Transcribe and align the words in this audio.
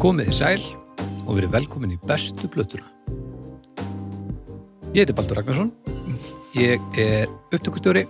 Komið 0.00 0.30
þið 0.30 0.36
sæl 0.38 0.62
og 1.26 1.34
verið 1.36 1.50
velkomin 1.52 1.92
í 1.92 1.98
bestu 2.06 2.48
blötuna. 2.48 2.86
Ég 4.94 5.04
heiti 5.04 5.14
Baldur 5.14 5.38
Ragnarsson, 5.38 5.68
ég 6.56 6.96
er 6.98 7.28
upptökustjóri, 7.52 8.06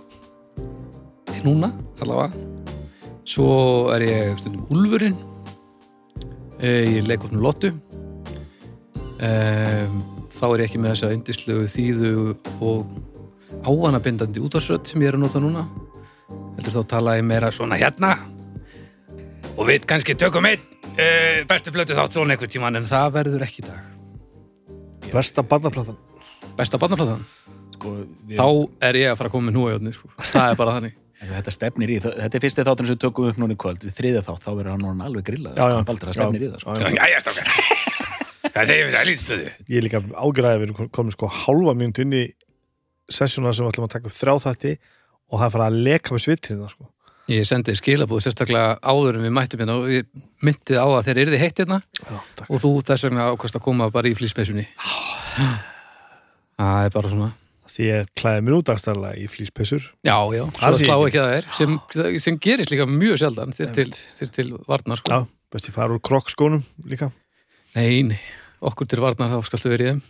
núna 1.43 1.73
allavega. 1.99 2.31
Svo 3.27 3.51
er 3.91 4.07
ég 4.07 4.39
stundum 4.39 4.71
Úlfurinn, 4.71 5.19
Eh, 6.61 6.85
ég 6.85 7.07
leik 7.09 7.23
með 7.25 7.41
Lottu. 7.41 7.69
Um, 9.21 9.95
þá 10.29 10.43
er 10.45 10.61
ég 10.61 10.67
ekki 10.67 10.81
með 10.81 10.91
þessa 10.93 11.09
indislegu 11.15 11.63
þýðu 11.69 12.11
og 12.61 12.91
ávanabindandi 13.65 14.41
útvarsrödd 14.45 14.85
sem 14.89 15.01
ég 15.01 15.09
er 15.09 15.17
að 15.17 15.23
nota 15.23 15.41
núna. 15.41 15.65
Heldur 16.57 16.75
þá 16.75 16.91
tala 16.93 17.15
ég 17.17 17.25
meira 17.25 17.49
svona 17.53 17.79
hérna 17.81 18.13
og 19.57 19.65
við 19.69 19.89
kannski 19.89 20.13
tökum 20.17 20.45
einn 20.49 20.70
uh, 20.97 21.41
bestu 21.49 21.73
blötu 21.75 21.97
þátt 21.97 22.15
svona 22.17 22.35
einhvern 22.35 22.51
tíman 22.53 22.79
en 22.81 22.87
það 22.89 23.13
verður 23.19 23.45
ekki 23.47 23.63
í 23.63 23.67
dag. 23.67 23.91
Besta 25.11 25.43
barnaplatan 25.43 25.97
Besta 26.57 26.77
barnaflatan, 26.81 27.21
sko, 27.75 27.93
við, 28.27 28.39
þá 28.39 28.47
er 28.89 28.97
ég 28.99 29.11
að 29.13 29.17
fara 29.21 29.29
að 29.31 29.35
koma 29.35 29.47
með 29.47 29.55
núajóðni, 29.57 29.93
sko. 29.95 30.09
Það 30.19 30.51
er 30.51 30.59
bara 30.59 30.75
þannig. 30.77 30.97
þetta 31.31 31.53
stefnir 31.55 31.93
í, 31.93 31.97
þetta 32.03 32.37
er 32.37 32.43
fyrsti 32.43 32.65
þáttur 32.67 32.89
sem 32.89 32.97
við 32.97 33.01
tökum 33.05 33.29
upp 33.29 33.39
núna 33.41 33.55
í 33.55 33.59
kvöld, 33.61 33.85
við 33.87 33.95
þriðja 33.97 34.23
þátt, 34.27 34.43
þá 34.43 34.49
verður 34.51 34.71
hann 34.73 34.85
orðinn 34.89 35.05
alveg 35.07 35.27
grillað, 35.29 35.55
Já, 35.55 35.63
já. 35.63 35.75
sko, 35.77 35.87
Baldur, 35.87 36.11
það 36.11 36.17
stefnir 36.19 36.43
í 36.43 36.51
það 36.51 36.63
sko. 36.65 36.75
Já, 36.81 37.05
já. 37.11 37.19
Hvað 38.51 38.67
segir 38.67 38.87
við 38.87 38.95
það 38.97 39.07
lýtsblöðu? 39.11 39.51
Ég 39.71 39.77
er 39.79 39.85
líka 39.85 40.01
ágræðið 40.11 40.61
við 40.61 40.67
erum 40.67 40.89
komin 40.97 41.15
sko 41.15 41.29
hálfa 41.31 41.75
mínúti 41.77 42.03
inn 42.03 42.15
í 42.17 42.23
sessjóna 43.11 43.53
sem 43.55 43.63
við 43.63 43.71
ætlum 43.71 43.87
að 43.87 43.93
taka 43.95 44.09
upp 44.11 44.17
þrjá 44.17 44.33
þætti 44.47 44.73
og 45.31 45.37
það 45.37 45.45
er 45.47 45.53
fara 45.55 45.67
að 45.71 45.77
leka 45.87 46.15
með 46.15 46.23
svittrina 46.25 46.71
sko. 46.73 46.90
Ég 47.31 47.45
sendi 47.47 47.75
skilabúð 47.77 48.23
sérstaklega 48.25 48.77
áður 48.83 49.19
en 49.19 49.25
við 49.27 49.33
mættum 49.37 49.61
hérna 49.61 49.75
og 49.79 49.91
ég 49.93 50.07
myndið 50.43 50.79
á 50.81 50.87
að 50.89 51.05
þeir 51.07 51.19
yrði 51.25 51.39
heitt 51.39 51.61
hérna 51.61 51.77
Já, 52.01 52.17
og 52.47 52.57
þú 52.59 52.71
þess 52.89 53.05
vegna 53.07 53.27
ákvæmst 53.31 53.59
að 53.59 53.63
koma 53.67 53.87
bara 53.93 54.09
í 54.11 54.15
flýspeysunni. 54.17 54.65
Það 56.59 56.87
er 56.87 56.91
bara 56.97 57.11
svona. 57.13 57.29
Því 57.71 57.85
ég 57.87 58.09
klæði 58.19 58.43
mér 58.43 58.55
út 58.57 58.67
dagstæðlega 58.67 59.21
í 59.21 59.27
flýspessur. 59.31 59.85
Já, 60.03 60.17
já, 60.35 60.41
svo 60.43 60.59
Það 60.59 60.79
slá 60.81 60.95
ekki. 61.07 61.21
að 61.21 61.29
þeir 61.31 61.45
sem, 61.55 61.77
sem 62.25 62.39
gerist 62.43 62.73
líka 62.73 62.87
mjög 62.89 63.21
sjaldan 63.21 63.55
þeir 63.55 63.71
til, 63.77 64.27
til 64.35 64.47
varnar 64.67 64.99
sko. 64.99 65.13
Já, 65.13 65.29
best 65.55 65.69
ég 65.69 65.77
fara 65.77 65.95
úr 65.95 66.03
krokkskónum 66.03 66.65
líka. 66.91 67.07
Nei, 67.77 68.01
nei, 68.09 68.19
okkur 68.59 68.89
til 68.91 68.99
varnar 68.99 69.31
þá 69.31 69.47
skaltu 69.47 69.71
verið 69.71 69.93
þeim. 69.93 70.03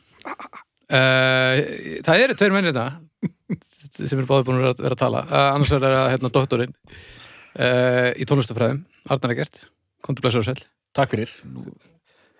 Uh, 0.92 2.02
það 2.08 2.26
eru 2.26 2.40
tveir 2.42 2.56
mennir 2.58 2.74
þetta 2.74 3.62
sem 4.10 4.20
eru 4.20 4.30
báði 4.30 4.48
búin 4.48 4.60
að 4.62 4.82
vera, 4.82 4.94
að 4.96 5.00
tala. 5.02 5.24
Uh, 5.30 5.48
annars 5.56 5.74
er 5.76 5.86
það 5.86 6.10
hérna 6.14 6.34
doktorinn 6.38 6.76
uh, 6.76 8.10
í 8.16 8.28
tónlistafræðum, 8.30 8.84
Arnar 9.12 9.36
Egert, 9.36 9.66
komdu 10.06 10.24
blessa 10.24 10.42
og 10.42 10.48
sæl. 10.48 10.62
Takk 10.98 11.14
fyrir. 11.16 11.34
Nú, 11.48 11.66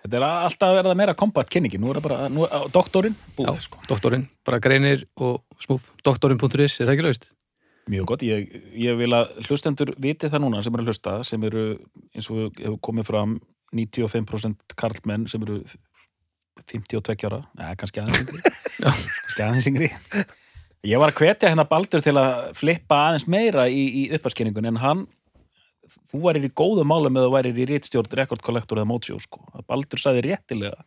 þetta 0.02 0.18
er 0.18 0.26
alltaf 0.28 0.72
að 0.72 0.80
verða 0.80 0.96
meira 0.98 1.18
kombat 1.18 1.52
kynningi, 1.52 1.80
nú 1.80 1.92
er 1.92 2.00
það 2.00 2.08
bara, 2.08 2.32
nú, 2.32 2.48
doktorinn, 2.74 3.14
Já, 3.14 3.36
búið, 3.38 3.62
sko. 3.68 3.84
doktorinn, 3.90 4.26
bara 4.48 4.60
greinir 4.62 5.06
og 5.20 5.40
smúf, 5.62 5.92
doktorinn.is, 6.04 6.80
er 6.80 6.88
það 6.90 6.96
ekki 6.96 7.06
laust? 7.08 7.30
Mjög 7.90 8.12
gott, 8.12 8.22
ég, 8.22 8.52
ég 8.78 8.98
vil 8.98 9.10
að 9.16 9.32
hlustendur 9.48 9.90
viti 10.02 10.28
það 10.30 10.44
núna 10.44 10.60
sem 10.62 10.74
eru 10.76 10.84
að 10.84 10.92
hlusta, 10.92 11.16
sem 11.26 11.46
eru, 11.48 11.64
eins 12.14 12.28
og 12.30 12.60
hefur 12.60 12.78
komið 12.86 13.08
fram, 13.08 13.40
95% 13.74 14.76
karlmenn 14.78 15.24
sem 15.30 15.42
eru 15.42 15.62
52 16.68 17.26
ára, 17.26 17.40
eða 17.58 17.74
kannski 17.80 18.02
aðeins 18.02 18.22
yngri, 18.22 18.52
kannski 18.84 19.44
aðeins 19.46 19.68
yngri. 19.72 19.90
Ég 20.82 20.98
var 20.98 21.12
að 21.12 21.20
hvetja 21.22 21.50
hérna 21.52 21.66
Baldur 21.70 22.02
til 22.02 22.14
að 22.18 22.48
flippa 22.58 22.96
aðeins 23.08 23.28
meira 23.30 23.68
í, 23.70 23.82
í 24.00 24.02
uppaskenningun 24.16 24.66
en 24.72 24.80
hann, 24.82 25.04
þú 26.10 26.22
værir 26.24 26.48
í 26.48 26.50
góðu 26.58 26.82
máli 26.88 27.12
með 27.14 27.28
að 27.28 27.34
værir 27.36 27.60
í 27.62 27.66
rítstjórn, 27.70 28.10
rekordkollektor 28.18 28.80
eða 28.80 28.90
mótsjó, 28.90 29.20
sko. 29.22 29.44
Baldur 29.70 30.02
sagði 30.02 30.24
réttilega 30.26 30.80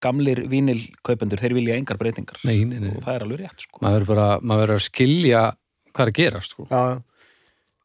gamlir 0.00 0.42
vínilkaupendur, 0.48 1.38
þeir 1.42 1.54
vilja 1.58 1.76
engar 1.76 1.98
breytingar 2.00 2.40
Nei, 2.48 2.62
nei, 2.64 2.78
nei. 2.80 2.94
og 2.96 3.04
það 3.04 3.14
er 3.18 3.24
alveg 3.26 3.42
rétt, 3.44 3.64
sko. 3.66 3.82
Maður 3.84 3.98
verður 3.98 4.10
bara, 4.14 4.28
maður 4.40 4.62
verður 4.64 4.80
að 4.80 4.86
skilja 4.86 5.42
hvað 5.90 6.02
er 6.06 6.12
að 6.12 6.18
gerast, 6.18 6.54
sko. 6.56 6.66
Já, 6.70 6.80
já. 6.94 7.00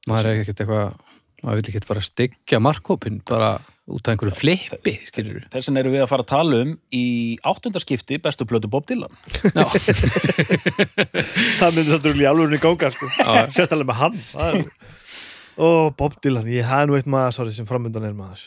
Maður 0.06 0.30
er 0.30 0.41
ekkert 0.41 0.62
eitthvað, 0.64 1.16
maður 1.44 1.59
vil 1.59 1.69
ekki 1.74 1.90
bara 1.90 2.06
styggja 2.08 2.62
markkópin 2.64 3.19
bara 3.28 3.52
út 3.85 4.07
af 4.07 4.16
einhverju 4.16 4.34
flippi, 4.34 4.94
skilur 5.06 5.35
við. 5.38 5.44
Þess 5.53 5.69
vegna 5.69 5.81
erum 5.84 5.94
við 5.94 6.03
að 6.06 6.09
fara 6.09 6.23
að 6.25 6.29
tala 6.31 6.62
um 6.63 6.72
í 6.97 7.03
áttundaskipti 7.46 8.18
bestu 8.23 8.47
plötu 8.50 8.69
Bob 8.73 8.88
Dylan. 8.90 9.13
Já, 9.53 9.66
Það 11.59 11.75
myndi 11.75 11.91
þetta 11.91 12.12
rúli 12.12 12.28
alveg 12.29 12.57
í 12.57 12.62
ganga 12.63 12.90
sko. 12.96 13.09
Sérstaklega 13.16 13.90
með 13.91 14.00
hann. 14.01 14.18
Það 14.31 14.57
er... 14.59 14.66
Ó, 15.56 15.68
Bob 15.96 16.18
Dylan, 16.25 16.50
ég 16.51 16.66
hafði 16.68 16.90
nú 16.90 16.97
eitt 16.97 17.07
maður 17.13 17.38
sorry, 17.38 17.53
sem 17.56 17.68
framöndan 17.69 18.07
er 18.09 18.16
maður. 18.18 18.41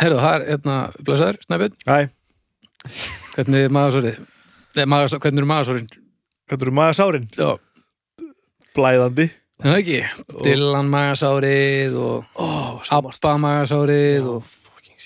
herðu, 0.00 0.20
það 0.22 0.34
er, 0.38 0.44
hérna, 0.52 0.76
blessaður, 1.04 1.38
snæpinn, 1.44 1.76
Æ, 1.88 1.98
hvernig 3.34 3.66
er 3.66 3.74
maðursórið? 3.76 4.22
Nei, 4.76 4.84
maður, 4.92 5.18
hvernig 5.24 5.42
er 5.42 5.48
maðursórin? 5.50 5.90
hvað 6.46 6.62
eru 6.66 6.74
maður 6.78 6.96
sárin? 7.00 7.26
Já, 7.36 7.50
Blæðandi. 8.76 9.26
En 9.62 9.72
það 9.72 9.80
ekki, 9.80 9.98
Dylan 10.44 10.92
magasárið 10.92 11.98
og 12.00 12.38
margt. 12.40 13.24
Abba 13.24 13.36
magasárið 13.42 14.30
og 14.34 14.54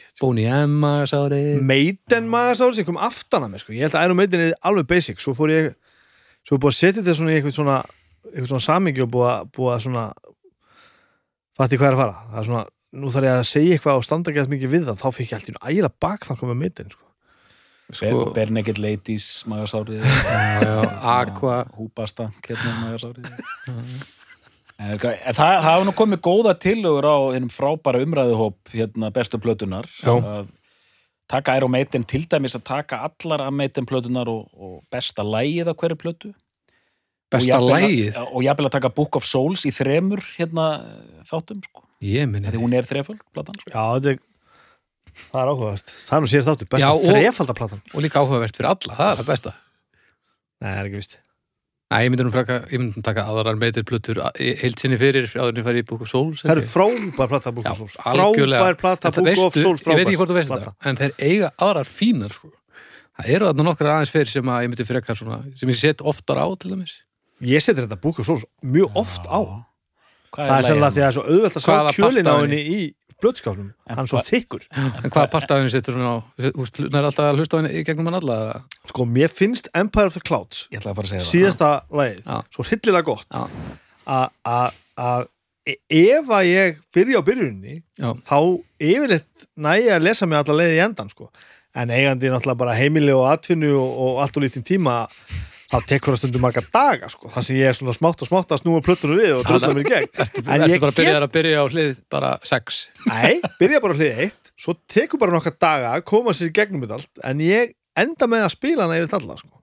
shit. 0.01 0.17
Boney 0.21 0.49
M 0.49 0.81
magasárið. 0.83 1.61
Maiden 1.67 2.29
maður 2.31 2.59
sárin 2.61 2.79
sem 2.79 2.89
kom 2.89 3.01
aftan 3.01 3.47
að 3.47 3.55
mig 3.55 3.63
sko. 3.65 3.75
Ég 3.77 3.87
held 3.87 3.97
að 3.99 4.09
Iron 4.09 4.21
Maiden 4.21 4.45
er 4.47 4.57
alveg 4.67 4.89
basic. 4.91 5.23
Svo 5.23 5.35
fór 5.37 5.53
ég, 5.55 5.71
svo 6.47 6.57
er 6.57 6.63
búið 6.63 6.75
að 6.75 6.79
setja 6.81 7.01
þetta 7.01 7.17
svona 7.19 7.33
í 7.35 7.39
eitthvað 7.39 7.57
svona, 7.57 7.79
eitthvað 8.31 8.51
svona 8.53 8.67
samingi 8.67 9.05
og 9.05 9.13
búið 9.15 9.31
að, 9.33 9.53
búið 9.57 9.75
að 9.75 9.85
svona 9.87 10.07
fatti 11.61 11.81
hvað 11.81 11.91
er 11.91 11.99
að 11.99 12.03
fara. 12.05 12.25
Það 12.31 12.43
er 12.43 12.51
svona, 12.51 12.65
nú 13.01 13.15
þarf 13.15 13.31
ég 13.31 13.37
að 13.37 13.47
segja 13.53 13.77
eitthvað 13.77 14.01
og 14.01 14.09
standa 14.09 14.33
ekki 14.33 14.45
að 14.45 14.55
mikið 14.57 14.75
við 14.75 14.89
það. 14.91 15.01
Þá 15.05 15.19
fikk 15.19 15.31
ég 15.31 15.39
alltaf 15.41 15.55
í 15.55 15.61
ægilega 15.71 15.95
bak 16.07 16.29
þá 16.29 16.35
komið 16.41 16.61
Maiden 16.65 16.95
sko. 16.95 17.07
Sko, 17.91 18.31
Bare 18.37 18.55
Naked 18.55 18.79
Ladies, 18.79 19.25
magasárið, 19.51 20.05
já, 20.07 20.61
já, 20.63 20.77
Aqua, 21.11 21.57
húbasta, 21.75 22.29
hérna 22.47 22.77
magasárið. 22.85 23.27
En 24.81 24.97
það, 24.97 25.17
en 25.29 25.37
það 25.37 25.59
hafa 25.67 25.85
nú 25.85 25.93
komið 25.99 26.21
góða 26.25 26.55
tillögur 26.57 27.05
á 27.05 27.17
hennum 27.35 27.51
frábæra 27.53 28.01
umræðuhóp 28.01 28.71
hérna 28.73 29.11
bestu 29.13 29.37
plötunar 29.43 29.85
að 30.33 30.47
taka 31.29 31.57
Iron 31.61 31.71
Maiden 31.75 32.07
til 32.09 32.23
dæmis 32.27 32.57
að 32.57 32.65
taka 32.71 33.03
allar 33.11 33.45
að 33.45 33.53
Maiden 33.59 33.87
plötunar 33.87 34.31
og, 34.33 34.49
og 34.57 34.79
besta 34.91 35.23
lægið 35.27 35.69
á 35.69 35.75
hverju 35.77 35.99
plötu 36.01 36.33
besta 37.31 37.59
að- 37.61 37.69
lægið. 37.75 38.17
og 38.25 38.41
jafnvel 38.43 38.67
að 38.71 38.75
taka 38.79 38.89
Book 38.97 39.17
of 39.21 39.25
Souls 39.29 39.67
í 39.69 39.71
þremur 39.71 40.25
hérna 40.39 40.65
þáttum 41.29 41.61
sko. 41.69 41.85
Ég 42.01 42.25
minni 42.27 42.49
því 42.49 42.63
hún 42.65 42.75
er 42.75 42.89
þreföld 42.89 43.21
platan 43.37 43.61
sko. 43.61 43.71
Já, 43.71 43.85
þetta 44.01 44.17
er 44.17 44.19
Það 45.31 45.41
er 45.43 45.49
áhugavert. 45.51 45.89
Það 46.07 46.17
er 46.17 46.21
nú 46.23 46.29
sér 46.31 46.45
þáttu. 46.47 46.67
Besta 46.71 46.91
þrefaldaplatan. 47.05 47.81
og 47.93 48.03
líka 48.05 48.21
áhugavert 48.23 48.57
fyrir 48.57 48.69
alla, 48.71 48.95
það 48.97 49.11
er 49.11 49.17
það 49.21 49.27
besta. 49.27 49.53
Nei, 50.61 50.71
það 50.71 50.79
er 50.81 50.87
ekki 50.89 51.01
vist. 51.01 51.17
Nei, 51.91 52.05
ég 52.07 52.13
myndi 52.13 52.23
nú 52.23 52.31
fraka, 52.31 52.61
ég 52.71 52.79
myndi 52.79 53.03
taka 53.03 53.25
aðrar 53.27 53.57
meitir 53.59 53.83
plötur 53.83 54.21
heilt 54.39 54.79
sinni 54.79 54.95
fyrir 55.01 55.27
áður 55.33 55.49
en 55.51 55.57
ég 55.59 55.65
fari 55.67 55.81
í 55.83 55.87
Book 55.89 56.05
of 56.05 56.11
Souls. 56.11 56.45
Það 56.45 56.53
er 56.53 56.61
ég. 56.61 56.69
frábær 56.71 57.31
plata 57.33 57.51
Book 57.57 57.67
of 57.67 57.81
Souls. 57.81 57.97
algjörlega. 58.07 58.61
Frábær 58.63 58.79
plata 58.79 59.11
Book 59.17 59.43
of 59.49 59.57
Souls. 59.59 59.83
Ég 59.83 59.99
veit 59.99 60.05
ekki 60.05 60.21
hvort 60.21 60.31
þú 60.31 60.37
veist 60.39 60.53
þetta, 60.55 60.73
en 60.87 61.01
þeir 61.01 61.17
eiga 61.19 61.51
aðrar 61.59 61.91
fínar, 61.91 62.37
sko. 62.37 62.53
Það 63.19 63.33
eru 63.35 63.49
þarna 63.51 63.67
nokkra 63.67 63.97
aðeins 63.97 64.15
fyrir 64.15 64.31
sem 64.31 64.53
að 64.55 64.63
ég 64.63 64.71
myndi 64.71 64.87
frekar 64.87 65.19
svona, 65.19 65.41
sem 65.59 65.73
ég 65.75 65.81
set 65.81 66.07
oftar 66.13 66.39
á 66.39 66.47
til 66.63 66.71
dæmis. 66.77 66.95
Ég 67.43 67.67
setur 67.67 67.89
þetta 67.89 68.01
Book 68.07 68.23
of 68.23 68.31
Souls 68.31 68.47
mjög 68.63 68.95
oft 69.03 69.27
á. 69.27 69.41
Hvað 70.31 70.47
Það 70.47 70.47
er 70.47 70.63
lagið 70.63 70.71
sennilega 70.71 70.95
því 70.95 71.01
að 71.01 71.03
það 71.03 71.11
er 71.11 71.17
svo 71.19 71.27
auðvelt 71.27 71.59
að 71.59 71.65
sjá 71.67 71.75
kjölin 71.99 72.31
á 72.31 72.35
henni 72.39 72.61
í 72.63 72.81
blötskálnum. 73.23 73.71
En 73.89 73.97
Hann 73.97 74.05
er 74.07 74.11
svo 74.11 74.19
hvað- 74.21 74.31
þykkur. 74.33 74.63
En 75.05 75.11
hvaða 75.11 75.31
part 75.31 75.51
af 75.51 75.59
henni 75.61 75.71
setur 75.71 75.95
svona 75.95 76.13
á, 76.13 76.19
þú 76.41 76.53
veist, 76.65 76.81
nær 76.91 77.05
alltaf 77.09 77.27
að 77.31 77.39
hlusta 77.41 77.57
á 77.57 77.59
henni 77.61 77.73
í 77.81 77.85
gegnum 77.85 78.07
hann 78.11 78.19
alla? 78.21 78.63
Sko, 78.89 79.05
mér 79.07 79.29
finnst 79.31 79.69
Empire 79.75 80.07
of 80.07 80.15
the 80.15 80.21
Clouds 80.21 80.67
Ég 80.73 80.81
ætla 80.81 80.93
að 80.93 80.97
fara 80.97 81.07
að 81.07 81.13
segja 81.13 81.25
það 81.25 81.33
síðasta 81.35 81.71
lagið, 81.91 82.23
svo 82.55 82.65
hryllilega 82.69 83.05
gott 83.05 83.27
að- 84.07 85.27
e- 85.67 85.79
ef 85.91 86.27
að 86.27 86.45
ég 86.51 86.77
byrja 86.95 87.21
á 87.21 87.23
byrjunni 87.23 87.83
Já. 87.99 88.15
þá 88.27 88.39
yfirleitt 88.81 89.47
næja 89.57 89.97
að 89.99 90.03
lesa 90.09 90.27
mig 90.27 90.39
alla 90.41 90.57
leið 90.63 90.77
í 90.77 90.85
endan 90.85 91.11
sko. 91.11 91.31
en 91.73 91.89
eigandi 91.89 92.27
náttúrulega 92.27 92.57
bara 92.59 92.75
heimili 92.75 93.13
og 93.15 93.29
atvinnu 93.31 93.71
og, 93.79 93.91
og 93.99 94.23
allt 94.25 94.37
og 94.37 94.43
lítinn 94.43 94.65
tíma 94.67 95.07
þá 95.71 95.77
tekur 95.87 96.15
það 96.15 96.21
stundum 96.23 96.43
marga 96.45 96.63
daga 96.75 97.09
sko. 97.13 97.29
það 97.31 97.45
sem 97.47 97.57
ég 97.61 97.69
er 97.71 97.77
svona 97.79 97.95
smátt 97.95 98.23
og 98.25 98.29
smátt 98.31 98.51
að 98.55 98.63
snúa 98.65 98.83
plötunum 98.83 99.21
við 99.21 99.35
og 99.37 99.45
drölla 99.47 99.71
mér 99.77 99.85
í 99.85 99.91
gegn 99.93 100.09
Ertu, 100.25 100.43
En 100.47 100.65
ertu 100.65 100.75
ég 100.75 100.81
bara 100.83 100.91
að 100.91 100.97
get- 100.97 101.05
byrja 101.07 101.21
að 101.27 101.35
byrja 101.37 101.61
á 101.63 101.67
hlið 101.71 102.01
bara 102.11 102.31
sex? 102.43 102.81
Nei, 103.07 103.41
byrja 103.61 103.81
bara 103.85 103.95
á 103.95 103.99
hlið 104.01 104.19
eitt 104.27 104.51
svo 104.61 104.75
tekur 104.91 105.21
bara 105.23 105.33
nokkar 105.37 105.55
daga 105.63 105.93
að 105.97 106.05
koma 106.11 106.35
sér 106.37 106.51
í 106.51 106.57
gegnum 106.59 106.83
þetta 106.85 106.99
allt 106.99 107.23
en 107.31 107.39
ég 107.47 107.75
enda 107.97 108.27
með 108.31 108.45
að 108.49 108.55
spila 108.57 108.87
hana 108.89 108.99
yfir 109.01 109.15
alla 109.21 109.37
sko. 109.39 109.55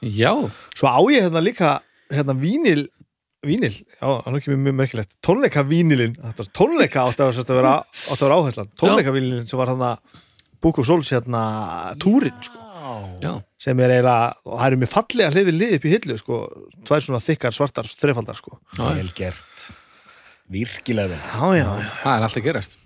Já, 0.00 0.32
svo 0.74 0.88
á 0.88 1.00
ég 1.12 1.26
hérna 1.28 1.42
líka 1.44 1.74
hérna 2.10 2.34
vínil 2.40 2.88
vínil, 3.40 3.72
já, 3.72 4.04
það 4.04 4.26
er 4.28 4.34
ekki 4.36 4.56
mjög 4.60 4.74
merkilegt 4.76 5.14
tónleika 5.24 5.62
vínilin, 5.64 6.12
tónleika 6.52 7.06
átti 7.08 7.24
að, 7.24 7.38
að 7.40 7.54
vera, 7.56 7.70
að 8.12 8.24
áherslan 8.36 8.68
tónleika 8.76 9.14
vínilin 9.14 9.46
sem 9.48 9.56
var 9.60 9.70
hérna 9.72 9.94
Book 10.60 10.76
of 10.82 10.84
Souls 10.88 11.08
hérna 11.08 11.94
túrin 11.96 12.36
sko, 12.44 12.60
Já. 12.90 13.10
já, 13.22 13.32
sem 13.66 13.80
er 13.84 13.92
eiginlega 13.96 14.34
og 14.46 14.54
það 14.58 14.66
eru 14.70 14.78
mér 14.82 14.90
fallega 14.90 15.32
hlifið 15.34 15.58
lið 15.60 15.74
upp 15.76 15.84
í 15.86 15.92
hillu 15.94 16.16
sko, 16.20 16.38
tvær 16.88 17.04
svona 17.06 17.20
þykkar 17.24 17.56
svartar 17.56 17.90
þrefaldar 17.90 18.38
sko. 18.40 18.56
já, 18.78 18.84
vel 18.98 19.10
gert 19.14 19.66
virkilega 20.50 21.14
vel 21.14 21.20
já, 21.20 21.60
já, 21.60 21.66
já. 21.84 21.90
það 22.04 22.14
er 22.16 22.28
alltaf 22.28 22.46
gerast 22.50 22.78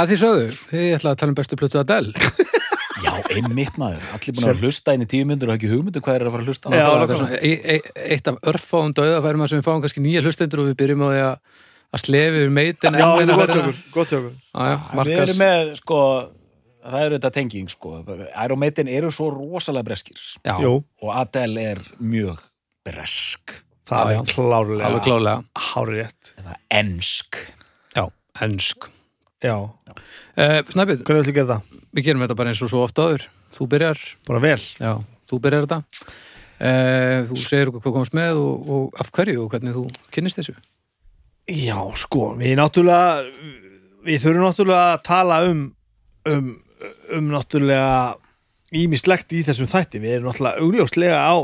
Að 0.00 0.12
því 0.12 0.16
sögðu, 0.20 0.44
þið 0.70 0.84
ætla 0.96 1.10
að 1.12 1.16
tala 1.20 1.32
um 1.32 1.36
bestu 1.40 1.56
plötu 1.60 1.80
Adele 1.80 2.12
Já, 3.04 3.14
einmitt 3.32 3.78
maður, 3.80 4.04
allir 4.14 4.34
búin 4.36 4.50
að 4.52 4.60
hlusta 4.64 4.92
inn 4.94 5.02
í 5.04 5.08
tíu 5.08 5.24
myndur 5.28 5.50
og 5.50 5.56
ekki 5.56 5.70
hugmyndu 5.70 6.02
hvað 6.04 6.18
er 6.18 6.24
að 6.28 6.34
fara 6.34 6.44
að 6.44 6.50
hlusta 6.52 6.68
á. 6.68 6.70
Já, 6.70 6.80
Það 6.84 6.92
er 6.92 7.00
nákvæmlega. 7.00 7.20
svona 7.20 7.38
e 7.40 7.52
e 7.74 8.04
eitt 8.14 8.28
af 8.28 8.38
örfáum 8.52 8.92
döðafærum 8.98 9.44
sem 9.48 9.60
við 9.60 9.66
fáum 9.66 9.80
kannski 9.84 10.02
nýja 10.04 10.22
hlustendur 10.24 10.60
og 10.62 10.68
við 10.68 10.76
byrjum 10.82 11.04
á 11.04 11.08
því 11.08 11.22
að 11.24 11.34
að 11.90 12.02
slefi 12.04 12.42
við 12.44 12.52
meitin 12.54 12.98
Já, 13.00 13.06
þetta 13.16 13.24
er 13.24 13.40
gott 13.40 13.50
hjá 13.50 13.62
okkur, 13.62 13.80
gott 13.96 14.12
hjá 14.12 14.18
okkur 14.20 14.34
Við 14.36 14.94
Markas, 15.00 15.22
erum 15.24 15.40
með, 15.40 15.72
sko, 15.80 16.00
það 16.84 17.04
eru 17.06 17.18
þetta 17.18 17.30
tenging, 17.34 17.68
sko. 17.72 17.96
Iron 18.44 18.60
Maiden 18.62 18.88
eru 18.92 19.10
svo 19.14 19.30
rosalega 19.34 19.86
breskir. 19.90 20.20
Já, 20.46 20.56
og 20.60 21.10
Adele 21.16 21.66
er 21.74 21.82
mjög 22.00 22.40
bresk. 22.86 23.56
Það 23.90 24.12
Já, 24.14 24.20
er 24.20 24.30
klárlega 24.30 24.86
alveg 24.86 25.02
klálega 25.02 25.64
Hárið 25.70 25.96
rétt 26.04 26.32
eða 26.38 26.56
ensk. 26.78 27.38
Já, 27.96 28.04
ensk. 28.46 28.86
Já, 29.42 29.56
uh, 29.56 30.58
Snæpið, 30.70 31.02
hvernig 31.02 31.24
viltu 31.24 31.34
gera 31.40 31.56
það? 31.56 31.78
við 31.96 32.04
gerum 32.06 32.22
þetta 32.22 32.36
bara 32.38 32.52
eins 32.52 32.60
og 32.62 32.70
svo 32.70 32.82
ofta 32.86 33.08
áður. 33.08 33.24
Þú 33.56 33.66
byrjar, 33.72 34.02
Bara 34.28 34.42
vel. 34.44 34.60
Já, 34.78 34.92
þú 35.26 35.40
byrjar 35.42 35.64
þetta. 35.66 35.80
Uh, 36.60 37.24
Þú 37.30 37.38
segir 37.40 37.70
okkur 37.70 37.82
hvað 37.86 37.94
komast 37.96 38.14
með 38.14 38.38
og, 38.38 38.68
og 38.70 38.98
af 39.00 39.08
hverju 39.16 39.46
og 39.46 39.50
hvernig 39.54 39.74
þú 39.74 39.84
kynnist 40.12 40.38
þessu. 40.38 40.54
Já, 41.50 41.78
sko, 41.98 42.34
við 42.38 42.52
náttúrulega 42.60 43.24
við 44.06 44.22
þurfum 44.22 44.44
náttúrulega 44.44 44.90
að 44.92 45.02
tala 45.08 45.38
um 45.48 45.62
um, 46.28 46.50
um 47.16 47.30
náttúrulega 47.32 48.16
ímislegt 48.76 49.34
í 49.34 49.42
þessum 49.46 49.70
þætti. 49.70 50.02
Við 50.02 50.16
erum 50.18 50.30
náttúrulega 50.30 50.64
augljóslega 50.64 51.20
á 51.20 51.34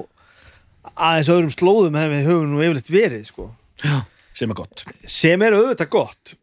aðeins 0.94 1.32
öðrum 1.34 1.54
slóðum 1.54 1.98
hefur 1.98 2.14
við 2.14 2.28
höfum 2.30 2.52
nú 2.52 2.62
yfirleitt 2.62 2.92
verið, 2.94 3.24
sko. 3.26 3.48
Já, 3.82 3.96
sem 4.36 4.52
er 4.52 4.60
gott. 4.60 4.86
sem 5.06 5.42
er 5.42 5.56
auðvitað 5.58 5.92
gott. 5.96 6.36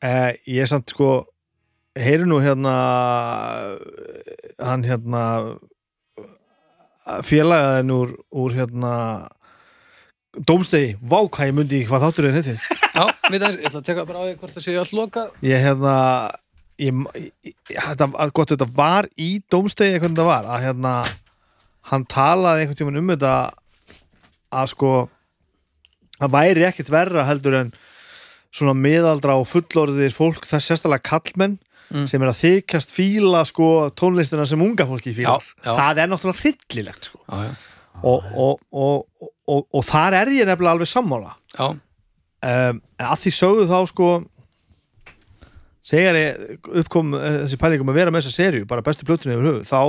Eh, 0.00 0.32
ég 0.48 0.64
er 0.64 0.70
samt 0.70 0.94
sko 0.94 1.10
heyri 1.98 2.26
nú 2.28 2.38
hérna 2.42 2.74
hann 4.60 4.84
hérna 4.86 5.24
félagaðin 7.26 7.92
úr, 7.94 8.14
úr 8.30 8.54
hérna 8.54 8.94
Dómstegi, 10.46 10.94
vá 11.02 11.24
hvað 11.26 11.48
ég 11.48 11.56
myndi 11.56 11.80
hvað 11.88 12.04
þáttur 12.06 12.28
er 12.28 12.36
þetta 12.36 12.52
já 12.54 13.04
við 13.32 13.42
það, 13.42 13.56
ég 13.56 13.64
ætla 13.66 13.80
að 13.80 13.88
teka 13.88 14.04
bara 14.06 14.20
á 14.22 14.24
því 14.28 14.34
hvort 14.38 14.54
það 14.54 14.66
séu 14.66 14.78
allt 14.78 14.94
loka 14.94 15.24
ég 15.42 15.64
hérna 15.64 15.94
ég, 16.80 17.04
ég, 17.46 17.54
þetta, 17.70 18.10
gott 18.34 18.54
þetta 18.54 18.68
var 18.76 19.08
í 19.20 19.30
Dómstegi 19.52 19.94
eitthvað 19.94 20.14
þetta 20.14 20.28
var 20.28 20.50
að 20.50 20.66
hérna 20.66 20.94
hann 21.90 22.04
talaði 22.10 22.64
einhvern 22.64 22.80
tímann 22.80 23.00
um 23.00 23.14
þetta 23.14 23.34
að 24.60 24.70
sko 24.74 24.92
það 26.20 26.34
væri 26.36 26.66
ekkert 26.68 26.92
verra 26.92 27.26
heldur 27.28 27.56
en 27.62 27.72
svona 28.50 28.74
miðaldra 28.74 29.38
og 29.38 29.48
fullorðir 29.48 30.14
fólk 30.14 30.46
þess 30.48 30.72
sérstælega 30.72 31.06
kallmenn 31.12 31.58
Mm. 31.90 32.06
sem 32.06 32.22
er 32.22 32.30
að 32.30 32.38
þykjast 32.38 32.92
fíla 32.94 33.40
sko 33.48 33.68
tónlistina 33.98 34.44
sem 34.46 34.60
unga 34.62 34.84
fólki 34.86 35.10
fílar. 35.10 35.42
Já, 35.58 35.64
já. 35.64 35.72
það 35.74 35.98
er 35.98 36.10
náttúrulega 36.12 36.42
hryllilegt 36.44 37.08
sko. 37.08 37.18
Já, 37.26 37.48
og, 38.06 38.28
og, 38.30 38.60
og, 38.70 39.64
og, 39.74 39.80
þar 39.88 40.16
er 40.20 40.30
ég 40.36 40.46
nefnilega 40.46 40.76
alveg 40.76 40.90
sammála. 40.90 41.32
Já, 41.56 41.64
um, 41.72 41.80
en 42.94 43.08
að 43.08 43.24
því 43.24 43.32
sögðu 43.40 43.66
þá 43.72 43.78
sko 43.90 44.10
þegar 45.86 46.18
uppkom 46.82 47.14
eh, 47.16 47.42
þessi 47.44 47.60
pælingum 47.60 47.92
að 47.92 48.00
vera 48.00 48.14
með 48.14 48.26
þessa 48.26 48.36
serju 48.42 48.68
bara 48.70 48.84
bestu 48.86 49.06
plötunni 49.08 49.36
yfir 49.36 49.48
höfuð 49.48 49.68
þá, 49.70 49.82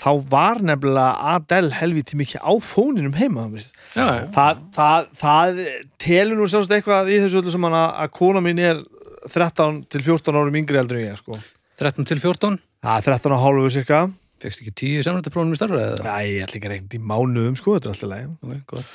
þá 0.00 0.10
var 0.32 0.62
nefnilega 0.64 1.34
Adele 1.34 1.76
helviti 1.76 2.18
mikið 2.20 2.44
á 2.44 2.52
fóninum 2.64 3.16
heima 3.18 3.46
já, 3.52 3.64
já. 3.94 4.24
það, 4.34 4.64
það, 4.78 5.08
það 5.20 5.62
telur 6.06 6.40
nú 6.40 6.48
sjálfst 6.50 6.74
eitthvað 6.76 7.12
í 7.12 7.20
þessu 7.22 7.42
öllu 7.42 7.54
sem 7.54 7.68
að, 7.70 7.78
að 8.04 8.12
kona 8.16 8.44
mín 8.44 8.62
er 8.64 8.82
13 9.24 9.84
til 9.92 10.04
14 10.04 10.36
árum 10.36 10.58
yngri 10.60 10.76
heldur 10.76 11.00
en 11.00 11.06
ég 11.08 11.20
sko. 11.20 11.38
13 11.80 12.08
til 12.10 12.20
14 12.20 12.58
það 12.84 12.98
er 13.00 13.08
13 13.14 13.36
og 13.36 13.42
hálfu 13.44 13.72
cirka 13.78 14.04
Fekst 14.44 14.60
ekki 14.60 14.74
10 14.76 15.04
samrættaprófum 15.06 15.54
í 15.54 15.56
starfa 15.56 15.78
eða? 15.80 16.16
Æ, 16.20 16.24
ég 16.34 16.42
ætla 16.44 16.58
ekki 16.58 16.68
að 16.68 16.72
reynd 16.74 16.96
í 16.96 17.00
mánuðum 17.00 17.54
sko, 17.56 17.76
þetta 17.78 17.88
er 17.88 17.94
alltaf 17.94 18.10
leið 18.10 18.26
Ok, 18.34 18.58
góð. 18.74 18.90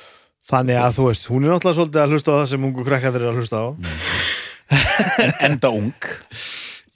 þannig 0.52 0.82
að 0.84 0.98
þú 1.00 1.08
veist, 1.08 1.26
hún 1.32 1.48
er 1.48 1.54
náttúrulega 1.56 1.78
svolítið 1.80 2.04
að 2.04 2.14
hlusta 2.14 2.36
á 2.36 2.38
það 2.38 2.46
sem 2.52 2.68
ungu 2.70 2.86
krakkaður 2.86 3.26
er 3.26 3.32
að 3.32 3.40
hlusta 3.40 3.64
á 3.64 3.68
En, 4.70 5.34
enda 5.50 5.72
ung. 5.74 5.94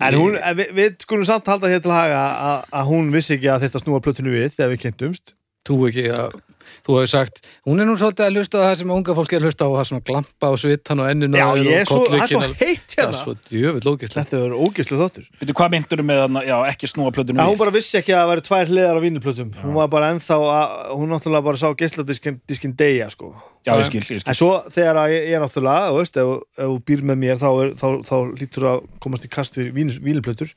En 0.03 0.17
hún, 0.19 0.35
við, 0.57 0.73
við 0.75 0.97
skulum 1.05 1.25
samt 1.27 1.47
halda 1.47 1.71
hér 1.71 1.81
til 1.83 1.93
haga 1.93 2.23
að, 2.47 2.65
að 2.79 2.89
hún 2.89 3.11
vissi 3.13 3.37
ekki 3.37 3.49
að 3.53 3.65
þetta 3.67 3.81
snúa 3.83 4.01
plötinu 4.03 4.33
við 4.33 4.55
þegar 4.57 4.73
við 4.73 4.81
kynntumst. 4.85 5.35
Trú 5.63 5.77
ekki 5.87 6.09
að 6.11 6.35
þú 6.83 6.97
hefur 6.99 7.11
sagt 7.13 7.41
hún 7.67 7.79
er 7.79 7.87
nú 7.87 7.95
svolítið 7.99 8.25
að 8.27 8.37
hlusta 8.39 8.59
á 8.59 8.63
það 8.67 8.75
sem 8.81 8.93
unga 8.97 9.15
fólk 9.17 9.33
er 9.33 9.39
að 9.41 9.47
hlusta 9.47 9.67
á 9.67 9.69
það 9.73 9.85
svona 9.89 10.05
glampa 10.09 10.49
og 10.51 10.59
svittan 10.59 11.03
og 11.03 11.09
enninu 11.11 11.39
Já, 11.39 11.45
og 11.47 11.61
ég 11.63 11.79
er 11.79 11.87
svo, 11.87 12.01
það 12.09 12.23
er 12.23 12.31
svo 12.33 12.41
heitt 12.43 12.93
Það 12.93 13.03
er 13.03 13.07
hérna. 13.07 13.21
svo 13.23 13.33
djöfull 13.49 13.93
ógislegt 13.93 14.33
Þetta 14.33 14.41
er 14.43 14.53
ógislu 14.53 14.99
þáttur. 14.99 15.25
Veitu, 15.39 15.55
hvað 15.57 15.71
myndur 15.73 16.03
með 16.05 16.19
þarna, 16.23 16.43
já, 16.45 16.55
ekki 16.69 16.89
snúa 16.91 17.13
plötunum 17.15 17.41
Já, 17.41 17.47
hún 17.49 17.57
bara 17.61 17.73
vissi 17.73 17.97
ekki 17.99 18.13
að 18.13 18.21
það 18.21 18.29
væri 18.33 18.45
tvær 18.49 18.73
hliðar 18.73 18.99
á 18.99 19.03
vínuplötum. 19.03 19.49
Hún 19.63 19.79
var 19.79 19.89
bara 19.93 20.11
ennþá, 20.13 20.37
að, 20.53 20.75
hún 20.99 21.11
náttúrulega 21.13 21.47
bara 21.47 21.61
sá 21.63 21.67
geisladiskin 21.79 22.37
diskin 22.49 22.75
deyja, 22.77 23.09
sko. 23.13 23.31
Já, 23.63 23.73
ég 23.79 23.89
skil, 23.89 24.03
ég 24.03 24.07
skil. 24.07 24.21
En 24.29 24.37
svo 24.37 24.51
þegar 24.75 25.01
ég, 25.13 25.27
ég 25.31 25.39
er 25.39 25.43
náttúrulega, 25.43 25.89
þú 25.89 25.99
veist, 26.03 26.21
ef, 26.21 26.31
ef 26.59 26.69
þú 26.69 26.77
býr 26.91 27.03
með 27.09 27.19
mér 27.23 27.41
þá, 27.41 27.49
er, 27.63 27.73
þá, 27.79 27.87
þá 28.11 28.15
lítur 28.43 28.69
að 28.73 28.87
komast 29.03 29.27
í 29.27 29.33
kast 29.33 29.59
við 29.59 29.73
vínuplötur 30.03 30.53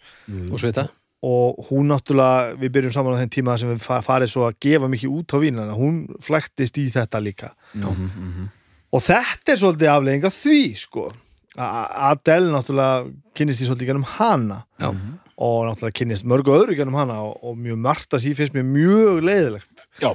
og 0.50 0.60
svita 0.60 0.88
og 1.26 1.68
hún 1.70 1.90
náttúrulega, 1.90 2.54
við 2.60 2.72
byrjum 2.76 2.94
saman 2.94 3.16
á 3.18 3.20
þeim 3.22 3.32
tíma 3.34 3.58
sem 3.58 3.72
við 3.72 3.82
fa- 3.82 4.02
farið 4.04 4.30
svo 4.30 4.46
að 4.46 4.58
gefa 4.62 4.90
mikið 4.92 5.14
út 5.18 5.34
á 5.34 5.38
vín 5.42 5.62
hún 5.74 6.00
flæktist 6.22 6.78
í 6.78 6.86
þetta 6.94 7.22
líka. 7.22 7.52
Mhm, 7.74 8.10
mhm. 8.10 8.48
og 8.92 9.02
þetta 9.02 9.52
er 9.52 9.62
svolítið 9.62 9.92
aflegging 9.94 10.24
af 10.28 10.36
því 10.44 10.60
sko. 10.78 11.06
Adele 11.56 12.52
náttúrulega 12.52 13.08
kynnist 13.34 13.62
því 13.62 13.70
svolítið 13.70 13.88
gennum 13.90 14.10
hana. 14.16 14.64
Já. 14.78 14.92
og 15.36 15.66
náttúrulega 15.68 15.96
kynnist 15.98 16.24
mörgu 16.24 16.52
öðru 16.56 16.76
gennum 16.78 16.96
hana 16.96 17.18
og, 17.20 17.40
og 17.44 17.56
mjög 17.60 17.80
margt 17.84 18.14
að 18.16 18.22
því 18.24 18.34
finnst 18.38 18.54
mér 18.56 18.68
mjög 18.70 19.18
leiðilegt. 19.26 19.84
Já, 20.00 20.10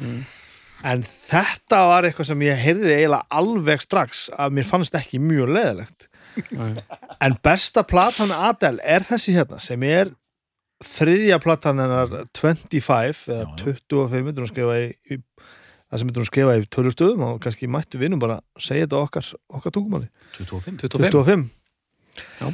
en 0.84 1.04
þetta 1.06 1.82
var 1.91 2.08
eitthvað 2.08 2.32
sem 2.32 2.46
ég 2.48 2.63
heyrði 2.63 2.96
eiginlega 2.96 3.38
alveg 3.41 3.84
strax 3.86 4.24
að 4.34 4.56
mér 4.58 4.65
fannst 4.70 4.98
ekki 4.98 5.22
mjög 5.22 5.53
leiðilegt. 5.58 6.08
En 7.22 7.36
besta 7.44 7.84
platan 7.86 8.32
Adele 8.34 8.82
er 8.88 9.06
þessi 9.06 9.36
hérna 9.36 9.60
sem 9.62 9.84
er 9.86 10.13
þriðja 10.85 11.38
platan 11.43 11.81
hennar 11.81 12.13
25 12.38 13.27
eða 13.31 13.43
Já, 13.43 13.47
já. 13.47 13.63
25 13.65 14.25
myndur 14.27 14.45
hún 14.45 14.51
skrifa 14.51 14.77
í, 14.81 14.88
í 15.11 15.17
það 15.21 16.01
sem 16.01 16.07
myndur 16.09 16.23
hún 16.23 16.29
skrifa 16.31 16.55
í 16.57 16.65
tölustöðum 16.73 17.23
og 17.27 17.39
kannski 17.43 17.69
mættu 17.71 18.00
vinnum 18.01 18.21
bara 18.21 18.39
segja 18.59 18.88
þetta 18.88 19.01
okkar, 19.05 19.29
okkar 19.59 19.75
tungumáli. 19.77 20.09
25. 20.39 20.79
25 20.88 21.11
25 21.11 21.47
Já. 22.41 22.47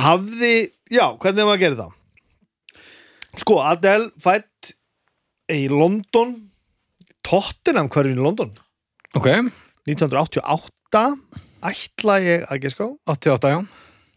hafði, 0.00 0.54
já, 0.92 1.06
hvernig 1.22 1.46
var 1.48 1.56
að 1.56 1.62
gera 1.64 1.78
það? 1.84 1.96
Sko, 3.40 3.60
Adele 3.62 4.10
fætt 4.20 4.72
í 5.54 5.64
London 5.70 6.34
Tottenham 7.26 7.88
hverfin 7.92 8.18
í 8.18 8.22
London. 8.24 8.50
Ok, 9.18 9.28
1988 9.86 11.04
ætla 11.70 12.16
ég 12.24 12.44
að 12.50 12.62
geska 12.64 12.86
á 12.86 12.90
88 13.14 13.52
já. 13.54 13.60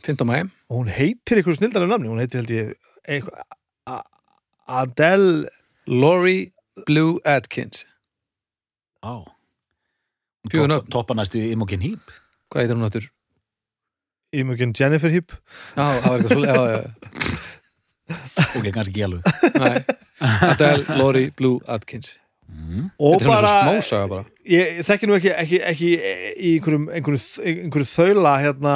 15 0.03 0.27
mæ 0.27 0.35
og 0.67 0.81
hún 0.81 0.89
heitir 0.91 1.39
einhverju 1.39 1.59
snildarum 1.61 1.91
nafni 1.91 2.09
hún 2.11 2.19
heitir 2.19 2.41
held 2.41 2.51
ég 2.51 2.73
Adele 4.67 5.49
Lori 5.87 6.53
Blue 6.85 7.19
Atkins 7.25 7.85
Já. 9.03 9.25
Fjögur 10.49 10.67
Toppa- 10.67 10.73
nöfn. 10.73 10.89
Toppa 10.91 11.13
næstu 11.17 11.37
Imogen 11.51 11.81
Heap. 11.83 11.99
Hvað 12.51 12.61
heitir 12.63 12.75
hún 12.77 12.85
áttur? 12.87 13.05
Imogen 14.33 14.73
Jennifer 14.79 15.09
Heap 15.11 15.31
Já, 15.75 15.83
það 15.83 16.07
var 16.07 16.17
eitthvað 16.17 16.33
svolítið 16.33 16.53
já, 16.53 16.55
já, 16.71 16.81
Ok, 18.57 18.65
kannski 18.73 18.91
ekki 18.93 19.05
alveg. 19.07 19.21
Adele 20.49 20.97
Lori 20.99 21.25
Blue 21.37 21.59
Atkins 21.67 22.17
Mm. 22.53 22.91
og 23.01 23.15
Þetta 23.15 23.23
er 23.23 23.23
svona 23.23 23.37
bara, 23.41 24.09
bara 24.11 24.25
ég 24.45 24.81
þekki 24.85 25.07
nú 25.09 25.13
ekki, 25.15 25.29
ekki, 25.41 25.57
ekki 25.71 25.87
í 26.37 26.49
einhverju 26.59 27.85
þaula 27.89 28.33
hérna 28.43 28.73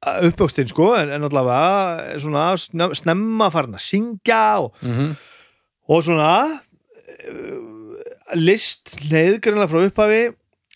uppböxtin 0.00 0.68
sko 0.70 0.94
en, 0.96 1.10
en 1.12 1.26
allavega 1.28 2.18
svona 2.22 2.44
snem- 2.56 2.94
snemma 2.96 3.50
farin 3.52 3.76
að 3.76 3.84
syngja 3.84 4.42
og, 4.64 4.72
mm 4.86 5.10
og 5.90 6.04
svona 6.06 6.30
uh, 6.46 8.02
list 8.38 8.92
neiðgreinlega 9.10 9.66
frá 9.72 9.80
upphafi 9.88 10.20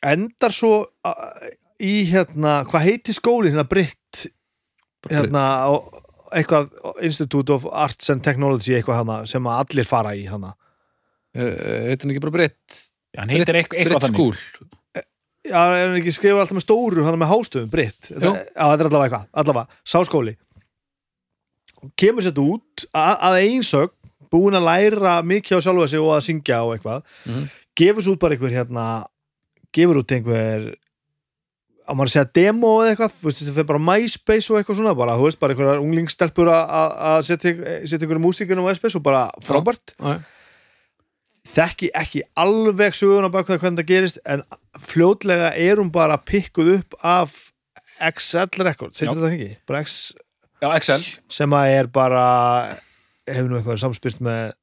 endar 0.05 0.53
svo 0.55 0.73
uh, 1.07 1.45
í 1.79 2.01
hérna, 2.11 2.65
hvað 2.67 2.85
heitir 2.89 3.15
skóli 3.17 3.53
hérna 3.53 3.63
Britt 3.71 4.25
hérna, 5.11 5.45
á- 5.71 5.87
eitthvað 6.35 6.73
Institute 7.07 7.55
of 7.55 7.69
Arts 7.71 8.11
and 8.11 8.25
Technology 8.27 8.75
eitthvað 8.75 9.05
hana 9.05 9.21
sem 9.31 9.47
að 9.47 9.61
allir 9.63 9.87
fara 9.87 10.17
í 10.19 10.25
hana. 10.27 10.51
Eh, 11.35 11.91
Heitir 11.93 12.09
hún 12.09 12.15
ekki 12.17 12.23
bara 12.25 12.35
Britt 12.41 12.81
Já, 13.15 13.21
hann 13.23 13.31
heitir 13.31 13.55
eitthvað, 13.61 13.79
eitthvað 13.85 14.01
Britt 14.01 14.09
þannig. 14.09 14.74
Já, 15.45 15.61
er 15.77 15.89
hann 15.91 15.99
ekki 16.01 16.13
skrifað 16.17 16.41
alltaf 16.45 16.57
með 16.57 16.65
stóru 16.65 17.05
hana 17.05 17.19
með 17.21 17.29
hástöfum, 17.35 17.71
Britt. 17.73 18.09
Já, 18.11 18.31
þetta 18.55 18.81
er 18.81 18.89
allavega 18.89 19.05
eitthvað, 19.05 19.27
allavega, 19.43 19.81
sáskóli. 19.85 20.37
Kemur 22.01 22.25
sér 22.25 22.39
út 22.41 22.87
að, 22.97 23.19
að 23.29 23.37
einsögn, 23.43 23.93
búin 24.33 24.57
að 24.57 24.65
læra 24.67 25.19
mikið 25.27 25.61
á 25.61 25.65
sjálfa 25.67 25.89
sig 25.93 26.01
og 26.01 26.15
að 26.17 26.23
syngja 26.27 26.63
og 26.65 26.73
eitthvað 26.79 27.03
Mhm. 27.29 27.45
gefur 27.77 28.03
svo 28.03 28.15
út 28.17 28.23
bara 28.23 28.35
einhver 28.35 28.55
hérna 28.57 28.87
gefur 29.75 30.01
út 30.01 30.11
einhver 30.17 30.75
á 31.85 31.93
maður 31.93 32.09
að 32.09 32.15
segja 32.15 32.33
demo 32.33 32.71
eða 32.81 32.95
eitthvað, 32.97 33.13
þú 33.21 33.25
veist, 33.29 33.43
þetta 33.45 33.55
fyrir 33.59 33.69
bara 33.69 33.85
MySpace 33.85 34.51
og 34.51 34.57
eitthvað 34.59 34.79
svona, 34.81 34.95
bara, 34.97 35.13
þú 35.21 35.27
veist, 35.29 35.39
bara 35.39 35.53
einhverjar 35.55 35.83
unglingstelpur 35.85 36.49
að- 36.49 36.71
að 36.81 36.91
að 37.11 37.21
setja 37.29 38.09
einhverju 38.09 38.25
músíkinu 38.25 38.65
á 38.65 38.69
MySpace 38.71 38.97
og 38.97 39.03
bara 39.05 39.31
frábært. 39.45 39.93
Já, 40.01 40.21
þekki 41.49 41.91
ekki 41.97 42.23
alveg 42.41 42.97
söguna 42.97 43.31
bak 43.33 43.49
hvað 43.49 43.61
hvernig 43.63 43.83
það 43.83 43.91
gerist 43.91 44.21
en 44.25 44.45
fljótlega 44.81 45.53
er 45.61 45.81
hún 45.83 45.93
bara 45.95 46.17
pikkuð 46.19 46.73
upp 46.79 46.97
af 47.05 47.37
XL 48.01 48.65
Records, 48.65 49.01
Já. 49.01 49.07
heitir 49.07 49.23
það 49.23 49.37
ekki? 49.37 49.51
Bara 49.69 49.85
X 49.85 49.99
Já, 50.63 50.69
Excel 50.79 51.03
sem 51.31 51.55
að 51.57 51.77
er 51.77 51.89
bara 51.93 52.25
hefur 53.29 53.51
nú 53.51 53.59
eitthvað 53.59 53.83
samspyrst 53.85 54.23
með 54.25 54.55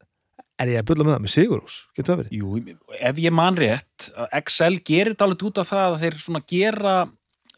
er 0.62 0.70
ég 0.70 0.84
að 0.84 0.90
bulla 0.92 1.06
með 1.06 1.16
það, 1.16 1.24
með 1.24 1.34
Sigurús, 1.34 1.78
getur 1.98 2.12
það 2.12 2.20
verið? 2.22 2.34
Jú, 2.38 2.76
ef 3.10 3.22
ég 3.24 3.34
man 3.34 3.58
rétt 3.58 4.12
Excel 4.38 4.76
gerir 4.86 5.14
þetta 5.14 5.28
alveg 5.28 5.48
út 5.50 5.62
af 5.62 5.72
það 5.72 5.88
að 5.88 6.04
þeir 6.04 6.18
svona 6.26 6.44
gera 6.52 6.96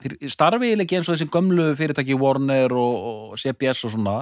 þeir 0.03 0.15
starfi 0.31 0.69
eiginlega 0.69 0.87
ekki 0.87 0.99
eins 0.99 1.09
og 1.09 1.15
þessi 1.17 1.29
gömlu 1.33 1.67
fyrirtæki 1.79 2.19
Warner 2.19 2.75
og, 2.75 3.09
og 3.33 3.39
CBS 3.41 3.83
og 3.87 3.95
svona 3.95 4.15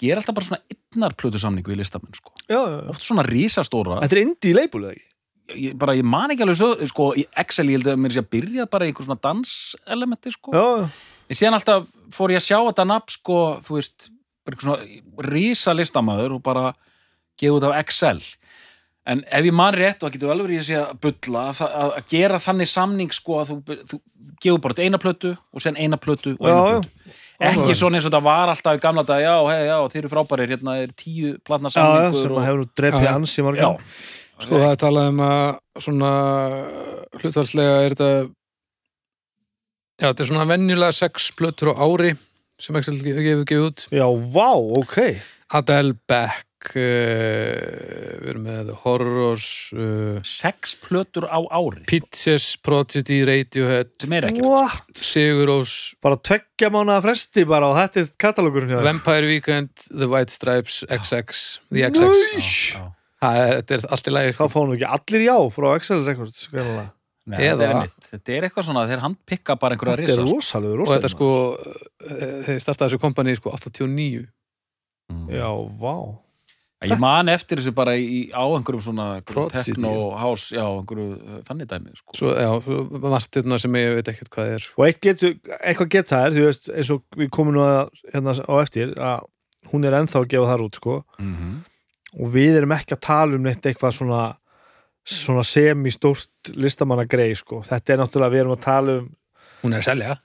gera 0.00 0.20
alltaf 0.20 0.36
bara 0.36 0.48
svona 0.48 0.74
einnar 0.74 1.16
plötusamningu 1.18 1.74
í 1.74 1.78
listamenn 1.78 2.16
sko. 2.16 2.32
Já, 2.48 2.58
já, 2.58 2.78
já. 2.80 2.86
oft 2.92 3.06
svona 3.06 3.26
rísastóra 3.26 4.00
Þetta 4.04 4.16
er 4.16 4.22
indie 4.24 4.56
label, 4.56 4.86
eða 4.88 4.96
ekki? 4.96 5.10
ég, 5.52 5.74
bara, 5.76 5.94
ég 5.98 6.06
man 6.08 6.32
ekki 6.32 6.46
alveg 6.46 6.60
svo, 6.60 6.70
sko, 6.88 7.10
í 7.20 7.26
Excel 7.42 7.68
ég 7.68 7.78
held 7.78 7.90
að 7.92 8.00
mér 8.00 8.14
sé 8.14 8.22
að 8.22 8.30
byrja 8.32 8.68
bara 8.70 8.86
í 8.86 8.92
einhver 8.92 9.06
svona 9.08 9.20
danselementi 9.24 10.32
sko. 10.32 10.54
En 11.24 11.36
síðan 11.38 11.58
alltaf 11.58 11.90
fór 12.12 12.32
ég 12.32 12.40
að 12.40 12.46
sjá 12.46 12.58
þetta 12.60 12.86
nafn 12.88 13.12
sko, 13.12 13.40
þú 13.66 13.76
veist, 13.78 14.08
bara 14.44 14.56
einhver 14.56 14.70
svona 14.70 15.28
rísa 15.34 15.76
listamæður 15.76 16.38
og 16.38 16.42
bara 16.44 16.72
gefa 17.40 17.58
út 17.58 17.68
af 17.68 17.76
Excel 17.82 18.18
en 19.04 19.20
ef 19.28 19.44
ég 19.44 19.52
man 19.52 19.74
rétt 19.76 20.00
og 20.00 20.08
það 20.08 20.14
getur 20.16 20.32
alveg 20.32 20.46
verið 20.48 20.62
að 20.62 20.68
sé 20.68 20.76
að 20.80 21.00
bulla 21.04 21.42
að, 21.52 21.96
gera 22.08 22.40
þannig 22.40 22.70
samning 22.70 23.12
sko 23.12 23.40
að 23.42 23.50
þú, 23.50 23.76
þú 23.90 23.98
gefur 24.40 24.62
bara 24.64 24.86
eina 24.86 25.00
plötu 25.00 25.34
og 25.34 25.64
sen 25.64 25.76
eina 25.76 25.98
plötu 26.00 26.34
og 26.38 26.48
eina 26.48 26.62
plötu 26.64 27.12
ekki 27.40 27.76
svona 27.76 27.98
eins 27.98 28.08
og 28.08 28.14
það 28.14 28.26
var 28.28 28.52
alltaf 28.52 28.76
í 28.78 28.82
gamla 28.82 29.06
dag 29.08 29.22
já, 29.24 29.34
hei, 29.50 29.62
já, 29.66 29.78
þeir 29.92 30.02
eru 30.02 30.12
frábærir, 30.12 30.52
hérna 30.54 30.76
er 30.82 30.92
tíu 30.98 31.32
platna 31.46 31.72
samningur 31.72 32.20
sem 32.20 32.30
og, 32.30 32.38
að 32.38 32.46
hefur 32.50 32.68
já. 33.06 33.10
hans 33.12 33.34
í 33.34 33.40
já, 33.40 33.46
margum 33.48 33.80
Sko 34.34 34.58
það 34.58 34.72
er 34.72 34.78
talað 34.82 35.08
um 35.12 35.20
að 35.22 35.82
svona 35.84 36.12
hlutfalslega 37.20 37.74
er 37.84 37.92
þetta 37.94 38.08
já 40.02 40.08
þetta 40.08 40.24
er 40.24 40.30
svona 40.32 40.46
venjulega 40.50 40.96
sex 40.96 41.28
plötur 41.38 41.70
á 41.70 41.74
ári 41.78 42.16
sem 42.60 42.76
Excel 42.78 42.98
gefur 43.02 43.46
gefið 43.48 43.68
út. 43.68 43.86
Já, 43.94 44.06
vá, 44.34 44.50
ok. 44.78 44.98
Adele 45.54 45.96
Beck 46.08 46.46
við 46.72 48.30
erum 48.30 48.44
með 48.46 48.70
Horrors 48.84 49.46
uh, 49.76 50.18
sex 50.24 50.74
plötur 50.84 51.26
á 51.28 51.38
ári 51.52 51.84
Pizzas, 51.90 52.46
Prodigy, 52.64 53.20
Radiohead 53.28 54.06
What? 54.40 54.84
Sigurós, 54.96 55.94
Bara 56.04 56.18
tveggja 56.20 56.70
mánuða 56.74 57.02
fresti 57.04 57.44
bara 57.48 57.70
og 57.72 57.78
þetta 57.78 58.02
er 58.04 58.10
katalógurinn 58.26 58.72
hjá 58.72 58.78
þér. 58.80 58.88
Vampire 58.90 59.30
Weekend 59.30 59.86
The 59.90 60.08
White 60.10 60.34
Stripes, 60.34 60.82
XX 60.88 61.44
The 61.70 61.88
XX 61.92 62.50
er, 63.24 63.56
þetta 63.62 63.78
er 63.78 63.88
allt 63.96 64.10
í 64.10 64.14
lagi 64.14 64.34
Þá 64.34 64.38
sko. 64.40 64.50
fáum 64.52 64.70
við 64.74 64.78
ekki 64.82 64.92
allir 64.98 65.26
já 65.28 65.36
frá 65.54 65.70
Excel 65.78 66.04
Records. 66.04 66.46
Nei, 67.24 67.38
þetta, 67.40 67.64
er 67.64 67.70
einmitt. 67.72 68.08
þetta 68.10 68.32
er 68.36 68.44
eitthvað 68.44 68.66
svona, 68.68 68.82
þeir 68.90 69.00
handpikka 69.00 69.54
bara 69.56 69.76
einhverja 69.78 69.94
Þetta 69.96 70.12
er 70.12 70.18
risa 70.26 70.34
rosalega 70.36 70.84
og 70.84 70.90
þetta 70.92 71.08
sko 71.14 71.28
eh, 71.56 72.34
þeir 72.50 72.58
startaði 72.60 72.90
þessu 72.92 73.00
kompani 73.00 73.36
sko 73.40 73.54
89 73.56 74.26
Mm. 75.12 75.26
Já, 75.28 75.50
vá 75.76 75.96
Ég 76.90 77.02
man 77.02 77.30
eftir 77.32 77.60
þessu 77.60 77.74
bara 77.76 77.96
í, 77.96 78.28
á 78.34 78.44
einhverjum 78.44 78.84
svona 78.84 79.06
house, 80.20 80.54
já, 80.54 80.64
einhverju 80.64 81.42
þannig 81.48 81.70
dæmi, 81.70 81.94
sko. 81.98 82.16
svo 82.18 82.32
já, 82.34 82.50
hérna 83.38 83.58
sem 83.62 83.78
ég 83.80 83.98
veit 83.98 84.10
ekkert 84.14 84.32
hvað 84.34 84.54
er. 84.56 84.68
Og 84.78 84.86
eitt 84.88 85.00
getur, 85.04 85.36
eitthvað 85.60 85.92
geta 85.96 86.22
þær 86.24 86.38
þú 86.38 86.46
veist, 86.48 86.70
eins 86.74 86.94
og 86.94 87.20
við 87.20 87.30
komum 87.34 87.56
nú 87.56 87.64
að, 87.64 87.92
hérna 88.12 88.36
á 88.36 88.54
eftir 88.60 88.94
að 88.98 89.28
hún 89.72 89.88
er 89.88 89.98
ennþá 90.00 90.22
að 90.22 90.30
gefa 90.34 90.50
þar 90.52 90.64
út 90.68 90.80
sko. 90.80 90.96
Mm 91.18 91.34
-hmm. 91.34 91.60
og 92.20 92.32
við 92.34 92.56
erum 92.60 92.72
ekki 92.72 92.94
að 92.94 93.06
tala 93.06 93.36
um 93.36 93.42
neitt 93.42 93.66
eitthvað 93.66 93.96
svona 93.98 94.22
svona 95.04 95.42
semi-stórt 95.44 96.54
listamannagrei 96.56 97.34
sko, 97.36 97.60
þetta 97.66 97.92
er 97.92 98.00
náttúrulega 98.00 98.32
við 98.32 98.40
erum 98.40 98.56
að 98.56 98.64
tala 98.64 98.92
um 99.00 99.10
hún 99.64 99.74
er 99.74 99.82
að 99.82 99.88
selja, 99.88 100.16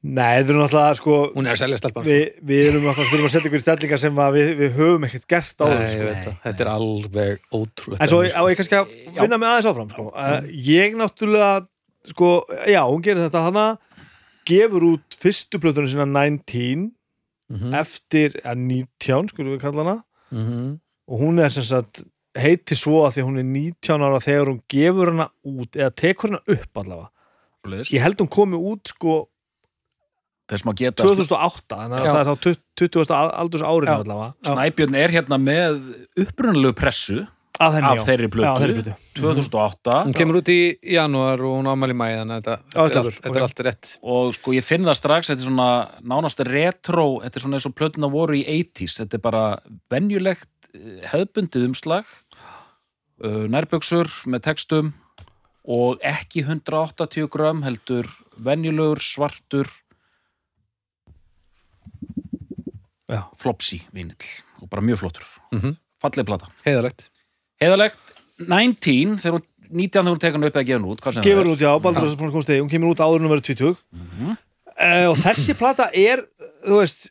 nei, 0.00 0.40
þetta 0.40 0.52
er 0.54 0.58
náttúrulega 0.60 0.98
sko 1.00 1.16
hún 1.34 1.48
er 1.48 1.56
að 1.56 1.60
selja 1.62 1.80
stelpan 1.80 2.04
sko. 2.04 2.10
við, 2.10 2.38
við 2.50 2.68
erum 2.70 2.86
að, 2.90 3.00
við 3.02 3.16
erum 3.16 3.26
að 3.28 3.34
setja 3.34 3.50
ykkur 3.50 3.60
í 3.60 3.64
stellingar 3.64 4.02
sem 4.04 4.22
við, 4.36 4.52
við 4.60 4.78
höfum 4.78 5.08
ekkert 5.08 5.26
gert 5.34 5.60
á 5.60 5.66
Nei, 5.66 5.74
ég 5.82 5.90
sko. 5.92 6.06
veit 6.06 6.22
það, 6.28 6.38
þetta 6.46 6.64
er 6.64 6.72
alveg 6.76 7.44
ótrúlegt 7.50 8.04
en 8.04 8.12
svo 8.14 8.22
á 8.24 8.42
ég 8.48 8.60
kannski 8.60 8.80
að 8.80 8.94
vinna 9.20 9.40
með 9.40 9.50
aðeins 9.50 9.70
áfram 9.72 9.92
sko. 9.92 10.06
uh, 10.14 10.38
ég 10.70 10.96
náttúrulega 10.96 11.52
sko, 12.14 12.30
já, 12.64 12.80
hún 12.86 13.04
gerir 13.04 13.26
þetta 13.26 13.44
hana 13.50 13.66
gefur 14.48 14.88
út 14.94 15.20
fyrstu 15.20 15.60
plötunum 15.60 15.92
sína 15.92 16.08
19 16.08 16.88
Mhm, 17.50 17.74
eftir, 17.74 18.36
að 18.46 18.62
19 18.62 19.30
skulum 19.32 19.56
við 19.56 19.62
kalla 19.64 19.82
hana 19.82 19.96
mhm. 20.30 20.76
og 21.10 21.22
hún 21.24 21.42
er 21.42 21.50
sem 21.50 21.66
sagt 21.66 22.04
heiti 22.38 22.76
svo 22.78 23.00
að 23.02 23.16
því 23.16 23.24
hún 23.26 23.40
er 23.40 23.48
19 23.48 24.04
ára 24.06 24.20
þegar 24.22 24.50
hún 24.52 24.60
gefur 24.70 25.10
hana 25.10 25.26
út 25.50 25.78
eða 25.78 25.90
tekur 25.98 26.30
hana 26.30 26.42
upp 26.46 26.78
allavega 26.78 27.08
Svoleiðis. 27.64 27.90
ég 27.96 28.04
held 28.04 28.22
hún 28.22 28.30
komi 28.30 28.60
út 28.70 28.92
sko 28.92 29.16
Þess 30.50 30.66
maður 30.66 30.80
geta 30.80 31.06
2008 31.06 31.76
þannig 31.76 31.98
að 32.00 32.08
það 32.10 32.20
er 32.20 32.30
þá 32.30 32.62
20. 32.80 33.12
aldurs 33.42 33.66
árið 33.66 33.92
allavega. 33.94 34.30
Snæbjörn 34.48 34.96
er 34.98 35.14
hérna 35.14 35.38
með 35.38 35.76
upprunalegu 36.24 36.76
pressu 36.78 37.20
af, 37.60 37.74
henni, 37.76 37.90
af 37.90 38.06
þeirri 38.08 38.30
plötu. 38.32 38.94
2008 39.18 39.96
hún 40.08 40.16
kemur 40.16 40.40
út 40.40 40.50
í 40.52 40.60
janúar 40.96 41.42
og 41.44 41.58
hún 41.58 41.68
ámæli 41.70 41.96
mæði 41.96 42.20
þannig 42.22 42.38
að 42.38 42.48
þetta, 42.48 43.02
er 43.02 43.36
er 43.36 43.46
allt 43.46 43.62
rétt. 43.66 43.92
Og 44.02 44.32
sko 44.36 44.54
ég 44.56 44.66
finn 44.66 44.86
það 44.88 44.98
strax 44.98 45.30
þetta 45.30 45.44
er 45.44 45.50
svona 45.50 45.68
nánast 46.14 46.42
retro 46.48 47.06
þetta 47.24 47.40
er 47.40 47.44
svona 47.44 47.60
eins 47.60 47.68
og 47.68 47.76
plötuna 47.76 48.10
voru 48.12 48.38
í 48.38 48.42
80s 48.46 48.96
þetta 49.02 49.18
er 49.18 49.24
bara 49.26 49.44
venjulegt 49.92 50.72
eh, 50.72 51.04
hefðbundið 51.12 51.68
umslag 51.68 52.08
uh, 53.24 53.44
nærböksur 53.52 54.10
með 54.30 54.46
textum 54.48 54.94
og 55.70 56.00
ekki 56.06 56.46
180 56.46 57.28
gram 57.30 57.62
heldur 57.66 58.08
venjulegur 58.40 59.02
svartur 59.04 59.68
Já. 63.10 63.22
flopsi 63.36 63.80
vinill 63.92 64.26
og 64.62 64.68
bara 64.70 64.82
mjög 64.82 65.00
flottur. 65.02 65.24
Mhm. 65.52 65.76
falleg 66.00 66.26
plata. 66.26 66.46
Heiðalegt 66.64 67.08
heiðalegt 67.60 67.98
19 68.40 69.18
þegar 69.20 69.38
hún 69.38 69.46
19 69.70 70.02
þegar 70.02 70.10
hún 70.14 70.20
tekur 70.22 70.38
hann 70.38 70.44
upp 70.48 70.56
eða 70.56 70.66
gefur 70.66 70.80
hún 70.80 70.92
út 70.94 71.00
gefur 71.22 71.44
það 71.44 71.52
út, 71.52 71.60
já, 71.60 71.72
Baldur 71.82 72.62
hún 72.62 72.70
kemur 72.70 72.90
út 72.94 73.02
áður 73.04 73.28
verður 73.28 73.46
20 73.50 73.76
Mhm. 73.92 74.30
uh, 74.80 75.10
og 75.10 75.16
þessi 75.20 75.54
plata 75.58 75.90
er 75.92 76.24
þú 76.66 76.78
veist, 76.80 77.10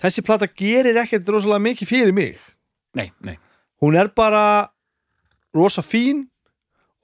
þessi 0.00 0.24
plata 0.24 0.46
gerir 0.46 0.96
ekkert 1.02 1.28
rosalega 1.28 1.62
mikið 1.62 1.88
fyrir 1.88 2.12
mig. 2.14 2.38
Nei, 2.94 3.10
nei, 3.20 3.38
hún 3.82 3.96
er 3.96 4.08
bara 4.08 4.70
rosa 5.54 5.82
fín 5.82 6.28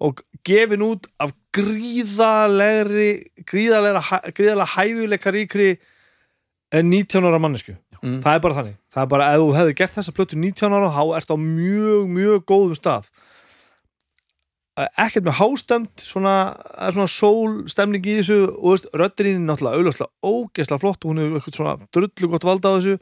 og 0.00 0.22
gefin 0.44 0.80
út 0.82 1.06
af 1.20 1.32
gríðalegri 1.52 3.30
gríðalega, 3.44 4.02
gríðalega 4.32 4.66
hæfuleika 4.74 5.30
ríkri 5.34 5.78
en 6.72 6.90
19 6.90 7.24
ára 7.26 7.38
mannesku 7.42 7.76
Mm. 8.00 8.20
það 8.24 8.36
er 8.36 8.44
bara 8.44 8.56
þannig, 8.56 8.76
það 8.94 9.02
er 9.02 9.08
bara 9.12 9.24
ef 9.28 9.42
þú 9.42 9.48
hefur 9.58 9.74
gert 9.76 9.96
þessa 9.98 10.12
plötu 10.16 10.36
19 10.40 10.76
ára 10.76 10.92
þá 10.94 11.02
ert 11.18 11.32
á 11.32 11.36
mjög, 11.36 12.06
mjög 12.08 12.44
góðum 12.48 12.78
stað. 12.78 13.10
Ekkert 14.80 15.26
með 15.26 15.36
hástemt 15.36 16.00
svona, 16.00 16.34
er 16.80 16.94
svona 16.96 17.10
sól 17.12 17.58
stemning 17.68 18.06
í 18.08 18.14
þessu 18.20 18.38
og 18.54 18.70
veist, 18.72 18.86
röddurinn 18.96 19.42
er 19.42 19.50
náttúrulega 19.50 19.82
auðvitað 19.82 20.12
ógeðslega 20.24 20.80
flott 20.80 21.04
og 21.04 21.10
hún 21.10 21.20
hefur 21.20 21.40
eitthvað 21.40 21.58
svona 21.58 21.74
drullu 21.92 22.30
gott 22.32 22.46
valda 22.48 22.72
á 22.72 22.76
þessu. 22.78 22.94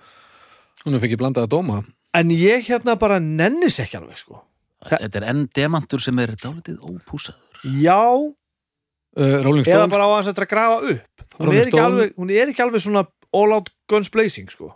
Hún 0.82 0.98
er 0.98 1.04
fikk 1.04 1.14
blandað 1.20 1.46
að 1.46 1.54
dóma. 1.54 1.78
En 2.18 2.32
ég 2.34 2.66
hérna 2.66 2.96
bara 2.98 3.20
nennis 3.22 3.78
ekki 3.84 4.00
alveg 4.00 4.18
sko. 4.18 4.40
Þetta 4.88 5.20
er 5.20 5.28
enn 5.30 5.44
demantur 5.54 6.02
sem 6.02 6.18
er 6.18 6.34
dálítið 6.34 6.82
ópúsaður. 6.82 7.62
Já, 7.78 8.02
uh, 8.02 9.38
Rolling 9.46 9.62
eða 9.62 9.84
Stone 9.84 9.94
bara 9.94 10.10
á 10.10 10.16
hans 10.16 10.32
að 10.32 10.42
grafa 10.50 10.82
upp. 10.96 11.24
Hún 11.38 11.52
Rolling 11.52 11.70
er, 11.70 11.84
alveg, 11.84 12.12
hún 12.18 12.34
er 12.34 12.50
ekki 12.50 12.64
alveg 12.66 12.82
svona 12.82 13.06
all 13.36 13.54
out 13.54 13.70
guns 13.90 14.10
blazing 14.10 14.50
sko 14.50 14.72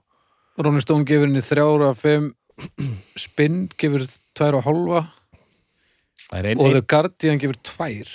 Rolling 0.60 0.84
Stone 0.84 1.08
gefur 1.08 1.28
henni 1.30 1.42
þrjára 1.44 1.92
fimm 1.96 2.32
Spin 3.18 3.64
gefur 3.80 4.04
tvær 4.36 4.58
og 4.58 4.66
hálfa. 4.66 5.00
Ein, 6.32 6.60
og 6.60 6.72
The 6.72 6.82
Guardian 6.88 7.40
gefur 7.40 7.58
tvær. 7.64 8.10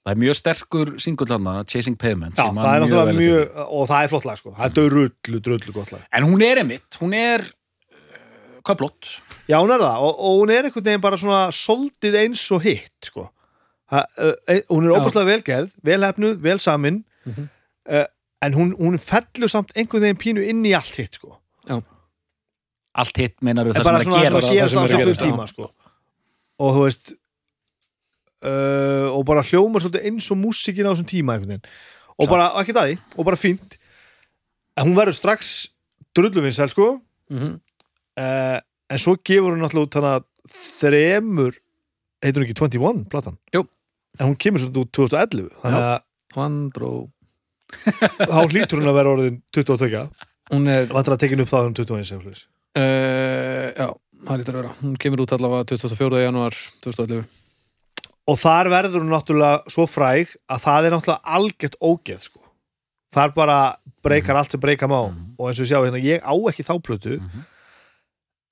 Það 0.00 0.12
er 0.14 0.20
mjög 0.22 0.36
sterkur 0.38 0.90
singull 1.02 1.32
hana, 1.34 1.60
Chasing 1.68 1.96
Pavement 2.00 2.38
já, 2.38 2.46
það 2.56 2.70
er 2.70 2.82
náttúrulega 2.82 3.16
mjög, 3.18 3.58
og 3.68 3.82
það 3.90 4.04
er 4.04 4.12
flott 4.12 4.26
lag 4.26 4.38
sko. 4.40 4.52
Það 4.56 4.66
er 4.66 4.76
drullu, 4.76 5.40
drullu 5.44 5.74
gott 5.76 5.92
lag. 5.92 6.06
En 6.16 6.24
hún 6.28 6.44
er 6.44 6.62
emitt, 6.62 6.96
hún 7.02 7.12
er 7.16 7.44
uh, 7.44 8.62
köplott 8.66 9.10
já, 9.44 9.58
hún 9.58 9.74
er 9.74 9.84
það, 9.84 10.06
og, 10.06 10.14
og 10.16 10.40
hún 10.40 10.54
er 10.54 10.68
einhvern 10.68 10.86
veginn 10.88 11.04
bara 11.04 11.20
svona 11.20 11.42
soldið 11.54 12.16
eins 12.22 12.46
og 12.56 12.64
hitt 12.64 13.10
sko. 13.10 13.26
Ha, 13.92 14.06
uh, 14.24 14.56
hún 14.72 14.88
er 14.88 14.96
óbúslega 14.96 15.34
velgerð 15.34 15.76
velhefnuð, 15.84 16.40
vel 16.48 16.64
samin. 16.64 17.02
Mhm. 17.28 17.52
uh, 17.92 18.08
en 18.40 18.56
hún, 18.56 18.72
hún 18.80 18.96
fellur 18.96 19.52
samt 19.52 19.76
einhvern 19.76 20.06
veginn 20.06 20.20
pínu 20.24 20.48
inn 20.48 20.64
í 20.64 20.72
allt 20.72 20.96
hitt 20.96 21.20
sko 21.20 21.36
allt 22.92 23.20
hitt 23.22 23.36
meinar 23.44 23.70
það 23.70 23.80
sem 23.80 23.90
er 23.90 23.98
að 24.00 24.06
svona 24.08 24.24
gera 24.24 24.40
það 24.40 24.46
sem 24.50 24.78
það 24.78 24.94
er 24.98 25.10
að 25.12 25.18
svolítið 25.20 25.52
sko. 25.52 25.70
og 26.60 26.76
þú 26.76 26.84
veist 26.86 27.12
uh, 28.44 29.08
og 29.14 29.24
bara 29.28 29.46
hljómar 29.46 29.84
svolítið 29.84 30.10
eins 30.10 30.30
og 30.32 30.40
músikin 30.40 30.88
á 30.88 30.92
þessum 30.92 31.10
tíma 31.10 31.36
einhvern 31.36 31.56
veginn. 31.56 31.74
Og 32.20 32.28
bara, 32.28 32.50
ekki 32.60 32.76
það 32.76 32.96
og 33.16 33.24
bara 33.24 33.38
fínt. 33.40 33.78
En 34.76 34.90
hún 34.90 34.96
verður 34.98 35.16
strax 35.16 35.70
drulluvinsæl 36.16 36.68
sko. 36.72 36.92
Mm 37.32 37.58
uh, 38.18 38.58
en 38.90 39.00
svo 39.00 39.16
gefur 39.24 39.54
hún 39.54 39.66
út 39.66 39.94
þannig 39.94 40.16
að 40.16 40.26
þremur 40.80 41.58
heitur 42.24 42.42
hún 42.42 42.48
ekki 42.48 42.58
21 42.58 43.04
platan? 43.12 43.38
Jú. 43.54 43.64
en 44.18 44.32
hún 44.32 44.38
kemur 44.40 44.64
svona 44.64 44.84
út 44.84 44.92
2011 44.96 45.50
þannig 45.62 45.88
að 45.90 45.98
Vandró 46.30 46.92
þá 47.70 48.40
hlýtur 48.50 48.80
hún 48.80 48.90
að 48.90 48.98
vera 48.98 49.14
orðin 49.16 49.38
22 49.54 50.08
Hún 50.50 50.66
er, 50.66 50.88
vantar 50.90 51.14
að 51.14 51.20
tekja 51.22 51.38
upp 51.44 51.50
þá 51.50 51.58
um 51.62 51.74
21 51.78 52.08
sem 52.08 52.22
hlust 52.24 52.49
uh, 52.76 53.66
já, 53.74 53.88
það 54.26 54.38
lítur 54.40 54.54
að 54.56 54.60
vera 54.62 54.74
Hún 54.82 54.96
kemur 55.00 55.22
út 55.24 55.32
allavega 55.36 55.64
24. 55.72 56.22
janúar 56.24 56.56
2011 56.84 57.24
og 58.30 58.36
þar 58.38 58.68
verður 58.70 59.00
hún 59.02 59.10
náttúrulega 59.10 59.72
svo 59.72 59.86
fræg 59.90 60.34
að 60.52 60.60
það 60.66 60.86
er 60.86 60.94
náttúrulega 60.94 61.34
algjört 61.38 61.76
ógeð 61.82 62.20
sko. 62.28 62.40
þar 63.10 63.32
bara 63.34 63.56
breykar 64.04 64.36
allt 64.38 64.52
sem 64.52 64.60
breyka 64.62 64.86
má 64.86 65.10
Mhm. 65.10 65.34
og 65.38 65.48
eins 65.48 65.58
og 65.58 65.66
ég 65.66 65.70
sjá, 65.72 65.80
hérna, 65.82 65.98
ég 65.98 66.20
á 66.22 66.32
ekki 66.50 66.62
þá 66.62 66.74
plötu 66.82 67.18
Mhm. 67.18 67.40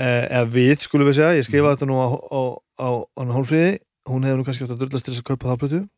eh, 0.00 0.26
eða 0.34 0.50
við 0.50 0.76
skulum 0.82 1.06
við 1.08 1.14
segja, 1.20 1.36
ég 1.38 1.44
skrifa 1.46 1.76
þetta 1.76 1.86
nú 1.86 1.94
á, 2.02 2.08
á, 2.10 2.40
á, 2.78 2.88
á 3.18 3.22
hólfríði, 3.36 3.78
hún 4.08 4.24
hefur 4.24 4.38
nú 4.38 4.44
kannski 4.44 4.64
átt 4.66 4.74
að 4.74 4.78
drullast 4.82 5.04
til 5.04 5.14
þess 5.14 5.22
að 5.22 5.30
kaupa 5.30 5.46
þá 5.52 5.56
plötu 5.62 5.88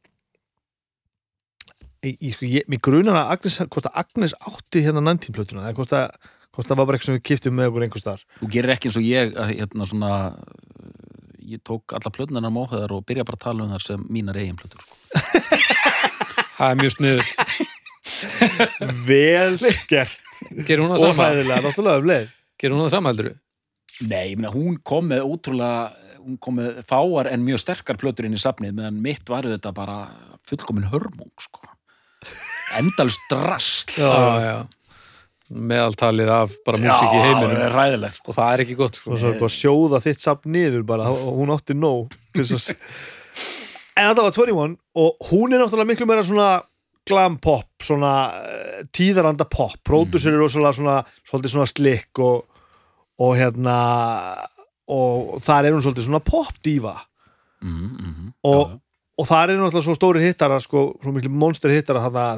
ég, 2.05 2.17
ég, 2.21 2.33
sko, 2.35 2.47
ég, 2.49 2.65
mér 2.69 2.81
grunar 2.85 3.17
að 3.21 3.33
Agnes, 3.37 3.59
hvort 3.59 3.89
að 3.89 3.97
Agnes 4.03 4.35
átti 4.41 4.83
hérna 4.85 5.03
19 5.05 5.33
plötuna, 5.37 5.65
eða 5.69 5.75
hvort 5.79 5.93
að 5.97 6.11
hvort 6.55 6.69
það 6.69 6.81
var 6.81 6.89
bara 6.89 6.99
eitthvað 6.99 7.11
sem 7.11 7.19
við 7.19 7.27
kiftum 7.31 7.57
með 7.59 7.71
okkur 7.71 7.87
einhver 7.87 8.03
starf 8.03 8.39
Þú 8.41 8.51
gerir 8.55 8.75
ekki 8.75 8.91
eins 8.91 8.99
og 9.01 9.07
ég 9.07 9.35
að, 9.35 9.53
hérna 9.55 9.89
svona 9.91 10.13
ég 11.51 11.63
tók 11.67 11.95
alla 11.97 12.13
plötunar 12.15 12.53
móhæðar 12.55 12.95
og 12.95 13.07
byrja 13.09 13.27
bara 13.27 13.39
að 13.39 13.45
tala 13.47 13.65
um 13.67 13.75
þar 13.75 13.87
sem 13.87 14.03
mínar 14.13 14.39
eigin 14.39 14.59
plötur 14.59 14.83
sko. 14.85 14.95
Það 16.61 16.73
er 16.73 16.81
mjög 16.83 16.93
sniðut 16.97 17.31
vel 19.09 19.57
gert. 19.89 20.27
Gerir 20.67 20.83
hún 20.85 20.93
það 20.93 21.07
sama? 21.07 21.29
hæðilega, 21.31 21.63
náttúrulega 21.65 22.03
um 22.03 22.11
leið. 22.11 22.27
Gerir 22.61 22.75
hún 22.77 22.85
það 22.85 22.95
sama 22.95 23.13
heldur 23.13 23.31
Nei, 24.01 24.31
ég 24.31 24.37
meina, 24.39 24.53
hún 24.53 24.79
kom 24.87 25.11
með 25.11 25.27
ótrúlega 25.29 26.11
hún 26.21 26.37
kom 26.41 26.59
með 26.61 26.83
fáar 26.89 27.31
en 27.33 27.45
mjög 27.45 27.63
sterkar 27.63 27.99
plötur 28.01 28.29
inn 28.29 28.37
í 28.37 28.41
safnið, 28.41 28.75
meðan 28.77 29.01
mitt 29.03 29.29
var 29.29 29.49
þetta 29.49 29.73
bara 29.77 29.97
fullkomin 30.49 30.89
hörmung 30.93 31.33
sko. 31.41 31.65
endalst 32.77 33.25
drast 33.31 33.97
Já, 33.97 34.13
já 34.45 34.57
Meðaltalið 35.51 36.29
af 36.31 36.53
bara 36.67 36.79
músík 36.79 37.11
í 37.11 37.19
það 37.19 37.25
heiminum. 37.27 37.57
er 37.67 37.73
ræðilegt 37.75 38.19
sko. 38.21 38.29
Og 38.31 38.37
það 38.37 38.53
er 38.55 38.63
ekki 38.65 38.77
gott 38.79 38.99
sko. 39.01 39.11
og 39.13 39.19
svo 39.19 39.31
er 39.33 39.39
bara 39.41 39.51
að 39.51 39.57
sjóða 39.57 40.01
þitt 40.05 40.21
safn 40.23 40.53
niður 40.55 40.85
bara. 40.87 41.09
Og 41.11 41.33
hún 41.41 41.51
átti 41.57 41.75
nóg 41.75 42.15
en 44.01 44.11
þetta 44.11 44.23
var 44.25 44.33
21 44.37 44.77
og 45.01 45.27
hún 45.31 45.53
er 45.55 45.61
náttúrulega 45.61 45.91
miklu 45.91 46.07
meira 46.09 46.23
svona 46.25 46.51
glam 47.11 47.39
pop, 47.43 47.67
svona 47.83 48.13
uh, 48.39 48.83
tíðaranda 48.95 49.47
pop, 49.51 49.75
pródusir 49.87 50.31
er 50.35 50.39
rosalega 50.41 50.73
svona, 50.77 50.97
svolítið 51.27 51.55
svona 51.55 51.67
slick 51.71 52.21
og, 52.23 52.45
og 53.21 53.33
hérna 53.41 53.77
og 54.91 55.41
þar 55.45 55.67
er 55.69 55.75
hún 55.75 55.83
svolítið 55.85 56.07
svona 56.07 56.23
pop 56.25 56.55
diva 56.65 56.95
mm, 57.65 57.75
mm, 57.75 58.31
Og- 58.51 58.79
og 59.21 59.27
þar 59.29 59.51
er 59.53 59.59
náttúrulega 59.61 59.85
svo 59.85 59.97
stóri 59.99 60.23
hittara 60.25 60.57
sko, 60.65 60.85
svo 61.03 61.13
miklu 61.13 61.29
monster 61.35 61.69
hittara 61.75 62.01
þarna 62.07 62.29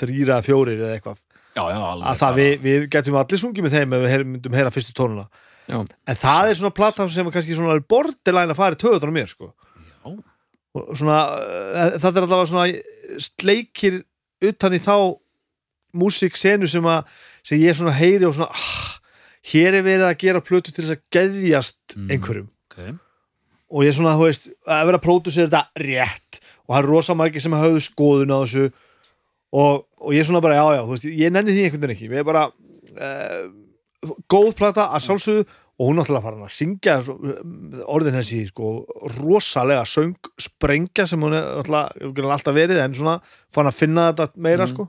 þrýra, 0.00 0.38
fjórir 0.46 0.78
eða 0.86 0.94
eitthvað 0.96 1.18
já, 1.60 1.76
já, 1.76 1.84
alveg 1.92 2.08
að 2.10 2.20
það 2.20 2.40
við, 2.40 2.52
við 2.64 2.88
getum 2.96 3.20
allir 3.20 3.42
sungið 3.42 3.66
með 3.66 3.76
þeim 3.76 3.96
ef 3.96 4.04
við 4.04 4.26
myndum 4.32 4.58
heyra 4.58 4.74
fyrstu 4.74 4.96
tónuna 4.96 5.26
Já. 5.70 5.78
en 5.78 6.18
það 6.18 6.50
er 6.50 6.58
svona 6.58 6.74
plata 6.74 7.06
sem 7.12 7.26
er 7.28 7.34
kannski 7.34 7.56
svona 7.56 7.78
borderline 7.92 8.54
að 8.54 8.58
fara 8.58 8.74
í 8.74 8.80
töðutunum 8.80 9.14
mér 9.14 9.28
sko. 9.30 9.52
Svona, 10.98 11.18
uh, 11.36 11.98
það 11.98 12.16
er 12.16 12.24
allavega 12.24 12.48
svona 12.50 13.20
sleikir 13.22 14.00
utan 14.50 14.74
í 14.74 14.80
þá 14.82 14.94
músiksenu 16.00 16.68
sem, 16.70 16.86
að, 16.86 17.06
sem 17.46 17.60
ég 17.62 17.76
svona 17.78 17.94
heyri 17.98 18.26
og 18.28 18.36
svona 18.36 18.50
ah, 18.54 18.96
hér 19.50 19.80
er 19.80 19.86
verið 19.86 20.06
að 20.06 20.18
gera 20.22 20.42
plötu 20.44 20.74
til 20.74 20.84
þess 20.84 20.96
að 20.96 21.06
geðjast 21.16 21.96
Mm. 21.96 22.10
einhverjum 22.14 22.50
okay. 22.70 22.92
og 23.66 23.82
ég 23.82 23.96
svona, 23.96 24.14
þú 24.14 24.28
veist, 24.28 24.44
að 24.62 24.84
vera 24.86 24.98
að 25.00 25.06
pródusera 25.08 25.48
þetta 25.48 25.82
rétt 25.82 26.38
og 26.38 26.74
það 26.74 26.78
er 26.78 26.88
rosa 26.92 27.16
margir 27.18 27.42
sem 27.42 27.56
hafðu 27.58 27.80
skoðun 27.82 28.30
á 28.30 28.38
þessu 28.44 28.68
og, 29.50 29.82
og 30.00 30.14
ég 30.16 30.24
svona 30.26 30.40
bara, 30.44 30.56
já, 30.58 30.66
já, 30.78 30.82
þú 30.86 30.94
veist, 30.96 31.08
ég 31.22 31.32
nenni 31.34 31.52
því 31.56 31.64
einhvern 31.66 31.82
veginn 31.84 31.96
ekki, 31.96 32.08
við 32.12 32.20
erum 32.22 32.30
bara 32.30 32.44
uh, 32.50 33.50
góð 34.32 34.54
plata 34.58 34.86
að 34.96 35.04
sjálfsögðu 35.06 35.44
og 35.80 35.88
hún 35.88 35.96
náttúrulega 35.96 36.24
farin 36.26 36.44
að 36.44 36.52
syngja 36.52 36.94
svo, 37.06 37.14
eh, 37.24 37.82
orðin 37.88 38.16
þessi, 38.18 38.40
sko, 38.50 38.70
rosalega 39.16 39.86
söng 39.88 40.28
sprengja 40.40 41.06
sem 41.08 41.22
hún 41.24 41.32
er 41.38 41.46
náttúrulega, 41.62 42.32
alltaf 42.34 42.56
verið, 42.56 42.80
en 42.84 42.96
svona 42.98 43.14
fann 43.52 43.70
að 43.70 43.78
finna 43.78 44.10
þetta 44.12 44.26
meira, 44.36 44.66
Mm. 44.66 44.72
sko. 44.74 44.88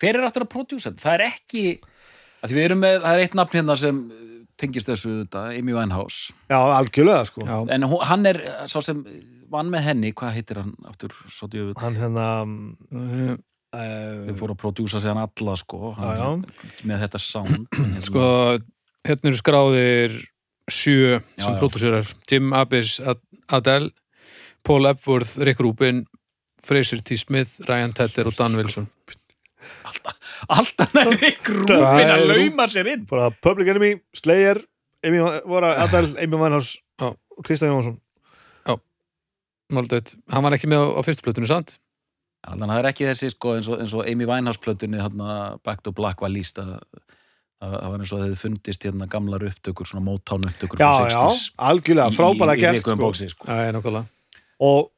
Hver 0.00 0.18
er 0.18 0.26
aftur 0.28 0.44
að 0.44 0.50
prodjúsa 0.52 0.90
þetta? 0.92 1.04
það 1.06 1.14
er 1.14 1.24
ekki 1.30 1.62
að 2.44 2.50
því 2.50 2.58
við 2.58 2.64
erum 2.66 2.82
með, 2.84 2.98
það 3.06 3.14
er 3.16 3.24
eitt 3.24 3.38
nafn 3.40 3.56
hérna 3.56 3.76
sem 3.80 4.02
uh, 4.12 4.36
tengist 4.60 4.86
þessu 4.92 5.14
þetta, 5.24 5.46
Amy 5.56 5.72
Winehouse. 5.72 6.34
Já, 6.52 6.58
algjörlega, 6.76 7.24
sko. 7.32 7.46
Já, 7.48 7.56
en 7.72 7.88
hún, 7.88 8.04
hann 8.04 8.26
er 8.28 8.42
sá 8.68 8.76
sem 8.84 9.00
vann 9.48 9.72
með 9.72 9.86
henni, 9.88 10.12
hvað 10.12 10.36
heitir 10.36 10.60
hann 10.60 10.74
aftur, 10.84 11.16
svo 11.32 11.48
djöfull. 11.48 11.80
Hann 11.80 11.96
hérna 11.96 12.28
uh, 13.76 14.24
við 14.26 14.32
uh, 14.34 14.38
fórum 14.40 14.56
að 14.56 14.60
prodjúsa 14.64 15.00
sig 15.02 15.12
hann 15.12 15.20
alla 15.22 15.56
sko 15.60 15.92
hann, 15.96 16.16
Já, 16.16 16.24
já. 16.24 16.80
með 16.90 17.04
þetta 17.04 17.20
sound 17.22 17.68
hérna- 17.76 18.02
sko, 18.08 18.24
hérna 19.08 19.30
eru 19.32 19.40
skráðir 19.42 20.16
sjö 20.66 21.20
sem 21.38 21.52
já. 21.52 21.58
pródúserar 21.60 22.08
Jim 22.30 22.52
Abis, 22.56 22.96
Ad 23.00 23.20
Adele 23.48 23.92
Paul 24.66 24.88
Epworth, 24.90 25.36
Rick 25.46 25.60
Rubin 25.62 26.04
Fraser 26.66 26.98
T. 27.06 27.14
Smith, 27.20 27.60
Ryan 27.68 27.92
Tedder 27.94 28.26
og 28.32 28.34
Dan 28.38 28.56
Wilson 28.58 28.88
alltaf 30.52 30.92
næri 30.94 31.32
grúpin 31.42 31.78
Það 31.78 32.00
að 32.00 32.10
er- 32.16 32.26
lauma 32.30 32.66
sér 32.70 32.90
inn 32.92 33.04
bara 33.10 33.30
Public 33.42 33.70
Enemy, 33.72 33.92
Slayer 34.14 34.58
Amy, 35.06 35.20
voru 35.46 35.68
Adele, 35.70 36.16
Amy 36.22 36.36
Winehouse 36.40 36.80
Já. 37.00 37.12
og 37.14 37.44
Kristján 37.46 37.70
Jónsson 37.74 38.00
Málutið, 39.66 40.12
hann 40.30 40.44
var 40.46 40.54
ekki 40.54 40.68
með 40.70 40.78
á, 40.78 40.86
á 40.94 41.00
fyrstu 41.02 41.24
plötunni, 41.26 41.48
sant? 41.50 41.72
Þannig 42.46 42.66
að 42.66 42.72
það 42.72 42.78
er 42.82 42.88
ekki 42.92 43.08
þessi 43.10 43.30
sko 43.34 43.54
eins 43.56 43.68
og, 43.68 43.80
eins 43.82 43.94
og 43.96 44.08
Amy 44.10 44.26
Winehouse 44.28 44.62
plötunni 44.62 45.00
hérna 45.02 45.58
Back 45.64 45.82
to 45.82 45.92
Black 45.92 46.20
var 46.20 46.30
líst 46.30 46.58
að 46.62 46.76
að- 46.76 47.78
það 47.80 47.90
var 47.90 47.98
eins 48.04 48.12
og 48.12 48.20
þeir 48.24 48.36
fundist 48.40 48.84
hérna 48.84 49.08
gamlar 49.08 49.46
upptökur 49.48 49.88
svona 49.88 50.04
Motown 50.04 50.44
upptökur 50.50 50.78
já, 50.78 50.90
frá 50.92 51.08
já, 51.10 51.16
60s 51.16 51.50
algjörlega, 51.70 52.10
frábæra 52.18 52.56
gert 52.60 52.80
sko. 52.84 53.12
sko. 53.14 53.48
Já, 53.48 53.72
nákvæmlega 53.72 54.06
og 54.60 54.90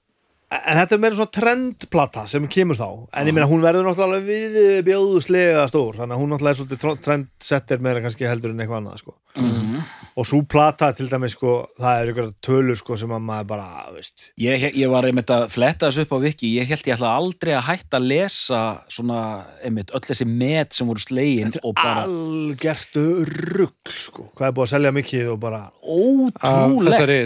en 0.48 0.78
þetta 0.80 0.96
er 0.96 1.02
meira 1.02 1.18
svona 1.18 1.34
trendplata 1.38 2.26
sem 2.30 2.48
kemur 2.48 2.78
þá, 2.78 2.88
en 3.12 3.30
ég 3.30 3.36
meina 3.36 3.48
hún 3.50 3.64
verður 3.64 3.88
náttúrulega 3.88 4.24
við 4.28 4.58
bjóðuslega 4.86 5.66
stór 5.68 6.00
þannig 6.00 6.16
að 6.16 6.22
hún 6.22 6.34
náttúrulega 6.34 6.56
er 6.56 6.60
svolítið 6.62 7.02
trendsetter 7.04 7.84
meira 7.84 8.04
kannski 8.04 8.28
heldur 8.28 8.54
en 8.54 8.64
eitthvað 8.64 8.82
annað 8.82 9.02
sko. 9.02 9.18
mm 9.38 9.82
og 10.18 10.26
svo 10.26 10.40
plata 10.50 10.90
til 10.96 11.06
dæmis 11.10 11.36
sko, 11.36 11.52
það 11.78 12.00
er 12.00 12.10
ykkur 12.12 12.30
tölur 12.42 12.78
sko, 12.78 12.96
sem 12.98 13.12
að 13.14 13.24
maður 13.28 13.48
bara, 13.52 13.66
veist. 13.94 14.30
Ég, 14.42 14.64
ég 14.74 14.90
var 14.90 15.06
einmitt 15.06 15.30
að 15.30 15.44
fletta 15.54 15.86
þessu 15.86 16.06
upp 16.06 16.14
á 16.18 16.24
viki. 16.24 16.50
Ég 16.58 16.70
held 16.70 16.88
ég 16.88 16.96
ætla 16.96 17.12
aldrei 17.20 17.52
að 17.54 17.66
hætta 17.68 18.00
að 18.00 18.08
lesa 18.10 18.62
svona, 18.90 19.20
einmitt, 19.62 19.92
öll 19.94 20.02
þessi 20.08 20.26
met 20.28 20.74
sem 20.74 20.90
voru 20.90 21.04
slegin 21.04 21.54
og 21.62 21.76
bara 21.78 22.08
algertu 22.08 23.04
rugg 23.28 23.92
sko. 23.94 24.26
hvað 24.34 24.50
er 24.50 24.56
búið 24.56 24.66
að 24.66 24.72
selja 24.74 24.94
mikið 24.98 25.30
og 25.34 25.38
bara 25.44 25.62
ótrúlegt. 25.84 26.88
Þessari, 26.88 27.20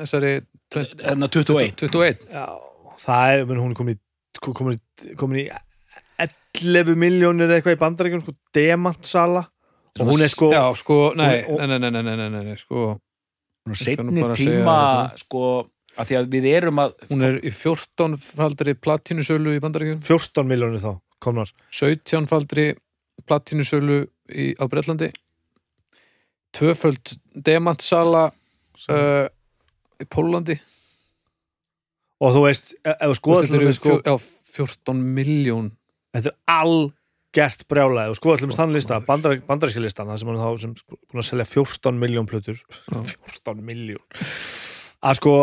þessari 0.00 0.32
20, 0.72 1.04
Hérna 1.04 1.28
21 1.32 1.76
21 1.80 2.26
já, 2.32 2.44
það 2.98 3.32
er, 3.34 3.46
menn, 3.48 3.62
hún 3.62 3.74
er 3.74 3.78
komin 3.78 3.96
í, 3.96 4.00
komin 4.42 4.76
í, 4.76 5.14
komin 5.18 5.40
í 5.42 5.46
11 6.58 6.98
miljónir 6.98 7.52
eitthvað 7.54 7.76
í 7.76 7.80
bandarækjum 7.82 8.22
sko, 8.24 8.34
demantsala. 8.56 9.44
Og 9.98 10.12
hún 10.12 10.22
er 10.22 10.30
sko 10.32 10.50
Já, 10.52 10.62
sko, 10.78 10.98
nei, 11.18 11.42
nei, 11.46 11.66
nei, 11.66 11.78
nei, 11.78 11.90
nei, 11.90 12.16
nei, 12.16 12.28
nei, 12.30 12.42
nei 12.50 12.58
sko, 12.60 12.90
segja 13.78 14.04
tíma 14.38 14.78
sko, 15.18 15.44
að 15.98 16.10
því 16.10 16.18
að 16.20 16.28
við 16.34 16.50
erum 16.52 16.82
að 16.82 16.94
hún 17.10 17.26
er 17.26 17.38
í 17.42 17.52
14 17.54 18.18
faldri 18.22 18.74
platínusölu 18.78 19.56
í 19.56 19.62
bandaríkjum 19.62 20.02
14 20.06 20.50
miljónir 20.50 20.84
þá 20.84 20.92
komnar. 21.22 21.50
17 21.74 22.28
faldri 22.30 22.68
platínusölu 23.26 24.04
í, 24.30 24.52
á 24.54 24.64
Bretlandi. 24.70 25.10
Tvöföld 26.54 27.16
demantsala 27.44 28.28
uh, 28.30 29.26
í 29.98 30.06
Pólandi 30.08 30.56
og 32.20 32.34
þú 32.34 32.42
veist, 32.46 32.74
e- 32.84 32.96
ef 32.98 33.10
þú 33.12 33.18
skoða 33.20 33.42
þetta 33.46 33.60
eru 33.60 33.72
sko, 33.76 33.88
fjó- 33.88 34.02
já, 34.06 34.14
14 34.58 35.02
miljón 35.18 35.70
þetta 36.16 36.32
er 36.32 36.36
algert 36.54 37.64
brjálæði. 37.70 38.10
Og 38.10 38.18
skoða 38.18 38.38
til 38.40 38.48
þess 38.48 38.58
þann 38.58 38.74
lista 38.74 39.00
bandar, 39.06 39.38
bandaríska 39.46 39.82
listan, 39.84 40.08
það 40.10 40.18
sem 40.22 40.28
hann 40.32 40.42
þá 40.42 40.60
sem 40.64 40.74
búin 40.88 41.22
að 41.22 41.28
selja 41.30 41.48
14 41.52 41.98
miljón 42.02 42.26
plötur. 42.30 42.58
Já. 42.90 43.00
14 43.38 43.62
miljón 43.62 44.02
að 44.98 45.14
sko 45.20 45.34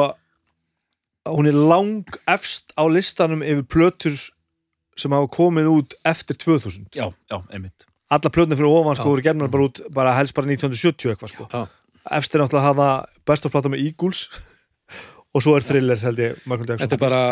hún 1.26 1.48
er 1.50 1.56
lang 1.58 2.04
efst 2.30 2.74
á 2.78 2.84
listanum 2.92 3.42
yfir 3.42 3.64
plötur 3.72 4.18
sem 5.00 5.12
hafa 5.16 5.28
komið 5.32 5.70
út 5.72 5.96
eftir 6.08 6.38
2000 6.38 6.90
já, 6.96 7.08
já, 7.32 7.38
einmitt. 7.52 7.86
Alla 8.14 8.30
plötnir 8.30 8.60
fyrir 8.60 8.70
ofan 8.70 8.96
sko 9.00 9.08
Já. 9.08 9.12
voru 9.16 9.24
gernar 9.26 9.50
bara 9.52 9.66
út 9.66 9.80
bara 9.96 10.14
helst 10.16 10.36
bara 10.38 10.46
1970 10.48 11.10
eitthvað 11.16 11.32
sko. 11.34 11.48
Já. 11.50 11.64
efst 12.20 12.36
er 12.36 12.44
náttúrulega 12.44 12.62
að 12.62 12.70
hafa 12.70 12.90
best 13.26 13.46
of 13.48 13.52
plata 13.56 13.72
með 13.74 13.82
Eagles 13.88 14.28
og 15.36 15.44
svo 15.44 15.56
er 15.60 15.66
thriller 15.68 16.00
held 16.00 16.22
ég 16.24 16.44
Michael 16.48 16.70
Jackson. 16.72 16.84
Þetta 16.86 16.96
er 16.96 17.04
bara 17.04 17.24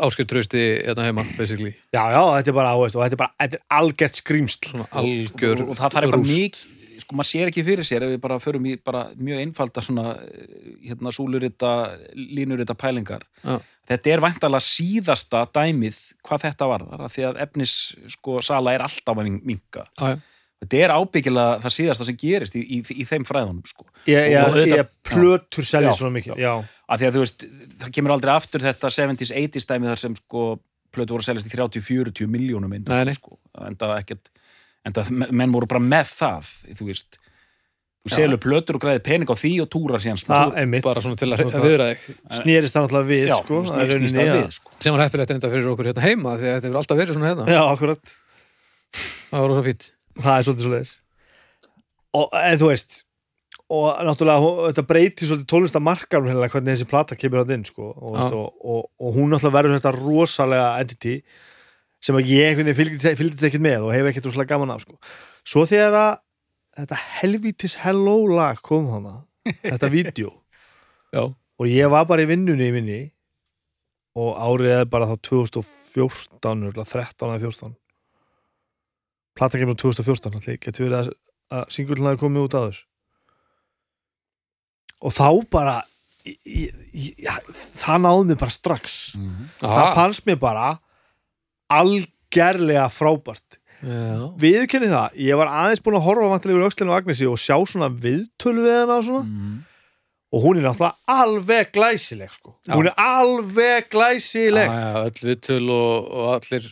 áskil 0.00 0.28
trösti 0.30 0.60
hérna 0.86 1.08
heima, 1.08 1.24
basically. 1.36 1.72
Já, 1.92 2.04
já, 2.14 2.20
þetta 2.38 2.52
er 2.52 2.56
bara, 2.56 2.74
þú 2.76 2.84
veist, 2.86 2.96
og 2.98 3.02
þetta 3.04 3.16
er 3.16 3.22
bara 3.24 3.34
þetta 3.42 3.58
er 3.58 3.64
algjört 3.80 4.20
skrýmsl 4.20 4.84
algjör 4.86 5.64
og, 5.64 5.72
og 5.72 5.80
það 5.80 5.96
þarf 5.96 6.14
bara 6.14 6.22
mikið 6.28 6.68
sko 7.00 7.16
maður 7.16 7.30
sér 7.30 7.50
ekki 7.50 7.64
fyrir 7.66 7.86
sér 7.88 8.04
ef 8.06 8.10
við 8.14 8.22
bara 8.22 8.38
förum 8.42 8.66
í 8.70 8.76
bara 8.84 9.06
mjög 9.16 9.42
einfalda 9.42 9.82
svona 9.84 10.06
eh, 10.20 10.48
hérna 10.90 11.12
súlurita, 11.16 11.70
línurita 12.14 12.76
pælingar. 12.78 13.24
Já. 13.42 13.56
þetta 13.90 14.12
er 14.14 14.22
væntalega 14.22 14.62
síðasta 14.62 15.44
dæmið 15.56 15.98
hvað 16.26 16.44
þetta 16.44 16.68
varðar 16.70 17.06
af 17.08 17.14
því 17.16 17.24
að 17.30 17.40
efnis 17.46 17.76
sko 18.14 18.40
sala 18.44 18.76
er 18.76 18.84
alltaf 18.84 19.18
að 19.18 19.32
minka 19.42 19.86
Já, 19.98 20.12
já. 20.14 20.18
Þetta 20.60 20.80
er 20.84 20.92
ábyggilega 20.92 21.60
það 21.64 21.74
síðasta 21.76 22.06
sem 22.08 22.16
gerist 22.20 22.56
í, 22.58 22.62
í, 22.62 22.80
í 23.00 23.04
þeim 23.08 23.24
fræðunum 23.28 23.62
sko. 23.70 23.86
Ég, 24.06 24.26
ég, 24.34 24.40
Og 24.44 24.50
auðvitað- 24.54 24.76
ég 24.82 24.90
plötur 25.10 25.64
selja 25.64 25.94
svona 25.96 26.12
mikið 26.18 26.36
já, 26.40 26.52
af 26.88 27.00
því 27.00 27.06
að 27.08 27.14
þú 27.16 27.22
veist, 27.24 27.46
það 27.80 27.94
kemur 27.96 28.12
aldrei 28.16 28.34
aftur 28.34 28.60
þetta 28.66 28.90
70s, 28.92 29.32
80s 29.32 29.66
dæmi 29.70 29.88
þar 29.88 30.02
sem 30.04 30.16
sko 30.20 30.44
plötu 30.90 31.14
voru 31.14 31.22
að 31.22 31.30
seljast 31.30 31.48
í 31.48 31.54
30-40 31.54 32.26
miljónum 32.28 32.70
Nei, 32.76 33.04
nei. 33.08 33.14
sko, 33.14 33.38
en 33.62 33.76
það 33.80 33.96
ekkert 34.02 34.30
en 34.84 34.92
það, 34.96 35.10
menn 35.30 35.52
voru 35.52 35.68
bara 35.70 35.80
með 35.80 36.08
það 36.18 36.52
þú 36.76 36.86
veist. 36.90 37.18
Þú 38.00 38.12
selur 38.16 38.38
plötur 38.40 38.78
og 38.78 38.80
græðir 38.80 39.02
pening 39.04 39.28
á 39.28 39.36
því 39.36 39.50
og 39.60 39.68
túrar 39.68 40.00
síðan 40.00 40.16
smá 40.16 40.32
það 40.48 40.54
er 40.62 40.68
mitt. 40.72 40.82
Bara 40.86 41.00
svona 41.04 41.18
til 41.20 41.28
að 41.28 41.42
að 41.52 41.64
viðra 41.68 41.88
þig. 41.90 42.14
Snýrist 42.38 42.72
það 42.72 42.86
náttúrulega 42.86 43.08
við, 43.10 43.24
já, 43.28 43.34
sko 43.44 43.58
snýst 43.60 43.76
rauninni 43.76 44.12
það 44.16 44.30
að- 44.30 44.38
við 44.40 44.54
sko. 44.56 44.70
sem 44.80 44.94
var 44.96 45.02
heppilegt 45.04 45.30
enda 45.34 45.50
fyrir 45.52 45.68
okkur 45.74 45.88
hérna 45.90 46.04
heima 46.06 46.32
því 46.40 46.46
að 46.48 46.54
þetta 46.56 46.66
hefur 46.70 46.78
alltaf 46.80 46.96
verið 47.02 47.18
svona 47.18 47.28
hérna. 47.28 47.44
Já, 47.52 47.60
akkurat. 47.74 48.14
Það 49.30 49.36
var 49.44 49.48
rosa 49.52 49.64
fínt 49.68 49.90
það 50.18 50.34
er 50.34 50.48
svolítið 50.48 50.66
svolítið 50.66 50.96
og 52.18 52.34
eða 52.40 52.60
þú 52.60 52.72
veist 52.72 52.98
og 53.70 54.00
náttúrulega 54.02 54.70
þetta 54.70 54.84
breytir 54.88 55.30
svolítið 55.30 55.50
tónlistamarkar 55.52 56.24
hvernig 56.24 56.72
þessi 56.72 56.88
plata 56.90 57.18
kemur 57.18 57.44
að 57.44 57.54
inn 57.54 57.68
sko, 57.68 57.92
og, 57.94 58.16
Já. 58.18 58.24
og, 58.34 58.48
og, 58.64 58.82
og 58.98 59.14
hún 59.14 59.30
náttúrulega 59.30 59.56
verður 59.58 59.76
þetta 59.78 59.92
rosalega 59.98 60.70
entity 60.82 61.14
sem 62.02 62.18
ég 62.24 62.62
fylgdi, 62.74 63.14
fylgdi 63.18 63.46
ekkert 63.46 63.64
með 63.64 63.86
og 63.86 63.94
hef 63.94 64.10
ekkert 64.10 64.30
rosalega 64.30 64.56
gaman 64.56 64.74
af 64.74 64.82
sko. 64.82 64.98
svo 65.46 65.66
þegar 65.70 65.98
að 66.00 66.12
þetta 66.80 67.00
helvítis 67.20 67.76
hello 67.84 68.16
lag 68.30 68.58
kom 68.64 68.90
hana 68.90 69.20
þetta 69.62 69.92
vídeo 69.96 70.34
og 71.14 71.68
ég 71.68 71.90
var 71.92 72.08
bara 72.10 72.24
í 72.24 72.30
vinnunni 72.30 72.70
í 72.70 72.74
minni 72.74 73.00
og 74.18 74.34
árið 74.34 74.80
er 74.80 74.90
bara 74.90 75.06
þá 75.12 75.20
2014 75.30 76.66
örugglega 76.66 76.90
13 76.90 77.30
eða 77.30 77.42
14 77.46 77.76
plata 79.40 79.58
kemur 79.60 79.78
2014 79.80 80.36
allir, 80.36 80.58
getur 80.60 80.86
verið 80.86 80.98
að, 81.00 81.12
að 81.56 81.64
singulinn 81.74 82.10
hafi 82.10 82.20
komið 82.20 82.46
út 82.48 82.58
aður 82.60 82.80
og 85.00 85.14
þá 85.16 85.28
bara 85.52 85.76
í, 86.28 86.66
í, 86.92 87.06
ja, 87.24 87.38
það 87.80 88.02
náði 88.04 88.26
mig 88.30 88.38
bara 88.42 88.52
strax 88.54 88.98
það 89.62 89.72
Aha. 89.80 89.94
fannst 89.96 90.26
mér 90.28 90.38
bara 90.42 90.66
algerlega 91.72 92.88
frábært 92.92 93.56
já. 93.80 94.28
viðurkenni 94.42 94.90
það, 94.92 95.16
ég 95.24 95.38
var 95.40 95.52
aðeins 95.62 95.80
búin 95.84 95.96
að 96.00 96.06
horfa 96.08 96.30
vantilegur 96.34 96.66
öxlinu 96.68 96.92
og 96.92 96.98
Agnesi 97.00 97.28
og 97.30 97.40
sjá 97.40 97.56
svona 97.64 97.88
viðtölu 98.02 98.66
við 98.66 98.76
hennar 98.82 99.00
og 99.00 99.06
svona 99.08 99.24
Mhm. 99.30 99.58
og 100.32 100.44
hún 100.44 100.58
er 100.60 100.66
náttúrulega 100.68 100.94
alveg 101.10 101.72
glæsileg 101.74 102.30
sko. 102.36 102.52
Hún 102.68 102.86
er 102.86 102.94
alveg 103.02 103.88
glæsileg 103.90 104.68
Já, 104.68 104.76
já, 104.78 105.08
öll 105.08 105.24
viðtöl 105.26 105.70
og, 105.74 106.10
og 106.12 106.28
allir 106.36 106.68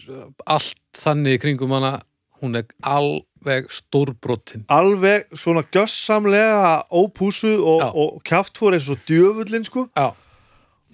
allt 0.46 0.78
þannig 0.94 1.40
kringum 1.42 1.72
hana 1.74 1.96
hún 2.42 2.56
er 2.60 2.66
alveg 2.86 3.68
stórbrotin 3.72 4.64
alveg 4.68 5.26
svona 5.38 5.62
gjössamlega 5.74 6.84
ópúsuð 6.90 7.60
og, 7.62 7.84
og 7.94 8.22
kjaftfór 8.28 8.76
eins 8.78 8.88
og 8.92 8.98
djöfullin 9.08 9.64
sko. 9.68 9.88
já 9.96 10.12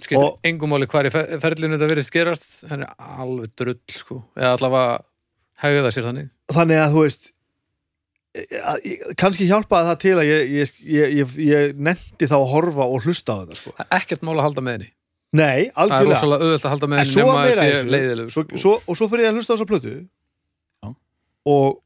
skiptir 0.04 0.24
Og- 0.26 0.38
engum 0.44 0.72
máli 0.74 0.86
hvar 0.90 1.06
í 1.06 1.12
fer- 1.14 1.38
ferlinu 1.40 1.76
þetta 1.78 1.90
verið 1.92 2.10
gerast 2.10 2.64
henni 2.70 2.84
er 2.88 2.94
alveg 3.22 3.52
drull 3.56 3.78
sko 3.94 4.22
eða 4.36 4.56
allavega 4.56 4.98
hegða 5.62 5.92
sér 5.94 6.08
þannig 6.10 6.28
þannig 6.52 6.80
að 6.82 6.92
þú 6.96 7.04
veist 7.06 7.30
að, 8.34 8.80
ég- 8.90 9.04
kannski 9.20 9.46
hjálpaði 9.46 9.88
það 9.92 9.98
til 10.02 10.14
að 10.18 10.26
ég, 10.28 10.50
ég, 10.58 10.72
ég, 10.82 11.14
ég, 11.20 11.36
ég 11.46 11.76
nefndi 11.78 12.26
þá 12.26 12.34
að 12.40 12.48
horfa 12.50 12.88
og 12.90 13.04
hlusta 13.06 13.36
á 13.38 13.40
þetta 13.44 13.58
sko. 13.60 13.74
er 13.78 13.86
ekkert 14.00 14.24
mál 14.26 14.34
að 14.40 14.46
halda 14.48 14.64
með 14.66 14.76
henni 14.78 14.90
nei, 15.34 15.70
það 15.70 15.70
er 15.70 15.78
algjörlega 15.84 16.10
rosalega 16.18 16.44
auðvelt 16.48 16.64
að 16.66 16.74
halda 16.74 16.88
með 16.90 16.98
En 16.98 17.04
henni 17.04 17.20
nema 17.22 17.34
að 17.34 17.44
meira 17.44 17.54
sé 17.62 17.70
þessu, 17.70 17.90
leiðileg 17.94 18.28
svo, 18.34 18.42
sko. 18.48 18.58
svo, 18.64 18.74
og 18.90 18.98
svo 18.98 19.08
fyrir 19.10 19.24
ég 19.24 19.30
að 19.32 19.38
hlusta 19.38 19.50
á 19.50 19.54
þessa 19.54 19.70
plötu. 19.70 19.94
Og, 21.44 21.80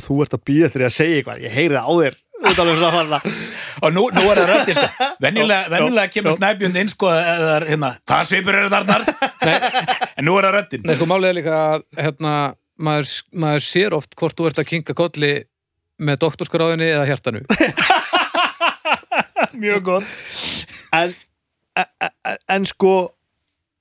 þú 0.00 0.18
ert 0.24 0.36
að 0.36 0.44
býða 0.48 0.72
þér 0.72 0.86
að 0.86 0.96
segja 0.96 1.20
eitthvað. 1.20 1.42
Ég 1.44 1.54
heyri 1.54 1.76
það 1.76 1.86
á 1.86 1.92
þér. 2.00 2.14
Og 3.84 3.92
nú, 3.94 4.06
nú 4.12 4.22
er 4.32 4.40
það 4.44 4.72
sko. 4.76 5.06
venjulega, 5.24 5.68
venjulega 5.72 6.12
kemur 6.12 6.32
já. 6.32 6.36
snæbjörn 6.38 6.78
inn 6.82 6.90
sko, 6.90 7.10
eða, 7.12 7.52
hérna, 7.68 7.90
hvaða 8.08 8.26
svipur 8.28 8.58
eru 8.58 8.72
þarnar 8.72 9.06
en 10.18 10.26
nú 10.26 10.34
er 10.36 10.48
það 10.48 10.56
röddin. 10.56 10.82
Nei, 10.84 10.94
sko, 10.98 11.08
málið 11.08 11.30
er 11.30 11.38
líka 11.38 11.60
að 11.60 11.86
hérna, 12.00 12.34
maður, 12.80 13.14
maður 13.44 13.64
sér 13.68 13.96
oft 13.96 14.16
hvort 14.20 14.36
þú 14.36 14.50
ert 14.50 14.60
að 14.60 14.68
kinka 14.72 14.96
kolli 14.98 15.32
með 16.00 16.20
doktorskráðinni 16.26 16.90
eða 16.90 17.08
hjartanu. 17.08 17.44
Mjög 19.60 19.86
gott. 19.88 20.12
En, 20.96 21.14
en, 21.76 21.90
en, 22.08 22.38
en 22.56 22.68
sko 22.68 22.94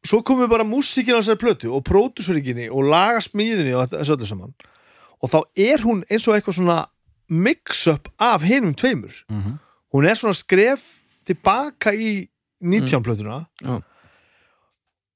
svo 0.06 0.22
komum 0.24 0.46
við 0.46 0.52
bara 0.54 0.64
músíkin 0.68 1.16
á 1.18 1.20
þessari 1.20 1.42
plötu 1.42 1.72
og 1.76 1.84
pródusöringinni 1.88 2.70
og 2.72 2.88
lagasmíðinni 2.88 3.74
og 3.76 3.90
þessu 3.92 4.16
öllu 4.16 4.28
saman 4.30 4.54
og 5.20 5.30
þá 5.34 5.40
er 5.60 5.84
hún 5.84 6.06
eins 6.10 6.28
og 6.28 6.38
eitthvað 6.38 6.60
svona 6.62 6.80
mix-up 7.30 8.08
af 8.20 8.42
hinum 8.48 8.74
tveimur 8.74 9.14
Mhm. 9.30 9.60
hún 9.94 10.08
er 10.10 10.16
svona 10.16 10.34
skref 10.38 10.82
tilbaka 11.26 11.92
í 11.94 12.28
19 12.62 13.04
plötuna 13.04 13.46
Já. 13.62 13.82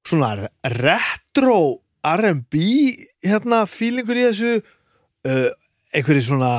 svona 0.06 0.48
retro 0.64 1.80
R&B 2.04 2.54
hérna 3.24 3.64
fílingur 3.70 4.18
í 4.20 4.26
þessu 4.28 4.50
uh, 4.60 5.50
einhverju 5.96 6.22
svona 6.28 6.50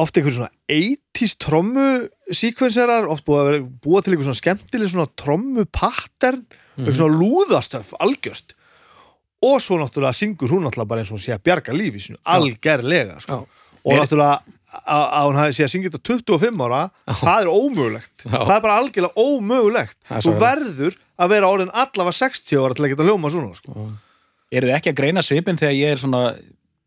oft 0.00 0.16
einhverju 0.16 0.38
svona 0.38 0.52
80s 0.72 1.36
trommu 1.40 2.08
síkvenserar, 2.32 3.06
oft 3.08 3.24
búið 3.28 3.40
að 3.42 3.48
vera 3.50 3.62
búa 3.84 4.00
til 4.04 4.14
einhver 4.14 4.28
svona 4.30 4.40
skemmtileg 4.40 4.90
svona 4.92 5.10
trommu 5.20 5.64
pattern, 5.72 6.44
Mhm. 6.76 6.86
einhver 6.86 6.96
svona 6.98 7.18
lúðastöf 7.20 7.92
algjört. 8.00 8.54
Og 9.44 9.60
svo 9.60 9.76
náttúrulega 9.78 10.16
syngur 10.16 10.48
hún 10.50 10.64
náttúrulega 10.64 10.88
bara 10.88 11.00
eins 11.02 11.12
og 11.12 11.18
hún 11.18 11.24
sé 11.24 11.34
að 11.36 11.42
bjarga 11.44 11.72
lífi 11.76 12.00
sinu, 12.00 12.18
algerlega 12.24 13.20
sko. 13.20 13.46
Og 13.84 13.92
Mér- 13.92 14.00
náttúrulega 14.00 14.40
að 14.88 15.26
hún 15.28 15.52
sé 15.52 15.64
að 15.66 15.72
syngja 15.74 15.90
þetta 15.90 16.02
25 16.02 16.64
ára 16.64 16.90
það 17.06 17.42
er 17.42 17.50
ómögulegt. 17.52 18.16
Já. 18.24 18.38
það 18.46 18.56
er 18.56 18.60
bara 18.64 18.78
algjörlega 18.80 19.14
ómögulegt. 19.20 19.96
Þú 20.08 20.34
verður 20.40 20.96
að 21.18 21.28
vera 21.28 21.46
orðin 21.52 21.70
allavega 21.70 22.16
60 22.16 22.56
ára 22.64 22.74
til 22.74 22.84
að 22.84 22.88
geta 22.94 23.04
hljóma 23.06 23.30
svona 23.30 23.54
sko. 23.54 23.92
eru 24.54 24.66
þið 24.68 24.74
ekki 24.78 24.90
að 24.92 24.98
greina 24.98 25.22
svipin 25.22 25.56
þegar 25.58 25.74
ég 25.74 25.92
er 25.92 25.96
svona 25.98 26.36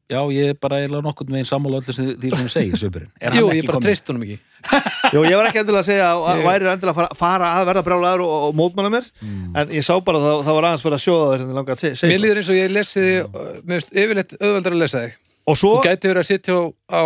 já, 0.10 0.20
ég 0.32 0.50
er 0.50 0.54
bara 0.56 0.78
eiginlega 0.82 1.04
nokkurn 1.04 1.34
veginn 1.36 1.46
sammála 1.50 1.82
öllu 1.82 1.94
sem 1.94 2.06
því 2.16 2.30
sem 2.32 2.46
þú 2.48 2.52
segir 2.54 2.78
svipurinn? 2.80 3.10
Er 3.20 3.32
hann 3.32 3.40
Jú, 3.42 3.50
ég 3.52 3.66
bara 3.68 3.82
treyst 3.84 4.08
honum 4.08 4.24
ekki 4.24 4.38
Jó, 5.16 5.22
ég 5.24 5.36
var 5.38 5.48
ekki 5.50 5.60
endilega 5.62 5.84
að 5.84 5.88
segja 5.90 6.08
að 6.14 6.42
væri 6.48 6.68
endilega 6.72 6.92
að 6.94 6.98
fara, 6.98 7.18
fara 7.20 7.50
að 7.60 7.68
verða 7.70 7.84
brjálæður 7.88 8.24
og, 8.26 8.34
og 8.50 8.56
mótmanna 8.58 8.92
mér 8.98 9.08
Mm. 9.22 9.54
en 9.58 9.72
ég 9.78 9.86
sá 9.86 9.94
bara 10.04 10.20
að 10.20 10.26
það, 10.28 10.42
það 10.48 10.58
var 10.58 10.68
aðeins 10.70 10.84
fyrir 10.86 10.98
að 10.98 11.04
sjóða 11.06 11.28
þér 11.32 11.42
en 11.44 11.48
ég 11.52 11.58
langaði 11.58 11.76
að 11.78 11.82
se- 11.84 11.96
segja 12.02 12.12
Mér 12.14 12.22
líður 12.24 12.40
eins 12.42 12.50
og 12.54 12.58
ég 12.58 12.74
lesi 12.76 13.04
þig 13.06 13.18
uh, 13.24 13.48
mér 13.64 13.74
finnst 13.78 13.94
yfirleitt 14.04 14.36
auðveldar 14.42 14.76
að 14.76 14.82
lesa 14.84 15.02
þig. 15.06 15.16
Og 15.48 15.58
svo, 15.62 15.72
Þú 15.78 15.84
gæti 15.88 16.12
verið 16.12 16.22
að 16.24 16.30
sitja 16.32 16.58
á, 16.58 16.62
á, 16.92 17.04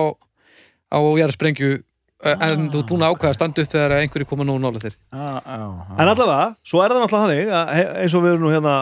á 0.91 0.99
jarðsprengju 1.21 1.71
uh, 1.75 1.83
en 2.21 2.67
þú 2.71 2.81
ert 2.81 2.89
búin 2.91 3.03
að 3.05 3.13
ákveða 3.15 3.31
að 3.31 3.37
standa 3.37 3.63
upp 3.63 3.71
þegar 3.71 3.93
einhverju 3.97 4.27
koma 4.29 4.45
nú 4.45 4.57
nála 4.61 4.81
þér. 4.81 4.95
En 5.11 6.11
allavega, 6.11 6.47
svo 6.67 6.81
er 6.83 6.93
það 6.93 7.01
náttúrulega 7.01 7.21
þannig 7.23 7.53
að 7.57 7.95
eins 8.03 8.15
og 8.17 8.25
við 8.25 8.33
erum 8.35 8.45
nú 8.45 8.51
hérna 8.53 8.75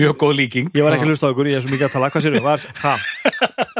mjög 0.00 0.16
góð 0.22 0.32
líking. 0.38 0.70
Ég 0.76 0.86
var 0.86 0.96
ekki 0.96 1.06
að 1.08 1.12
hlusta 1.12 1.28
á 1.28 1.32
ykkur, 1.34 1.50
ég 1.50 1.60
er 1.60 1.66
svo 1.66 1.74
mikið 1.74 1.88
að 1.88 1.94
tala, 1.96 2.10
hvað 2.14 2.24
sér 2.26 2.38
var, 2.44 2.64
ha, 2.84 2.94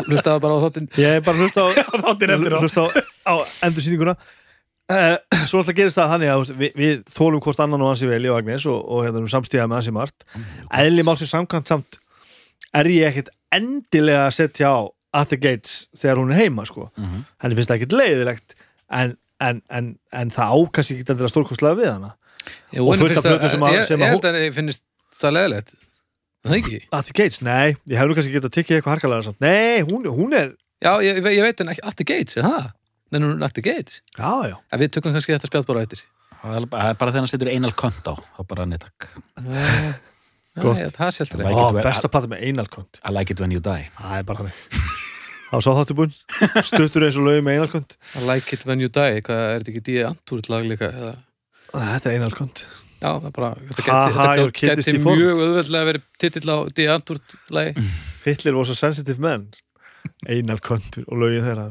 Hlustaði 0.05 0.45
bara 0.45 0.59
á 0.59 0.63
þáttinn. 0.67 0.91
Ég 1.01 1.17
er 1.17 1.25
bara 1.25 1.37
að 1.37 1.43
hlusta 1.47 1.65
á 1.65 1.69
þáttir 2.05 2.35
eftir 2.37 2.57
á. 2.57 2.59
Hlusta 2.61 2.85
á, 2.85 2.89
á 3.25 3.35
endursýninguna. 3.69 4.17
Uh, 4.91 5.17
svo 5.47 5.61
náttúrulega 5.61 5.77
gerist 5.79 5.99
það 6.01 6.13
þannig 6.17 6.31
að 6.35 6.41
við, 6.59 6.71
við 6.75 7.03
þólum 7.15 7.43
hvort 7.45 7.61
annan 7.63 7.85
og 7.87 7.93
ansi 7.93 8.09
vel 8.11 8.25
í 8.27 8.31
og 8.33 8.41
Agnes 8.41 8.65
og, 8.67 8.81
og 8.91 9.05
hérna 9.07 9.21
um 9.23 9.29
samstíða 9.31 9.69
með 9.71 9.81
ansi 9.81 9.93
margt. 9.95 10.25
Eðli 10.75 11.05
málsins 11.07 11.31
samkvæmt 11.31 11.71
samt 11.71 12.01
er 12.75 12.91
ég 12.91 13.07
ekkert 13.13 13.31
endilega 13.55 14.25
að 14.27 14.35
setja 14.41 14.73
á 14.75 14.79
at 15.21 15.31
the 15.31 15.39
gates 15.39 15.87
þegar 15.99 16.21
hún 16.23 16.35
er 16.35 16.43
heima 16.45 16.67
sko. 16.67 16.89
Mhm. 16.99 17.23
henni 17.43 17.59
finnst 17.59 17.71
það 17.71 17.81
ekkert 17.81 17.97
leiðilegt 17.99 18.57
en, 18.91 19.17
en, 19.41 19.63
en, 19.71 19.91
en 20.13 20.31
það 20.35 20.55
ákast 20.57 20.91
ekki 20.95 21.05
endilega 21.07 21.33
stórkostlega 21.33 21.79
við 21.81 21.91
hana. 21.93 22.11
Jú, 22.75 22.87
Og 22.89 22.97
fullt 22.99 23.17
af 23.17 23.25
það- 23.25 23.37
plötur 23.37 23.51
sem 23.55 23.63
að- 23.67 23.75
Ég 23.77 23.87
sem 23.87 24.01
að 24.01 24.07
ég 24.07 24.11
held 24.15 24.25
að 24.25 24.35
henni 24.41 24.53
finnst 24.57 24.83
það 25.21 25.35
leðilegt 25.37 25.73
Það 26.41 26.55
ekki? 26.57 26.79
at 26.97 27.05
the 27.05 27.13
gates, 27.13 27.43
nei, 27.45 27.77
ég 27.91 27.99
hef 28.01 28.09
nú 28.09 28.15
kannski 28.17 28.33
getað 28.33 28.55
tikkið 28.57 28.77
eitthvað 28.81 28.95
harkalega 28.97 29.25
samt, 29.27 29.41
nei, 29.45 29.83
hún, 29.85 30.07
hún 30.09 30.33
er 30.35 30.55
Já, 30.81 30.95
ég, 31.05 31.19
ég 31.21 31.43
veit 31.45 31.61
en 31.61 31.69
At 31.85 31.97
the 32.01 32.05
Gates, 32.09 32.39
er 32.41 32.43
það? 32.47 32.71
Nei, 33.13 33.21
nú 33.21 33.35
er 33.37 33.45
At 33.45 33.53
the 33.53 33.61
Gates. 33.61 34.01
Já, 34.17 34.49
já, 34.49 34.57
En 34.73 34.81
við 34.81 34.89
tökum 34.97 35.13
kannski 35.13 35.35
þetta 35.37 35.51
spjald 35.51 35.67
bara 35.69 35.85
það 36.41 36.57
er 36.57 36.67
bara 36.73 36.95
bara 36.95 37.13
þegar 37.13 37.21
hann 37.21 37.29
setur 37.29 37.51
einal 37.53 37.73
könt 37.77 38.09
á 38.09 38.17
þá 38.17 38.47
bara 38.49 38.65
nettak 38.65 39.11
Gott. 40.61 40.77
Nei, 40.81 40.89
það 40.89 41.13
it 41.21 41.75
when- 41.77 41.85
besta 41.85 42.09
plata 42.09 42.27
með 42.33 42.41
einalkvönd 42.49 42.99
I 43.05 43.13
like 43.13 43.31
it 43.31 43.39
when 43.41 43.51
you 43.53 43.61
die. 43.61 43.91
Það 44.01 44.19
er 44.19 44.23
bara 44.25 44.39
þannig 44.39 44.97
þá 45.51 45.57
sá 45.65 45.71
þáttu 45.81 45.97
búinn, 45.99 46.13
stuttur 46.67 47.07
eins 47.09 47.17
og 47.19 47.27
lögum 47.27 47.47
með 47.49 47.57
einalkvönd 47.59 47.97
I 48.21 48.23
like 48.29 48.55
it 48.55 48.63
when 48.69 48.81
you 48.83 48.89
die 48.93 49.21
Hvað 49.27 49.41
er 49.47 49.65
þetta 49.65 49.73
ekki 49.75 49.83
D.A. 49.89 50.11
Antúrt 50.13 50.51
lag 50.53 50.67
líka? 50.69 50.91
Eða? 50.95 51.17
þetta 51.75 52.11
er 52.13 52.17
einalkvönd 52.21 52.63
Já, 53.01 53.09
það 53.17 53.27
er 53.31 53.35
bara, 53.39 53.49
þetta 53.71 54.75
deformed. 54.85 55.21
mjög 55.23 55.39
auðveldlega 55.41 55.87
verið 55.89 56.03
titill 56.21 56.51
á 56.53 56.57
The 56.77 56.85
Antwoord 56.93 57.35
lagi. 57.57 57.85
Hitler 58.27 58.59
was 58.59 58.69
a 58.69 58.77
sensitive 58.77 59.23
man 59.25 59.47
Einar 60.29 60.61
kontur 60.65 61.07
og 61.09 61.17
lögin 61.23 61.47
þeirra 61.47 61.71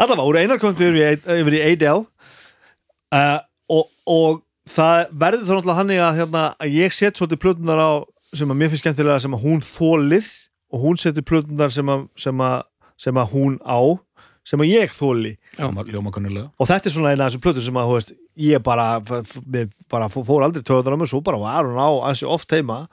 Allavega, 0.00 0.24
úr 0.26 0.38
Einar 0.40 0.58
kontur 0.62 0.96
yfir 0.96 1.58
í- 1.58 1.62
Adele 1.68 2.06
uh, 3.14 3.38
og, 3.70 3.90
og 4.10 4.40
það 4.72 5.12
verður 5.20 5.44
þá 5.44 5.52
náttúrulega 5.52 5.78
þannig 5.82 6.00
að, 6.02 6.16
hérna, 6.22 6.42
að 6.64 6.74
ég 6.80 6.96
set 6.96 7.20
svolítið 7.20 7.42
plötunar 7.44 7.78
á 7.84 7.90
sem 8.34 8.50
að 8.50 8.58
mér 8.62 8.72
finnst 8.72 8.82
skemmtilega 8.86 9.20
sem 9.22 9.36
að 9.36 9.44
hún 9.44 9.60
þólir 9.68 10.32
og 10.74 10.82
hún 10.82 10.98
setur 11.00 11.26
plötunar 11.26 11.72
sem 11.72 11.90
að, 11.92 12.08
sem 12.18 12.42
að, 12.42 12.66
sem 13.00 13.20
að 13.20 13.30
hún 13.36 13.56
á 13.62 13.78
sem 14.44 14.60
að 14.60 14.72
ég 14.74 14.92
þóli 14.92 15.32
og 16.60 16.68
þetta 16.68 16.90
er 16.90 16.94
svona 16.94 17.14
eina 17.14 17.24
af 17.24 17.30
þessum 17.30 17.44
plötur 17.46 17.64
sem 17.64 17.80
að 17.80 17.92
veist, 17.94 18.14
ég 18.44 18.64
bara, 18.64 18.88
bara 19.92 20.10
fór 20.12 20.44
aldrei 20.44 20.64
töðunar 20.66 20.98
á 20.98 21.00
mig, 21.00 21.10
svo 21.12 21.22
bara 21.24 21.40
var 21.40 21.70
hún 21.70 21.80
á 21.80 21.88
ansi 22.10 22.28
oft 22.28 22.52
heima. 22.52 22.84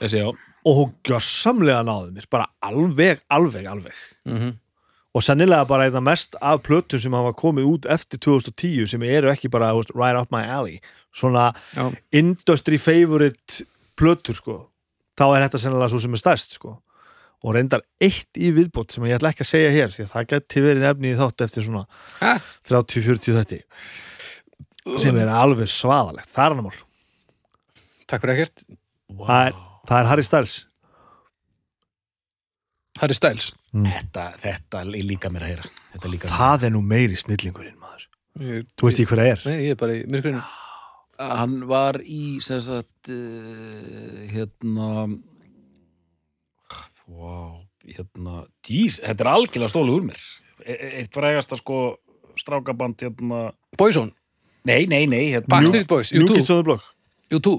Þessi 0.00 0.24
og 0.66 0.78
hún 0.80 0.94
gjörsamlega 1.06 1.84
náði 1.86 2.16
mér 2.16 2.30
bara 2.32 2.48
alveg, 2.66 3.20
alveg, 3.30 3.68
alveg. 3.70 4.06
Mm 4.26 4.56
og 5.16 5.22
sennilega 5.24 5.64
bara 5.64 5.86
einna 5.88 6.02
mest 6.04 6.34
af 6.44 6.58
plötum 6.66 7.00
sem 7.00 7.14
hafa 7.16 7.30
komið 7.32 7.68
út 7.70 7.86
eftir 7.88 8.20
2010 8.20 8.90
sem 8.90 9.04
eru 9.08 9.30
ekki 9.32 9.48
bara 9.48 9.70
veist, 9.72 9.94
right 9.96 10.18
up 10.18 10.28
my 10.28 10.42
alley. 10.44 10.76
Svona 11.16 11.54
Já, 11.72 11.86
industry 12.12 12.76
favorite 12.76 13.64
plötur 13.96 14.36
sko. 14.36 14.56
Þá 15.16 15.24
er 15.30 15.46
þetta 15.46 15.62
sennilega 15.62 15.88
svo 15.88 16.02
sem 16.04 16.12
er 16.12 16.20
stærst 16.20 16.58
sko 16.58 16.74
og 17.44 17.54
reyndar 17.56 17.84
eitt 18.02 18.38
í 18.40 18.50
viðbót 18.56 18.94
sem 18.94 19.04
ég 19.08 19.18
ætla 19.18 19.32
ekki 19.34 19.44
að 19.44 19.50
segja 19.50 19.72
hér 19.74 19.92
því 19.94 20.04
að 20.06 20.12
það 20.14 20.28
geti 20.32 20.62
verið 20.64 20.84
nefni 20.86 21.12
í 21.12 21.18
þátt 21.18 21.44
eftir 21.46 21.66
svona 21.66 21.84
Ha? 22.22 22.36
30-40 22.70 23.36
þetta 23.36 23.60
sem 25.02 25.18
er 25.18 25.30
alveg 25.34 25.70
svaðalegt, 25.70 26.30
það 26.30 26.44
er 26.44 26.54
annar 26.54 26.66
mál. 26.68 26.82
Takk 28.06 28.22
fyrir 28.22 28.36
ekkert. 28.36 28.64
það, 29.18 29.46
er, 29.48 29.56
það 29.90 29.98
er 29.98 30.10
Harry 30.12 30.26
Styles. 30.26 30.56
Harry 33.00 33.16
Styles. 33.18 33.50
þetta, 33.74 34.28
þetta 34.40 34.82
er 34.84 34.92
líka 35.10 35.30
mér 35.32 35.46
að 35.46 35.52
heyra. 35.52 35.72
Þetta 35.96 36.12
líka 36.12 36.28
mér 36.30 36.38
það 36.38 36.68
er 36.68 36.74
nú 36.76 36.84
meiri 36.86 37.18
snillingurinn 37.20 37.80
maður. 37.82 38.06
Ég, 38.46 38.70
þú 38.76 38.88
veist 38.88 39.02
ekki 39.02 39.10
hver 39.10 39.22
það 39.22 39.32
er. 39.32 39.44
Nei, 39.50 39.58
ég 39.66 39.74
er 39.74 39.80
bara 39.80 39.96
í 39.96 40.04
myrkrinu. 40.12 40.44
Hann 41.16 41.56
var 41.68 41.98
í 42.04 42.22
sem 42.44 42.60
sagt 42.60 43.10
uh, 43.10 44.24
hérna 44.30 44.88
wow, 47.08 47.60
hérna 47.86 48.44
dís, 48.66 49.00
þetta 49.04 49.24
er 49.26 49.30
algjörlega 49.32 49.70
stólu 49.72 49.96
úr 50.00 50.06
mér. 50.10 50.20
E- 50.64 50.72
e- 50.76 50.92
Eitt 51.02 51.12
frægasta 51.14 51.56
sko 51.60 51.96
strákaband 52.36 53.00
hérna. 53.00 53.52
Boyzone, 53.78 54.12
Nei, 54.66 54.84
nei, 54.90 55.06
nei, 55.06 55.30
hérna. 55.30 55.46
Backstreet 55.48 55.86
Boys, 55.86 56.12
New 56.12 56.24
U2. 56.26 56.34
Kids 56.40 56.50
on 56.50 56.56
the 56.58 56.66
Block. 56.66 56.82
U2. 57.30 57.52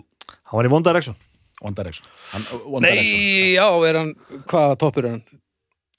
hann 0.52 0.58
var 0.60 0.66
í 0.68 0.72
One 0.72 0.84
Direction. 0.84 1.16
One 1.62 1.74
Direction. 1.76 2.06
Hann, 2.34 2.44
One 2.66 2.84
Direction. 2.88 3.16
Nei, 3.16 3.54
já, 3.56 3.68
er 3.88 3.98
hann, 4.02 4.14
hvaða 4.52 4.78
toppur 4.78 5.06
er 5.06 5.10
hann? 5.16 5.24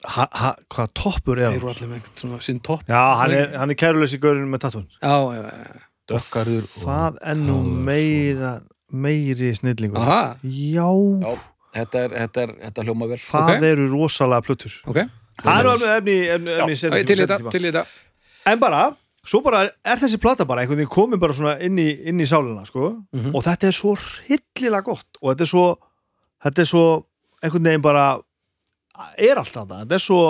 ha, 0.05 0.27
ha, 0.31 0.53
hvað 0.71 0.91
toppur 0.95 1.39
er 1.41 1.49
hann? 1.49 1.57
eru 1.57 1.67
allir 1.73 1.89
með 1.89 1.97
einhvern 1.99 2.15
svona 2.21 2.37
sinn 2.45 2.59
topp. 2.63 2.85
Já, 2.87 3.01
hann 3.19 3.33
er, 3.35 3.57
hann 3.59 3.73
er 3.73 3.75
kæruleysi 3.75 4.19
gaurinn 4.21 4.47
með 4.53 4.61
tattún 4.67 4.85
Já, 5.01 5.15
já, 5.35 5.41
já. 5.49 5.81
Dökkarður 6.09 6.69
Það 6.71 7.17
er 7.33 7.41
nú 7.41 7.57
meira 7.89 8.53
meiri 8.89 9.51
snillingur. 9.57 9.99
Aha, 9.99 10.37
Já, 10.45 10.87
Já, 11.25 11.33
þetta 11.75 12.03
er, 12.05 12.09
þetta 12.23 12.41
er, 12.45 12.53
þetta 12.65 12.83
hljóma 12.87 13.07
vel 13.11 13.17
það 13.21 13.49
Ok. 13.55 13.63
eru 13.71 13.87
rosalega 13.91 14.45
plötur 14.47 14.73
ok. 14.87 14.99
Það 15.39 15.59
eru 15.59 15.69
alveg 15.75 15.91
efni, 15.97 16.15
efni, 16.35 16.55
efni 16.59 16.73
Æ, 16.75 16.79
setjum, 16.81 17.05
Til 17.07 17.17
þetta, 17.21 17.37
til 17.53 17.61
þetta. 17.69 17.83
En 18.51 18.59
bara, 18.59 18.81
svo 19.23 19.39
bara 19.45 19.61
er 19.69 19.99
þessi 20.01 20.17
plata 20.19 20.45
bara 20.45 20.61
einhvern 20.65 20.81
veginn 20.81 20.91
komin 20.91 21.19
bara 21.21 21.33
svona 21.37 21.53
inn 21.63 21.77
í, 21.79 21.85
inn 22.09 22.19
í 22.19 22.27
sálina 22.27 22.65
sko. 22.67 22.89
Mhm. 23.13 23.31
og 23.35 23.43
þetta 23.45 23.67
er 23.69 23.77
svo 23.77 23.95
hryllilega 23.95 24.83
gott 24.83 25.07
og 25.21 25.31
þetta 25.35 25.45
er 25.47 25.51
svo 25.53 25.65
þetta 26.43 26.59
er 26.65 26.69
svo 26.73 26.85
einhvern 27.43 27.63
veginn 27.69 27.81
bara 27.85 28.05
er 29.17 29.37
allt 29.39 29.53
þetta, 29.53 29.83
þetta 29.85 29.95
er 29.95 30.03
svo 30.03 30.21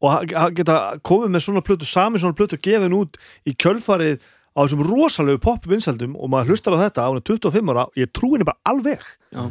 og 0.00 0.32
að 0.32 0.54
geta 0.56 0.76
komið 1.04 1.28
með 1.34 1.42
svona 1.44 1.60
plötu, 1.62 1.84
sami 1.84 2.18
svona 2.18 2.34
plötu 2.38 2.56
gefin 2.62 2.94
út 2.96 3.18
í 3.46 3.52
kjölfarið 3.54 4.22
á 4.56 4.58
þessum 4.64 4.80
rosalegu 4.88 5.38
popvinsaldum 5.44 6.16
og 6.16 6.30
maður 6.32 6.54
hlustar 6.54 6.74
á 6.74 6.82
þetta 6.88 7.04
á 7.04 7.08
hún 7.12 7.20
er 7.20 7.26
25 7.28 7.70
ára, 7.74 7.84
ég 8.00 8.08
trúi 8.16 8.32
henni 8.38 8.48
bara 8.48 8.58
alveg 8.66 8.98
Já. 9.30 9.44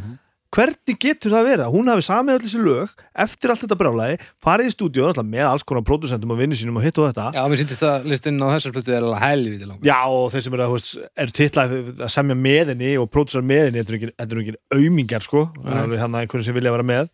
Hvernig 0.56 0.96
getur 1.02 1.34
það 1.34 1.50
að 1.66 1.74
hún 1.76 1.92
hafi 1.92 2.06
samið 2.06 2.36
öll 2.36 2.44
þessi 2.46 2.62
lög 2.64 3.04
eftir 3.26 3.52
allt 3.54 3.64
þetta 3.64 3.78
brjálæði, 3.80 4.20
farið 4.42 4.70
í 4.70 4.74
stúdíu 4.74 5.26
með 5.30 5.46
alls 5.46 5.66
konar 5.68 5.86
pródusentum 5.86 6.34
og 6.34 6.40
vinni 6.40 6.58
sínum 6.58 6.80
og 6.80 6.86
hitt 6.86 6.98
og 6.98 7.10
þetta 7.12 7.28
Já, 7.38 7.44
mér 7.52 7.62
syndist 7.62 7.84
það 7.84 8.08
listinn 8.10 8.42
á 8.42 8.48
þessar 8.56 8.74
plötu 8.76 8.96
er 8.96 9.06
alveg 9.06 9.24
helviti 9.26 9.70
langur. 9.70 9.86
Já, 9.86 10.00
og 10.10 10.32
þeir 10.34 10.46
sem 10.46 10.58
eru, 10.58 10.70
að, 10.70 10.88
eru 11.26 11.36
titlaði 11.38 11.82
að 12.00 12.14
semja 12.16 12.40
með 12.40 12.74
henni 12.74 12.96
og 13.02 13.12
pródusera 13.14 13.46
með 13.46 13.68
henni 13.68 13.84
þetta 13.86 14.26
eru 14.30 14.46
ekki 14.46 14.58
aumingar 14.80 15.26
sko 15.26 15.46
er 15.66 16.02
hann 16.02 16.18
að 16.18 16.24
einhverjum 16.24 16.50
sem 16.50 16.58
vilja 16.58 16.74
vera 16.74 16.90
með 16.90 17.14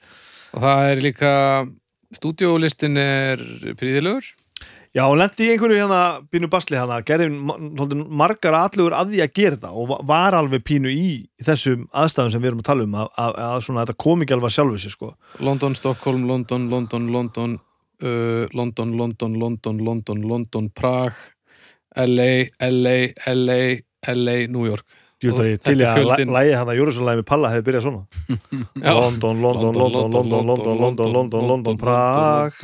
Og 0.55 0.63
það 0.63 0.89
er 0.93 1.03
líka, 1.03 1.31
stúdíólistin 2.15 2.99
er 3.01 3.41
príðilegur. 3.75 4.29
Já, 4.95 5.03
hún 5.11 5.19
lendi 5.19 5.43
í 5.43 5.51
einhverju 5.51 5.75
hérna 5.81 5.99
pínu 6.31 6.47
basli 6.47 6.77
hérna, 6.79 7.01
gerði 7.03 7.25
margar 8.15 8.55
atlugur 8.61 8.93
að 8.95 9.09
því 9.11 9.21
að 9.25 9.33
gera 9.35 9.57
þetta 9.57 9.71
og 9.75 9.89
va- 9.89 9.97
var 10.07 10.37
alveg 10.39 10.63
pínu 10.63 10.87
í 10.93 11.07
þessum 11.43 11.81
aðstæðum 11.91 12.31
sem 12.31 12.41
við 12.45 12.51
erum 12.53 12.61
að 12.63 12.69
tala 12.69 12.85
um 12.87 12.95
að, 13.01 13.09
að, 13.25 13.33
að 13.49 13.63
svona 13.67 13.83
þetta 13.83 13.97
kom 14.05 14.23
ekki 14.23 14.35
alveg 14.37 14.47
að 14.49 14.55
sjálfu 14.55 14.79
sér 14.85 14.93
sko 14.95 15.09
London, 15.43 15.75
Stockholm, 15.75 16.23
London, 16.29 16.69
London, 16.71 17.09
London, 17.11 17.57
uh, 18.07 18.45
London, 18.55 18.95
London, 19.01 19.35
London, 19.43 19.81
London, 19.89 20.21
London, 20.31 20.69
Prag, 20.79 21.19
LA, 21.95 22.29
LA, 22.63 22.95
LA, 23.35 23.59
LA, 24.15 24.37
New 24.47 24.63
York. 24.69 24.85
Veit 25.25 25.35
að 25.41 25.51
ég 25.51 25.61
til 25.65 25.75
er 25.81 25.99
ég 25.99 26.15
að 26.29 26.33
lægi 26.35 26.55
hann 26.59 26.71
að 26.71 26.79
Júrussonlægi 26.79 27.19
með 27.21 27.27
Palla 27.33 27.51
hefði 27.51 27.67
byrjað 27.67 27.85
svona. 27.89 28.01
London, 28.79 29.43
London, 29.43 29.77
London, 29.79 30.11
London, 30.15 30.47
London, 30.47 30.81
London, 30.85 31.13
London, 31.19 31.47
London, 31.51 31.77
Prag 31.83 32.59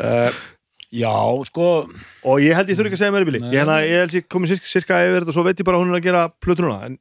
Uh, 0.00 0.30
Já, 0.96 1.10
sko. 1.48 1.64
Og 2.24 2.38
ég 2.44 2.54
held 2.54 2.68
ég 2.70 2.76
þurfi 2.78 2.92
ekki 2.92 2.96
að 2.96 3.00
segja 3.02 3.12
meira 3.14 3.26
í 3.26 3.28
bíli 3.28 3.40
Nei. 3.42 3.48
ég, 3.50 3.56
hérna, 3.58 3.76
ég 3.82 3.98
held 4.04 4.14
ég 4.16 4.26
komið 4.30 4.52
sirka, 4.54 4.68
sirka 4.70 4.98
yfir 5.02 5.24
þetta 5.24 5.32
og 5.32 5.36
svo 5.36 5.44
veit 5.48 5.58
ég 5.60 5.66
bara 5.66 5.80
að 5.80 5.82
hún 5.82 5.90
er 5.92 5.98
að 5.98 6.04
gera 6.06 6.20
plötununa 6.44 6.76
en, 6.86 6.94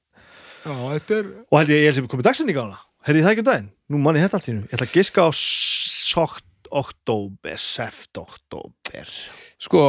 Já, 0.65 0.73
þetta 0.95 1.17
er 1.19 1.27
og 1.45 1.59
held 1.59 1.69
ég, 1.75 1.81
ég 1.83 1.91
held 1.91 1.99
ég 2.01 2.07
komið 2.15 2.27
dagsending 2.29 2.57
á 2.57 2.63
hana. 2.65 2.79
Heyrði 3.05 3.21
það 3.27 3.31
ekki 3.35 3.43
um 3.43 3.47
daginn, 3.51 3.67
nú 3.93 4.01
manni 4.01 4.23
þetta 4.23 4.39
allt 4.39 4.49
í 4.49 4.55
nú 4.57 4.63
ég 4.65 4.73
ætla 4.73 4.87
að 4.89 4.95
giska 4.97 5.27
á 5.27 5.29
sokt 5.37 6.71
oktober, 6.81 7.59
seft 7.61 8.17
oktober 8.17 9.11
sko, 9.61 9.83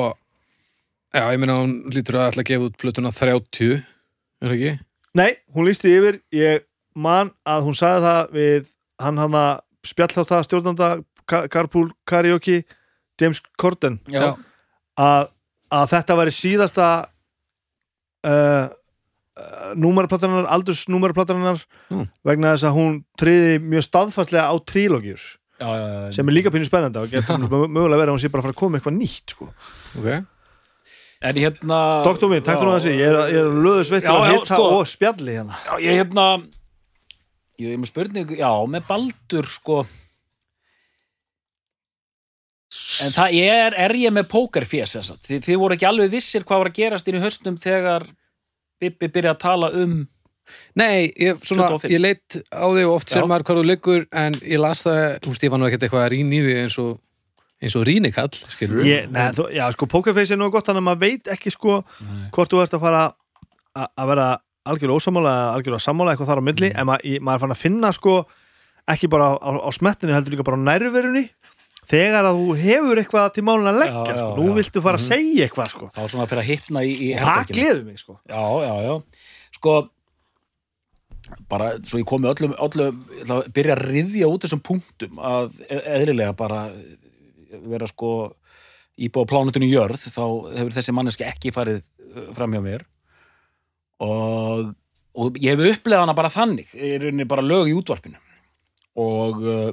já, 1.16 1.24
ég 1.32 1.40
meina 1.40 1.56
hún 1.62 1.72
lítur 1.96 2.20
að 2.20 2.28
ætla 2.34 2.44
að 2.44 2.50
gefa 2.52 2.68
út 2.68 2.76
plötuna 2.82 3.14
30, 3.16 3.80
er 3.80 4.50
það 4.52 4.56
ekki? 4.58 4.74
nei, 5.16 5.30
hún 5.56 5.66
lísti 5.70 5.94
yfir, 5.96 6.20
ég 6.36 6.66
man 6.94 7.32
að 7.48 7.64
hún 7.70 7.78
sagði 7.80 8.04
það 8.04 8.36
við 8.36 8.68
hann 9.02 9.22
hann 9.24 9.40
að 9.40 9.52
spjall 9.88 10.12
á 10.20 10.22
það 10.28 10.46
stjórnanda 10.50 10.90
Car- 11.26 11.48
Carpool 11.50 11.88
Karaoke 12.06 12.60
James 13.20 13.40
Corden 13.61 14.00
Já, 14.12 14.35
að, 15.00 15.31
að 15.72 15.87
þetta 15.94 16.16
væri 16.20 16.35
síðasta 16.37 16.88
uh, 18.26 18.66
uh, 18.68 19.72
númeraplatarinnar, 19.79 20.48
aldurs 20.52 20.85
númeraplatarinnar 20.92 21.64
Mm. 21.87 22.09
vegna 22.26 22.50
þess 22.57 22.66
að 22.66 22.72
hún 22.74 22.94
triði 23.20 23.59
mjög 23.62 23.85
staðfastlega 23.87 24.48
á 24.50 24.55
trílógjur 24.66 25.20
já, 25.22 25.66
já, 25.70 25.85
já. 25.87 26.09
sem 26.16 26.26
er 26.29 26.35
líka 26.35 26.50
pínu 26.50 26.66
spennandi 26.66 26.98
og 26.98 27.12
getur 27.12 27.38
mö- 27.44 27.68
mögulega 27.76 28.00
verið 28.00 28.11
að 28.11 28.16
hún 28.16 28.22
sé 28.24 28.31
bara 28.33 28.42
að 28.42 28.48
fara 28.48 28.55
að 28.57 28.59
koma 28.64 28.81
eitthvað 28.81 28.96
nýtt 28.98 29.35
sko. 29.37 29.46
Ok. 30.00 30.09
En 31.31 31.38
hérna 31.40 31.79
Doktor 32.05 32.29
minn, 32.33 32.42
takk 32.44 32.59
fyrir 32.59 32.74
þessi, 32.74 32.96
ég 32.98 33.07
er, 33.07 33.20
ég 33.33 33.38
er 33.44 33.55
löðu 33.64 33.85
að 33.87 34.02
já, 34.02 34.16
hitta 34.35 34.50
sko. 34.50 34.66
og 34.81 34.90
spjalli 34.90 35.37
hérna 35.38 35.61
Já, 35.62 35.72
ég 35.87 36.00
hérna 36.02 36.26
Ég 37.57 37.72
er 37.72 37.79
með 37.81 37.88
spurningu, 37.88 38.37
já, 38.37 38.50
með 38.68 38.83
Baldur 38.90 39.46
sko 39.48 39.79
En 43.04 43.12
það 43.12 43.35
ég 43.37 43.52
er, 43.66 43.74
er 43.87 43.94
ég 44.00 44.12
með 44.14 44.28
pókerfés 44.32 44.94
þess 44.96 45.12
að 45.12 45.18
þið, 45.28 45.40
þið 45.46 45.59
voru 45.62 45.76
ekki 45.76 45.88
alveg 45.88 46.12
vissir 46.14 46.44
hvað 46.48 46.62
var 46.62 46.70
að 46.70 46.76
gerast 46.80 47.09
inn 47.11 47.18
í 47.18 47.24
höstnum 47.24 47.56
þegar 47.61 48.06
Bibbi 48.80 49.09
byrja 49.12 49.35
að 49.35 49.40
tala 49.42 49.70
um 49.76 49.96
Nei, 50.78 51.11
ég, 51.18 51.40
svona, 51.42 51.72
25. 51.74 51.90
ég 51.90 52.00
leitt 52.04 52.37
á 52.54 52.62
þig 52.70 52.85
og 52.87 52.92
oft 53.00 53.11
sér 53.11 53.24
Já. 53.24 53.26
maður 53.26 53.44
hvað 53.48 53.59
þú 53.59 53.64
liggur 53.66 54.04
en 54.14 54.37
ég 54.46 54.61
las 54.62 54.85
það, 54.87 55.00
þú 55.24 55.32
veist, 55.32 55.42
ég 55.46 55.50
var 55.50 55.59
nú 55.59 55.66
ekkert 55.66 55.87
eitthvað 55.88 56.04
að 56.04 56.12
rýna 56.14 56.37
í 56.37 56.42
því 56.44 56.54
eins 56.62 56.76
og, 56.85 56.92
eins 57.66 57.74
og 57.80 57.87
rýnikall, 57.88 58.30
skilur 58.54 58.87
ég, 58.87 59.09
neð, 59.11 59.40
þú, 59.40 59.46
Já, 59.56 59.64
sko, 59.74 59.88
Pokerface 59.90 60.37
er 60.37 60.38
nú 60.38 60.46
gott 60.54 60.68
þannig 60.70 60.85
að 60.85 60.87
maður 60.87 61.02
veit 61.02 61.32
ekki 61.35 61.50
sko 61.56 61.80
hvort 62.37 62.52
þú 62.54 62.62
ert 62.62 62.76
að 62.78 62.85
fara 62.87 63.02
að 63.90 64.12
vera 64.12 64.28
algjörlega 64.70 65.00
ósamála 65.02 65.35
eða 65.35 65.50
algjörlega 65.59 65.85
sammála 65.88 66.14
eitthvað 66.14 66.30
þar 66.30 66.42
á 66.42 66.48
milli 66.52 66.70
en 66.78 66.88
maður, 66.92 67.04
í- 67.11 67.18
maður 67.26 67.40
er 67.40 67.42
fann 67.44 67.56
að 67.56 67.62
finna 67.66 67.90
sko 67.98 68.14
ekki 68.94 69.11
bara 69.11 69.32
á, 69.35 69.50
á 69.50 69.70
smettinu 69.74 70.14
heldur 70.14 70.37
líka 70.37 70.46
bara 70.46 70.62
á 70.62 70.66
nærverunni 70.70 71.26
þegar 71.87 72.27
að 72.31 72.38
þú 72.40 72.57
hefur 72.61 73.01
eitthvað 73.03 73.29
til 73.37 73.44
málun 73.46 73.70
að 73.70 73.81
leggja 73.85 74.14
Já, 74.14 74.18
sko. 74.20 74.31
nú 74.40 74.46
já. 74.51 74.55
viltu 74.61 74.83
fara 74.85 74.99
að 74.99 75.05
Mhm. 75.05 75.09
segja 75.12 75.46
eitthvað 75.49 75.68
sko. 75.75 75.90
þá 75.94 76.01
svona 76.11 76.27
fyrir 76.31 76.42
að 76.42 76.51
hitna 76.51 76.81
í, 76.83 76.92
í 77.07 77.09
það 77.20 77.53
gleður 77.53 77.85
mig 77.85 77.99
sko. 78.03 78.18
Já, 78.29 78.42
já, 78.66 78.75
já 78.88 79.03
Sko 79.57 79.75
bara, 81.51 81.72
svo 81.83 81.99
ég 81.99 82.07
komi 82.07 82.29
öllum, 82.31 82.53
öllum 82.62 82.99
ég 83.18 83.31
að 83.35 83.49
byrja 83.57 83.75
að 83.77 83.85
riðja 83.90 84.29
út 84.31 84.44
þessum 84.46 84.62
punktum 84.62 85.18
að 85.18 85.61
e- 85.68 85.83
eðlilega 85.96 86.37
bara 86.38 86.61
vera 87.66 87.87
sko 87.90 88.11
íbúið 88.99 89.27
á 89.27 89.31
plánutinu 89.33 89.66
jörð 89.70 90.07
þá 90.07 90.22
hefur 90.59 90.77
þessi 90.77 90.94
manneski 90.94 91.25
ekki 91.27 91.51
farið 91.55 91.83
fram 92.37 92.53
hjá 92.55 92.62
mér 92.62 92.85
og, 94.01 94.70
og 95.16 95.38
ég 95.40 95.57
hef 95.59 95.79
upplegað 95.81 96.05
hana 96.05 96.14
bara 96.16 96.31
þannig 96.33 96.70
í 96.77 96.94
rauninni 97.01 97.27
bara 97.29 97.44
lög 97.44 97.70
í 97.72 97.75
útvarpinu 97.77 98.20
og 98.96 99.42
uh, 99.44 99.72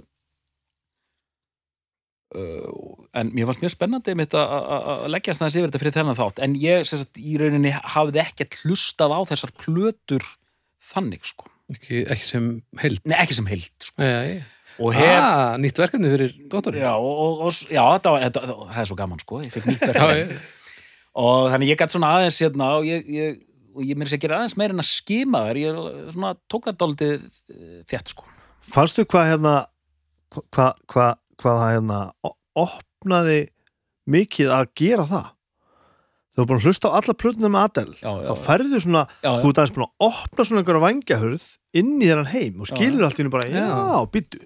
en 2.34 3.30
mér 3.36 3.46
fannst 3.50 3.62
mjög 3.64 3.74
spennandi 3.76 4.14
að 4.16 4.34
að- 4.34 4.88
að 4.94 5.04
leggjast 5.14 5.42
þess 5.44 5.58
yfir 5.60 5.68
þetta 5.70 5.82
fyrir 5.84 5.96
þennan 5.98 6.18
þátt. 6.18 6.40
En 6.46 6.56
ég 6.56 6.86
sagt, 6.90 7.20
í 7.22 7.36
rauninni 7.38 7.72
hafði 7.74 8.22
ekkert 8.24 8.58
hlustað 8.64 9.14
á 9.14 9.20
þessar 9.30 9.54
plötur 9.62 10.26
þannig 10.94 11.24
sko, 11.30 11.46
ekki, 11.72 12.04
ekki 12.10 12.28
sem 12.28 12.50
held 12.82 13.00
nei 13.06 13.18
ekki 13.22 13.38
sem 13.38 13.46
heild 13.48 13.70
sko. 13.80 13.96
Nei, 14.02 14.42
og 14.80 14.94
hef 14.98 15.22
ah, 15.22 15.54
nýtt 15.62 15.78
verkefni 15.80 16.10
fyrir 16.12 16.34
dóttorinn 16.50 16.82
Já, 16.84 16.92
og, 16.98 17.14
og, 17.14 17.42
og 17.48 17.54
já 17.70 17.84
þetta, 17.94 18.12
var, 18.16 18.26
þetta, 18.28 18.44
það 18.74 18.82
er 18.84 18.90
svo 18.90 18.98
gaman 19.00 19.22
sko, 19.24 19.42
ég 19.46 19.54
fikk 19.54 19.70
nýtt 19.70 19.86
verkefni. 19.94 20.38
og 21.24 21.50
þannig 21.54 21.70
ég 21.74 21.80
gætt 21.80 21.94
svona 21.96 22.14
aðeins 22.18 22.40
hérna 22.42 22.72
og 22.80 22.88
ég, 22.90 23.06
ég, 23.14 23.38
og 23.74 23.86
ég 23.86 23.98
mér 23.98 24.10
að 24.12 24.24
gera 24.26 24.40
aðeins 24.42 24.58
meira 24.60 24.74
en 24.76 24.84
að 24.84 24.90
skima 24.90 25.44
þær, 25.48 25.62
ég 25.62 25.80
svona 26.16 26.34
tók 26.52 26.68
það 26.68 26.80
dálítið 26.84 27.14
eh, 27.22 27.78
þétt 27.94 28.14
sko. 28.16 28.26
Fannstu 28.74 29.06
hvað 29.06 29.30
hérna 29.32 29.56
hvað 30.34 30.74
hva, 30.90 31.08
hva 31.42 31.54
það 31.60 31.72
hérna 31.76 32.00
opnaði 32.64 33.40
mikið 34.14 34.52
að 34.54 34.68
gera 34.80 35.06
það. 35.10 35.30
Þú 36.34 36.42
er 36.42 36.48
búin 36.50 36.60
að 36.60 36.66
hlusta 36.68 36.90
á 36.90 36.98
alla 36.98 37.14
plötuna 37.14 37.50
með 37.54 37.66
Adele. 37.68 37.96
Já, 38.02 38.10
já, 38.24 38.30
þá 38.34 38.44
færðu 38.48 38.80
svona, 38.82 39.02
já, 39.22 39.30
þú 39.38 39.50
ert 39.52 39.60
aðeins 39.62 39.74
búin 39.76 39.86
að 39.86 40.06
opna 40.08 40.46
svona 40.50 40.62
einhverja 40.64 40.84
vangjahurð 40.88 41.46
inn 41.78 41.92
í 42.02 42.08
þennan 42.10 42.32
heim 42.34 42.64
og 42.64 42.70
skilur 42.72 43.06
allt 43.06 43.20
í 43.20 43.22
hennu 43.22 43.34
bara, 43.34 43.50
já, 43.54 43.66
Já. 43.70 44.00
býttu 44.14 44.42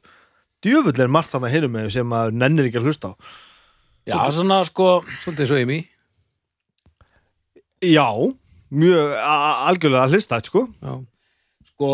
djöfull 0.67 0.99
er 1.05 1.11
margt 1.15 1.31
það 1.31 1.43
með 1.45 1.53
heyrum 1.55 1.73
með 1.77 1.87
sem 1.95 2.15
að 2.17 2.33
nennir 2.41 2.67
ekki 2.67 2.81
að 2.81 2.89
hlusta 2.89 3.11
á. 3.11 3.13
Já, 4.07 4.17
svona 4.35 4.57
sko 4.67 4.89
Svolítið 5.23 5.49
svo 5.51 5.61
Amy. 5.63 5.79
Já, 7.83 8.07
mjög 8.73 9.15
algjörlega 9.21 10.05
að 10.07 10.15
hlusta 10.17 10.39
sko. 10.43 10.63
Já, 10.81 10.93
sko, 11.71 11.91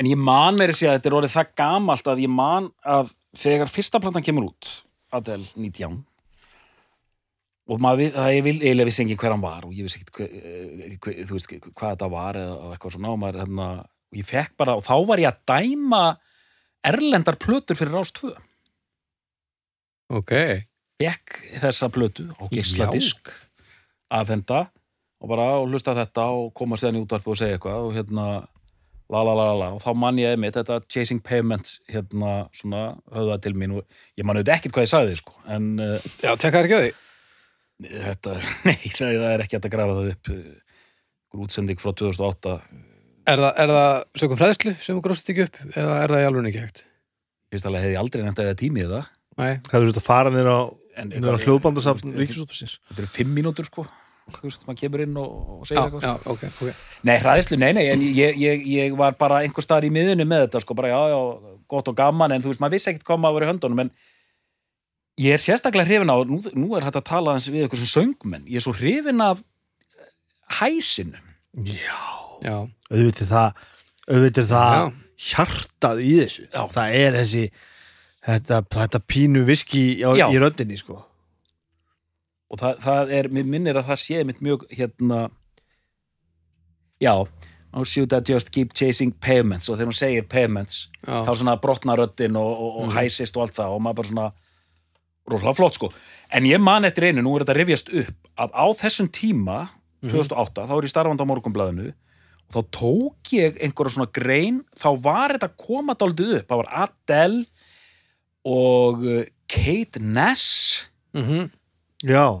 en 0.00 0.08
ég 0.10 0.18
man 0.18 0.56
meiri 0.58 0.74
sé 0.76 0.88
að 0.88 0.98
þetta 0.98 1.10
er 1.12 1.16
orðið 1.20 1.34
það 1.36 1.50
gamalt 1.60 2.10
að 2.12 2.22
ég 2.24 2.32
man 2.32 2.70
að 2.82 3.12
þegar 3.36 3.72
fyrsta 3.72 4.00
plantan 4.02 4.24
kemur 4.24 4.50
út 4.50 4.70
Adele 5.16 5.46
19 5.54 6.02
og 7.66 7.82
maður, 7.82 8.12
það 8.14 8.36
ég 8.36 8.44
vil, 8.46 8.56
eiginlega 8.62 8.88
vissi 8.90 9.02
engin 9.02 9.18
hver 9.18 9.34
hann 9.34 9.42
var 9.42 9.66
og 9.66 9.74
ég 9.74 9.86
vissi 9.86 10.00
ekki 10.00 10.14
hver, 10.20 10.34
eh, 10.38 10.96
hver, 11.02 11.18
þú 11.26 11.38
veist, 11.38 11.54
hvað 11.72 11.96
þetta 11.96 12.10
var 12.12 12.38
eða 12.40 12.70
eitthvað 12.74 12.94
svona 12.94 13.12
og 13.12 13.20
maður, 13.22 13.40
hérna, 13.42 13.68
og 13.82 14.20
ég 14.20 14.28
fekk 14.28 14.54
bara, 14.62 14.76
og 14.78 14.86
þá 14.86 14.94
var 15.08 15.22
ég 15.22 15.32
að 15.32 15.40
dæma 15.50 16.02
erlendar 16.86 17.38
plötur 17.42 17.78
fyrir 17.78 17.96
Rás 17.96 18.14
2 18.14 18.32
ok. 20.20 20.32
Fekk 20.96 21.40
þessa 21.60 21.90
plötu 21.92 22.30
á 22.38 22.44
gísladisk 22.48 23.32
afhenda 24.14 24.68
og 25.20 25.30
bara 25.32 25.48
og 25.58 25.70
hlusta 25.70 25.94
þetta 25.96 26.28
og 26.36 26.52
koma 26.56 26.78
séðan 26.78 27.00
í 27.00 27.02
útvarpi 27.04 27.32
og 27.32 27.40
segja 27.40 27.56
eitthvað 27.58 27.88
og 27.88 27.96
hérna 27.96 28.26
la 29.12 29.22
la 29.22 29.34
la 29.38 29.46
la 29.50 29.56
la. 29.60 29.68
Og 29.76 29.82
þá 29.84 29.90
man 29.98 30.20
ég 30.20 30.34
einmitt 30.34 30.56
þetta 30.58 30.80
Chasing 30.90 31.22
Payments 31.24 31.80
hérna 31.92 32.48
svona 32.56 32.84
höfða 33.14 33.38
til 33.44 33.54
mín 33.58 33.76
og 33.78 33.84
ég 34.18 34.26
man 34.26 34.38
auðvitað 34.40 34.58
ekkert 34.58 34.76
hvað 34.76 34.86
ég 34.88 34.92
sagði 34.94 35.18
sko 35.20 35.36
en 35.56 35.68
uh, 35.82 36.08
Já, 36.24 36.32
tekkar 36.34 36.66
ekki 36.66 36.80
á 36.80 36.82
því? 36.84 36.92
þetta, 38.06 38.34
nei 38.66 38.76
það, 38.88 39.14
það 39.20 39.30
er 39.30 39.44
ekki 39.44 39.58
hægt 39.58 39.68
að 39.68 39.74
grafa 39.76 39.96
það 40.00 40.12
upp 40.14 40.32
uh, 40.34 40.42
útsending 41.46 41.82
frá 41.82 41.92
2008 41.92 42.58
Er 43.26 43.40
það, 43.42 43.52
er 43.58 43.72
það 43.74 43.94
sökum 44.22 44.38
fræðslu 44.38 44.76
sem 44.82 45.00
gróst 45.02 45.32
ekki 45.32 45.48
upp 45.48 45.56
eða 45.74 45.96
er 46.04 46.12
það 46.14 46.22
í 46.22 46.26
alveg 46.28 46.50
ekki 46.52 46.62
hægt? 46.62 46.84
fyrst 47.52 47.68
alveg 47.68 47.84
hefði 47.84 47.94
ég 47.94 48.00
aldrei 48.02 48.24
nefnt 48.24 48.42
að 48.42 48.50
það 48.50 48.58
tími 48.62 48.82
í 48.82 48.88
það. 48.90 49.12
Nei, 49.36 49.52
það 49.68 49.76
er 49.78 49.90
út 49.90 50.00
að 50.00 50.06
fara 50.06 50.32
nýr 50.32 50.48
á, 50.48 50.58
hljóðbandasafn 51.44 52.14
þetta 52.16 52.96
eru 52.96 53.10
fimm 53.12 53.34
mínútur 53.36 53.68
sko 53.68 53.84
þú 54.34 54.42
veist, 54.48 54.64
maður 54.66 54.78
kemur 54.80 55.02
inn 55.04 55.18
og, 55.22 55.34
og 55.60 55.66
segir 55.68 55.78
já, 55.78 55.84
eitthvað 55.86 56.02
sko. 56.02 56.10
já, 56.10 56.32
ok, 56.32 56.44
ok 56.66 57.06
Nei, 57.06 57.16
hræðislu, 57.22 57.58
nei, 57.62 57.70
nei, 57.76 57.84
en 57.92 58.02
ég, 58.02 58.38
ég, 58.42 58.64
ég 58.72 58.96
var 58.98 59.14
bara 59.20 59.42
einhver 59.46 59.62
staðar 59.64 59.86
í 59.86 59.92
miðunni 59.94 60.26
með 60.26 60.46
þetta, 60.46 60.62
sko, 60.64 60.74
bara 60.78 60.90
já, 60.90 60.98
já, 61.14 61.20
gott 61.70 61.90
og 61.92 61.96
gaman, 61.98 62.34
en 62.34 62.42
þú 62.42 62.50
veist, 62.52 62.62
maður 62.64 62.76
vissi 62.78 62.90
ekkert 62.92 63.06
hvað 63.10 63.22
maður 63.22 63.38
var 63.38 63.46
í 63.46 63.50
höndunum, 63.52 63.84
en 63.86 63.92
ég 65.22 65.36
er 65.36 65.42
sérstaklega 65.42 65.86
hrifin 65.88 66.10
á, 66.10 66.16
nú, 66.26 66.40
nú 66.58 66.74
er 66.76 66.86
hægt 66.88 66.98
að 67.00 67.06
tala 67.12 67.36
hans 67.36 67.46
við 67.52 67.64
eitthvað 67.68 67.84
sem 67.84 67.92
söngmenn, 67.94 68.48
ég 68.50 68.58
er 68.60 68.66
svo 68.66 68.74
hrifin 68.76 69.22
af 69.24 69.42
hæsinu. 70.58 71.22
já, 71.64 71.96
Já, 72.44 72.56
auðvitað 72.92 73.30
það 73.30 73.64
auðvitað 74.12 74.48
það 74.50 74.74
Já. 74.76 74.90
hjartað 75.30 76.00
í 76.04 76.10
þessu 76.20 76.42
Já. 76.52 76.60
það 76.74 76.96
er 77.00 77.14
þessi 77.16 77.44
þetta, 78.26 78.58
þetta 78.76 79.00
pínu 79.08 79.44
viski 79.48 79.84
í 80.02 80.40
röddinni 80.42 80.76
sko 80.76 80.98
Og 82.50 82.58
það, 82.60 82.76
það 82.84 83.12
er, 83.18 83.28
mér 83.34 83.44
minnir 83.50 83.76
að 83.80 83.88
það 83.90 84.00
sé 84.04 84.20
mitt 84.28 84.38
mjög, 84.44 84.66
hérna, 84.70 85.24
já, 87.02 87.12
now 87.74 87.84
should 87.84 88.12
I 88.14 88.20
just 88.24 88.52
keep 88.54 88.72
chasing 88.78 89.12
payments, 89.20 89.68
og 89.68 89.76
þegar 89.80 89.90
hún 89.90 89.98
segir 89.98 90.26
payments, 90.30 90.84
já, 91.02 91.24
þá 91.26 91.32
svona 91.40 91.56
brotna 91.60 91.96
röddin 91.98 92.38
og, 92.38 92.52
og, 92.54 92.76
og 92.82 92.86
Mhm. 92.88 92.96
hæsist 93.00 93.36
og 93.36 93.42
allt 93.46 93.56
það 93.58 93.74
og 93.74 93.82
maður 93.82 93.98
bara 94.00 94.08
svona 94.12 94.28
rosalega 95.26 95.56
flott 95.58 95.74
sko. 95.74 95.90
En 96.30 96.44
ég 96.46 96.60
man 96.62 96.84
eftir 96.86 97.08
einu, 97.08 97.22
nú 97.26 97.34
er 97.36 97.44
þetta 97.44 97.56
rifjast 97.58 97.90
upp 97.92 98.30
að 98.38 98.50
á 98.54 98.66
þessum 98.78 99.08
tíma, 99.10 99.58
2008 100.06 100.66
þá 100.68 100.74
er 100.76 100.86
ég 100.86 100.92
starfandi 100.92 101.24
á 101.26 101.30
morgunblæðinu 101.32 101.88
og 102.46 102.54
þá 102.54 102.60
tók 102.70 103.32
ég 103.34 103.56
einhverja 103.58 103.96
svona 103.96 104.12
grein 104.14 104.60
þá 104.78 104.88
var 105.02 105.34
þetta 105.34 105.48
að 105.50 105.56
koma 105.66 105.94
dálítið 105.98 106.36
upp. 106.38 106.46
Það 106.46 106.60
var 106.62 106.68
Adele 106.86 107.46
og 108.46 109.02
uh, 109.02 109.24
Kate 109.50 109.98
Ness 109.98 110.86
mhm, 111.16 111.50
já, 112.04 112.38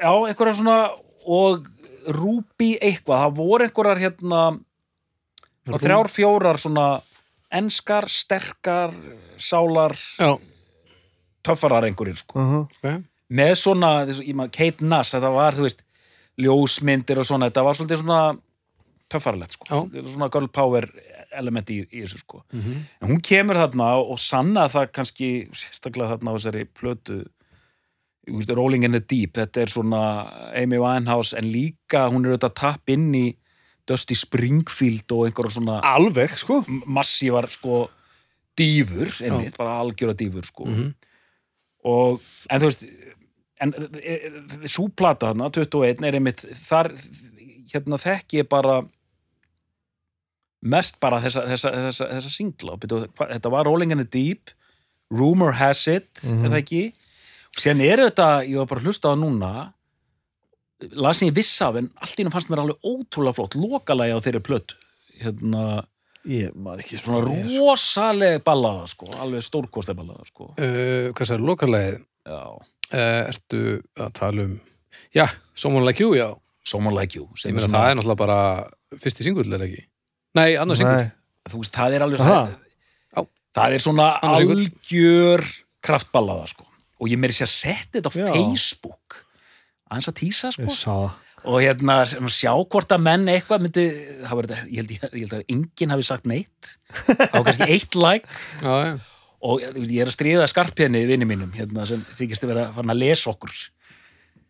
já, 0.00 0.10
einhverja 0.28 0.54
svona 0.58 0.78
og 1.26 1.66
Ruby 2.08 2.74
eitthvað, 2.84 3.22
það 3.24 3.36
voru 3.38 3.64
einhverjar 3.64 3.98
hérna 4.02 4.40
og 5.72 5.80
þrjár 5.80 6.10
fjórar 6.12 6.58
svona 6.60 6.86
enskar, 7.54 8.04
sterkar 8.10 8.92
sálar, 9.40 9.94
já, 10.20 10.34
töffarar 11.44 11.86
einhverjir 11.88 12.18
sko. 12.20 12.38
uh 12.40 12.54
ok. 12.66 13.02
Með 13.34 13.54
svona, 13.56 14.04
þessu- 14.06 14.26
ég 14.28 14.34
maður, 14.36 14.52
Kate 14.52 14.84
Nass 14.84 15.14
þetta 15.14 15.30
var, 15.32 15.54
þú 15.56 15.64
veist, 15.64 15.80
ljósmyndir 16.38 17.18
og 17.18 17.24
svona, 17.26 17.48
þetta 17.48 17.64
var 17.64 17.74
svolítið 17.78 18.02
svona 18.02 18.18
töffaralegt 19.08 19.52
sko, 19.56 19.66
Já. 19.70 20.02
Svona 20.12 20.28
girl 20.32 20.48
power 20.48 20.88
element 21.34 21.70
í, 21.70 21.80
í 21.90 22.02
þessu 22.04 22.18
sko. 22.20 22.42
Mhm, 22.52 22.76
en 23.02 23.08
hún 23.08 23.22
kemur 23.22 23.56
þarna 23.58 23.88
og 24.04 24.18
sanna 24.18 24.68
það 24.68 24.92
kannski 24.92 25.30
sérstaklega 25.52 26.12
þarna 26.18 26.30
á 26.30 26.36
þessari 26.36 26.64
plötu 26.68 27.24
Rolling 28.26 28.84
in 28.84 28.92
the 28.92 29.00
Deep 29.00 29.34
þetta 29.36 29.60
er 29.64 29.66
svona 29.72 30.02
Amy 30.56 30.78
Winehouse 30.80 31.36
en 31.36 31.44
líka 31.52 32.06
hún 32.10 32.24
er 32.24 32.34
auðvitað 32.34 32.50
að 32.50 32.54
tapp 32.60 32.88
inn 32.94 33.10
í 33.14 33.24
Dusty 33.86 34.14
Springfield 34.16 35.12
og 35.12 35.26
einhverja 35.28 35.58
svona 35.58 35.80
alveg 35.84 36.38
sko. 36.40 36.62
massívar 36.86 37.50
sko 37.52 37.90
dýfur, 38.56 39.10
einmitt, 39.20 39.56
bara 39.58 39.80
algjöra 39.82 40.14
dýfur 40.16 40.44
sko. 40.46 40.64
Mhm, 40.64 40.94
og, 41.84 42.20
en 42.48 42.60
þú 42.60 42.68
veist 42.70 42.84
en 43.60 43.72
svo 44.70 44.88
plata 44.94 45.32
þarna, 45.32 45.50
21 45.52 46.04
er 46.06 46.14
einmitt, 46.18 46.44
þar 46.68 46.92
hérna 47.74 47.98
þekki 47.98 48.40
ég 48.42 48.48
bara 48.48 48.82
mest 50.64 50.96
bara 51.02 51.18
þessa, 51.20 51.44
þessa, 51.50 51.72
þessa, 51.76 52.08
þessa 52.14 52.32
singla, 52.32 52.76
þetta 52.80 53.50
var 53.52 53.66
Rolling 53.68 53.92
in 53.92 53.98
the 54.00 54.08
Deep 54.08 54.50
Rumor 55.12 55.52
Has 55.60 55.86
It 55.88 56.08
Mhm. 56.24 56.44
er 56.46 56.48
það 56.54 56.62
ekki 56.62 56.82
sen 57.60 57.80
er 57.84 58.02
þetta, 58.08 58.28
ég 58.48 58.60
var 58.60 58.68
bara 58.70 58.82
að 58.82 58.90
hlusta 58.90 59.10
á 59.10 59.12
það 59.12 59.22
núna 59.22 59.52
las 60.98 61.22
ég 61.22 61.34
viss 61.34 61.54
af 61.64 61.78
en 61.78 61.88
allt 62.02 62.18
í 62.18 62.22
hennu 62.22 62.32
fannst 62.34 62.50
mér 62.52 62.64
alveg 62.64 62.86
ótrúlega 62.86 63.36
flott 63.36 63.56
lokalagi 63.58 64.14
á 64.14 64.18
þeirri 64.24 64.42
plötu. 64.44 64.76
Hérna, 65.20 65.84
ég 66.28 66.54
maður 66.58 66.84
ekki 66.84 66.98
svona 67.00 67.22
sko. 67.22 67.56
rosaleg 67.62 68.44
ballaða 68.46 68.86
sko, 68.90 69.10
alveg 69.22 69.46
stórkostleg 69.46 69.98
ballaða 69.98 70.28
sko. 70.28 70.50
Uh, 70.58 71.10
Hvað 71.14 71.30
sér, 71.30 71.44
lokalegið 71.44 71.98
já, 72.02 72.40
uh, 72.58 73.20
Ertu 73.30 73.64
að 73.98 74.14
tala 74.20 74.48
um 74.48 74.56
Já, 75.14 75.26
Someone 75.58 75.86
Like 75.86 76.02
You, 76.02 76.14
já. 76.14 76.28
Someone 76.64 76.94
Like 76.94 77.18
You 77.18 77.26
Ég 77.34 77.54
meina 77.54 77.66
það 77.70 77.88
er 77.90 77.96
náttúrulega 77.98 78.20
bara 78.20 78.38
fyrsti 79.02 79.26
singull, 79.26 79.48
er 79.50 79.58
það 79.58 79.66
ekki? 79.68 79.86
Nei, 80.38 80.50
annars 80.58 80.82
singull. 80.82 81.08
Þú 81.50 81.62
veist, 81.62 81.74
það 81.74 81.96
er 81.96 82.04
alveg. 82.06 82.22
Já. 82.24 83.24
það 83.54 83.74
er 83.74 83.82
svona 83.82 84.06
algjör 84.26 85.44
kraftballaða 85.84 86.46
sko 86.50 86.66
og 87.04 87.12
ég 87.12 87.20
meiri 87.20 87.36
sér 87.36 87.50
að 87.50 87.52
setja 87.52 87.98
þetta 87.98 88.10
á 88.10 88.14
Já. 88.16 88.26
Facebook. 88.32 89.20
Aðeins 89.90 90.10
að 90.10 90.16
tísa 90.22 90.50
sko. 90.54 90.64
Ég 90.64 90.74
sá 90.74 90.90
það. 90.90 91.20
Og 91.44 91.60
hérna 91.60 91.98
sjá 92.32 92.52
hvort 92.56 92.92
að 92.94 93.02
menn 93.04 93.26
eitthvað 93.28 93.66
myndi, 93.66 93.82
það 94.22 94.38
var 94.38 94.46
þetta, 94.48 94.68
ég 94.72 94.78
held, 94.80 94.92
ég 94.94 95.26
held 95.26 95.34
að 95.36 95.50
enginn 95.52 95.92
hafi 95.92 96.06
sagt 96.08 96.30
neitt. 96.30 96.70
Á 97.04 97.36
kannski 97.44 97.68
eitt 97.68 97.98
like. 98.00 98.38
Já, 98.64 98.72
já, 98.88 98.94
og 99.44 99.60
veist, 99.60 99.92
ég 99.92 100.00
er 100.00 100.08
að 100.08 100.16
stríða 100.16 100.48
skarpjörni 100.48 101.04
vinni 101.04 101.28
mínum 101.28 101.52
hérna 101.52 101.84
sem 101.90 102.00
þykist 102.16 102.46
að 102.46 102.54
vera 102.54 102.64
farin 102.72 102.94
að 102.94 103.02
lesa 103.02 103.28
okkur. 103.34 103.52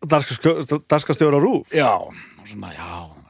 Darskastjóra 0.07 1.41
rúf 1.43 1.75
já, 1.75 1.91
og 1.99 2.47
svona, 2.47 2.71
já 2.77 3.24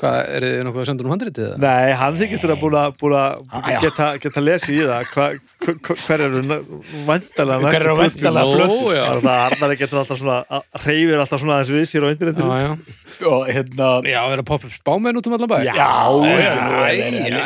Hvað, 0.00 0.18
er 0.32 0.44
þið 0.46 0.62
nokkuð 0.64 0.80
að 0.80 0.86
senda 0.88 1.04
um 1.04 1.10
handritið 1.12 1.46
það? 1.50 1.56
Nei, 1.60 1.90
hann 2.00 2.14
þykist 2.16 2.44
að 2.46 2.60
búin 2.62 2.76
að, 2.80 2.94
búin 3.02 3.14
að 3.20 3.42
geta, 3.84 4.06
geta 4.22 4.42
lesið 4.44 4.78
í 4.78 4.84
það 4.88 5.10
hva, 5.12 5.26
hva, 5.60 5.74
hva, 5.76 5.96
hver 6.06 6.24
eru 6.24 6.40
vandalega 7.08 7.58
Hver 7.66 7.84
eru 7.84 7.96
plötur? 7.98 8.94
já. 8.96 9.02
Það 9.20 9.28
er 9.34 9.44
Arnar 9.44 9.74
getur 9.82 10.00
alltaf 10.00 10.22
svona 10.22 10.62
reyfir 10.86 11.20
alltaf 11.20 11.42
svona 11.42 11.58
aðeins 11.58 11.74
við 11.74 11.84
sér 11.90 12.06
á 12.06 12.12
internetinu 12.14 12.48
Já, 12.48 12.64
já. 12.64 13.28
og 13.28 13.44
hérna 13.52 13.90
Já, 14.08 14.20
er 14.32 14.40
að 14.40 14.48
poppa 14.48 14.70
upp 14.70 14.78
spámenn 14.78 15.20
út 15.20 15.28
um 15.28 15.36
allan 15.36 15.52
bæ? 15.52 15.58
Já, 15.68 15.76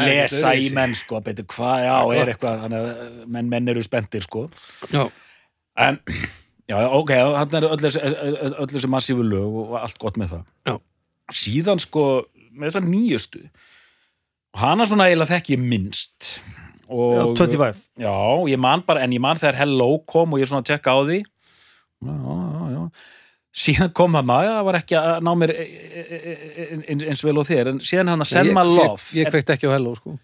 lesa 0.07 0.55
þetta 0.55 0.55
í 0.63 0.71
menn 0.79 0.97
sko, 0.99 1.21
betur 1.27 1.47
hvað, 1.51 1.77
já, 1.89 1.97
er 2.21 2.33
eitthvað 2.35 2.63
þannig 2.65 2.87
að 2.87 3.13
menn, 3.37 3.51
menn 3.53 3.75
eru 3.75 3.83
spenntir 3.85 4.25
sko 4.25 4.47
Já. 4.93 5.05
en, 5.89 5.99
já, 6.71 6.79
ok 6.87 7.13
þannig 7.19 7.59
er 7.61 7.69
öll 7.73 7.83
þessi, 7.83 8.03
öll 8.55 8.71
þessi 8.77 8.91
massífu 8.95 9.27
lög 9.27 9.61
og 9.65 9.79
allt 9.83 9.99
gott 10.03 10.19
með 10.21 10.37
það 10.37 10.45
Já. 10.71 10.77
síðan 11.41 11.83
sko, 11.83 12.05
með 12.55 12.71
þessar 12.71 12.87
nýjustu. 12.89 13.43
Og 14.55 14.63
hana 14.63 14.87
svona 14.87 15.09
eiginlega 15.11 15.35
þekki 15.35 15.57
ég 15.57 15.63
minnst. 15.63 16.29
Já, 16.85 16.93
og 17.25 17.35
25 17.39 17.79
Já, 18.05 18.15
ég 18.53 18.61
man 18.61 18.83
bara, 18.87 19.03
en 19.05 19.15
ég 19.17 19.23
man 19.25 19.39
þegar 19.41 19.57
Hello 19.63 19.89
kom 20.07 20.35
og 20.37 20.43
ég 20.43 20.51
svona 20.51 20.67
tjekka 20.67 20.93
á 20.95 21.01
því. 21.09 21.21
Já, 22.05 22.15
já, 22.15 22.65
já. 22.75 22.83
Síðan 23.55 23.93
kom 23.95 24.17
hann 24.19 24.27
maður, 24.27 24.51
það 24.51 24.65
var 24.67 24.79
ekki 24.81 24.97
að 24.99 25.21
ná 25.25 25.31
mér 25.39 25.53
e- 25.55 25.65
e- 25.65 26.25
e- 26.65 26.95
eins, 27.07 27.23
vel 27.23 27.39
og 27.39 27.47
þér 27.47 27.71
en 27.71 27.79
síðan 27.87 28.11
hann 28.11 28.25
að 28.25 28.31
Send 28.33 28.51
Ég- 28.51 28.57
My 28.57 28.65
Love. 28.67 29.03
Ég, 29.15 29.21
ég 29.23 29.31
kveikt 29.31 29.53
ekki 29.55 29.71
á 29.71 29.75
Hello, 29.77 29.95
sko. 29.95 30.17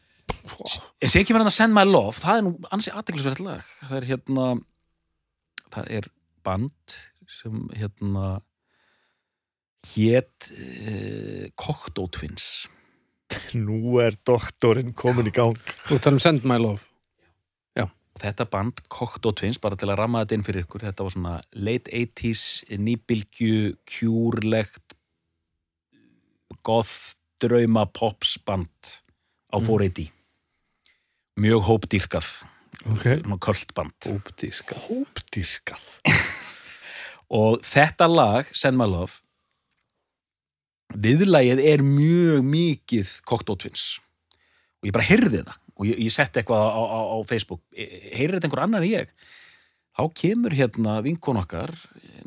En 1.01 1.09
síðan 1.09 1.27
kemur 1.29 1.45
hann 1.45 1.51
að 1.53 1.57
Send 1.57 1.75
My 1.75 1.85
Love 1.87 2.19
það 2.19 2.37
er 2.37 2.43
nú 2.47 2.53
ansi 2.75 2.91
aðteglisverð 2.91 3.43
lag. 3.47 3.63
Það 3.87 3.97
er 4.01 4.09
hérna 4.11 4.47
það 5.71 5.91
er 6.01 6.09
band 6.45 6.97
sem 7.41 7.69
hérna 7.79 8.41
hét 9.95 10.51
uh, 10.53 11.49
Cocteau 11.57 12.11
Twins. 12.13 12.69
Nú 13.67 13.99
er 14.03 14.19
doktorinn 14.27 14.95
komin 14.99 15.31
í 15.31 15.35
gang. 15.35 15.59
Þú 15.89 15.99
talar 15.99 16.19
um 16.19 16.23
Send 16.23 16.49
My 16.49 16.61
Love. 16.61 16.87
Þetta 18.21 18.45
band, 18.53 18.81
Cocteau 18.93 19.33
Twins, 19.33 19.57
bara 19.63 19.79
til 19.81 19.89
að 19.89 19.97
ramma 20.03 20.21
þetta 20.25 20.37
inn 20.37 20.43
fyrir 20.45 20.67
ykkur, 20.67 20.83
þetta 20.85 21.05
var 21.07 21.15
svona 21.15 21.35
late 21.57 21.93
80s, 21.97 22.43
nýbylgju 22.77 23.71
kjúrlegt 23.89 24.97
goth, 26.67 27.15
drauma 27.41 27.87
pops 27.89 28.35
band 28.45 28.91
á 29.49 29.57
480 29.57 30.11
mjög 31.41 31.65
hópdýrkað. 31.65 32.29
Ok. 32.85 33.07
Svona 33.23 33.39
köld 33.41 33.73
band. 33.77 34.09
Ópdýrka 34.11 34.77
Hópdýrkað. 34.85 35.89
Og 37.41 37.65
þetta 37.65 38.09
lag, 38.11 38.53
Send 38.53 38.77
My 38.77 38.89
Love 38.91 39.23
viðlagið 40.97 41.61
er 41.73 41.83
mjög 41.87 42.47
mikið 42.47 43.13
Cocteau 43.29 43.59
Twins. 43.61 43.99
Og 44.81 44.89
ég 44.91 44.97
bara 44.97 45.07
heyrði 45.07 45.43
það 45.45 45.59
og 45.81 45.87
ég, 45.89 46.01
ég 46.05 46.13
setti 46.13 46.41
eitthvað 46.43 46.65
á, 46.67 46.83
á, 46.83 47.01
á 47.15 47.19
Facebook. 47.29 47.63
E- 47.73 48.11
heyrði 48.17 48.39
þetta 48.39 48.49
einhver 48.51 48.65
annar 48.65 48.85
en 48.85 48.91
ég? 48.93 49.13
Þá 49.97 50.03
kemur 50.17 50.55
hérna 50.57 50.99
vinkon 51.05 51.41
okkar 51.41 51.73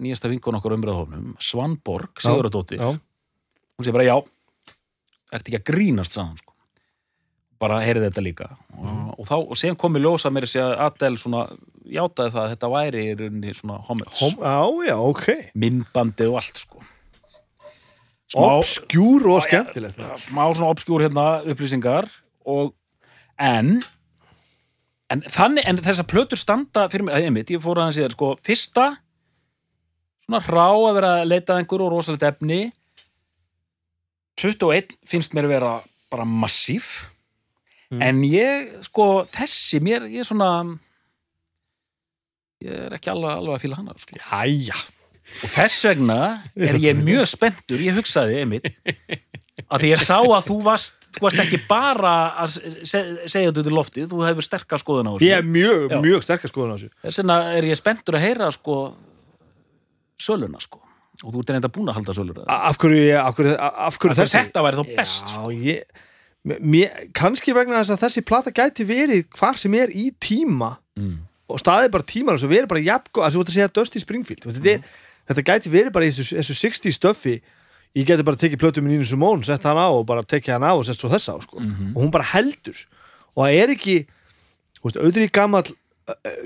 nýjasta 0.01 0.29
vinkon 0.29 0.57
okkar 0.57 0.75
umræðahófnum 0.75 1.35
Svanborg, 1.41 2.11
Siguradóttir 2.21 2.81
Já, 2.81 2.89
hún 2.93 3.85
segir 3.85 3.95
bara 3.95 4.07
já 4.09 4.15
ert 5.33 5.47
ekki 5.47 5.57
að 5.61 5.69
grínast? 5.71 6.13
saman 6.17 6.37
sko. 6.37 6.51
bara 7.63 7.77
heyrði 7.79 8.09
þetta 8.09 8.21
líka. 8.25 8.47
Og, 8.75 9.13
og 9.21 9.27
þá, 9.29 9.35
og 9.39 9.55
síðan 9.57 9.77
kom 9.79 9.95
í 9.95 10.01
ljósa 10.03 10.29
mér 10.33 10.43
að 10.45 10.51
segja 10.51 10.65
að 10.73 10.81
Adele 10.83 11.21
svona 11.21 11.43
játaði 11.87 12.33
það 12.33 12.41
að 12.43 12.51
þetta 12.53 12.69
væri 12.73 13.03
í 13.05 13.13
rauninni 13.21 13.53
svona 13.55 13.77
homage, 13.87 14.17
Hom, 14.19 14.35
já, 14.43 14.89
já, 14.89 14.95
ok. 14.99 15.27
Myndbandið 15.63 16.33
og 16.33 16.41
allt 16.41 16.59
sko 16.59 16.83
Obskjúr 18.33 19.27
og 19.29 19.43
skemmtilegt 19.45 19.99
smá 20.23 20.45
svona 20.55 20.71
obskjúr 20.73 21.03
hérna 21.05 21.25
upplýsingar 21.45 22.07
og 22.49 22.73
en 23.37 23.81
en 25.13 25.21
þannig, 25.29 25.67
en 25.67 25.77
þessar 25.77 26.07
plötur 26.09 26.39
standa 26.39 26.87
fyrir 26.89 27.05
mér, 27.05 27.21
einmitt, 27.27 27.51
ég 27.53 27.61
fór 27.61 27.77
aðeins 27.77 27.99
í 27.99 28.05
það 28.05 28.15
sko, 28.15 28.29
fyrsta 28.41 28.85
svona 30.25 30.39
rá 30.47 30.69
að 30.71 30.93
vera 30.97 31.11
að 31.19 31.29
leita 31.29 31.53
að 31.53 31.61
einhver 31.61 31.83
og 31.85 31.91
rosalegt 31.93 32.25
efni 32.25 32.61
21 34.41 34.95
finnst 35.05 35.35
mér 35.37 35.45
að 35.45 35.53
vera 35.59 35.73
bara 36.09 36.25
massíf 36.25 37.09
Mm. 37.93 38.01
en 38.01 38.21
ég, 38.25 38.69
sko, 38.87 39.05
þessi 39.29 39.77
mér, 39.83 40.07
ég 40.09 40.23
er 40.23 40.25
svona 40.25 40.47
ég 42.63 42.87
er 42.87 42.95
ekki 42.97 43.11
alveg, 43.11 43.35
alveg 43.37 43.57
að 43.57 43.65
fíla 43.65 43.77
hana 43.77 43.93
sko. 44.01 44.17
Og 45.43 45.49
þess 45.55 45.85
vegna 45.89 46.17
er 46.55 46.77
ég 46.81 46.99
mjög 47.03 47.25
spenntur 47.31 47.81
ég 47.83 47.95
hugsaði, 47.97 48.41
einmitt 48.43 48.69
að 49.69 49.83
því 49.83 49.89
ég 49.93 50.01
sá 50.01 50.17
að 50.21 50.47
þú 50.49 50.57
varst 50.65 51.07
þú 51.13 51.21
varst 51.27 51.41
ekki 51.43 51.59
bara 51.69 52.13
að 52.41 52.55
se 52.85 53.01
segja 53.29 53.49
þetta 53.51 53.61
út 53.63 53.69
í 53.69 53.73
loftið, 53.73 54.07
þú 54.09 54.21
hefur 54.27 54.45
sterkar 54.47 54.81
skoðun 54.81 55.09
á 55.09 55.13
þessu. 55.13 55.27
Ég 55.29 55.37
er 55.37 55.45
mjög, 55.45 55.83
Já. 55.93 55.97
mjög 56.01 56.23
sterkast 56.25 56.53
skoðun 56.55 56.73
á 56.73 56.75
þessu. 56.77 56.89
Þess 57.05 57.19
vegna 57.21 57.35
er 57.59 57.67
ég 57.69 57.77
spenntur 57.79 58.17
að 58.17 58.25
heyra 58.25 58.47
sko 58.55 58.77
söluna 60.21 60.61
sko. 60.63 60.79
Og 61.23 61.29
þú 61.35 61.43
ert 61.43 61.51
reynda 61.53 61.69
búin 61.71 61.91
að 61.91 61.99
halda 61.99 62.15
sölur 62.17 62.39
Af 62.49 62.77
hverju, 62.81 63.03
ég- 63.05 63.21
af 63.21 63.35
hverju, 63.37 63.53
af 63.59 63.99
hverju 63.99 64.15
þessi? 64.17 64.39
þetta 64.39 64.63
væri 64.65 64.79
þá 64.81 64.95
best 64.97 65.27
sko. 65.29 65.51
Já, 65.51 65.61
ég 65.63 66.59
mér, 66.59 66.89
kannski 67.13 67.53
vegna 67.55 67.79
þess 67.83 67.93
að 67.95 68.01
þessi 68.07 68.25
plata 68.25 68.51
gæti 68.51 68.83
verið 68.85 69.25
hvar 69.37 69.55
sem 69.57 69.73
er 69.75 69.87
í 69.93 70.11
tíma. 70.19 70.77
Mm. 70.97 71.19
og 71.49 71.59
staðið 71.59 71.91
bara 71.91 72.03
tíma 72.03 72.33
og 72.33 72.39
svo 72.39 72.47
verið 72.49 72.67
bara 72.69 72.79
jafn 72.81 73.19
að 73.21 73.33
þú 73.35 73.39
ert 73.41 73.49
að 73.49 73.53
segja 73.53 73.71
Dusty 73.73 73.99
Springfield 73.99 74.45
þetta, 74.45 74.69
er, 74.73 74.83
þetta 75.29 75.45
gæti 75.49 75.71
verið 75.73 75.93
bara 75.95 76.07
í 76.07 76.13
þessu, 76.13 76.37
þessu 76.39 76.55
60 76.59 76.97
stöffi 76.97 77.35
ég 77.93 78.07
geti 78.09 78.25
bara 78.25 78.39
tekið 78.39 78.61
plötu 78.61 78.81
með 78.81 78.95
Nínu 78.95 79.07
Simón, 79.07 79.43
sett 79.45 79.65
hann 79.67 79.77
á 79.77 79.87
og 79.93 80.05
bara 80.09 80.25
tekið 80.25 80.55
hann 80.55 80.65
á 80.65 80.73
og 80.73 80.83
sett 80.87 80.97
svo 80.99 81.11
þess 81.13 81.29
á 81.29 81.35
sko. 81.43 81.59
Mhm. 81.61 81.93
og 81.93 82.01
hún 82.03 82.11
bara 82.11 82.25
heldur. 82.33 82.77
Og 83.35 83.45
það 83.45 83.61
er 83.61 83.73
ekki 83.75 83.97
auðvitað 84.83 85.23
í 85.27 85.31
gamall 85.33 85.69
uh, 86.09 86.43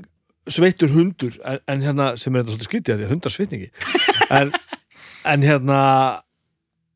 sveittur 0.48 0.92
hundur 0.94 1.38
en, 1.44 1.60
en 1.68 1.82
hérna, 1.82 2.12
sem 2.20 2.36
er 2.36 2.44
þetta 2.44 2.54
svolítið 2.54 2.70
skrítið 2.70 2.94
að 2.94 3.02
því 3.02 3.10
hundar 3.12 3.34
svitningi 3.34 3.70
en, 4.38 4.52
en 5.28 5.46
hérna 5.48 5.80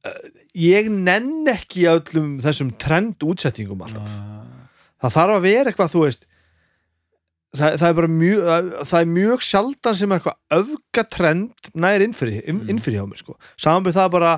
uh, 0.05 0.19
ég 0.55 0.91
nenn 0.91 1.47
ekki 1.51 1.87
öllum 1.91 2.37
þessum 2.43 2.73
trend 2.79 3.23
útsettingum 3.23 3.81
alltaf. 3.87 4.11
Það 5.01 5.15
þarf 5.17 5.37
að 5.39 5.47
vera 5.47 5.71
eitthvað 5.71 5.95
þú 5.95 6.03
veist 6.05 6.27
það, 7.57 7.75
það 7.81 7.87
er 7.87 7.97
bara 7.99 8.11
mjög 8.15 8.41
það, 8.47 8.97
er 9.01 9.11
mjög 9.15 9.45
sjaldan 9.47 9.97
sem 9.99 10.15
eitthvað 10.15 10.61
öfgatrend 10.61 11.71
nær 11.73 12.05
innfyrir, 12.05 12.45
inn, 12.47 12.63
innfyrir 12.71 13.01
hjá 13.01 13.09
mér 13.09 13.21
sko. 13.21 13.37
samanbyrð 13.59 13.99
það 13.99 14.13
bara 14.17 14.31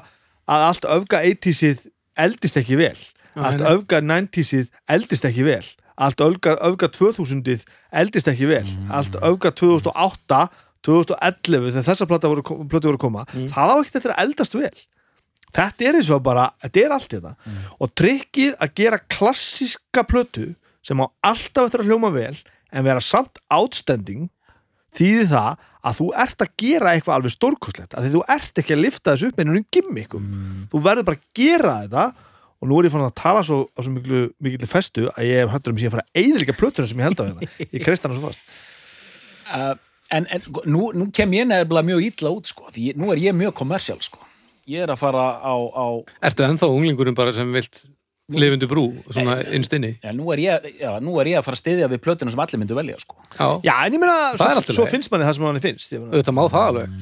að 0.49 0.66
allt 0.70 0.89
öfga 0.97 1.22
80-sið 1.24 1.88
eldist 2.20 2.59
ekki 2.59 2.78
vel. 2.80 2.97
Allt 3.34 3.61
nei. 3.61 3.70
öfga 3.72 4.01
90-sið 4.03 4.68
eldist 4.93 5.26
ekki 5.26 5.45
vel. 5.47 5.64
Allt 6.03 6.22
öfga, 6.26 6.57
öfga 6.68 6.89
2000-ið 6.93 7.64
eldist 8.01 8.30
ekki 8.30 8.49
vel. 8.49 8.66
Allt 8.93 9.16
öfga 9.22 9.53
2008 9.55 10.43
2011 10.84 11.70
þegar 11.72 11.86
þessar 11.88 12.09
plata 12.09 12.32
voru, 12.32 12.43
voru 12.68 12.99
koma 12.99 13.24
það 13.32 13.72
á 13.72 13.76
ekkert 13.78 13.99
eftir 14.01 14.14
að 14.16 14.26
eldast 14.26 14.57
vel. 14.57 14.74
Þetta 15.53 15.86
er 15.86 15.97
eins 15.99 16.09
og 16.11 16.24
bara, 16.26 16.49
þetta 16.64 16.82
er 16.82 16.95
allt 16.95 17.14
þetta 17.14 17.32
og 17.78 17.93
trikkið 17.99 18.57
að 18.57 18.76
gera 18.82 18.99
klassíska 19.16 20.03
plötu 20.09 20.49
sem 20.84 20.99
á 20.99 21.07
alltaf 21.24 21.70
eftir 21.70 21.86
að 21.86 21.93
hljóma 21.93 22.11
vel 22.11 22.36
en 22.74 22.86
vera 22.88 23.01
samt 23.03 23.39
outstanding 23.53 24.28
þýði 24.97 25.28
það 25.32 25.63
að 25.84 25.97
þú 25.99 26.05
ert 26.24 26.43
að 26.45 26.51
gera 26.63 26.91
eitthvað 26.95 27.15
alveg 27.17 27.34
stórkostlegt 27.34 27.95
að 27.97 28.05
því 28.07 28.11
þú 28.13 28.21
ert 28.36 28.61
ekki 28.61 28.76
að 28.76 28.84
lifta 28.86 29.13
þessu 29.15 29.30
upp 29.32 29.39
með 29.39 29.47
einhvern 29.47 29.65
gimmickum 29.78 30.28
þú 30.71 30.82
verður 30.86 31.07
bara 31.09 31.19
að 31.19 31.32
gera 31.39 31.74
þetta 31.84 32.05
og 32.63 32.69
nú 32.71 32.78
er 32.80 32.88
ég 32.88 32.93
fann 32.93 33.03
að 33.03 33.15
tala 33.19 33.41
svo, 33.43 33.57
á 33.76 33.80
svo 33.84 33.91
miklu, 33.91 34.19
miklu 34.39 34.69
festu 34.71 35.09
að 35.11 35.26
ég 35.28 35.41
hef 35.43 35.49
hættur 35.51 35.74
um 35.74 35.80
síðan 35.82 35.89
að 35.91 35.95
fara 35.97 36.05
að 36.07 36.21
eðlika 36.24 36.53
plötuna 36.55 36.88
sem 36.88 37.01
ég 37.01 37.09
held 37.09 37.19
á 37.19 37.24
hérna. 37.28 37.49
Ég 37.76 37.84
kreist 37.84 38.05
hana 38.07 38.15
svo 38.15 38.30
fast. 38.30 38.53
Uh, 39.51 39.74
en, 40.15 40.28
en 40.32 40.45
nú, 40.71 40.86
nú 40.95 41.09
kem 41.11 41.34
ég 41.36 41.49
nefnilega 41.49 41.84
mjög 41.89 42.05
illa 42.07 42.32
út 42.32 42.47
sko, 42.47 42.69
því 42.71 42.86
ég- 42.93 43.01
nú 43.03 43.11
er 43.11 43.19
ég 43.19 43.36
mjög 43.36 43.51
kommersial 43.59 43.99
sko. 43.99 44.21
ég 44.71 44.80
er 44.86 44.93
að 44.93 45.01
fara 45.01 45.26
á, 45.43 45.51
á 45.76 45.86
Ertu 46.24 46.45
ennþá 46.47 46.69
unglingurinn 46.71 47.17
bara 47.19 47.34
sem 47.36 47.51
vilt 47.51 47.82
lifundu 48.32 48.67
brú, 48.71 48.86
svona 49.11 49.39
innst 49.51 49.74
inni 49.76 49.97
já, 49.99 50.11
nú, 50.15 50.30
er 50.32 50.39
ég, 50.39 50.67
já, 50.80 50.91
nú 51.03 51.17
er 51.19 51.28
ég 51.34 51.39
að 51.41 51.47
fara 51.49 51.57
að 51.57 51.63
styðja 51.63 51.89
við 51.91 51.99
plötuna 52.05 52.32
sem 52.32 52.39
allir 52.39 52.61
myndu 52.61 52.78
velja 52.78 52.99
sko. 53.01 53.17
Já, 53.36 53.47
já 53.67 53.74
en 53.84 53.97
ég 53.97 53.99
meina, 53.99 54.15
Það 54.32 54.32
er 54.34 54.38
svo, 54.38 54.61
allt 54.61 54.69
í 54.69 54.76
svo 54.78 54.86
lagi. 54.86 54.93
finnst 54.95 55.11
manni 55.11 55.28
það 55.28 55.36
sem 55.38 55.43
manni 55.43 55.63
finnst 55.65 55.91
ég 55.91 55.99
meina. 56.03 56.13
auðvitað 56.15 56.38
má 56.39 56.43
það 56.53 56.69
alveg 56.69 56.95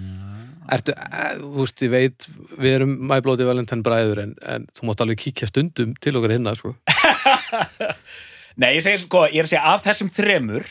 Ertu, 0.71 0.93
eh, 0.93 1.31
þú 1.41 1.51
veist, 1.65 1.81
ég 1.83 1.89
veit 1.91 2.25
við 2.61 2.73
erum 2.77 2.91
My 3.09 3.17
Bloody 3.25 3.43
Valentine 3.43 3.83
bræður 3.83 4.21
en, 4.23 4.35
en 4.47 4.67
þú 4.77 4.85
mátt 4.87 5.01
alveg 5.03 5.17
kíkja 5.19 5.49
stundum 5.49 5.95
til 5.99 6.13
okkar 6.15 6.31
hinna 6.37 6.53
sko. 6.55 6.71
Nei, 8.61 8.75
ég 8.77 8.83
segi 8.85 9.01
sko, 9.03 9.25
ég 9.31 9.41
er 9.41 9.47
að 9.47 9.51
segja 9.53 9.63
af 9.73 9.83
þessum 9.85 10.11
þremur 10.13 10.67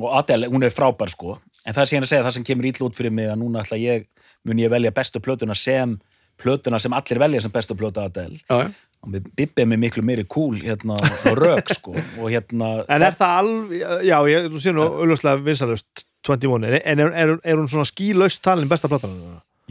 og 0.00 0.08
Adele, 0.20 0.48
hún 0.50 0.64
er 0.66 0.74
frábær 0.74 1.12
sko 1.12 1.36
en 1.64 1.74
það 1.76 1.82
er 1.84 1.90
síðan 1.92 2.06
að 2.06 2.10
segja 2.12 2.24
það 2.26 2.36
sem 2.38 2.46
kemur 2.48 2.68
ítla 2.70 2.88
út 2.88 2.98
fyrir 2.98 3.14
mig 3.14 3.28
að 3.30 3.38
núna 3.42 3.62
ætla 3.64 3.78
ég, 3.80 4.08
mun 4.48 4.60
ég 4.62 4.72
velja 4.72 4.92
bestu 4.96 5.20
plötuna 5.22 5.54
sem 5.58 5.96
plötuna 6.40 6.80
sem 6.82 6.96
allir 6.96 7.20
velja 7.22 7.44
sem 7.44 7.52
bestu 7.54 7.76
plötu 7.78 8.02
Adele 8.02 8.40
Já, 8.48 8.58
já 8.66 8.72
við 9.12 9.28
bibbið 9.38 9.68
mig 9.70 9.80
miklu 9.82 10.04
meiri 10.06 10.24
kúl 10.28 10.56
hérna 10.62 10.96
og 11.00 11.38
rök 11.38 11.72
sko. 11.74 11.94
Og 12.20 12.30
hérna 12.32 12.70
En 12.88 13.04
er 13.04 13.16
það 13.18 13.38
alveg, 13.40 13.84
já, 14.08 14.16
ég, 14.30 14.48
þú 14.52 14.62
sé 14.62 14.74
nú 14.74 14.86
auðvitað 14.86 15.44
vinsalust 15.48 16.04
21, 16.24 16.80
en 16.80 17.02
er, 17.04 17.10
er, 17.12 17.34
er 17.44 17.58
hún 17.60 17.68
svona 17.68 17.88
skílaust 17.88 18.42
talin 18.44 18.70
besta 18.70 18.88
platan? 18.88 19.12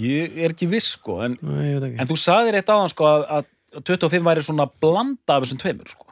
ég 0.01 0.37
er 0.41 0.53
ekki 0.55 0.65
viss 0.71 0.95
sko 0.97 1.19
en, 1.25 1.35
Nei, 1.45 1.73
ég 1.75 1.83
en 2.01 2.09
þú 2.09 2.17
saðir 2.17 2.57
eitt 2.57 2.69
áðan 2.73 2.89
sko 2.89 3.05
að, 3.09 3.25
að, 3.29 3.49
25 3.85 4.25
væri 4.25 4.43
svona 4.45 4.65
blanda 4.81 5.35
af 5.37 5.45
þessum 5.45 5.61
tveimur 5.61 5.89
sko. 5.89 6.07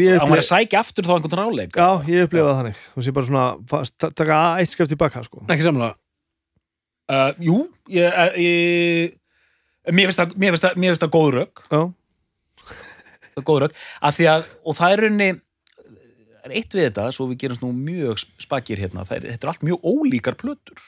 Ég 0.00 0.22
að 0.24 0.40
sækja 0.44 0.80
aftur 0.80 1.04
þá 1.04 1.18
einhvern 1.18 1.40
ráleik 1.42 1.76
já, 1.76 1.88
ég 2.08 2.24
upplifa 2.24 2.46
það 2.48 2.58
þannig. 2.62 2.78
Þú 2.94 3.04
sé 3.04 3.12
bara 3.16 3.28
svona, 3.28 3.44
taka 4.16 4.38
eitt 4.60 4.72
skeft 4.72 4.92
tilbaka 4.94 5.24
sko. 5.26 5.42
ekki 5.44 5.66
samlega 5.66 5.92
uh, 7.12 7.32
jú 7.44 7.58
ég, 7.92 8.16
ég, 8.40 9.12
mér 9.92 10.08
finnst 10.08 10.22
það- 10.22 10.36
mér 10.40 10.54
finnst 10.54 11.04
það- 11.04 11.12
góð 11.12 11.30
rök. 11.38 11.64
Já, 11.68 11.80
er 11.82 11.92
góð 13.42 13.60
að, 14.30 14.46
og 14.64 14.76
það 14.78 14.94
er 14.94 15.02
raunni 15.04 15.28
er 16.44 16.52
eitt 16.60 16.74
við 16.76 16.88
þetta, 16.90 17.06
svo 17.16 17.26
við 17.30 17.38
gerum 17.40 17.62
nú 17.64 17.70
mjög 17.72 18.20
spakir 18.42 18.78
hérna, 18.82 19.06
það 19.08 19.16
er, 19.16 19.28
þetta 19.34 19.46
er 19.46 19.52
allt 19.54 19.62
mjög 19.64 19.86
ólíkar 19.88 20.36
plötur, 20.40 20.82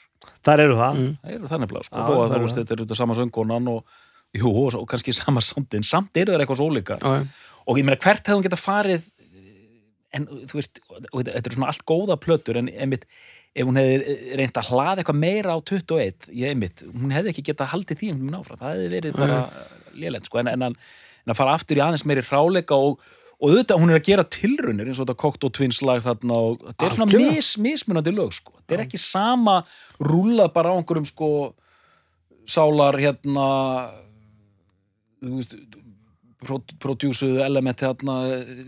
þar 0.45 0.63
eru 0.67 0.75
það? 0.77 0.99
Mm. 1.01 1.13
það 1.23 1.33
eru 1.37 1.51
þannig 1.53 1.71
blá 1.71 1.79
sko, 1.87 1.97
þó 1.97 2.13
að 2.13 2.27
það 2.27 2.35
eru 2.37 2.47
veist, 2.47 2.59
þetta 2.61 2.77
er 2.93 2.99
sama 2.99 3.17
söngunan 3.17 3.71
og 3.73 3.97
jú, 4.37 4.51
og, 4.51 4.75
og 4.77 4.87
kannski 4.91 5.15
sama 5.17 5.41
samtinn, 5.41 5.85
samt 5.87 6.19
eru 6.21 6.35
það 6.35 6.43
eitthvað 6.45 6.59
svo 6.61 6.67
ólíkar. 6.69 7.01
Já, 7.01 7.23
já. 7.23 7.55
og 7.65 7.79
ég 7.81 7.87
meina 7.87 7.97
hvert 8.03 8.21
hefði 8.21 8.37
hún 8.37 8.45
geta 8.45 8.59
farið 8.61 9.07
en 10.17 10.27
þú 10.47 10.59
veist 10.59 10.79
þetta 10.79 11.33
þetta 11.33 11.49
er 11.49 11.55
svona 11.57 11.71
allt 11.73 11.83
góða 11.89 12.15
plötur 12.21 12.61
en 12.61 12.69
einmitt, 12.71 13.03
ef 13.57 13.65
hún 13.67 13.79
hefði 13.81 14.15
reynt 14.39 14.61
að 14.61 14.69
hlaða 14.71 15.01
eitthvað 15.01 15.19
meira 15.25 15.57
á 15.57 15.59
21, 15.59 16.29
ég 16.37 16.53
einmitt 16.53 16.85
hún 16.85 17.11
hefði 17.15 17.33
ekki 17.33 17.43
geta 17.49 17.67
haldið 17.73 17.99
því 18.03 18.13
um 18.13 18.23
náfram 18.31 18.61
það 18.61 18.77
hefði 18.77 18.93
verið 18.93 19.17
bara 19.17 19.41
lélend 19.97 20.29
sko, 20.29 20.39
en, 20.43 20.51
en, 20.53 20.67
að- 20.69 20.77
en 21.27 21.35
að 21.35 21.39
fara 21.41 21.55
aftur 21.57 21.79
í 21.79 21.83
aðeins 21.83 22.05
meiri 22.07 22.23
hráleika 22.23 22.77
og, 22.79 23.01
og 23.37 23.51
auðvitað 23.51 23.81
hún 23.83 23.91
er 23.91 23.99
að 23.99 24.07
gera 24.07 24.27
tilrunir 24.31 24.87
eins 24.87 25.01
og 25.01 25.05
þetta 25.05 25.21
Kokt 25.25 25.43
og 25.43 25.53
Twins 25.57 25.81
lag 25.83 25.99
þarna 26.05 26.39
og 26.39 26.61
þetta 26.63 26.87
er 26.87 26.95
svona 26.95 27.11
Algjörlega. 27.11 27.35
mis, 27.35 27.49
mismunandi 27.65 28.13
lög 28.15 28.35
sko. 28.37 28.55
þetta 28.61 28.77
er 28.77 28.85
ekki 28.87 29.01
sama 29.03 29.57
rúlað 29.99 30.53
bara 30.55 30.71
á 30.71 30.77
einhverjum 30.79 31.09
sko 31.09 31.31
sálar 32.47 32.95
hérna 33.01 33.47
þú 35.19 35.35
veist 35.35 35.57
prodjúsuðu 36.79 37.41
element 37.43 37.81
hérna 37.83 38.17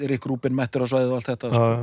Rick 0.09 0.27
Rubin 0.27 0.57
mettur 0.57 0.83
á 0.83 0.87
svæðu 0.91 1.13
og 1.13 1.19
allt 1.19 1.31
þetta 1.31 1.53
sko. 1.53 1.73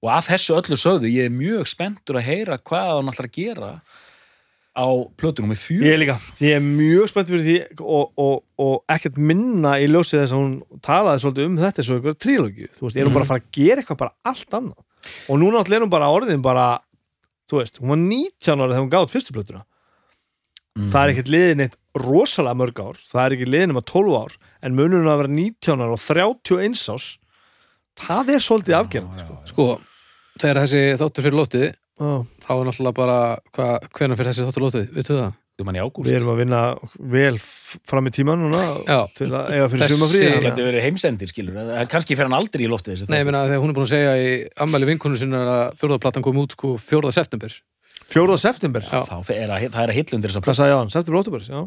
og 0.00 0.14
að 0.16 0.30
þessu 0.32 0.56
öllu 0.56 0.78
sögðu 0.80 1.14
ég 1.14 1.30
er 1.30 1.34
mjög 1.34 1.70
spenntur 1.70 2.18
að 2.18 2.26
heyra 2.32 2.58
hvað 2.58 2.94
hann 2.96 3.12
ætlar 3.12 3.30
að 3.30 3.36
gera 3.38 3.74
á 4.76 4.86
plötunum 5.18 5.50
með 5.52 5.62
fjör 5.64 5.86
ég 5.86 5.98
líka. 6.02 6.16
Ég 6.40 6.58
er 6.58 6.62
mjög 6.64 7.10
spennt 7.10 7.30
fyrir 7.30 7.46
því 7.46 7.56
og, 7.80 8.12
og, 8.20 8.36
og 8.60 8.76
ekkert 8.94 9.18
minna 9.18 9.74
í 9.82 9.88
ljósið 9.90 10.22
þess 10.22 10.36
að 10.36 10.42
hún 10.42 10.82
talaði 10.84 11.24
svolítið 11.24 11.48
um 11.48 11.58
þetta 11.60 11.86
svo 11.86 11.98
ykkur 12.00 12.20
trílógju, 12.26 12.70
þú 12.76 12.86
veist, 12.86 13.00
er 13.00 13.08
hún 13.08 13.16
bara 13.16 13.26
að 13.26 13.32
fara 13.32 13.42
að 13.42 13.50
gera 13.58 13.82
eitthvað 13.82 14.02
bara 14.04 14.30
allt 14.30 14.60
annað? 14.60 15.10
Og 15.32 15.40
núna 15.40 15.64
allir 15.64 15.80
er 15.80 15.84
hún 15.86 15.92
bara 15.92 16.12
orðin 16.14 16.44
bara, 16.44 16.68
þú 17.50 17.60
veist, 17.60 17.80
hún 17.82 17.94
var 17.94 18.00
19 18.04 18.54
ára 18.54 18.72
þegar 18.74 18.84
hún 18.84 18.94
gátt 18.94 19.14
fyrstu 19.14 19.36
plötuna. 19.36 19.64
Mm. 20.78 20.86
það 20.92 21.02
er 21.02 21.10
ekkert 21.10 21.30
liðin 21.34 21.62
eitt 21.64 21.72
rosalega 21.98 22.58
mörg 22.60 22.78
ár. 22.78 22.98
Það 23.02 23.24
er 23.24 23.34
ekki 23.34 23.46
liðin 23.48 23.72
um 23.74 23.80
að 23.80 23.88
12 23.90 24.12
ár. 24.20 24.36
En 24.62 24.76
munurinn 24.78 25.10
að 25.10 25.22
vera 25.24 25.32
19 25.34 25.82
ára 25.82 25.96
og 25.96 26.04
31 26.04 26.84
ás 26.94 27.08
það 28.00 28.34
er 28.34 28.44
svolítið 28.44 28.76
afgerandi 28.78 29.24
sko. 29.24 29.38
sko, 29.50 29.66
þegar 30.40 30.62
þessi 30.64 30.82
þáttur 31.00 31.26
fyrir 31.26 31.38
lótið 31.40 31.66
Já. 32.00 32.10
þá 32.46 32.50
er 32.56 32.64
náttúrulega 32.70 32.96
bara 32.96 33.18
hva, 33.54 33.68
hvenær 33.94 34.18
fyrir 34.18 34.32
þessi 34.32 34.46
þáttur 34.48 34.64
lótið, 34.66 34.90
veitu 34.96 35.14
það? 35.20 35.32
þú 35.60 35.64
mann 35.68 35.76
í 35.76 35.80
ágúst 35.84 36.08
við 36.08 36.14
erum 36.16 36.30
að 36.32 36.38
vinna 36.40 36.60
vel 37.12 37.34
fram 37.90 38.06
í 38.08 38.12
tíman 38.16 38.40
núna 38.40 38.60
Já. 38.88 39.00
til 39.12 39.26
að 39.28 39.50
eiga 39.52 39.66
fyrir 39.68 39.90
sumafrí 39.92 40.20
það 40.24 40.46
getur 40.46 40.68
verið 40.70 40.84
heimsendir 40.86 41.28
skilur 41.28 41.58
kannski 41.92 42.16
fer 42.16 42.30
hann 42.30 42.36
aldrei 42.38 42.64
í 42.64 42.70
loftið 42.72 42.94
þessi 42.96 43.10
Nei, 43.12 43.20
þegar 43.28 43.60
hún 43.60 43.68
er 43.74 43.76
búin 43.76 43.84
að 43.84 43.92
segja 43.92 44.14
í 44.16 44.30
ammæli 44.64 44.88
vinkonu 44.88 45.20
sinna 45.20 45.42
að 45.44 45.76
fjórðaplatan 45.82 46.24
kom 46.24 46.40
út 46.40 46.56
sko 46.56 46.72
4. 46.80 47.12
september 47.12 47.52
4. 48.08 48.38
september 48.40 48.88
Já. 48.88 49.04
þá 49.04 49.16
fer- 49.28 49.42
er 49.44 49.52
að, 49.52 49.68
það 49.76 49.82
er 49.84 49.92
að 49.92 49.98
hillundir 50.00 50.32
þess 50.32 50.40
að 50.40 50.48
Hvað 50.48 50.58
sagði 50.62 50.72
ég 50.72 50.80
á 50.80 50.80
hann? 50.80 50.94
September, 50.96 51.20
óttúber, 51.20 51.44
já. 51.44 51.60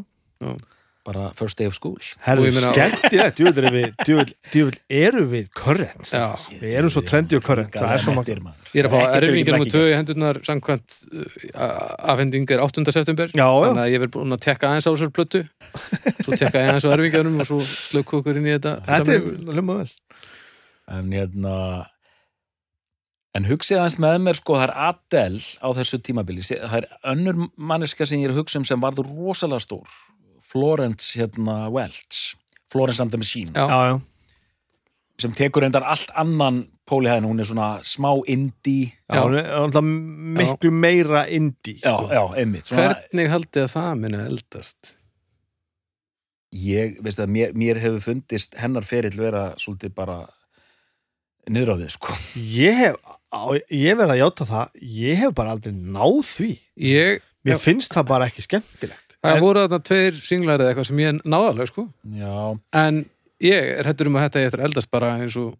Bara 1.04 1.28
first 1.36 1.58
day 1.60 1.66
of 1.68 1.74
school. 1.76 1.98
Herðu, 2.24 2.46
Og 2.46 2.48
ég 2.48 2.54
meina- 2.56 2.72
skemmtilegt, 2.72 3.36
djúvill 3.36 4.72
er 4.88 5.12
eru 5.12 5.24
við 5.28 5.50
current. 5.52 6.08
Já, 6.08 6.36
Við 6.62 6.76
erum 6.78 6.92
svo 6.94 7.02
trendy 7.04 7.36
og 7.36 7.44
current, 7.44 7.72
það 7.76 7.92
er 7.92 7.98
svo 8.04 8.14
makk. 8.16 8.28
ég 8.74 8.80
er 8.80 8.88
að 8.88 8.94
fá 8.94 9.00
nummer 9.20 9.58
ekki 9.60 9.74
2 9.74 9.82
í 9.90 9.94
hendurnar 9.98 10.40
samkvæmt 10.48 10.96
uh, 11.12 12.12
afhending 12.14 12.50
er 12.50 12.64
8. 12.64 12.84
september. 12.90 13.26
Já, 13.36 13.44
þannig 13.44 13.84
að 13.84 13.92
ég 13.92 14.00
verð 14.04 14.14
búin 14.16 14.32
að 14.38 14.44
tekka 14.48 14.70
aðeins 14.70 14.88
á 14.88 14.92
þessar 14.94 15.12
plötu. 15.12 15.44
Svo 16.24 16.38
tekka 16.40 16.62
ég 16.62 16.70
aðeins 16.72 16.88
á 16.88 16.94
erfingjörnum 16.96 17.40
og 17.44 17.46
svo 17.52 17.60
slöku 17.60 18.20
okkur 18.22 18.40
inn 18.40 18.48
í 18.48 18.54
þetta. 18.56 18.78
Þetta 18.88 19.18
er 19.18 19.28
hljóma 19.52 19.76
vel. 19.82 19.90
en 20.94 21.10
hérna 21.12 21.54
en 23.34 23.46
hugsið 23.48 23.80
aðeins 23.80 23.98
með 23.98 24.18
mér 24.22 24.38
sko 24.38 24.56
það 24.58 24.66
er 24.68 24.74
Adele 24.88 25.40
á 25.58 25.68
þessu 25.74 25.98
tímabili. 26.06 26.44
Það 26.46 26.76
er 26.80 26.88
önnur 27.12 27.40
manneska 27.58 28.06
sem 28.06 28.20
ég 28.22 28.28
er 28.30 28.34
að 28.34 28.42
hugsa 28.44 28.60
um 28.60 28.66
sem 28.68 28.80
varður 28.80 29.08
rosalega 29.10 29.64
stór 29.64 29.88
Florence 30.54 31.14
hérna 31.18 31.68
Welch 31.74 32.36
Florence 32.70 33.02
and 33.02 33.10
the 33.10 33.18
Machine 33.18 33.50
Já. 33.54 33.66
Já, 33.68 33.80
já. 33.90 34.00
sem 35.20 35.32
tekur 35.38 35.62
reyndar 35.62 35.84
allt 35.86 36.10
annan 36.18 36.64
póli 36.90 37.08
hæðin, 37.08 37.26
hún 37.30 37.40
er 37.40 37.46
svona 37.48 37.68
smá 37.86 38.10
indie 38.28 38.92
Já, 39.10 39.20
hún 39.24 39.36
er 39.38 39.46
alltaf 39.56 39.84
miklu 39.86 40.70
meira 40.74 41.24
indie, 41.32 41.78
sko. 41.80 42.08
já, 42.12 42.22
einmitt 42.40 42.66
svona, 42.70 42.88
Hvernig 42.94 43.30
haldið 43.32 43.66
að 43.66 43.72
það 43.76 43.92
minna 44.02 44.24
eldast? 44.30 44.94
ég, 46.54 46.98
veist 47.02 47.18
að 47.18 47.30
mér, 47.34 47.54
mér 47.58 47.80
hefur 47.82 48.02
fundist 48.04 48.54
hennar 48.60 48.84
ferill 48.86 49.16
vera 49.18 49.46
svolítið 49.58 49.94
bara 49.96 50.18
niður 51.50 51.74
á 51.74 51.76
við 51.82 51.90
sko 51.96 52.14
Ég 52.38 52.78
hef, 52.78 52.98
á, 53.34 53.42
ég 53.74 53.96
verð 53.98 54.14
að 54.14 54.20
játa 54.22 54.46
það, 54.50 54.76
ég 55.00 55.18
hef 55.22 55.34
bara 55.34 55.54
aldrei 55.56 55.74
náð 55.74 56.20
því. 56.30 56.50
Ég, 56.78 57.24
Mér 57.44 57.58
Já. 57.58 57.60
finnst 57.60 57.92
það 57.92 58.06
bara 58.08 58.26
ekki 58.30 58.40
skemmtilegt. 58.46 59.03
Það 59.24 59.36
En- 59.38 59.44
voru 59.44 59.64
þarna 59.64 59.84
tveir 59.88 60.18
singlar 60.20 60.60
eða 60.62 60.72
eitthvað 60.72 60.88
sem 60.90 61.04
ég 61.04 61.20
náðalega 61.24 61.70
sko. 61.70 61.86
Já, 62.16 62.34
en 62.80 63.04
ég 63.44 63.70
er 63.78 63.88
hættur 63.88 64.10
um 64.10 64.18
að 64.18 64.26
þetta 64.28 64.42
ég 64.42 64.50
eftir 64.50 64.64
eldast 64.68 64.90
bara 64.92 65.14
eins 65.20 65.38
og 65.40 65.54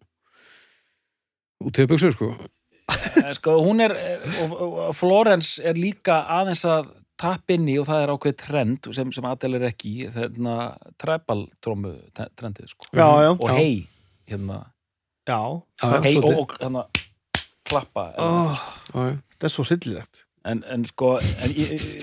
út 1.65 1.81
í 1.81 1.89
buksur 1.89 2.13
sko. 2.15 2.35
Sko, 3.39 3.57
hún 3.65 3.81
er 3.81 3.95
Florence 4.93 5.63
er 5.65 5.79
líka 5.81 6.21
aðeins 6.29 6.67
að 6.69 6.91
tapp 7.21 7.51
inn 7.55 7.69
í 7.71 7.79
og 7.81 7.87
það 7.89 8.03
er 8.03 8.13
ákveð 8.13 8.37
trend 8.43 8.89
sem, 8.97 9.13
sem 9.15 9.27
Adele 9.29 9.61
er 9.61 9.69
ekki 9.71 9.93
í, 9.95 10.09
þarna 10.13 10.57
tribal 11.01 11.47
trómu 11.65 11.95
trendið 12.13 12.75
sko. 12.75 12.91
Já, 12.93 13.07
já. 13.25 13.31
og 13.33 13.49
hei 13.55 13.87
hérna, 14.29 14.61
hei 16.05 16.17
og, 16.19 16.29
og 16.35 16.57
hérna, 16.59 16.85
klappa 17.65 18.11
oh, 18.21 18.67
það 18.93 19.49
er 19.49 19.55
svo 19.55 19.65
hryllilegt. 19.69 20.25
En, 20.45 20.61
en 20.69 20.83
sko 20.85 21.15
en, 21.19 21.53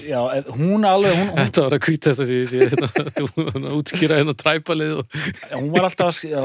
já, 0.08 0.20
hún 0.58 0.86
alveg 0.90 1.14
hún, 1.14 1.28
hún, 1.30 1.38
Þetta 1.46 1.66
var 1.68 1.76
að 1.78 1.84
hvita 1.86 2.14
þetta 2.14 2.26
sem 2.26 2.40
ég 2.40 2.50
sé 2.50 2.62
hérna, 2.66 2.90
að 3.70 3.76
útskýra 3.78 4.18
hérna 4.22 4.34
træpalið 4.40 4.96
og 4.98 5.16
hún 5.60 5.70
var 5.76 5.88
alltaf 5.90 6.10
að, 6.10 6.22
já, 6.32 6.44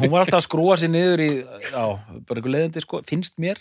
hún 0.00 0.10
var 0.14 0.24
alltaf 0.24 0.40
að 0.40 0.46
skrúa 0.48 0.78
sér 0.80 0.92
niður 0.94 1.24
í 1.26 1.30
já, 1.44 1.84
bara 2.24 2.40
einhver 2.40 2.54
leiðandi 2.56 2.84
sko, 2.86 3.02
finnst 3.08 3.36
mér 3.44 3.60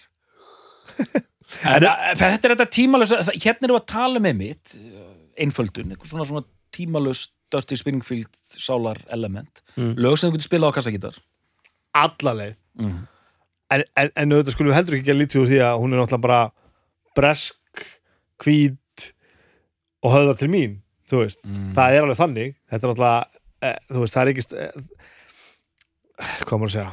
en 1.67 1.85
að- 1.87 2.17
þetta 2.19 2.47
er 2.47 2.55
þetta 2.55 2.69
tímalösa 2.77 3.21
hérna 3.35 3.69
við 3.69 3.77
að 3.79 3.85
tala 3.93 4.21
með 4.23 4.35
mitt 4.39 4.75
einföldun, 5.43 5.95
svona, 6.07 6.25
svona 6.29 6.45
tímalöst 6.73 7.33
Dusty 7.53 7.75
Springfield 7.77 8.29
sálar 8.57 8.97
element 9.13 9.59
Mm. 9.77 9.95
lög 9.97 10.19
sem 10.21 10.29
þú 10.29 10.35
getur 10.37 10.45
spilað 10.47 10.69
á 10.69 10.75
kassagítar 10.77 11.15
Alla 11.97 12.33
leið. 12.37 12.55
mm. 12.77 12.97
En, 13.73 13.83
auðvitað 14.29 14.53
skulum 14.53 14.73
heldur 14.75 14.99
ekki 14.99 15.09
að 15.09 15.17
lítið 15.23 15.39
úr 15.41 15.47
því 15.49 15.59
að 15.65 15.79
hún 15.81 15.93
er 15.93 15.97
náttúrulega 16.03 16.21
bara 16.21 16.41
bresk, 17.17 17.55
hvít 18.43 19.07
og 20.03 20.17
höfðar 20.17 20.39
til 20.39 20.51
mín. 20.51 20.79
Mm. 21.13 21.73
það 21.75 21.95
er 21.95 22.03
alveg 22.05 22.19
þannig. 22.19 22.53
Þetta 22.71 22.87
er 22.87 22.91
náttúrulega, 22.91 23.41
e, 23.61 23.71
þú 23.91 24.03
veist, 24.03 24.15
það 24.15 24.23
er 24.23 24.31
ekki 24.31 24.45
e, 24.57 24.67
hvað 26.47 26.61
maður 26.61 26.69
að 26.69 26.75
segja? 26.77 26.91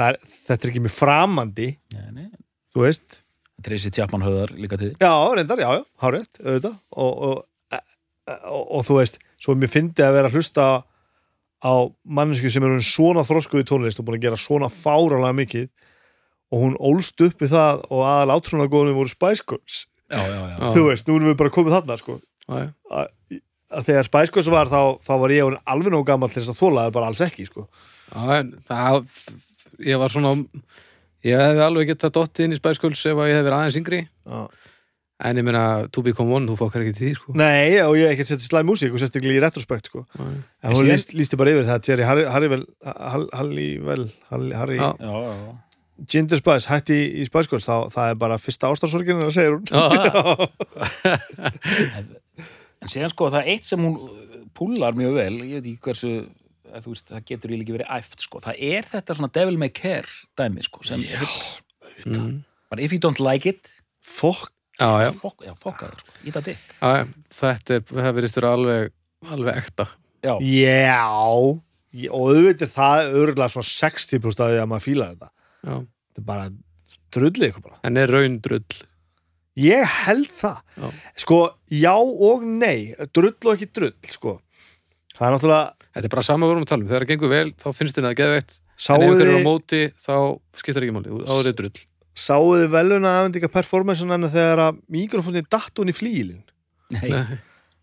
Er, 0.00 0.16
þetta 0.46 0.64
er 0.64 0.70
ekki 0.70 0.80
mjög 0.80 0.94
framandi 0.94 1.66
nei, 1.92 2.04
nei. 2.14 2.28
þú 2.72 2.84
veist, 2.86 3.18
Tracy 3.60 3.90
Chapman 3.92 4.24
höfðar 4.24 4.54
líka 4.56 4.78
til. 4.80 4.94
Já, 5.02 5.12
reyndar, 5.36 5.60
já, 5.60 5.68
já, 5.76 5.82
hárétt 6.00 6.40
auðvitað. 6.40 6.78
Og, 6.96 7.10
og, 7.28 7.42
e, 7.68 7.82
e, 8.30 8.38
og, 8.38 8.62
og 8.78 8.86
þú 8.88 8.96
veist, 9.02 9.20
svo 9.42 9.56
mér 9.58 9.72
fyndi 9.72 10.06
að 10.06 10.16
vera 10.16 10.30
að 10.30 10.38
hlusta 10.38 10.70
á 11.60 11.72
mannesku 12.08 12.48
sem 12.48 12.64
er 12.64 12.72
hún 12.72 12.86
svona 12.86 13.26
þroskuð 13.28 13.66
í 13.66 13.68
tónlist 13.68 14.00
og 14.00 14.08
búin 14.08 14.16
að 14.16 14.30
gera 14.30 14.40
svona 14.40 14.70
fáralega 14.72 15.36
mikið. 15.42 15.68
Og 16.50 16.64
hún 16.64 16.78
ólst 16.82 17.20
upp 17.22 17.44
í 17.44 17.50
það 17.50 17.84
og 17.92 18.00
aðal 18.08 18.38
átrúnagóðum 18.38 18.96
voru 18.96 19.12
Spice 19.12 19.44
Girls 19.46 19.84
já, 20.10 20.20
já, 20.20 20.40
já. 20.50 20.70
Þú 20.74 20.84
veist, 20.88 21.08
nú 21.08 21.16
erum 21.20 21.30
við 21.32 21.38
bara 21.40 21.54
komið 21.54 21.76
þarna 21.78 21.98
sko 22.00 22.18
að, 22.50 23.10
að 23.70 23.88
þegar 23.88 24.08
Spice 24.08 24.34
Girls 24.34 24.50
var 24.52 24.70
þá, 24.72 24.80
þá 25.06 25.12
var 25.22 25.34
ég 25.34 25.58
alveg 25.74 25.94
nóg 25.94 26.06
gammal 26.08 26.30
til 26.32 26.42
þess 26.42 26.54
að 26.54 26.62
þóla 26.62 26.86
það 26.88 26.96
bara 26.98 27.10
alls 27.12 27.24
ekki 27.26 27.46
sko. 27.46 27.66
Já, 28.10 28.22
en 28.40 28.54
það, 28.66 29.04
ég 29.86 30.00
var 30.02 30.14
svona 30.14 30.34
ég 31.26 31.44
hefði 31.44 31.62
alveg 31.66 31.92
getað 31.92 32.16
dottið 32.16 32.48
inn 32.48 32.56
í 32.56 32.58
Spice 32.58 32.82
Girls 32.82 33.04
ef 33.06 33.20
að 33.20 33.30
ég 33.30 33.38
hefði 33.38 33.46
verið 33.50 33.58
aðeins 33.60 33.78
yngri 33.80 34.00
Já. 34.02 34.40
en 35.30 35.40
ég 35.40 35.46
meina, 35.46 35.64
to 35.92 36.04
become 36.06 36.32
one, 36.32 36.48
þú 36.48 36.56
fokkar 36.58 36.84
ekki 36.86 36.96
til 36.96 37.06
því 37.06 37.14
sko. 37.18 37.34
Nei, 37.36 37.78
og 37.84 37.94
ég 38.00 38.08
hef 38.08 38.14
ekki 38.16 38.28
sett 38.32 38.44
slæm 38.46 38.70
músík 38.70 38.94
og 38.96 39.02
sérstaklega 39.02 39.36
í 39.36 39.42
retrospekt 39.44 39.90
sko. 39.92 40.06
En 40.18 40.72
hún 40.74 40.88
líst, 40.88 41.12
lísti 41.14 41.38
bara 41.40 41.52
yfir 41.54 41.68
það 41.68 41.90
Jerry 41.90 42.08
Harry, 42.08 42.24
Harryvel 42.32 42.64
Hallivel 43.36 44.06
Ginger 46.08 46.40
Spice 46.40 46.70
hætti 46.70 46.96
í, 46.96 47.06
í 47.20 47.26
Spice 47.28 47.50
Girls 47.50 47.68
þá, 47.68 47.90
það 47.92 48.12
er 48.12 48.18
bara 48.20 48.38
fyrsta 48.40 48.70
ástarsorgin 48.70 49.20
það 49.20 49.32
segir 49.36 49.56
hún. 49.56 49.64
Já. 49.70 51.10
en 52.80 52.92
síðan 52.92 53.12
sko 53.12 53.30
það 53.32 53.40
er 53.42 53.50
eitt 53.54 53.68
sem 53.68 53.82
hún 53.84 53.96
púlar 54.56 54.96
mjög 54.96 55.18
vel, 55.18 55.34
ég 55.44 55.58
veit 55.58 55.66
ekki 55.72 55.84
hversu 55.88 56.12
að, 56.70 56.84
þú 56.84 56.94
veist, 56.94 57.10
það 57.10 57.26
getur 57.32 57.52
í 57.52 57.58
líki 57.60 57.76
verið 57.76 57.92
æft 57.98 58.24
sko. 58.24 58.42
það 58.44 58.62
er 58.70 58.88
þetta 58.92 59.18
svona 59.18 59.32
devil 59.36 59.58
may 59.60 59.74
care 59.74 60.08
dæmi 60.38 60.64
sko, 60.66 60.84
sem 60.86 61.04
já, 61.04 61.20
mm. 62.06 62.40
bara 62.72 62.84
if 62.86 62.94
you 62.94 63.02
don't 63.02 63.20
like 63.22 63.48
it. 63.48 63.72
Fokk. 64.00 64.48
Já, 64.80 64.88
já, 65.04 65.10
fokk, 65.12 65.42
já, 65.44 65.52
fokka 65.60 65.90
það 65.90 65.98
sko. 66.00 66.14
þetta 67.36 67.74
er, 67.76 67.82
það 67.90 68.14
verðist 68.16 68.38
vera 68.38 68.54
alveg 68.56 68.94
alveg 69.28 69.58
ekta. 69.60 69.90
Já, 70.24 70.32
Já, 71.90 72.06
og 72.14 72.28
auðvitað 72.30 72.68
er 72.68 72.70
það 72.70 73.16
örgulega 73.18 73.50
svona 73.50 73.66
60% 73.66 74.42
af 74.44 74.50
því 74.52 74.58
að 74.62 74.68
maður 74.70 74.84
fíla 74.84 75.08
þetta 75.10 75.30
já. 75.64 75.74
þetta 75.80 76.22
er 76.22 76.28
bara 76.30 76.46
drullið 77.14 77.50
ykkur 77.50 77.66
bara. 77.66 77.80
En 77.86 78.00
er 78.00 78.12
raun 78.12 78.38
drull? 78.44 78.78
Ég 79.60 79.96
held 80.06 80.30
það. 80.40 80.60
Já. 80.78 80.88
sko, 81.24 81.40
já 81.74 81.94
og 81.98 82.46
nei. 82.46 82.94
Drull 83.12 83.34
og 83.34 83.52
ekki 83.54 83.68
drull, 83.76 83.94
sko. 84.08 84.38
Það 85.16 85.26
er 85.26 85.34
náttúrulega, 85.36 85.88
þetta 85.90 86.08
er 86.08 86.14
bara 86.14 86.24
sama 86.24 86.48
vorum 86.48 86.64
að 86.64 86.70
tala 86.72 86.84
um, 86.84 86.88
þegar 86.88 87.04
það 87.04 87.10
gengur 87.12 87.32
vel 87.34 87.48
þá 87.60 87.66
finnst 87.76 87.98
þið 87.98 88.06
að 88.08 88.18
geðveitt, 88.22 88.54
en 88.56 88.62
ef 88.70 88.86
sáuði 88.86 89.08
ykkur 89.10 89.28
er 89.28 89.36
á 89.36 89.40
móti 89.44 89.80
þá 90.00 90.14
skiptir 90.56 90.86
ekki 90.86 90.94
máli, 90.96 91.16
þá 91.26 91.32
er 91.34 91.48
þetta 91.50 91.58
drull. 91.60 91.82
Sáuði 92.20 92.70
veluna 92.72 93.12
afhendinga 93.18 93.50
performancean 93.52 94.14
hennar 94.14 94.32
þegar 94.32 94.62
að 94.64 94.78
mikrofónin 94.96 95.50
datt 95.52 95.76
hún 95.76 95.92
í 95.92 95.96
flílin 95.96 96.40
nei, 96.94 97.10
Nei. 97.12 97.36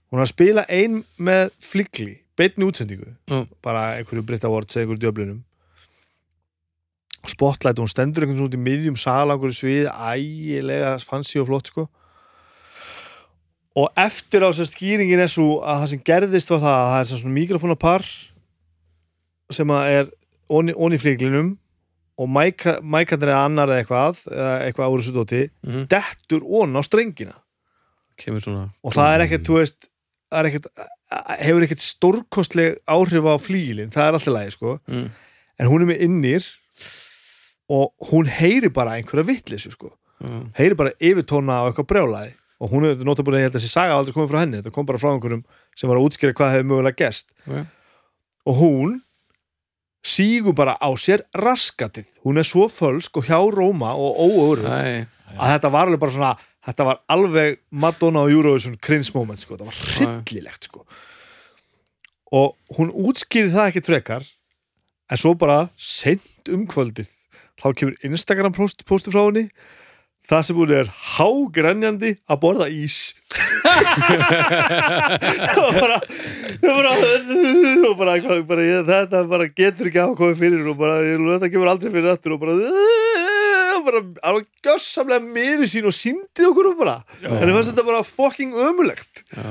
hún 0.10 0.20
er 0.20 0.26
að 0.26 0.32
spila 0.34 0.66
ein 0.74 0.98
með 1.22 1.54
fligli 1.64 2.16
beinni 2.38 2.68
útsendingu, 2.68 3.14
Já. 3.30 3.40
bara 3.66 3.86
einhverju 4.00 4.26
Britta 4.26 4.50
Awards 4.50 4.76
eða 4.76 4.88
einhverju 4.88 5.04
djöflunum 7.28 7.36
spotlight, 7.36 7.80
hún 7.80 7.90
stendur 7.92 8.24
einhvern 8.24 8.40
svona 8.40 8.50
út 8.50 8.58
í 8.58 8.62
miðjum 8.62 8.98
sal 8.98 9.30
á 9.30 9.34
einhverju 9.36 9.58
svið, 9.58 9.88
ægilega 9.92 10.98
fancy 11.04 11.40
og 11.40 11.48
flott 11.48 11.68
sko. 11.68 11.88
Og 13.78 13.90
eftir 13.96 14.42
á 14.42 14.50
þess 14.50 14.64
að 14.64 14.72
skýringin 14.74 15.22
er 15.22 15.30
svo 15.30 15.62
að 15.62 15.84
það 15.84 15.90
sem 15.92 16.04
gerðist 16.04 16.50
var 16.50 16.62
það 16.64 16.78
að 16.78 16.92
það 16.92 17.02
er 17.02 17.12
svona 17.22 17.38
mikrofónapar 17.38 18.08
sem 19.54 19.70
að 19.70 19.90
er 19.94 20.10
onni, 20.50 20.74
onni 20.74 20.98
flíklinum 20.98 21.58
og 22.18 22.30
mæka- 22.30 22.82
mækarnir 22.82 23.30
eða 23.30 23.44
annar 23.46 23.70
eða 23.70 23.84
eitthvað 23.84 24.24
eða 24.32 24.56
eitthvað 24.66 24.88
ára 24.88 25.04
svo 25.06 25.14
dóti 25.14 25.44
mm 25.62 25.86
dettur 25.88 26.42
onni 26.42 26.82
á 26.82 26.84
strengina. 26.84 27.36
Og 28.82 28.94
það 28.94 29.14
er 29.14 29.26
ekkert, 29.28 29.46
þú 29.46 29.60
veist 29.60 29.90
það 30.32 30.40
er 30.40 30.48
ekkert, 30.50 30.68
hefur 31.40 31.66
ekkert 31.68 31.84
stórkostleg 31.86 32.80
áhrif 32.90 33.24
á 33.30 33.36
flílinn, 33.38 33.92
það 33.94 34.08
er 34.08 34.18
alltaf 34.18 34.34
lægi 34.34 34.56
sko, 34.58 34.80
mm. 34.90 35.06
en 35.60 35.70
hún 35.70 35.86
er 35.86 35.92
með 35.92 36.02
innir 36.08 36.48
og 37.70 38.10
hún 38.12 38.30
heyri 38.32 38.70
bara 38.74 38.98
einhverja 38.98 39.28
vittlisu 39.28 39.72
sko, 39.74 39.94
já, 40.22 40.36
heyri 40.60 40.78
bara 40.80 40.94
yfirtóna 41.00 41.62
á 41.62 41.68
eitthvað 41.68 41.90
brjálæði. 41.94 42.36
Og 42.58 42.72
hún 42.74 42.88
er 42.90 43.02
notabúin 43.06 43.36
að 43.38 43.44
ég 43.44 43.48
held 43.48 43.56
að 43.56 43.62
þessi 43.62 43.70
saga 43.70 43.98
aldrei 44.00 44.16
komið 44.16 44.32
frá 44.32 44.40
henni, 44.42 44.60
þetta 44.62 44.72
kom 44.74 44.86
bara 44.88 44.98
frá 44.98 45.12
einhverjum 45.12 45.44
sem 45.78 45.92
var 45.92 46.00
að 46.00 46.08
útskýra 46.08 46.34
hvað 46.40 46.54
hefur 46.56 46.70
mögulega 46.72 46.98
gerst. 47.04 47.28
Já, 47.46 47.60
og 48.48 48.56
hún 48.58 48.96
sígur 50.08 50.56
bara 50.58 50.74
á 50.80 50.90
sér 50.98 51.22
raskatið, 51.38 52.08
hún 52.24 52.40
er 52.42 52.48
svo 52.48 52.66
fölsk 52.72 53.20
og 53.20 53.28
hjá 53.28 53.38
Róma 53.54 53.92
og 53.94 54.18
óöru 54.18 54.66
að 54.68 55.52
þetta 55.54 55.72
var 55.74 55.90
alveg 55.90 56.02
bara 56.02 56.16
svona 56.16 56.32
þetta 56.68 56.88
var 56.88 57.02
alveg 57.14 57.60
Madonna 57.72 58.24
og 58.26 58.32
Eurovision 58.32 58.78
cringe 58.82 59.12
moment 59.16 59.40
sko, 59.42 59.58
þetta 59.58 59.68
var 59.68 59.78
hryllilegt 59.98 60.70
sko. 60.70 60.86
Og 62.36 62.56
hún 62.76 62.92
útskýri 62.92 63.52
það 63.54 63.70
ekki 63.72 63.86
frekar 63.88 64.26
en 65.08 65.20
svo 65.20 65.36
bara 65.40 65.70
sent 65.80 66.52
um 66.52 66.66
kvöldið 66.68 67.12
þá 67.62 67.68
kemur 67.78 67.96
Instagram 68.08 68.56
post, 68.56 68.86
postu 68.88 69.14
frá 69.14 69.26
henni. 69.28 69.48
Það 70.28 70.42
sem 70.44 70.58
hún 70.60 70.72
er 70.76 70.90
hágrenjandi 71.16 72.10
að 72.28 72.42
borða 72.42 72.68
ís. 72.68 72.98
Og 75.58 75.72
bara, 75.78 75.98
og 76.68 76.82
bara, 77.96 78.18
bara, 78.20 78.42
bara 78.50 78.66
ég, 78.66 78.84
þetta 78.90 79.22
bara 79.30 79.48
getur 79.56 79.88
ekki 79.90 80.04
komið 80.20 80.42
fyrir 80.42 80.68
og 80.72 80.78
bara, 80.80 81.00
ég, 81.06 81.24
þetta 81.32 81.52
kemur 81.54 81.72
aldrei 81.72 81.94
fyrir 81.94 82.12
aftur 82.12 82.36
og 82.36 82.44
bara 82.44 82.58
bara, 83.88 84.04
alveg 84.30 84.48
gjössamlega 84.66 85.24
miður 85.24 85.70
sín 85.72 85.88
og 85.90 85.96
síndi 85.96 86.48
okkur 86.48 86.72
og 86.72 86.80
bara, 86.82 86.96
Já. 87.22 87.30
en 87.32 87.50
ég 87.50 87.56
fannst 87.58 87.72
þetta 87.74 87.86
bara 87.88 88.06
fucking 88.08 88.56
ömulegt 88.68 89.24
já, 89.32 89.46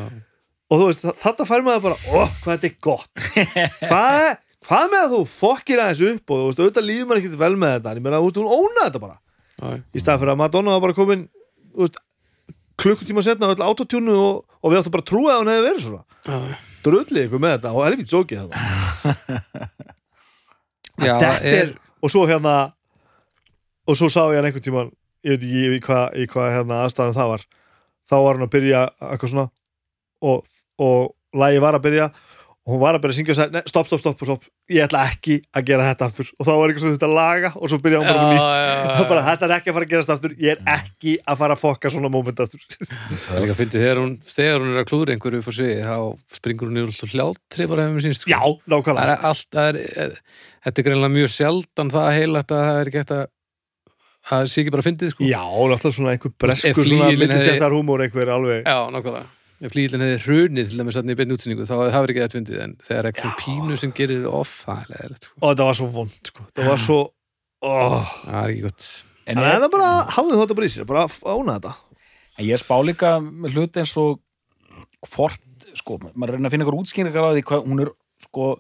og 0.67 0.81
þú 0.81 0.89
veist, 0.91 1.07
þetta 1.23 1.47
fær 1.49 1.65
maður 1.67 1.85
bara 1.89 1.99
ó, 2.11 2.27
hvað 2.43 2.53
þetta 2.53 2.69
er 2.69 2.77
gott. 2.83 3.13
Hvað, 3.91 4.25
hvað 4.67 4.91
með 4.93 5.05
að 5.05 5.13
þú 5.15 5.21
fokkir 5.31 5.83
aðeins 5.83 6.03
upp 6.11 6.33
og 6.35 6.41
þú 6.41 6.47
veist, 6.49 6.61
auðvitað 6.63 6.87
líður 6.89 7.09
maður 7.09 7.23
ekkert 7.23 7.39
vel 7.41 7.55
með 7.63 7.75
þetta 7.77 7.93
en 7.93 8.01
ég 8.01 8.05
meina, 8.07 8.21
þú 8.21 8.29
veist, 8.29 8.41
hún 8.41 8.53
ónaði 8.57 8.87
þetta 8.89 9.03
bara. 9.05 9.17
Já, 9.57 9.67
í 9.97 10.03
stað 10.03 10.21
fyrir 10.23 10.33
að 10.35 10.41
Madonna 10.43 10.75
var 10.77 10.85
bara 10.85 10.97
komin 10.97 11.23
veist, 11.77 11.99
klukkutíma 12.77 13.25
setna 13.25 13.49
á 13.49 13.53
öll 13.55 13.65
autotjúnu 13.65 14.17
og, 14.21 14.43
og 14.61 14.73
við 14.73 14.81
áttum 14.83 14.95
bara 14.97 15.05
að 15.07 15.11
trúa 15.11 15.35
að 15.35 15.41
hún 15.43 15.53
hefði 15.53 15.67
verið 15.69 15.85
svona. 15.87 16.03
Drullið 16.87 17.23
ykkur 17.27 17.43
með 17.43 17.55
þetta 17.57 17.73
og 17.73 17.87
helvít 17.87 18.13
sókið 18.13 18.43
þetta. 18.43 18.57
Já, 21.07 21.13
þetta 21.21 21.53
er, 21.53 21.73
og 22.03 22.13
svo 22.13 22.25
hérna 22.29 22.55
og 23.87 23.99
svo 23.99 24.09
sá 24.13 24.23
ég 24.33 24.39
hann 24.41 24.49
einhvern 24.49 24.65
tímann 24.65 24.93
ég 25.27 25.35
veit 25.37 25.45
ekki 25.47 25.77
í 25.77 25.81
hvað, 25.85 26.05
í 26.17 26.27
hvað 26.31 26.53
hérna 26.55 26.83
aðstæðum 26.85 27.17
það 27.17 27.33
var. 27.33 27.47
Þá 28.07 28.17
var 28.23 28.39
hann 28.39 28.47
að 28.47 28.53
byrja 28.55 28.83
eitthvað 29.11 29.33
svona 29.33 29.47
og, 30.27 30.47
og 30.81 31.41
lagi 31.41 31.63
var 31.65 31.79
að 31.79 31.85
byrja 31.89 32.07
og 32.67 32.75
hún 32.75 32.83
var 32.83 32.97
að 32.97 33.05
byrja 33.05 33.15
að 33.17 33.19
syngja 33.21 33.35
og 33.35 33.39
sagði, 33.41 33.57
"Nei, 33.57 33.65
stopp, 33.71 33.89
stopp, 33.91 34.03
stopp, 34.05 34.25
stopp 34.27 34.47
ég 34.73 34.83
ætla 34.87 35.03
ekki 35.07 35.37
að 35.55 35.67
gera 35.69 35.85
þetta 35.91 36.07
aftur. 36.09 36.31
Og 36.37 36.47
þá 36.47 36.51
var 36.57 36.73
eitthvað 36.73 36.83
svona 36.83 36.97
þetta 36.97 37.11
laga 37.13 37.51
og 37.55 37.71
svo 37.71 37.79
byrja 37.85 38.01
hann 38.01 38.09
bara 38.11 38.25
nýtt. 38.33 38.41
já, 38.57 38.97
og 38.97 39.07
bara, 39.13 39.23
þetta 39.29 39.47
er 39.47 39.55
ekki 39.57 39.71
að 39.71 39.77
fara 39.77 39.87
að 39.87 39.93
gerast 39.93 40.13
aftur. 40.17 40.35
Ég 40.43 40.51
er 40.57 40.61
ekki 40.77 41.13
að 41.23 41.39
fara 41.43 41.57
að 41.57 41.63
fokka 41.63 41.93
svona 41.95 42.11
moment 42.13 42.43
aftur. 42.43 42.65
Það 43.27 43.37
er 43.37 43.45
líka 43.45 43.55
að 43.55 43.61
fyndi 43.61 43.83
þegar 43.85 44.01
hún, 44.03 44.17
þegar 44.27 44.59
hún 44.65 44.73
er 44.75 44.83
að 44.83 44.89
klúra 44.91 45.15
einhverju 45.15 45.39
upp 45.43 45.49
á 45.49 45.55
sig, 45.57 45.73
þá 45.87 45.99
springur 46.41 46.71
hún 46.73 46.83
yfir 46.83 47.15
hljáttri 47.15 47.69
bara 47.71 47.87
hefum 47.87 48.03
sínst. 48.05 48.27
sko. 48.27 48.33
já, 48.35 48.41
Það 48.43 48.75
nákvæmlega 48.75 49.15
er 49.17 49.25
allt, 49.31 49.49
það 49.55 49.71
er, 49.71 49.81
eh, 49.87 50.19
þetta 50.67 50.83
er 50.83 50.87
greinlega 50.91 51.15
mjög 51.17 51.31
sjaldan 51.37 51.95
það 51.95 52.13
heilagt 52.17 52.51
að 52.57 52.67
það 52.67 52.81
er 52.83 52.91
ekki 52.91 53.03
hægt 53.05 53.15
að 53.17 53.25
að 54.27 54.35
það 54.43 54.51
sé 54.51 54.63
ekki 54.65 54.75
bara 54.75 54.83
fyndið, 54.83 55.11
sko. 55.15 55.23
já, 55.23 55.43
náttúrulega 55.47 55.95
svona 55.95 56.15
einhver 56.17 56.33
breskur 56.43 56.83
svona 56.83 57.07
Já. 59.57 59.67
Ef 59.67 59.73
flýlinn 59.73 60.03
hefði 60.05 60.19
hrunið 60.27 60.69
til 60.69 60.79
dæmis 60.83 60.99
í 61.01 61.17
beinni 61.17 61.37
útsynningu, 61.37 61.65
þá 61.65 61.75
hefði 61.79 61.93
það 61.95 62.03
verið 62.05 62.13
ekki 62.13 62.23
þetta 62.23 62.37
fyndið, 62.37 62.59
en 62.61 62.75
þegar 62.85 63.07
er 63.07 63.11
ekki 63.13 63.31
pínu 63.41 63.79
sem 63.81 63.93
gerir 63.97 64.23
það 64.27 64.35
off, 64.37 64.55
það 64.67 64.91
leðilegt, 64.93 65.29
sko. 65.29 65.37
og 65.41 65.47
þetta 65.49 65.69
var 65.71 65.79
svo 65.79 65.89
vond, 65.95 66.19
sko 66.29 66.47
það 66.53 66.69
var 66.69 66.83
svo 66.83 66.99
oh. 67.65 68.15
Það 68.27 68.39
er 68.43 68.53
ekki 68.53 68.65
gott. 68.67 68.89
en, 69.25 69.33
en 69.41 69.43
ég, 69.47 69.59
það 69.65 69.73
bara, 69.73 69.91
hafði 70.19 70.41
þetta 70.43 70.59
bara 70.61 70.69
í 70.69 70.75
sér 70.75 70.89
bara 70.91 71.07
að 71.07 71.17
ána 71.25 71.57
þetta 71.57 71.75
en 72.37 72.49
ég 72.51 72.61
spá 72.61 72.77
líka 72.85 73.15
með 73.25 73.57
hluti 73.57 73.81
eins 73.81 73.97
og 74.03 74.21
hvort, 75.09 75.69
sko, 75.81 76.01
maður 76.13 76.37
reyna 76.37 76.51
að 76.51 76.57
finna 76.57 76.67
ykkur 76.67 76.81
útskýringar 76.83 77.29
á 77.29 77.33
því 77.33 77.47
hvað 77.49 77.69
hún 77.71 77.85
er 77.87 77.93
sko 78.27 78.53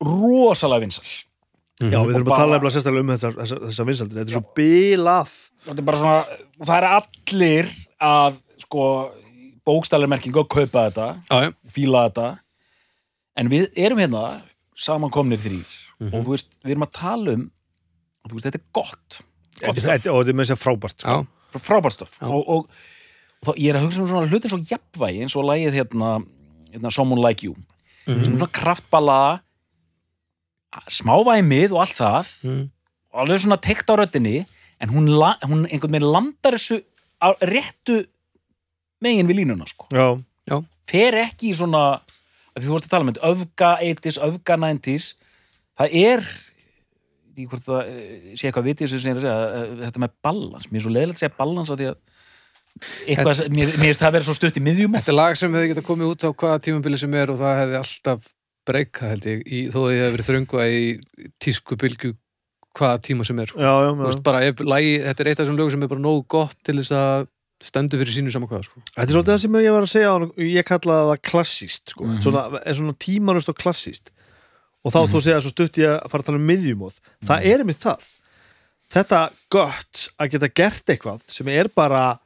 rosalega 0.00 0.86
vinsal 0.86 1.04
já, 1.04 2.00
við 2.00 2.14
þurfum 2.16 2.24
að 2.24 2.30
bara- 2.32 2.40
tala 2.40 2.56
nefnilega 2.56 2.74
sérstaklega 2.78 3.04
um 3.04 3.12
þetta, 3.12 3.32
þessa, 3.40 3.58
þessa 3.68 3.88
vinsaldir, 3.90 4.20
þetta 4.20 4.32
er 4.32 4.38
svo 4.38 4.54
bilað 4.56 5.34
þetta 5.66 5.82
er 5.82 5.88
bara 5.90 6.00
svona, 6.00 6.38
og 6.60 6.70
það 6.70 6.78
er 6.78 6.88
allir 6.96 7.74
að 8.10 8.40
sko 8.64 8.84
bókstælarmerkingu 9.70 10.42
að 10.44 10.48
kaupa 10.56 10.84
þetta 10.90 11.06
já. 11.30 11.52
fíla 11.70 12.04
þetta. 12.08 12.28
En 13.36 13.48
við 13.52 13.68
erum 13.78 13.98
hérna 14.02 14.24
samankomnir 14.76 15.38
þrýr 15.40 15.66
Mhm. 16.00 16.14
og 16.14 16.24
þú 16.24 16.30
veist, 16.32 16.54
við 16.64 16.70
erum 16.74 16.86
að 16.86 16.92
tala 16.96 17.32
um 17.36 17.50
þú 18.28 18.32
veist, 18.36 18.46
þetta 18.46 18.58
er 18.60 18.68
gott, 18.72 19.20
gott 19.60 19.76
Þetta- 19.76 20.12
og 20.14 20.24
þetta 20.24 20.28
er 20.28 20.36
með 20.38 20.46
þess 20.46 20.54
að 20.56 20.62
frábært 20.64 21.00
sko. 21.04 21.26
Frábært 21.60 21.96
stöf 21.98 22.12
Já. 22.20 22.26
og, 22.28 22.48
og, 22.48 22.70
og 23.42 23.44
þá, 23.44 23.50
ég 23.58 23.68
er 23.70 23.76
að 23.80 23.84
hugsa 23.86 24.00
um 24.00 24.06
svona 24.08 24.28
hlutin 24.30 24.50
svo 24.52 24.58
jafnvægi 24.70 25.20
eins 25.24 25.36
og 25.36 25.44
lagið 25.44 25.72
hérna, 25.76 26.24
hérna 26.72 26.92
Someone 26.92 27.20
Like 27.26 27.42
You. 27.44 27.54
Sem 28.06 28.16
er 28.20 28.24
svona 28.30 28.48
kraftballa 28.50 29.40
smávæmið 30.90 31.72
og 31.74 31.82
allt 31.84 31.98
það. 31.98 32.30
Og 33.10 33.20
alveg 33.24 33.42
svona 33.42 33.58
tekt 33.60 33.90
á 33.90 33.94
röddinni 33.98 34.46
en 34.80 34.88
hún, 34.94 35.08
hún 35.44 35.66
einhvern 35.68 35.92
veginn 35.92 36.12
landar 36.12 36.54
þessu 36.56 36.80
á 37.20 37.34
réttu 37.42 38.06
megin 39.04 39.28
við 39.30 39.42
línuna 39.42 39.66
sko. 39.70 39.88
Já, 39.94 40.08
fer 40.90 41.16
ekki 41.22 41.50
í 41.52 41.56
svona 41.56 41.82
af 42.00 42.58
því 42.58 42.66
þú 42.66 42.72
vorst 42.74 42.86
að 42.88 42.94
tala 42.94 43.04
um 43.06 43.10
þetta, 43.12 43.28
öfga 43.30 43.72
80s, 43.86 44.20
öfga 44.26 44.56
90s 44.58 45.10
það 45.78 45.98
er 46.00 46.24
í 47.40 47.46
hvort 47.48 47.64
það 47.64 47.82
eh, 47.86 48.32
sé 48.34 48.48
eitthvað 48.48 48.66
vitið 48.66 48.90
sem 48.90 49.04
ég 49.06 49.12
er 49.14 49.20
að 49.20 49.26
segja, 49.26 49.36
eh, 49.60 49.76
þetta 49.86 50.02
með 50.02 50.16
balans 50.26 50.66
mér 50.70 50.80
er 50.80 50.84
svo 50.84 50.94
leiðilegt 50.96 51.16
að 51.20 51.22
segja 51.22 51.36
balans 51.38 51.70
af 51.70 51.78
því 51.80 51.88
að 51.92 52.00
eitthvað, 53.06 53.40
mér, 53.54 53.70
mér 53.76 53.86
finnst 53.86 54.02
það 54.02 54.08
að 54.10 54.16
vera 54.18 54.26
svo 54.28 54.34
stutt 54.38 54.58
í 54.58 54.64
miðjum. 54.64 54.98
Þetta 54.98 55.12
er 55.12 55.18
lag 55.18 55.38
sem 55.38 55.56
hefði 55.56 55.70
getað 55.72 55.86
komið 55.88 56.10
út 56.12 56.26
á 56.26 56.30
hvaða 56.42 56.60
tímabili 56.66 57.00
sem 57.00 57.16
er 57.18 57.32
og 57.32 57.40
það 57.40 57.56
hefði 57.60 57.78
alltaf 57.80 58.28
breyka 58.70 59.10
held 59.10 59.26
ég, 59.30 59.42
í, 59.46 59.60
þó 59.72 59.78
að 59.82 59.94
ég 59.94 60.02
hefði 60.04 60.14
verið 60.16 60.28
þröngva 60.28 60.66
í 60.70 60.82
tísku 61.42 61.78
bylgu 61.80 62.12
hvaða 62.78 63.02
tíma 63.08 63.26
sem 63.26 63.40
er 63.42 63.50
sko. 63.50 63.58
já, 63.58 63.72
já, 63.72 63.90
Þú 63.90 64.04
já. 64.04 64.06
veist, 64.06 64.22
bara, 64.26 64.42
ef, 64.46 64.62
lagi, 64.62 64.92
þetta 65.06 65.24
er 65.24 65.30
eitt 65.30 65.40
af 65.40 65.44
þessum 65.44 65.58
lögum 65.58 65.74
sem 65.74 65.86
er 65.86 65.90
bara 65.90 66.04
nógu 66.04 66.24
gott 66.30 66.58
til 66.66 66.76
þess 66.78 66.94
að 66.94 67.26
stendur 67.60 68.00
fyrir 68.00 68.16
sínu 68.16 68.32
saman 68.32 68.48
hvað 68.50 68.64
sko. 68.68 68.80
Þetta 68.94 69.04
er 69.04 69.14
svolítið 69.14 69.34
það 69.34 69.42
sem 69.42 69.58
ég 69.60 69.74
var 69.74 69.86
að 69.86 69.92
segja 69.92 70.14
ég 70.46 70.68
kallaði 70.68 71.10
það 71.10 71.20
klassíst 71.30 71.92
sko. 71.94 72.06
Mhm. 72.06 72.22
svona, 72.24 72.62
er 72.64 72.78
svona 72.78 72.96
tímanust 73.04 73.52
og 73.52 73.58
klassíst 73.60 74.10
og 74.84 74.94
þá 74.94 75.00
þú 75.12 75.20
segja 75.20 75.42
svo 75.44 75.52
stutt 75.52 75.78
ég 75.82 75.92
að 75.92 76.08
fara 76.10 76.22
að 76.24 76.30
tala 76.30 76.40
um 76.40 76.48
miðjumóð 76.48 76.98
það 77.28 77.46
er 77.52 77.64
einmitt 77.64 77.84
það. 77.84 78.08
Þetta 78.90 79.20
gott 79.52 80.08
að 80.18 80.30
geta 80.32 80.48
gert 80.48 80.86
eitthvað 80.90 81.20
sem 81.30 81.48
er 81.48 81.68
bara 81.68 82.18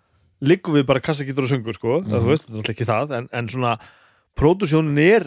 liggum 0.45 0.75
við 0.79 0.87
bara 0.87 1.01
kassakítur 1.01 1.45
og 1.45 1.51
söngur 1.51 1.77
sko, 1.77 2.01
mm 2.01 2.15
þú 2.15 2.31
veist, 2.31 2.45
þetta 2.45 2.53
er 2.53 2.61
náttúrulega 2.61 2.75
ekki 2.75 2.89
það 2.89 3.17
en, 3.19 3.29
en 3.33 3.49
svona 3.49 3.75
pródusjónin 4.39 4.99
er 5.03 5.27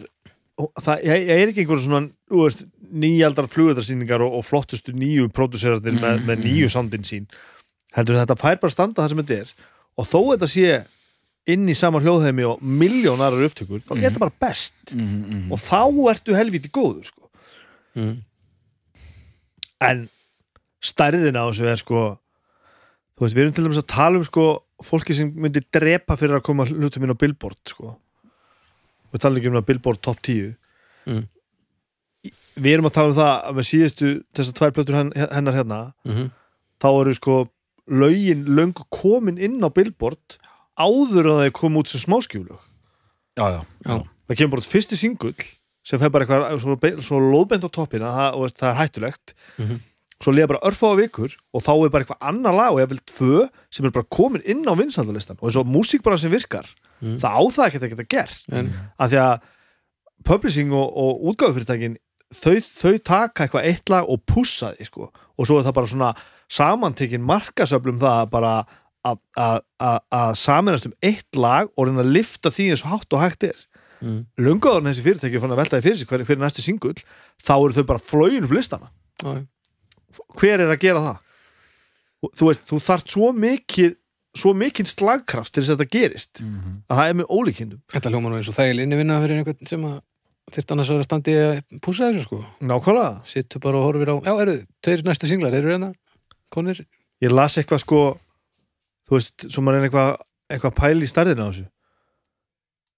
það 0.57 1.03
ég, 1.05 1.27
ég 1.27 1.41
er 1.41 1.51
ekki 1.51 1.63
einhverjum 1.63 1.85
svona 1.85 2.09
þú 2.31 2.43
veist, 2.45 2.65
nýjaldar 2.87 3.47
flugöldarsýningar 3.51 4.23
og, 4.25 4.39
og 4.39 4.45
flottustu 4.47 4.93
nýju 4.95 5.29
próduseratir 5.35 5.93
með, 5.93 6.21
Mm, 6.21 6.25
með 6.25 6.37
mm. 6.37 6.45
nýju 6.47 6.69
soundin 6.71 7.05
sín. 7.07 7.27
Heldur 7.95 8.17
þetta 8.17 8.37
fær 8.39 8.59
bara 8.61 8.73
standa 8.73 9.03
það 9.03 9.09
sem 9.11 9.21
þetta 9.23 9.37
er 9.41 9.51
og 9.97 10.05
þó 10.07 10.19
þetta 10.33 10.47
sé 10.51 10.85
inn 11.47 11.67
í 11.71 11.75
sama 11.79 12.01
hljóðheimi 12.03 12.43
og 12.47 12.61
miljón 12.61 13.21
aðrar 13.23 13.47
upptökur 13.49 13.79
þá 13.87 13.93
Mhm. 13.95 14.03
er 14.03 14.09
þetta 14.11 14.19
bara 14.25 14.39
best 14.47 14.93
mm, 14.93 15.19
mm. 15.31 15.51
og 15.51 15.59
þá 15.63 15.81
ertu 16.13 16.35
helviti 16.35 16.69
góður 16.69 17.05
sko. 17.07 17.29
mm. 17.95 18.15
en 19.87 20.07
stærðin 20.83 21.37
á 21.39 21.43
þessu 21.49 21.67
er 21.71 21.79
sko 21.81 22.01
þú 23.17 23.25
veist, 23.25 23.35
við 23.37 23.43
erum 23.43 23.53
til 23.57 23.63
dæmis 23.65 23.79
að 23.81 23.87
tala 23.93 24.19
um 24.19 24.25
sko 24.27 24.45
fólki 24.85 25.15
sem 25.17 25.31
myndi 25.33 25.63
drepa 25.73 26.17
fyrir 26.19 26.37
að 26.37 26.45
koma 26.45 26.65
hlutum 26.69 27.03
inn 27.07 27.13
á 27.15 27.17
Billboard 27.17 27.57
sko 27.71 27.95
við 29.13 29.23
talum 29.23 29.39
ekki 29.39 29.49
um 29.49 29.57
það 29.59 29.67
Billboard 29.71 30.01
top 30.05 30.21
10 30.21 30.55
Mm. 31.07 31.21
Í- 32.27 32.33
við 32.59 32.73
erum 32.73 32.89
að 32.89 32.95
tala 32.97 33.07
um 33.07 33.15
það 33.15 33.29
að 33.47 33.53
með 33.55 33.65
síðustu 33.69 34.07
þessar 34.35 34.55
tvær 34.57 34.73
plötur 34.75 34.95
hen- 34.97 35.13
hennar 35.31 35.55
hérna 35.55 35.77
Mm 36.03 36.25
þá 36.83 36.87
eru 36.99 37.13
sko 37.15 37.35
lögin 37.87 38.45
löngu 38.57 38.83
komin 38.93 39.37
inn 39.37 39.59
á 39.63 39.69
Billboard 39.73 40.37
áður 40.77 41.31
að 41.31 41.39
það 41.43 41.51
kom 41.57 41.77
út 41.79 41.87
sem 41.91 42.01
smáskjúlu 42.03 42.57
já, 43.37 43.45
já, 43.53 43.61
já. 43.85 43.97
Það 44.27 44.37
kemur 44.37 44.57
bara 44.57 44.67
fyrsti 44.67 44.97
singull 44.99 45.35
sem 45.87 45.99
fer 46.01 46.09
bara 46.11 46.25
eitthvað 46.25 46.59
svo, 46.59 46.75
svo 47.01 47.19
lóðbend 47.23 47.63
á 47.63 47.69
toppina 47.71 48.09
það, 48.11 48.33
og 48.35 48.41
veist, 48.43 48.57
það 48.59 48.69
er 48.73 48.79
hættulegt 48.81 49.33
Mhm. 49.57 49.77
svo 50.21 50.31
liða 50.33 50.47
bara 50.51 50.65
örfáða 50.67 50.97
vikur 51.01 51.35
og 51.53 51.61
þá 51.63 51.71
er 51.85 51.89
bara 51.93 52.03
eitthvað 52.03 52.27
annar 52.29 52.53
lag 52.57 52.71
og 52.73 52.79
ég 52.81 52.89
vil 52.89 52.99
tvö 53.07 53.49
sem 53.71 53.85
er 53.85 53.91
bara 53.91 54.05
komin 54.11 54.41
inn 54.45 54.65
á 54.67 54.73
vinsaldalistan 54.75 55.37
og 55.39 55.47
eins 55.49 55.57
og 55.61 55.65
músík 55.67 56.03
bara 56.03 56.17
sem 56.17 56.31
virkar 56.31 56.65
Mm. 56.99 57.19
það 57.21 57.29
á 57.29 57.41
það 57.53 57.65
ekkert 57.67 57.83
að 57.85 57.89
geta 57.93 58.07
gert 58.09 58.45
En, 58.57 58.73
af 58.99 59.11
því 59.11 59.17
að 59.21 59.41
publishing 60.25 60.71
og, 60.73 60.87
og 60.97 61.21
útgáfufyrirtækin 61.29 61.97
þau, 62.33 62.57
þau 62.57 62.97
taka 63.05 63.45
eitthvað 63.45 63.67
eitt 63.69 63.89
lag 63.93 64.09
og 64.09 64.23
pussa 64.25 64.71
því 64.75 64.85
sko. 64.89 65.11
og 65.37 65.45
svo 65.47 65.59
er 65.59 65.67
það 65.67 65.73
bara 65.77 65.87
svona 65.91 66.09
samantekin 66.49 67.23
markasöflum 67.27 67.99
það 67.99 68.21
að 68.25 68.29
bara 68.31 68.51
að- 69.05 69.19
að 69.37 69.61
að- 69.79 70.01
að 70.11 70.31
saminast 70.35 70.85
um 70.85 70.93
eitt 71.03 71.35
lag 71.35 71.69
og 71.77 71.87
reyna 71.87 72.03
að 72.03 72.11
lifta 72.17 72.49
því 72.51 72.69
eins 72.71 72.83
og 72.85 72.91
hátt 72.91 73.13
og 73.13 73.21
hægt 73.23 73.43
er. 73.43 73.59
Mm. 73.97 74.27
lungaður 74.37 74.77
en 74.85 74.93
þessi 74.93 75.01
fyrirtæki 75.01 75.39
fann 75.41 75.49
að 75.49 75.57
velta 75.57 75.77
því 75.79 75.83
fyrir 75.87 75.97
sig 75.97 76.07
hver, 76.07 76.21
hver 76.23 76.35
er 76.37 76.43
næsti 76.45 76.61
singull 76.61 76.99
þá 77.41 77.53
eru 77.57 77.73
þau 77.73 77.85
bara 77.89 77.97
flóin 77.99 78.43
upp 78.45 78.51
listana. 78.53 78.91
Já, 79.23 79.47
hver 80.37 80.59
er 80.61 80.69
að 80.69 80.79
gera 80.83 80.99
það? 81.01 81.17
Þú 82.37 82.45
veist, 82.49 82.61
þú 82.69 82.77
þarft 82.81 83.09
svo 83.15 83.31
mikið 83.33 83.95
svo 84.37 84.51
mikið 84.53 84.85
slagkraft 84.91 85.49
til 85.53 85.63
þess 85.63 85.71
að 85.73 85.79
þetta 85.81 85.95
gerist. 85.97 86.41
Mm, 86.45 86.83
að 86.91 86.97
það 86.99 87.09
er 87.09 87.15
með 87.17 87.31
ólíkindum. 87.33 87.79
Þetta 87.89 88.11
hljóma 88.13 88.29
nú 88.29 88.37
eins 88.37 88.49
og 88.51 88.53
þægil 88.59 88.81
inni 88.83 88.99
vinna 88.99 89.17
fyrir 89.23 89.39
einhvern 89.41 89.67
sem 89.71 89.81
að 89.89 89.95
þyrft 90.53 90.71
annars 90.75 90.89
að 90.91 90.97
vera 90.99 91.07
standi 91.09 91.33
að 91.41 91.79
púsa 91.81 92.11
þessu 92.11 92.25
sko. 92.27 92.39
Nákvæmlega. 92.61 93.25
Sittu 93.25 93.59
bara 93.63 93.77
og 93.81 93.87
horfir 93.89 94.13
á, 94.13 94.15
já, 94.21 94.33
eru, 94.45 94.55
tveir 94.85 95.01
næstu 95.09 95.25
singlar, 95.31 95.57
eru 95.57 95.73
hérna 95.73 95.89
konir? 96.53 96.85
ég 97.23 97.33
las 97.33 97.57
eitthvað 97.57 97.81
sko 97.83 98.01
þú 99.07 99.17
veist, 99.17 99.47
svo 99.49 99.63
maður 99.63 99.79
er 99.79 99.87
eitthvað 99.87 100.13
eitthvað 100.47 100.75
pæli 100.77 101.07
í 101.07 101.11
stærðina 101.11 101.47
á 101.47 101.49
þessu. 101.49 101.65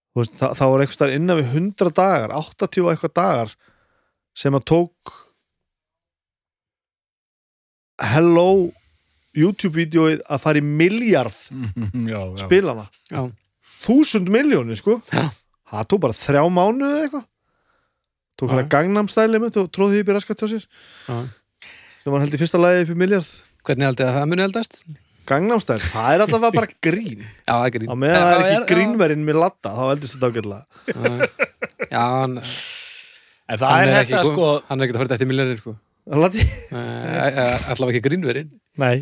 Þú 0.10 0.22
veist, 0.22 0.36
það, 0.40 0.54
það 0.60 0.72
var 0.74 0.84
eitthvað 0.84 0.98
stærð 0.98 1.16
innan 1.18 1.40
við 1.40 1.56
100 1.62 1.94
dagar 2.00 2.34
80 2.38 2.84
og 2.84 2.92
eitthvað 2.94 3.16
dagar 3.22 3.56
sem 4.38 4.58
að 4.58 4.68
tók 4.74 5.16
Hello 8.00 8.70
YouTube-vídeóið 9.36 10.22
að 10.32 10.42
fara 10.42 10.62
í 10.62 10.64
miljard 10.66 11.36
spilana. 12.44 12.86
Já, 13.12 13.26
þúsund 13.84 14.32
miljónir 14.32 14.80
sko. 14.80 15.00
Já. 15.12 15.28
það 15.70 15.90
tók 15.92 16.04
bara 16.06 16.18
þrjá 16.18 16.44
mánuði 16.48 16.94
eða 16.94 17.04
eitthvað. 17.08 17.28
Tók 18.40 18.54
hann 18.54 18.62
að 18.64 18.72
gangnamstæli 18.72 19.42
mitt 19.44 19.58
og 19.60 19.68
tróði 19.76 19.98
því 19.98 20.04
upp 20.06 20.10
í 20.10 20.16
raskat 20.16 20.42
hjá 20.44 20.48
sér. 20.54 20.66
Já 21.10 21.18
sem 22.04 22.14
var 22.16 22.24
held 22.24 22.34
í 22.36 22.40
fyrsta 22.42 22.62
lagi 22.62 22.86
upp 22.88 22.94
í 22.96 22.98
miljard 23.04 23.30
Hvernig 23.68 23.90
haldið 23.90 24.08
að 24.10 24.18
það 24.20 24.28
muni 24.32 24.44
eldast? 24.48 24.78
gangnamstæli, 25.30 25.84
það 25.94 26.14
er 26.16 26.22
allavega 26.26 26.56
bara 26.56 26.70
grín 26.88 27.20
Já, 27.22 27.54
það 27.54 27.66
er 27.68 27.74
grín 27.76 27.90
á 27.92 27.96
meðan 28.02 28.24
það 28.24 28.40
er 28.40 28.46
ekki 28.56 28.70
grínverinn 28.74 29.26
með 29.28 29.40
latta 29.44 29.74
þá 29.78 29.84
eldist 29.94 30.16
þetta 30.16 30.30
ágætlega 30.32 30.64
Já, 30.90 31.28
já 31.92 32.02
hann, 32.16 32.40
En 33.50 33.60
það 33.62 33.70
hann 33.70 33.84
er 33.84 33.90
er 33.90 33.94
þetta 34.00 34.24
ekki 34.24 34.34
sko 34.34 34.48
Eh, 34.56 34.66
Hann 34.70 34.80
er 34.82 34.88
ekki 34.88 34.96
að 34.96 35.02
fara 35.04 35.12
þetta 35.14 35.28
í 35.28 35.30
miljonir 35.30 35.62
sko 35.62 35.76
Latti? 36.24 36.48
Allavega 36.74 37.92
ekki 37.94 38.04
grínverinn 38.08 38.50
Nei, 38.82 38.98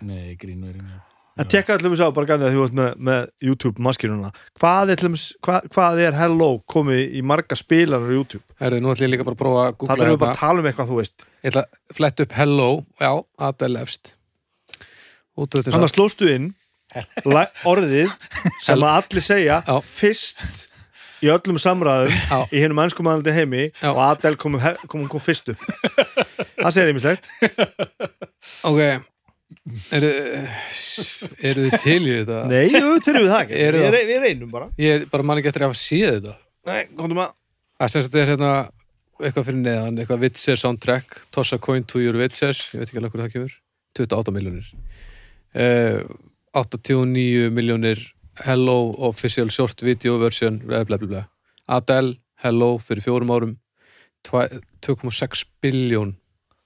Nei, 0.00 0.32
grínverinn, 0.40 0.86
já. 0.88 1.00
En 1.38 1.46
tekka 1.48 1.76
allir 1.76 1.92
mér 1.92 2.00
sá, 2.00 2.08
bara 2.14 2.26
gæmlega 2.26 2.50
því 2.50 2.58
þú 2.58 2.64
ert 2.66 2.76
með, 2.76 2.94
með 3.08 3.20
YouTube 3.46 3.84
maskinuna 3.86 4.30
hvað 4.60 4.92
er, 4.94 5.04
hvað, 5.46 5.68
hvað 5.76 6.00
er 6.04 6.16
Hello 6.18 6.48
komið 6.68 7.14
í 7.16 7.22
marga 7.26 7.58
spilarar 7.58 8.10
á 8.10 8.14
YouTube? 8.16 8.42
Herðu, 8.60 8.80
nú 8.82 8.90
ætlum 8.92 9.06
ég 9.06 9.12
líka 9.14 9.26
bara 9.28 9.38
að 9.38 9.42
prófa 9.44 9.60
að 9.62 9.68
það 9.68 9.76
googla 9.82 10.06
er 10.06 10.10
við 10.10 10.18
bara 10.22 10.32
þetta 10.32 10.40
að 10.40 10.42
tala 10.42 10.62
um 10.64 10.70
eitthvað 10.70 10.90
þú 10.90 10.98
veist. 10.98 11.26
Ég 11.40 11.52
ætla 11.52 11.62
að 11.62 12.00
fletta 12.00 12.26
upp 12.26 12.34
Hello. 12.40 12.70
Já, 13.00 13.12
Adele 13.50 13.84
efst. 13.86 14.14
Útrúttu 15.40 15.76
annars 15.76 15.94
slóstu 15.94 16.28
inn 16.32 16.50
orðið 17.68 18.10
sem 18.64 18.82
að 18.82 18.96
allir 18.96 19.24
segja 19.24 19.60
Já. 19.62 19.76
fyrst 19.86 20.66
í 21.22 21.30
öllum 21.30 21.60
samræðum 21.60 22.10
Já. 22.16 22.38
í 22.50 22.64
hennum 22.64 22.82
ennskumæðandi 22.82 23.36
heimi 23.36 23.68
Já. 23.70 23.92
og 23.92 24.02
Adele 24.08 24.40
kom, 24.40 24.58
kom, 24.90 25.06
kom 25.12 25.22
fyrst 25.22 25.52
upp. 25.54 25.62
Það 26.58 26.74
segir 26.74 26.92
einmislegt 26.92 27.32
Ok 28.68 29.09
Eru, 29.92 30.08
eru 31.44 31.64
þið 31.68 31.74
til 31.82 32.00
í 32.08 32.12
þetta? 32.22 32.38
nei, 32.48 32.62
jú, 32.72 32.80
þurfum 33.04 33.24
við 33.26 33.30
það 33.30 33.42
ekki. 33.44 33.58
Eru 33.66 33.80
við, 33.82 33.90
það- 33.94 34.08
við 34.10 34.20
reynum 34.24 34.50
bara. 34.54 34.68
Ég 34.80 35.04
bara 35.12 35.26
man 35.28 35.38
ekki 35.40 35.50
eftir 35.50 35.64
að 35.66 35.68
hafa 35.70 35.80
séð 35.80 36.12
þetta. 36.16 36.36
Nei, 36.70 36.80
komum 36.96 37.20
að 37.26 37.32
Það. 37.80 37.90
Sem 37.94 38.02
sagt 38.04 38.14
er 38.20 38.26
hérna 38.34 38.48
eitthvað 39.20 39.44
fyrir 39.48 39.60
neðan, 39.64 39.98
eitthvað 40.02 40.20
Witcher 40.24 40.56
soundtrack. 40.60 41.14
Toss 41.32 41.52
a 41.52 41.58
coin 41.58 41.84
to 41.84 42.00
your 42.00 42.16
Witcher. 42.20 42.52
Ég 42.74 42.80
veit 42.82 42.88
ekki 42.90 42.98
alveg 43.00 43.12
hvað 43.14 43.22
það 43.26 43.32
kemur. 43.32 43.54
28 43.96 44.34
miljónir 44.36 44.66
uh, 45.56 46.02
89 46.54 47.50
miljónir 47.56 48.02
Hello 48.44 48.94
official 49.08 49.48
short 49.50 49.80
video 49.82 50.18
version 50.20 50.58
bla 50.64 50.84
bla 50.84 50.96
bla 51.00 51.08
bla. 51.08 51.22
Adele, 51.68 52.16
Hello 52.44 52.78
fyrir 52.78 53.02
fjórum 53.04 53.32
árum. 53.34 53.56
Tva- 54.24 54.48
2,6 54.84 55.44
biljón 55.64 56.14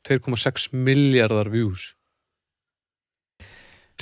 2,6 0.08 0.72
miljardar 0.74 1.48
views 1.54 1.94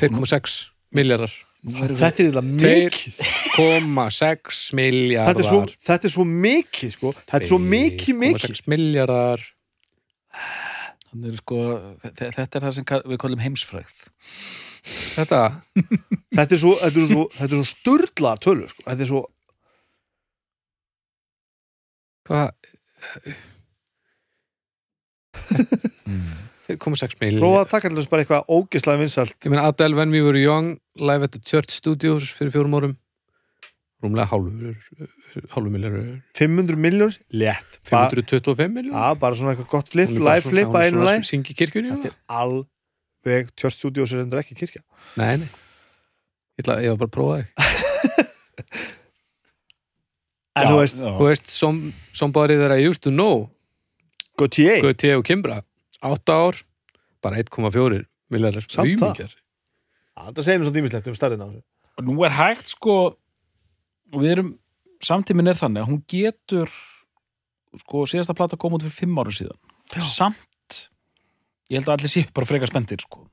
2,6 0.01 0.59
miljardar 0.97 1.32
þetta 1.62 2.09
er 2.24 2.30
þetta 2.32 2.43
mikið 2.43 3.18
2,6 3.55 4.62
miljardar 4.74 5.28
þetta 5.36 5.43
er, 5.45 5.49
svo, 5.51 5.61
þetta 5.88 6.09
er 6.09 6.12
svo 6.16 6.24
mikið 6.26 6.90
sko. 6.97 7.12
þetta 7.20 7.38
er 7.43 7.51
svo 7.53 7.59
mikið 7.62 8.14
mikið 8.22 8.49
2,6 8.57 8.66
miljardar 8.72 9.45
er 11.12 11.36
sko, 11.43 11.59
þe- 12.03 12.32
þetta 12.38 12.57
er 12.59 12.62
það 12.66 12.72
sem 12.78 12.84
við 13.12 13.18
kollum 13.20 13.43
heimsfrægt. 13.45 13.99
Þetta, 15.12 15.40
þetta 16.32 16.55
er 16.57 16.61
svo, 16.62 16.72
þetta 16.80 16.99
er 17.03 17.11
svo, 17.12 17.24
þetta 17.36 17.45
er 17.53 17.59
svo 17.61 17.66
sturla 17.68 18.32
tölu 18.43 18.64
sko. 18.72 18.82
þetta 18.88 19.05
er 19.05 19.11
svo 19.12 19.22
hvað 22.26 22.49
Mm. 26.03 26.32
2,6 26.78 27.14
prófa 27.16 27.24
miljardar 27.26 27.62
að 27.66 27.70
taka 27.74 27.88
allir 27.90 28.08
bara 28.12 28.24
eitthvað 28.24 28.50
ógislega 28.56 29.00
vinsalt 29.02 29.36
Ég 29.46 29.52
meina 29.52 29.66
Adele 29.68 29.96
When 29.98 30.10
We 30.14 30.22
Were 30.24 30.38
Young 30.40 30.74
live 30.96 31.26
at 31.28 31.32
the 31.36 31.40
Church 31.40 31.70
Studios 31.74 32.30
fyrir 32.36 32.52
fjórum 32.54 32.76
árum. 32.78 32.94
Rúmlega 34.02 34.26
hálfur 34.32 35.70
miljardur 35.70 36.06
500 36.34 36.76
miljónir, 36.76 37.18
létt. 37.30 37.78
Ba- 37.90 38.08
525 38.10 38.72
miljón 38.74 38.96
Já, 38.96 39.12
bara 39.18 39.38
svona 39.38 39.52
eitthvað 39.54 39.70
gott 39.70 39.92
flip, 39.94 40.10
live 40.10 40.42
flip 40.48 40.74
að 40.74 40.88
einu 40.88 41.04
læg 41.06 41.26
Syngi 41.28 41.54
kirkjunni 41.54 41.92
Þetta 41.94 42.10
er 42.10 42.16
alveg 42.42 43.52
Church 43.54 43.78
Studios 43.78 44.12
er 44.12 44.24
endur 44.24 44.42
ekki 44.42 44.56
kirkja. 44.58 44.82
Nei, 45.20 45.36
nei. 45.44 45.48
Ég, 46.58 46.64
ætla, 46.64 46.80
ég 46.82 46.90
var 46.96 47.04
bara 47.04 47.12
að 47.12 47.16
prófa 47.16 47.38
þig. 47.38 47.48
En 50.52 50.68
þú 50.68 50.80
veist, 50.82 50.98
Þú 51.00 51.26
veist, 51.30 51.46
some, 51.48 51.92
somebody 52.12 52.58
that 52.60 52.72
I 52.74 52.82
used 52.84 53.00
to 53.06 53.10
know. 53.10 53.46
Gautier. 54.36 54.82
Gautier 54.84 55.16
og 55.20 55.24
Kimbra 55.24 55.62
8 56.03 56.34
ár, 56.34 56.59
bara 57.22 57.38
1,4 57.38 58.03
miljardar 58.32 58.66
Samt 58.66 58.98
það. 58.98 59.36
Segir 60.42 60.61
nú 60.61 60.66
svo 60.68 60.74
dýmislegt 60.74 61.11
um 61.11 61.16
starrið 61.16 61.44
á 61.44 61.46
þessu 61.48 61.62
Og 62.00 62.07
nú 62.09 62.24
er 62.26 62.34
hægt 62.34 62.70
sko, 62.72 62.94
og 64.12 64.22
við 64.22 64.34
erum, 64.36 64.53
samtíminn 65.05 65.50
er 65.53 65.59
þannig 65.61 65.84
að 65.84 65.90
hún 65.90 66.00
getur, 66.09 66.70
sko, 67.82 68.07
síðasta 68.09 68.36
plata 68.36 68.59
kom 68.61 68.78
út 68.78 68.86
fyrir 68.86 68.96
fimm 68.96 69.18
ára 69.20 69.34
síðan. 69.34 69.59
Já. 69.92 70.00
Samt, 70.09 70.78
ég 71.68 71.80
held 71.80 71.90
að 71.90 71.98
allir 71.98 72.12
sé 72.14 72.24
bara 72.32 72.48
frekar 72.48 72.72
spendir, 72.72 73.05
sko. 73.05 73.26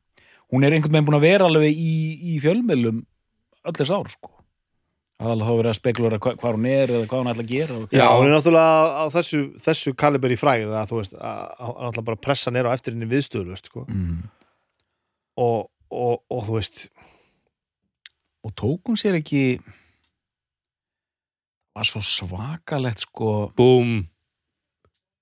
Hún 0.51 0.65
er 0.65 0.75
einhvern 0.75 0.97
veginn 0.97 1.07
búin 1.07 1.19
að 1.21 1.27
vera 1.27 1.47
alveg 1.47 1.71
í, 1.71 1.95
í 2.33 2.39
fjölmiðlum 2.43 2.99
öll 3.63 3.77
þess 3.79 3.95
ár, 3.95 4.11
sko. 4.11 4.33
Aðalega 5.19 5.47
þá 5.49 5.55
verið 5.59 5.69
að 5.69 5.77
spekulera 5.77 6.19
hva, 6.23 6.33
hvað 6.39 6.55
hún 6.55 6.67
er 6.69 6.93
eða 6.93 7.07
hvað 7.09 7.21
hún 7.21 7.31
ætla 7.33 7.43
að 7.43 7.49
gera 7.51 7.75
og... 7.75 7.95
Já, 7.95 8.05
hún 8.07 8.27
er 8.29 8.33
náttúrulega 8.37 9.01
á 9.03 9.05
þessu, 9.15 9.41
þessu 9.65 9.93
kaliber 9.99 10.31
í 10.31 10.37
fræð 10.39 10.75
að 10.79 10.93
þú 10.93 11.01
veist, 11.01 11.17
að, 11.17 11.41
að, 11.41 11.65
að 11.65 11.73
náttúrulega 11.73 12.07
bara 12.11 12.21
pressa 12.27 12.53
nýra 12.55 12.71
á 12.71 12.75
eftir 12.77 12.95
henni 12.95 13.09
viðstöðulust 13.11 13.67
sko. 13.71 13.83
mm. 13.89 14.21
og, 15.43 15.67
og, 15.91 16.15
og 16.31 16.47
þú 16.47 16.55
veist 16.55 16.79
og 18.47 18.55
tók 18.55 18.91
hún 18.91 18.99
sér 18.99 19.19
ekki 19.19 19.43
var 21.75 21.87
svo 21.87 22.01
svakalegt 22.03 23.03
sko 23.03 23.51
Boom 23.59 24.01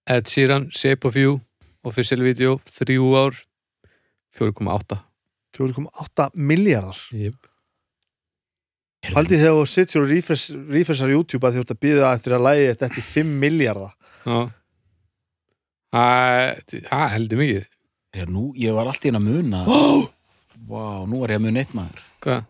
Ed 0.07 0.29
Sheeran, 0.29 0.69
Shape 0.71 1.09
of 1.09 1.17
You 1.19 1.41
Official 1.87 2.21
video, 2.21 2.57
þrjú 2.69 3.11
ár 3.17 3.43
4,8 4.37 5.01
4,8 5.57 6.31
miljardar 6.37 7.01
yep. 7.17 7.37
Haldið 9.15 9.41
þegar 9.41 9.55
þú 9.57 9.65
sittur 9.71 10.03
og 10.03 10.09
refresh- 10.11 10.55
refreshar 10.73 11.11
YouTube 11.13 11.47
að 11.47 11.57
þú 11.57 11.63
ert 11.63 11.73
að 11.73 11.79
býða 11.85 12.11
eftir 12.17 12.35
að 12.37 12.45
lægi 12.47 12.67
þetta 12.71 12.87
eftir 12.89 13.05
5 13.07 13.33
miljardar 13.41 13.93
Já. 14.27 14.37
Það 15.93 17.09
heldur 17.13 17.39
mikið. 17.41 17.65
Er 18.17 18.29
nú, 18.33 18.43
ég 18.59 18.75
var 18.75 18.89
alltaf 18.89 19.07
inn 19.09 19.17
að 19.19 19.27
muna 19.27 19.61
oh! 19.71 20.07
Vá, 20.67 21.05
nú 21.07 21.21
er 21.23 21.35
ég 21.35 21.39
að 21.39 21.45
muna 21.45 21.61
eitt 21.63 21.73
maður. 21.77 22.01
Hvað? 22.25 22.45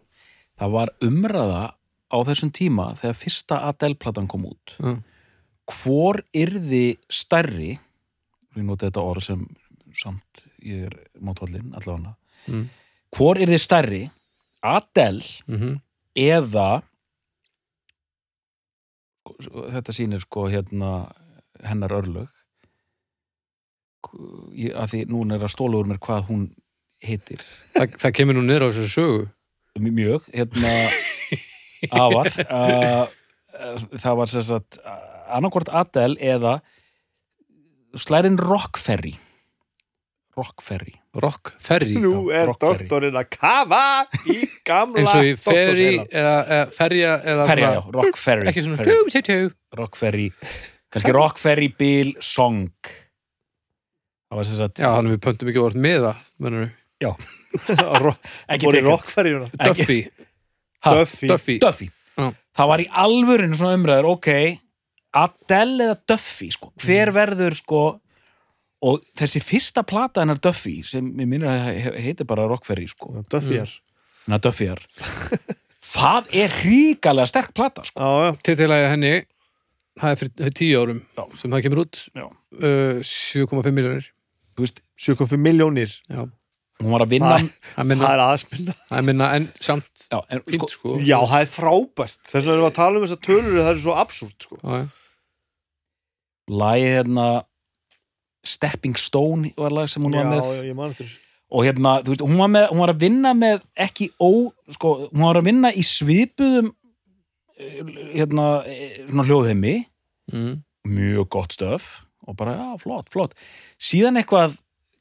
Það 0.57 0.73
var 0.73 0.91
umræða 1.05 1.61
á 2.07 2.17
þessum 2.29 2.51
tíma 2.55 2.87
þegar 2.97 3.17
fyrsta 3.19 3.59
Adele-platan 3.69 4.29
kom 4.31 4.47
út. 4.49 4.73
Já. 4.79 4.95
Hvor 5.67 6.21
yrði 6.33 6.85
stærri? 7.11 7.73
Við 8.55 8.65
nota 8.69 8.87
þetta 8.87 9.03
orð 9.03 9.25
sem 9.27 9.43
samt 9.97 10.45
ég 10.65 10.87
er 10.87 10.95
mótvallinn 11.21 11.75
allavega. 11.77 12.15
Mm. 12.47 12.63
Hvor 13.13 13.37
yrði 13.43 13.59
stærri? 13.61 14.01
Adele 14.65 15.21
Mm 15.45 15.77
eða 16.17 16.81
þetta 19.37 19.93
sýnir 19.95 20.23
sko 20.23 20.47
hérna 20.51 21.07
hennar 21.65 21.93
örlög. 21.97 22.29
Að 24.07 24.93
því 24.93 25.01
núna 25.11 25.37
er 25.37 25.45
að 25.45 25.53
stóla 25.53 25.81
úr 25.81 25.89
mér 25.89 25.99
hvað 26.01 26.29
hún 26.29 26.47
heitir. 27.03 27.43
Það, 27.75 27.97
það 28.01 28.15
kemur 28.19 28.37
nú 28.37 28.45
niður 28.45 28.67
á 28.67 28.69
þessu 28.71 28.93
sögu. 28.93 29.25
Mjög, 29.77 30.25
hérna 30.33 30.71
afar 31.93 32.31
uh, 32.47 33.03
það 33.93 34.15
var 34.17 34.31
sem 34.31 34.45
sagt 34.47 34.79
annarkvort 35.27 35.69
Adele 35.69 36.17
eða 36.17 36.55
slærin 37.97 38.39
Rockferry 38.41 39.13
Rockferry. 40.37 40.93
Rock 41.17 41.53
Ferry 41.57 41.95
Nú 41.97 42.27
Já, 42.29 42.41
er 42.41 42.45
Rockferry. 42.51 42.85
doktorinn 42.85 43.17
að 43.17 43.29
kafa 43.33 43.83
í 44.29 44.37
gamla 44.67 45.01
eins 45.01 45.15
og 45.17 45.25
í 45.25 45.33
ferry 45.41 45.87
eða, 46.05 46.59
ferja 46.77 47.15
eða 47.33 47.47
Ferja, 47.49 47.71
já, 47.73 47.81
Rockferry. 47.97 48.47
ekki 48.51 48.63
svona 48.67 48.85
tjú, 48.85 48.97
tjú, 49.15 49.21
tjú. 49.25 49.39
Rockferry. 49.79 50.27
Kannski 50.93 51.15
Rockferry 51.17 51.69
Bill 51.77 52.13
Song. 52.21 52.67
Það 54.27 54.39
var 54.41 54.47
sem 54.51 54.59
sagt 54.59 54.79
já, 54.83 54.87
þannig 54.93 55.15
við 55.17 55.21
pöntum 55.25 55.49
ekki 55.51 55.63
orð 55.63 55.81
með 55.87 56.05
það 56.05 56.23
mennur 56.45 56.69
Ro- 58.03 58.15
ekki 58.49 58.65
voru 58.67 58.79
Ekki- 58.97 59.61
Duffy. 59.63 59.99
Ha, 60.85 60.93
Duffy. 60.99 61.27
Duffy. 61.31 61.57
Duffy. 61.63 61.87
Já. 62.17 62.31
það 62.57 62.67
var 62.71 62.81
í 62.81 62.87
alvörinu 63.05 63.57
svona 63.57 63.77
umræður 63.77 64.07
ok, 64.15 64.29
Adele 65.17 65.87
eða 65.91 65.97
Duffy 66.09 66.49
sko. 66.53 66.71
hver 66.81 67.11
verður 67.15 67.55
sko 67.57 67.81
og 68.85 69.01
þessi 69.17 69.41
fyrsta 69.41 69.81
plata 69.87 70.21
hennar 70.21 70.37
Duffy 70.43 70.81
sem 70.85 71.05
mér 71.17 71.25
minnir 71.31 71.49
að 71.49 71.69
he- 71.81 72.01
heitir 72.09 72.27
bara 72.29 72.45
Rockferry 72.49 72.85
sko, 72.91 73.23
Duffy 73.31 73.57
er. 73.63 73.71
Hennar 74.27 74.41
Duffyar 74.45 74.83
það 75.87 76.27
er 76.35 76.53
hríkalega 76.61 77.29
sterk 77.31 77.53
plata 77.57 77.85
sko. 77.87 77.97
Já, 77.97 78.27
já, 78.27 78.37
titillæði 78.49 78.89
henni 78.91 79.13
það 79.97 80.11
er 80.13 80.19
fyrir 80.21 80.33
það 80.37 80.49
er 80.51 80.55
tíu 80.59 80.81
árum 80.83 80.99
Já. 81.17 81.23
sem 81.41 81.53
það 81.55 81.63
kemur 81.65 81.81
út. 81.85 82.01
Já. 82.13 82.25
uh, 82.27 82.99
7,5 83.01 83.71
miljonir 83.73 84.09
Þú 84.57 84.65
veist, 84.65 84.79
7,5 84.97 85.37
miljónir 85.41 85.91
já, 86.09 86.21
hún 86.81 86.91
var 86.93 87.03
að 87.05 87.11
vinna 87.15 87.35
það 87.37 88.97
er 88.97 89.03
minna 89.07 89.27
en 89.37 89.47
samt 89.61 90.05
já, 90.11 90.19
en, 90.33 90.41
sko, 90.43 90.51
fínt 90.53 90.73
sko 90.75 90.95
Já, 91.01 91.17
það 91.29 91.43
er 91.45 91.49
frábært. 91.55 92.19
Þess 92.29 92.37
vegna 92.41 92.53
erum 92.55 92.63
við 92.65 92.69
að 92.71 92.77
tala 92.77 92.97
um 93.01 93.05
þessar 93.07 93.21
tölur 93.27 93.57
Það 93.61 93.69
er 93.73 93.81
svo 93.87 93.95
absúrt 94.01 94.47
sko. 94.47 94.59
Lagið 96.47 96.93
hérna 96.97 97.27
Stepping 98.47 98.95
Stone 98.99 99.51
var 99.57 99.73
lag 99.75 99.89
sem 99.91 100.03
hún 100.03 100.15
Já, 100.15 100.23
var 100.23 100.31
með 100.33 100.43
já, 100.57 100.63
ég 100.71 100.75
man 100.79 100.91
eftir 100.93 101.05
þessu 101.09 101.23
og 101.47 101.63
hérna, 101.63 101.91
þú 102.03 102.11
veist, 102.11 102.21
hún 102.27 102.39
var, 102.41 102.49
með, 102.51 102.65
hún 102.73 102.79
var 102.83 102.91
að 102.91 103.03
vinna 103.05 103.29
með 103.39 103.61
ekki 103.79 104.09
ó, 104.19 104.29
sko, 104.75 104.89
hún 105.13 105.21
var 105.23 105.37
að 105.39 105.45
vinna 105.47 105.69
í 105.71 105.83
svipuðum 105.87 106.73
eh, 107.57 107.77
hérna, 108.17 108.47
eh, 108.67 108.97
svona 109.09 109.27
hljóðheimi 109.29 109.75
Mm. 110.27 110.57
mjög 110.83 111.29
gott 111.31 111.53
stöf 111.55 111.85
og 112.27 112.35
bara, 112.35 112.57
já, 112.59 112.73
flott, 112.81 113.07
flott 113.13 113.31
síðan 113.79 114.19
eitthvað 114.19 114.57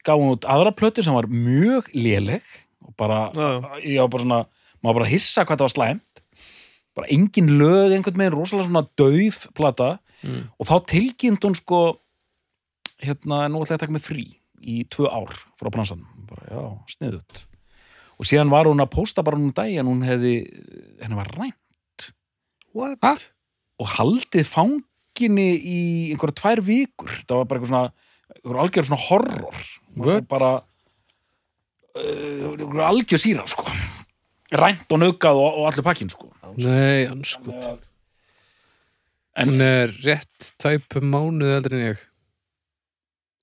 gaf 0.07 0.21
hún 0.21 0.37
út 0.37 0.47
aðra 0.47 0.71
plötu 0.71 1.03
sem 1.03 1.17
var 1.17 1.27
mjög 1.27 1.89
léleg 1.99 2.45
og 2.87 2.95
bara, 2.97 3.33
Já, 3.35 3.81
já. 3.83 4.07
bara 4.07 4.23
svona 4.23 4.39
maður 4.85 5.01
bara 5.01 5.09
hissa 5.11 5.43
hvað 5.43 5.59
það 5.59 5.67
var 5.67 5.75
slæmt 5.75 6.23
bara 6.95 7.11
engin 7.11 7.51
lög 7.59 7.91
einhvern 7.97 8.23
veginn, 8.23 8.37
rosalega 8.39 8.69
svona 8.71 8.87
dauf 8.97 9.49
plata 9.55 9.99
Mm. 10.23 10.47
og 10.59 10.67
þá 10.71 10.77
tilkynnt 10.89 11.43
hún 11.45 11.55
sko 11.59 11.99
hérna, 13.03 13.45
nú 13.51 13.61
ætla 13.63 13.77
ég 13.77 13.79
að 13.81 13.85
taka 13.85 13.97
mig 13.97 14.05
frí 14.05 14.27
í 14.67 14.81
tvö 14.91 15.11
ár 15.13 15.35
frá 15.61 15.71
bransan 15.73 16.03
bara, 16.29 16.47
já, 16.49 16.63
sniðut 16.97 17.45
og 18.17 18.29
síðan 18.29 18.51
var 18.53 18.69
hún 18.71 18.81
að 18.81 18.93
posta 18.95 19.23
bara 19.27 19.37
hún 19.37 19.53
daginn 19.57 19.89
hún 19.91 20.05
hefði, 20.07 20.37
henni 21.03 21.19
var 21.19 21.29
rænt. 21.37 22.07
What? 22.77 23.01
Ha? 23.05 23.15
og 23.77 23.91
haldið 23.93 24.47
fanginni 24.49 25.51
í 25.61 25.81
einhverja 26.15 26.39
tvær 26.41 26.63
vikur. 26.65 27.13
Það 27.29 27.41
var 27.41 27.49
bara 27.51 27.61
eitthvað 27.61 27.73
svona, 27.73 28.09
einhver 28.39 28.61
algjör 28.63 28.89
svona 28.89 29.03
horror. 29.05 29.59
What? 29.97 30.29
bara 30.31 30.51
uh, 31.97 32.55
einhver 32.55 32.87
algjör 32.89 33.21
síra 33.21 33.45
sko. 33.51 33.67
Rænt 34.57 34.89
og 34.95 35.03
naukað 35.03 35.43
og, 35.43 35.61
og 35.61 35.69
allir 35.69 35.85
pakkin 35.87 36.13
sko. 36.13 36.31
Nei, 36.57 37.05
anskot 37.11 37.69
En- 39.37 39.51
hún 39.51 39.61
er 39.61 39.91
rétt 40.01 40.55
tæpum 40.63 41.11
mánuð 41.13 41.59
eldri 41.59 41.77
en 41.77 41.89
ég 41.91 42.05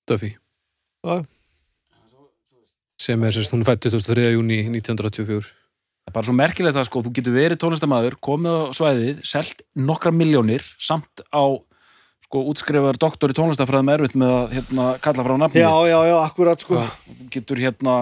Duffy 0.09 0.33
Já. 1.03 1.23
sem 2.99 3.23
er 3.27 3.35
sérst, 3.35 3.51
hún 3.53 3.63
er 3.63 3.69
fætt 3.73 3.83
23. 3.89 4.31
júni 4.37 4.61
1984 4.69 5.51
Það 6.03 6.11
er 6.11 6.15
bara 6.17 6.27
svo 6.27 6.33
merkilegt 6.35 6.75
það 6.75 6.87
sko, 6.89 7.01
þú 7.05 7.11
getur 7.15 7.35
verið 7.37 7.59
tónlistamæður, 7.61 8.15
komið 8.27 8.55
á 8.59 8.63
svæðið, 8.75 9.19
selt 9.23 9.61
nokkra 9.79 10.11
miljónir, 10.11 10.65
samt 10.75 11.21
á 11.31 11.43
sko 12.25 12.41
útskrifaður 12.51 12.99
doktor 12.99 13.31
í 13.31 13.37
tónlistafræðum 13.37 13.91
erfitt 13.93 14.17
með 14.19 14.33
að 14.35 14.55
hérna, 14.57 14.87
kalla 15.05 15.23
frá 15.23 15.33
nafnið. 15.39 15.63
Já, 15.63 15.71
já, 15.87 15.95
já, 16.09 16.15
akkurat 16.25 16.65
sko 16.65 16.81
Þú 16.81 17.29
getur 17.37 17.61
hérna, 17.63 17.93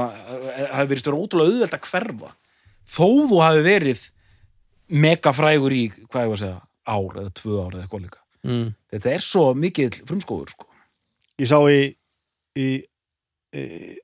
hafi 0.72 0.89
verið 0.95 1.04
stöður 1.04 1.20
ótrúlega 1.20 1.54
auðvelt 1.54 1.78
að 1.78 1.86
hverfa. 1.91 2.34
Þó 2.95 3.08
þú 3.30 3.43
hafi 3.45 3.64
verið 3.70 4.04
mega 5.06 5.36
frægur 5.38 5.78
í, 5.78 5.84
hvað 6.10 6.26
ég 6.26 6.34
var 6.34 6.39
að 6.39 6.41
segja, 6.41 6.60
ár 6.97 7.22
eða 7.22 7.36
tvö 7.38 7.60
ár 7.62 7.78
eða 7.78 7.86
eitthvað 7.86 8.06
líka. 8.08 8.24
mm. 8.49 8.68
Þetta 8.95 9.14
er 9.14 9.26
svo 9.30 9.45
mikill 9.54 9.93
frumskóður 10.10 10.56
sko. 10.56 10.70
Ég 11.42 11.50
sá 11.50 11.58
í 11.66 11.82
í, 12.60 12.68
í, 13.56 13.64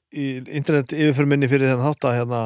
í 0.09 0.25
internet 0.57 0.95
yfirförminni 0.95 1.49
fyrir 1.51 1.71
þennan 1.71 1.91
þátt 1.91 2.09
að 2.09 2.19
hérna 2.21 2.41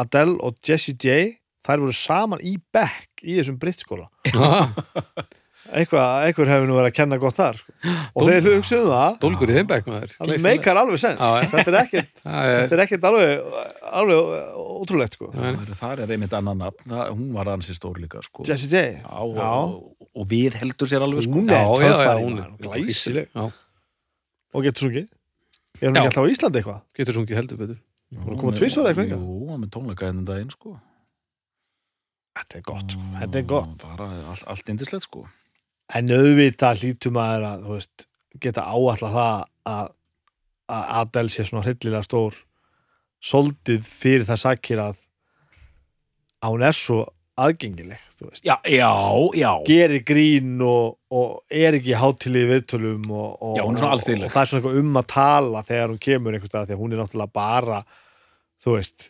Adele 0.00 0.38
og 0.46 0.58
Jessie 0.66 0.94
J 0.94 1.36
þær 1.66 1.84
voru 1.84 1.96
saman 1.96 2.42
í 2.46 2.56
bekk 2.72 3.24
í 3.24 3.36
þessum 3.40 3.58
brittskóla 3.60 4.08
eitthvað, 5.70 6.24
eitthvað 6.24 6.50
hefur 6.54 6.68
nú 6.70 6.76
verið 6.78 6.88
að 6.88 6.96
kenna 6.96 7.18
gott 7.20 7.36
þar 7.36 7.58
sko. 7.60 7.74
og 8.16 8.28
þeir 8.28 8.46
hugsuðu 8.46 8.92
það 8.94 9.18
dólgur 9.24 9.52
í 9.52 9.56
þeim 9.58 9.70
bekk 9.70 9.90
maður 9.90 10.14
það 10.16 10.32
meikar 10.46 10.80
alveg 10.80 11.02
sens 11.02 11.50
þetta 11.52 11.64
er 11.66 11.78
ekkert, 11.82 12.12
það 12.24 12.38
er 12.40 12.56
þetta 12.56 12.78
er 12.78 12.82
ekkert 12.86 13.06
alveg, 13.10 13.58
alveg 14.00 14.32
ótrúlegt 14.80 15.18
sko. 15.18 15.30
Nei. 15.36 15.76
Það 15.82 16.04
er 16.06 16.14
einmitt 16.16 16.36
annað 16.38 16.62
nafn, 16.62 16.94
hún 17.10 17.32
var 17.36 17.52
ansi 17.52 17.76
stór 17.76 18.00
líka 18.00 18.22
sko. 18.24 18.46
Jessie 18.48 18.70
J 18.72 18.84
Já, 19.02 19.18
og, 19.20 19.36
og, 19.36 20.08
og 20.16 20.30
við 20.30 20.56
heldur 20.62 20.90
sér 20.90 21.04
alveg 21.04 21.26
sko. 21.26 21.42
Hún 21.42 21.52
er 21.52 22.46
er 22.46 22.54
glæsileg. 22.64 23.28
Og 24.54 24.64
getur 24.66 24.86
sungið 24.88 25.06
er 25.06 25.86
hún 25.88 25.94
Já. 25.96 26.00
ekki 26.00 26.10
alltaf 26.10 26.26
á 26.26 26.32
Íslandi 26.34 26.60
eitthvað? 26.60 26.80
getur 26.98 27.18
sungið 27.18 27.40
heldur 27.40 27.60
betur 27.62 27.78
Hún 28.10 28.32
er 28.34 28.38
komið 28.40 28.56
tvisvar 28.58 28.88
eða 28.90 29.04
eitthvað? 29.04 29.20
Jú, 29.22 29.34
hann 29.52 29.60
með 29.62 29.68
tónleika 29.76 30.08
ennum 30.10 30.24
daginn 30.26 30.48
sko. 30.50 30.72
Þetta 32.40 32.56
er 32.58 32.62
gott, 32.66 32.90
sko. 32.96 33.02
þetta 33.20 33.38
er 33.38 33.44
gott 33.52 33.84
Bara 33.84 34.08
allt, 34.32 34.44
allt 34.50 34.72
indislegt 34.72 35.04
sko. 35.06 35.22
en 35.94 36.10
auðvitað 36.14 36.82
hlýtur 36.82 37.14
maður 37.14 37.46
að 37.50 37.62
þú 37.68 37.76
veist, 37.76 38.06
geta 38.42 38.64
áallega 38.66 39.10
það 39.14 39.44
að, 39.74 39.92
að 40.74 40.90
Adele 41.00 41.34
sé 41.34 41.46
svona 41.46 41.64
hryllilega 41.66 42.02
stór 42.06 42.40
soldið 43.30 43.86
fyrir 43.86 44.26
það 44.26 44.42
sakir 44.42 44.82
að 44.82 45.00
að 46.40 46.54
hún 46.54 46.62
er 46.66 46.76
svo 46.78 47.00
aðgengileg. 47.46 48.02
Já, 48.44 48.56
já, 48.68 48.90
já 49.40 49.50
gerir 49.64 50.02
grín 50.04 50.58
og, 50.60 50.98
og 51.10 51.38
er 51.48 51.78
ekki 51.78 51.94
hátilið 51.96 52.42
í 52.44 52.50
viðtölum 52.50 53.06
og, 53.08 53.30
og, 53.40 53.54
Já, 53.56 53.62
er 53.62 53.70
og, 53.70 54.02
það 54.04 54.42
er 54.42 54.50
svona 54.50 54.60
eitthvað 54.60 54.80
um 54.82 55.00
að 55.00 55.06
tala 55.14 55.62
þegar 55.70 55.88
hún 55.94 56.02
kemur 56.04 56.36
einhvers 56.36 56.52
stað 56.52 56.66
því 56.68 56.76
að 56.76 56.82
hún 56.82 56.92
er 56.96 57.00
náttúrulega 57.00 57.32
bara 57.40 57.78
þú 58.60 58.74
veist, 58.76 59.08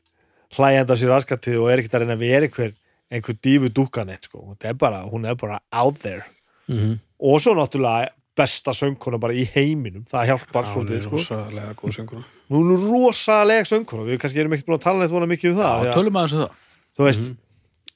hlæjanda 0.55 0.97
sér 1.01 1.11
raskatið 1.17 1.59
og 1.59 1.73
er 1.73 1.83
ekkert 1.83 1.99
að 1.99 2.05
reyna 2.05 2.17
að 2.19 2.23
vera 2.23 2.47
einhver 2.47 2.73
einhver 3.11 3.39
dífu 3.43 3.73
dúkanett 3.75 4.29
sko. 4.29 4.45
Er 4.63 4.79
bara, 4.79 5.03
hún 5.11 5.27
er 5.27 5.35
bara 5.41 5.59
out 5.75 5.99
there 6.05 6.25
mm 6.71 6.99
og 7.21 7.37
svo 7.43 7.53
náttúrulega 7.53 8.15
besta 8.39 8.73
söngkona 8.73 9.19
bara 9.21 9.35
í 9.37 9.43
heiminum 9.53 10.07
það 10.09 10.31
hjálpar 10.31 10.65
hún 10.65 10.73
svolítið 10.73 10.97
er 10.97 11.03
sko. 11.05 11.19
rosalega 11.19 11.75
góð 11.77 11.93
söngur 11.99 12.23
hún 12.49 12.71
er 12.73 12.85
rosalega 12.89 13.67
söngkona 13.69 14.07
við 14.07 14.21
kannski 14.23 14.41
erum 14.41 14.55
ekkert 14.57 14.71
búin 14.71 14.79
að 14.79 14.85
tala 14.87 15.03
neitt 15.03 15.13
vona 15.13 15.29
mikið 15.29 15.51
um 15.51 15.59
það 15.59 15.69
Já, 15.69 15.81
því 15.83 15.91
að, 15.91 15.99
tölum 15.99 16.17
aðeins 16.21 16.33
um 16.39 16.41
það 16.41 16.55
þú 16.97 17.09
veist, 17.11 17.27
Mhm. 17.27 17.37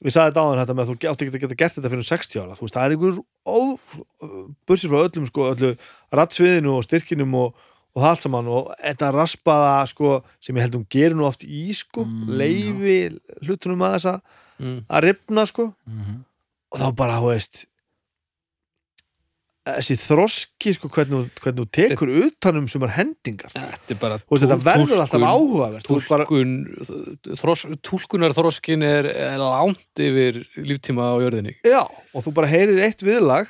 Við 0.05 0.13
sagði 0.13 0.31
þetta 0.31 0.43
áður 0.45 0.59
þetta 0.61 0.75
með 0.77 0.83
að 0.83 0.89
þú 0.89 0.95
átti 1.11 1.25
ekki 1.25 1.35
að 1.35 1.43
geta 1.45 1.57
gert 1.61 1.75
þetta 1.79 1.91
fyrir 1.93 2.07
60 2.09 2.41
ára 2.43 2.57
þú 2.59 2.65
veist, 2.67 2.75
það 2.75 2.85
er 2.85 2.95
einhver 2.95 3.15
bursið 4.69 4.91
frá 4.91 4.99
öllum 5.07 5.27
sko, 5.29 5.47
öllu 5.53 5.71
rattsviðinu 6.19 6.73
og 6.77 6.85
styrkinum 6.85 7.35
og, 7.39 7.55
og 7.95 8.03
það 8.03 8.09
allt 8.11 8.25
saman 8.25 8.49
og 8.51 8.71
þetta 8.81 9.11
raspaða 9.15 9.75
sko, 9.91 10.11
sem 10.43 10.57
ég 10.59 10.67
held 10.67 10.77
hún 10.79 10.87
gerir 10.93 11.15
nú 11.17 11.27
oft 11.29 11.45
í 11.47 11.65
sko, 11.75 12.05
Mm, 12.05 12.33
leifi 12.39 12.97
hlutunum 13.47 13.81
að 13.87 13.95
þessa 13.97 14.15
mm. 14.61 14.79
að 14.89 15.05
ripna 15.09 15.45
sko 15.49 15.69
Mhm. 15.89 16.19
og 16.75 16.79
þá 16.81 16.87
bara, 16.95 17.19
þú 17.23 17.31
veist 17.33 17.65
þessi 19.65 19.95
þroski 19.97 20.73
sko, 20.75 20.89
hvernig, 20.93 21.25
þú- 21.25 21.41
hvernig 21.41 21.59
þú 21.63 21.67
tekur 21.73 22.11
utanum 22.27 22.67
sumar 22.69 22.91
hendingar 22.93 23.49
Þetta 23.55 23.95
er 23.95 23.99
bara 24.01 24.19
Þú 24.21 24.29
veist, 24.35 24.45
þetta 24.45 24.57
verður 24.67 25.01
alltaf 25.01 25.19
túlkun- 25.19 25.33
áhugavert 25.33 25.87
Þú 25.89 25.95
veist 25.97 26.09
bara, 26.13 26.25
túlkun, 26.29 26.53
þros, 27.41 27.65
túlkunar 27.81 28.35
þroskin 28.37 28.83
er, 28.85 29.05
er 29.09 29.37
langt 29.41 30.01
yfir 30.05 30.41
líftíma 30.57 31.07
á 31.09 31.15
jörðinni 31.23 31.55
já, 31.65 31.81
og 32.13 32.23
þú 32.25 32.33
bara 32.37 32.47
heyrir 32.51 32.81
eitt 32.85 33.01
viðlag 33.01 33.49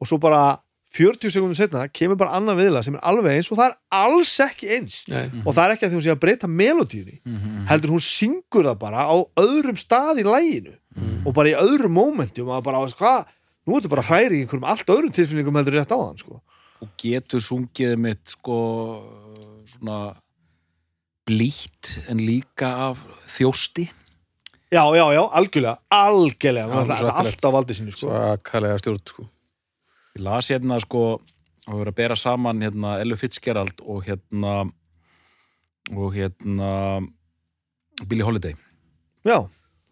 og 0.00 0.08
svo 0.10 0.18
bara 0.20 0.58
40 0.96 1.28
sekundum 1.30 1.54
setna 1.58 1.86
kemur 1.92 2.16
bara 2.16 2.34
annað 2.38 2.60
viðlag 2.62 2.84
sem 2.86 2.94
er 2.96 3.02
alveg 3.04 3.36
eins 3.36 3.50
og 3.52 3.58
það 3.58 3.66
er 3.70 3.76
alls 3.98 4.32
ekki 4.40 4.68
eins 4.78 4.98
Nei. 5.10 5.26
og 5.44 5.52
það 5.54 5.62
er 5.66 5.74
ekki 5.74 5.86
að 5.86 5.90
því 5.92 5.96
hún 5.98 6.04
sé 6.06 6.12
að 6.14 6.20
breyta 6.22 6.48
melodíunni 6.48 7.18
Mhm. 7.26 7.66
heldur 7.68 7.90
hún 7.94 8.04
syngur 8.06 8.64
það 8.70 8.78
bara 8.80 9.04
á 9.04 9.16
öðrum 9.36 9.76
stað 9.78 10.22
í 10.22 10.24
læginu 10.24 10.74
Mhm. 10.96 11.26
og 11.26 11.34
bara 11.34 11.48
í 11.50 11.56
öðrum 11.58 11.92
mómenti 11.92 12.40
og 12.40 12.48
maður 12.48 12.62
bara, 12.64 12.80
veist 12.86 12.96
hvað 12.96 13.26
nú 13.66 13.78
ertu 13.78 13.90
bara 13.90 14.04
hræri 14.06 14.40
í 14.40 14.44
einhverjum 14.44 14.68
allt 14.70 14.92
öðrum 14.94 15.14
tilfinningum 15.14 15.58
heldur 15.58 15.78
rétt 15.80 15.92
á 15.94 15.98
þann 15.98 16.20
sko. 16.22 16.40
og 16.84 16.88
getur 17.00 17.42
sungið 17.42 17.96
mitt 17.98 18.34
sko 18.36 18.58
svona 19.72 20.00
blítt 21.26 21.96
en 22.06 22.20
líka 22.22 22.68
af 22.90 23.00
þjósti 23.26 23.88
já, 24.70 24.82
já, 24.94 25.04
já, 25.16 25.22
algjörlega, 25.40 25.78
algjörlega 25.90 26.68
það 26.70 26.80
er 26.80 27.00
svakalegt. 27.00 27.22
alltaf 27.22 27.56
valdið 27.56 27.80
sinni 27.80 27.94
sko. 27.94 28.10
svakalega 28.10 28.82
stjórn 28.82 29.02
sko. 29.06 29.26
ég 30.16 30.26
las 30.28 30.50
hérna 30.52 30.80
sko 30.84 31.04
að 31.66 31.80
vera 31.80 31.94
að 31.94 31.98
bera 31.98 32.18
saman 32.18 32.62
hérna 32.62 32.96
Ellu 33.02 33.18
Fitzgerald 33.18 33.82
og 33.82 34.04
hérna 34.06 34.56
og 35.90 36.14
hérna 36.14 36.70
Billie 38.06 38.26
Holiday 38.26 38.54
já, 39.26 39.42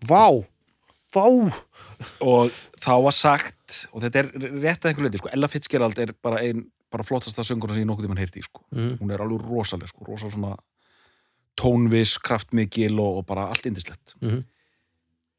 vá 0.06 0.44
vá, 1.14 1.24
og 2.20 2.50
þá 2.82 2.92
var 3.06 3.14
sagt 3.16 3.86
og 3.92 4.02
þetta 4.04 4.18
er 4.22 4.30
rétt 4.60 4.84
að 4.84 4.90
einhver 4.92 5.06
leiti 5.08 5.20
sko, 5.22 5.30
Ella 5.32 5.48
Fitzgerald 5.48 5.98
er 6.02 6.12
bara 6.22 6.42
ein 6.44 6.66
bara 6.94 7.02
flottasta 7.06 7.42
söngurinn 7.42 7.74
sem 7.74 7.82
ég 7.82 7.88
nokkuð 7.90 8.06
tímann 8.06 8.20
heyrti 8.22 8.38
í, 8.42 8.44
sko. 8.46 8.62
mm. 8.74 8.98
hún 9.00 9.10
er 9.14 9.22
alveg 9.24 9.42
rosaleg 9.48 9.88
sko, 9.90 10.04
rosaleg 10.06 10.34
svona 10.36 10.52
tónvis, 11.60 12.16
kraftmikil 12.22 12.98
og, 12.98 13.20
og 13.22 13.26
bara 13.26 13.48
allt 13.50 13.66
indislegt 13.66 14.14
Mhm. 14.20 14.44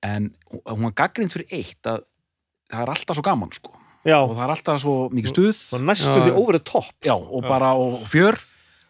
en 0.03 0.31
hún- 0.51 0.83
var 0.83 0.91
gaggrind 0.91 1.31
fyrir 1.31 1.47
eitt 1.51 1.81
að 1.83 2.03
það 2.71 2.81
er 2.81 2.89
alltaf 2.89 3.15
svo 3.15 3.23
gaman 3.23 3.51
sko. 3.51 3.71
og 4.05 4.35
það 4.37 4.43
er 4.43 4.49
alltaf 4.55 4.79
svo 4.81 5.09
mikið 5.09 5.31
stuð 5.33 5.73
og 5.73 5.81
næstu 5.81 6.13
því 6.13 6.31
over 6.35 6.51
the 6.53 6.59
top 6.59 6.93
já, 7.01 7.13
og 7.15 7.41
bara 7.43 7.73
og 7.73 8.03
fjör 8.07 8.37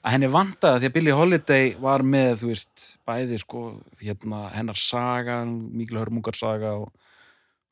að 0.06 0.14
henni 0.14 0.28
vantaði 0.30 0.82
því 0.84 0.90
að 0.90 0.94
Billie 1.00 1.16
Holiday 1.18 1.72
var 1.82 2.04
með, 2.06 2.36
þú 2.44 2.50
veist, 2.52 2.84
bæði 3.10 3.40
sko, 3.42 3.62
hérna, 4.04 4.44
hennar 4.54 4.78
saga 4.78 5.40
mikil 5.50 5.98
hörmungar 5.98 6.38
saga 6.38 6.76
og 6.84 6.92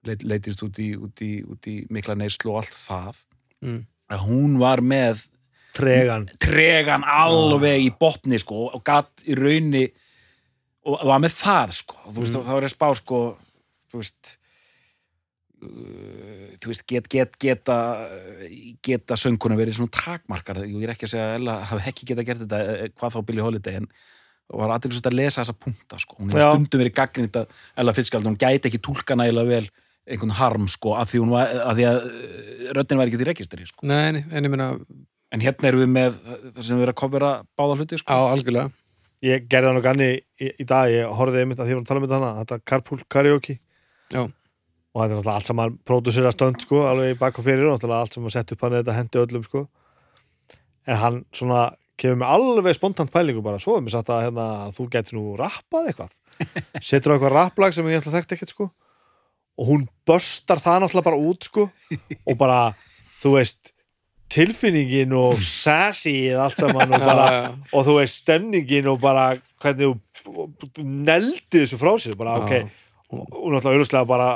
leit, 0.07 0.23
leitist 0.27 0.63
út 0.65 0.79
í, 0.81 0.89
út, 0.97 1.21
í, 1.23 1.43
út 1.45 1.69
í 1.69 1.75
mikla 1.93 2.15
neyslu 2.19 2.51
og 2.55 2.63
allt 2.63 2.79
það 2.87 3.21
Mm. 3.63 3.85
að 4.11 4.19
hún 4.27 4.57
var 4.59 4.81
með 4.83 5.21
tregan 5.73 6.25
tregan 6.43 7.05
alveg 7.07 7.85
í 7.85 7.91
botni 7.97 8.35
sko, 8.41 8.65
og 8.75 8.83
gatt 8.83 9.23
í 9.23 9.37
raunni 9.39 9.85
og 10.83 10.99
var 11.07 11.21
með 11.23 11.37
það 11.39 11.71
sko. 11.77 11.95
þú 12.11 12.17
veist, 12.19 12.33
Mm. 12.35 12.43
þá 12.43 12.51
er 12.57 12.61
ég 12.61 12.67
að 12.67 12.75
spá 12.75 12.89
sko, 12.99 13.19
þú 13.93 14.01
veist 14.01 14.37
þú 16.63 16.71
veist, 16.71 16.85
get, 16.89 17.07
get, 17.11 17.37
geta 17.41 17.77
geta 18.85 19.17
sönguna 19.19 19.57
verið 19.59 19.79
svona 19.79 19.93
takmarkar, 19.95 20.63
ég 20.67 20.83
er 20.85 20.93
ekki 20.95 21.07
að 21.07 21.13
segja 21.13 21.29
að 21.29 21.37
Ella 21.39 21.55
hafi 21.69 21.87
ekki 21.91 22.09
geta 22.11 22.27
gert 22.27 22.43
þetta, 22.43 22.59
eh, 22.73 22.91
hvað 22.97 23.15
þá 23.15 23.21
Billie 23.29 23.45
Holiday 23.45 23.79
en 23.81 23.87
var 24.53 24.75
aðeins 24.75 25.01
að 25.01 25.17
lesa 25.17 25.41
þessa 25.41 25.55
punta 25.57 25.97
sko. 26.01 26.19
hún 26.19 26.29
hefur 26.33 26.59
stundum 26.59 26.83
verið 26.83 26.97
gaggrind 26.99 27.39
að 27.39 27.63
Ella 27.79 27.95
Fitzgerald, 27.95 28.29
hún 28.29 28.37
gæti 28.41 28.69
ekki 28.69 28.83
túlka 28.83 29.17
nægilega 29.17 29.49
vel 29.49 29.65
einhvern 30.03 30.35
harm 30.35 30.67
sko, 30.67 30.97
að 30.99 31.13
því, 31.13 31.23
hún 31.23 31.33
var, 31.33 31.57
að, 31.63 31.79
því 31.79 31.89
að 31.89 31.99
eh, 32.03 32.69
röddin 32.75 32.99
var 32.99 33.09
ekki 33.09 33.21
til 33.21 33.29
registri 33.31 33.67
sko. 33.69 33.87
Nei, 33.87 34.11
nei, 34.17 34.23
en 34.29 34.47
ég 34.47 34.51
meina 34.51 34.69
en 35.33 35.41
hérna 35.41 35.69
erum 35.71 35.83
við 35.83 35.91
með 35.95 36.15
það 36.53 36.63
sem 36.67 36.77
við 36.77 36.85
erum 36.85 36.93
að 36.93 36.99
kofera 37.01 37.33
báða 37.57 37.77
hluti 37.79 37.99
sko. 38.01 38.13
á 38.13 38.19
algjörlega 38.29 38.69
ég 39.23 39.47
gerði 39.49 39.69
það 39.69 39.77
nú 39.77 39.83
ganni 39.83 40.09
í, 40.13 40.49
í 40.51 40.65
dag 40.67 40.91
ég 40.91 41.13
horfði 41.17 41.43
einmitt 41.43 41.61
að 41.63 41.69
því 41.69 41.77
að 41.77 41.85
tala 41.89 42.01
um 42.01 42.05
þetta 42.05 42.19
hana 42.19 42.31
þetta 42.41 42.59
carpool 42.69 42.99
karaoke 43.11 43.57
Já. 44.13 44.27
Og 44.93 45.01
þetta 45.01 45.09
er 45.09 45.17
náttúrulega 45.17 45.37
allt 45.39 45.49
saman 45.49 45.77
pródusera 45.87 46.31
stönd 46.33 46.61
sko, 46.61 46.83
alveg 46.85 47.15
í 47.15 47.19
bak 47.19 47.39
og 47.39 47.45
fyrir 47.47 47.65
og 47.65 47.75
náttúrulega 47.75 48.05
allt 48.05 48.17
sem 48.17 48.27
að 48.27 48.35
setja 48.35 48.55
upp 48.55 48.65
hann 48.65 48.75
þetta 48.77 48.97
hendi 48.97 49.21
öllum 49.23 49.47
sko. 49.47 49.63
En 50.85 50.99
hann 51.01 51.19
svona 51.33 51.63
kemur 51.97 52.19
með 52.21 52.33
alveg 52.35 52.77
spontant 52.77 53.13
pælingu 53.13 53.41
bara, 53.45 53.61
svo 53.61 53.77
er 53.77 53.85
mér 53.85 53.95
sagt 53.95 54.11
að 54.13 54.27
hérna, 54.27 54.47
þú 54.77 54.87
getur 54.93 55.17
nú 55.17 55.25
rappað 55.39 55.89
eitthvað. 55.89 56.15
Setur 56.89 57.13
á 57.13 57.15
eitthvað 57.15 57.37
rapplag 57.37 57.75
sem 57.75 57.89
ég 57.89 58.01
ætla 58.03 58.15
þekkt 58.17 58.35
ekkert 58.37 58.53
sko. 58.53 58.69
Og 59.57 59.69
hún 59.69 59.87
börstar 60.05 60.61
það 60.61 60.83
náttúrulega 60.83 61.09
bara 61.09 61.23
út 61.31 61.49
sko. 61.49 61.67
Og 62.25 62.37
bara, 62.37 62.59
þú 63.23 63.37
veist 63.39 63.73
tilfinningin 64.33 65.13
og 65.17 65.41
sassy 65.45 66.13
eða 66.31 66.47
allt 66.47 66.61
saman 66.63 66.95
og 66.95 67.05
bara 67.09 67.27
og 67.71 67.85
þú 67.85 67.97
veist 67.99 68.23
stemningin 68.23 68.89
og 68.91 69.01
bara 69.03 69.33
hvernig 69.61 69.93
þú 70.23 70.83
neldi 70.83 71.61
þessu 71.61 71.79
frá 71.81 71.93
sér 72.01 72.17
bara 72.19 72.39
ok, 72.41 72.53
og, 73.13 73.23
náttúrulega 73.53 73.73
auðvitað 73.73 74.09
bara 74.09 74.29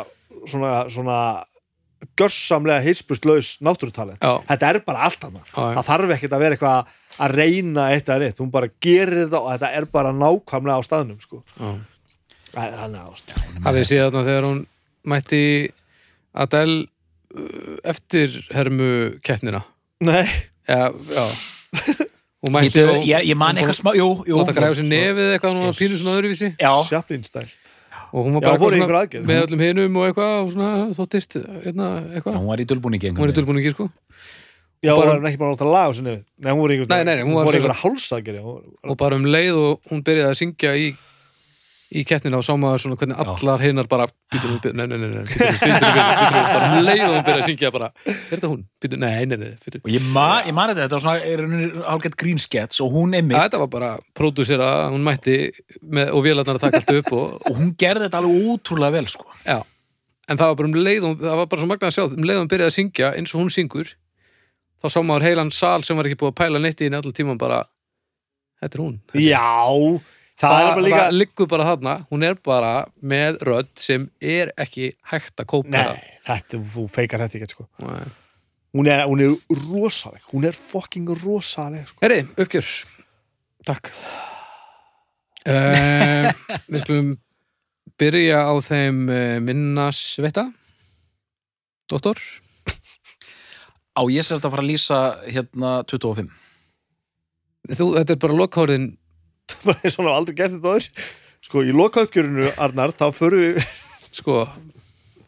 svona, 0.45 0.73
svona 0.93 1.19
görsamlega 2.19 2.83
hispustlaus 2.85 3.55
náttúrutalent. 3.65 4.21
Já, 4.21 4.37
þetta 4.51 4.69
er 4.69 4.79
bara 4.85 5.05
allt 5.07 5.23
annað. 5.27 5.51
Það 5.55 5.83
þarf 5.89 6.15
ekkert 6.17 6.35
að 6.37 6.43
vera 6.45 6.57
eitthvað 6.57 6.95
að 7.17 7.33
reyna 7.39 7.87
eitt 7.95 8.09
eða 8.09 8.19
neitt, 8.21 8.41
hún 8.43 8.51
bara 8.53 8.69
gerir 8.83 9.23
þetta 9.23 9.39
og 9.41 9.47
þetta 9.55 9.71
er 9.79 9.87
bara 9.97 10.11
nákvæmlega 10.13 10.77
á 10.77 10.81
staðnum 10.85 11.21
sko. 11.23 11.41
já. 11.57 11.71
Það 12.57 12.75
þannig 12.79 13.01
ást 13.11 13.33
Hafið 13.65 13.77
þið 13.77 13.87
séð 13.89 13.99
þarna 14.05 14.21
þegar 14.25 14.45
hún 14.47 14.59
mætti 15.11 15.41
Adele 16.37 16.77
uh, 17.37 17.75
eftir 17.91 18.37
hermu 18.55 18.87
keppnina? 19.25 19.61
Nei, 20.05 20.25
Já, 20.67 20.89
já. 21.11 21.25
Hún 22.43 22.49
ég, 22.49 22.53
mætti 22.55 22.81
ég, 22.81 23.03
ég, 23.09 23.27
ég 23.31 23.37
man 23.39 23.57
eitthvað 23.59 23.77
smá 23.79 23.91
jú, 23.97 24.07
jú, 24.27 24.39
Láta 24.41 24.55
græfa 24.57 24.77
sér 24.79 24.89
nefið 24.89 25.31
eitthvað 25.35 25.55
hún 25.57 25.67
var 25.67 25.77
pínu 25.77 25.99
svona 25.99 26.15
öðruvísi. 26.17 26.49
Já, 26.61 26.71
Chaplin 26.89 27.25
stæl 27.27 27.45
og 28.13 28.25
hún 28.25 28.35
var 28.37 28.41
Já, 28.41 28.47
bara 28.47 28.57
í 28.57 28.59
eitthvað 28.61 28.77
einhver 28.81 28.99
aðgerð. 29.01 29.25
með 29.29 29.41
öllum 29.47 29.63
hinum 29.67 29.97
og 30.01 30.07
eitthvað 30.09 30.33
og 30.41 30.51
svona 30.53 30.71
þóttist 30.97 31.37
hérna, 31.65 31.87
eitthvað, 32.15 32.37
hún 32.41 32.49
var 32.51 32.63
í 32.63 32.67
dölbúningi 32.71 33.11
hún 33.13 33.21
var 33.23 33.33
í 33.33 33.37
dölbúningi 33.37 33.73
sko. 33.75 33.89
Já, 34.85 34.93
hún 34.93 35.07
var 35.09 35.25
ekki 35.31 35.39
bara 35.41 35.51
að 35.51 35.57
láta 35.57 35.67
laga 35.73 35.89
á 35.89 35.93
sinni 35.97 36.13
Nei, 36.37 36.51
hún 36.53 36.59
voru 36.61 36.75
einhver, 36.75 36.89
Nei, 36.91 37.03
nei, 37.03 37.15
nei, 37.17 37.23
hún 37.25 37.33
var 37.39 37.47
sem 37.49 37.57
einhver 37.59 37.79
hálsaðgerði 37.81 38.41
og 38.91 38.97
bara 39.01 39.17
um 39.17 39.25
leið 39.25 39.57
og 39.57 39.91
hún 39.91 40.03
byrjaði 40.05 40.29
að 40.31 40.39
syngja 40.41 40.75
í 40.77 40.91
í 41.87 42.03
keppnina 42.07 42.39
og 42.41 42.43
sá 42.43 42.51
maður 42.59 42.81
svona 42.83 42.97
hvernig 42.99 43.19
allar 43.23 43.61
hinnar 43.63 43.87
bara 43.87 44.07
býtur 44.33 44.49
hún, 44.51 44.59
nei, 44.75 44.87
nei, 44.91 44.97
nei, 44.99 45.07
nei, 45.13 45.21
býtur 45.23 45.45
hún, 45.47 45.53
hún, 45.55 45.85
býtur 46.19 46.35
hún 46.35 46.49
bara 46.51 46.67
um 46.67 46.73
leið 46.83 47.03
og 47.05 47.13
hún 47.13 47.23
byrjaði 47.27 47.43
að 47.43 47.47
syngja 47.47 47.69
bara, 47.71 47.87
er 48.11 48.17
þetta 48.33 48.49
hún? 48.51 48.61
Býtur, 48.83 48.97
nei, 49.03 49.21
nei, 49.29 49.37
nei, 49.39 49.53
býtur 49.63 49.79
og 49.85 49.91
ég, 49.93 50.01
ma, 50.17 50.25
ég 50.43 50.55
man 50.57 50.67
þetta, 50.73 50.81
þetta 50.83 50.97
var 50.97 51.03
svona 51.05 51.19
er 51.23 51.39
hálfgett 51.85 52.17
grínskets 52.19 52.83
og 52.83 52.91
hún 52.97 53.15
einmitt 53.15 53.39
Þetta 53.39 53.61
var 53.63 53.69
bara 53.71 53.91
pródúsera, 54.19 54.67
hún 54.91 55.03
mætti 55.07 55.37
með, 55.79 56.11
og 56.17 56.19
vélarnar 56.27 56.59
að 56.59 56.63
taka 56.65 56.81
allt 56.81 56.93
upp 56.97 57.09
og, 57.15 57.25
og 57.47 57.53
hún 57.61 57.71
gerði 57.79 58.03
þetta 58.09 58.19
alveg 58.19 58.33
útrúlega 58.51 58.91
vel 58.97 59.07
sko. 59.13 59.27
já, 59.47 59.59
en 60.27 60.35
það 60.35 60.47
var 60.51 60.59
bara 60.59 60.71
um 60.73 60.77
leið 60.89 61.03
og 61.07 61.13
það 61.23 61.39
var 61.39 61.47
bara 61.53 61.61
svo 61.63 61.69
magnað 61.71 61.87
að 61.87 61.95
sjá, 61.95 62.03
um 62.11 62.27
leið 62.27 62.35
og 62.35 62.43
hún 62.43 62.51
byrjaði 62.51 62.71
að 62.73 62.77
syngja 62.81 63.07
eins 63.15 63.31
og 63.31 63.39
hún 63.45 63.53
syngur 63.55 63.87
þá 64.83 64.87
sá 64.91 64.99
maður 64.99 65.27
heilan 65.29 65.55
sal 65.55 65.81
sem 65.87 65.95
var 65.95 66.05
ekki 66.11 66.19
búið 66.19 66.35
að 66.35 66.39
pæla 66.43 66.59
neitt 66.59 66.83
í 66.83 66.91
henni 66.91 66.99
allan 66.99 67.15
það, 70.37 70.59
er 70.59 70.69
bara 70.69 70.85
líka 70.85 71.01
það 71.01 71.17
liggur 71.17 71.49
bara 71.51 71.67
þarna, 71.71 71.95
hún 72.11 72.27
er 72.27 72.37
bara 72.45 72.71
með 73.13 73.41
rödd 73.47 73.73
sem 73.81 74.07
er 74.21 74.53
ekki 74.59 74.91
hægt 75.11 75.43
að 75.43 75.49
kópa 75.53 75.73
Nei, 75.73 76.15
þetta, 76.27 76.61
þú 76.75 76.87
feikar 76.93 77.25
þetta 77.25 77.39
ekki 77.41 77.57
sko. 77.57 77.67
Hún, 78.77 78.89
er, 78.91 79.05
hún 79.09 79.23
er 79.23 79.35
rosaleg 79.65 80.25
Hún 80.33 80.45
er 80.49 80.57
fucking 80.57 81.09
rosaleg 81.23 81.87
sko. 81.89 82.01
Herri, 82.03 82.19
uppgjör. 82.37 82.73
Takk. 83.67 83.93
Uh, 85.47 86.27
Við 86.71 86.83
skulum 86.83 87.13
byrja 87.97 88.43
á 88.45 88.53
þeim 88.61 89.05
uh, 89.07 89.37
minna 89.43 89.89
svetta 89.95 90.49
Dóttor 91.87 92.19
á 93.97 94.01
ég 94.13 94.21
sér 94.21 94.37
þetta 94.37 94.49
að 94.49 94.53
fara 94.53 94.63
að 94.65 94.69
lýsa 94.69 94.99
hérna 95.25 95.71
25 95.89 96.29
Þú, 97.67 97.87
þetta 97.97 98.13
er 98.13 98.19
bara 98.21 98.37
lokhórðin 98.37 98.87
bara 99.63 99.79
eins 99.81 99.95
og 99.95 100.03
hann 100.03 100.09
hafa 100.11 100.19
aldrei 100.21 100.37
gert 100.41 100.57
þetta 100.57 100.75
aður 100.75 100.89
Sko, 101.47 101.61
í 101.63 101.71
loka 101.71 102.03
uppgjörinu, 102.03 102.49
Arnar 102.59 102.91
þá 102.97 103.05
förum 103.15 103.43
við 103.43 103.59
sko 104.19 104.41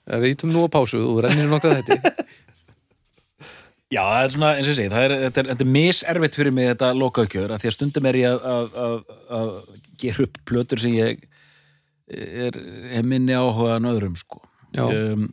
við 0.09 0.31
ítum 0.33 0.51
nú 0.51 0.65
á 0.65 0.73
pásu 0.73 0.99
og 1.05 1.21
rennir 1.25 1.49
nokkað 1.51 1.81
þetta 1.83 2.25
Já, 3.89 4.03
það 4.05 4.23
er 4.23 4.33
svona, 4.35 4.49
eins 4.53 4.67
og 4.67 4.69
ég 4.69 4.77
segi, 4.77 4.89
það 4.93 5.03
er, 5.03 5.13
þetta 5.23 5.41
er, 5.41 5.47
þetta 5.49 5.65
er 5.65 5.69
miservitt 5.73 6.35
fyrir 6.37 6.53
mig 6.53 6.67
þetta 6.69 6.89
lokaukjör, 6.93 7.53
að 7.55 7.63
því 7.63 7.69
að 7.69 7.73
stundum 7.73 8.07
er 8.09 8.17
ég 8.19 8.35
að, 8.35 8.43
að, 8.51 8.67
að, 8.83 8.99
að 9.39 9.87
gera 10.03 10.25
upp 10.27 10.37
plötur 10.45 10.81
sem 10.83 10.93
ég 10.93 11.23
er, 12.09 12.59
er 12.99 13.07
minni 13.09 13.33
áhuga 13.33 13.79
en 13.79 13.89
öðrum 13.89 14.19
sko. 14.19 14.43
Um, 14.77 15.31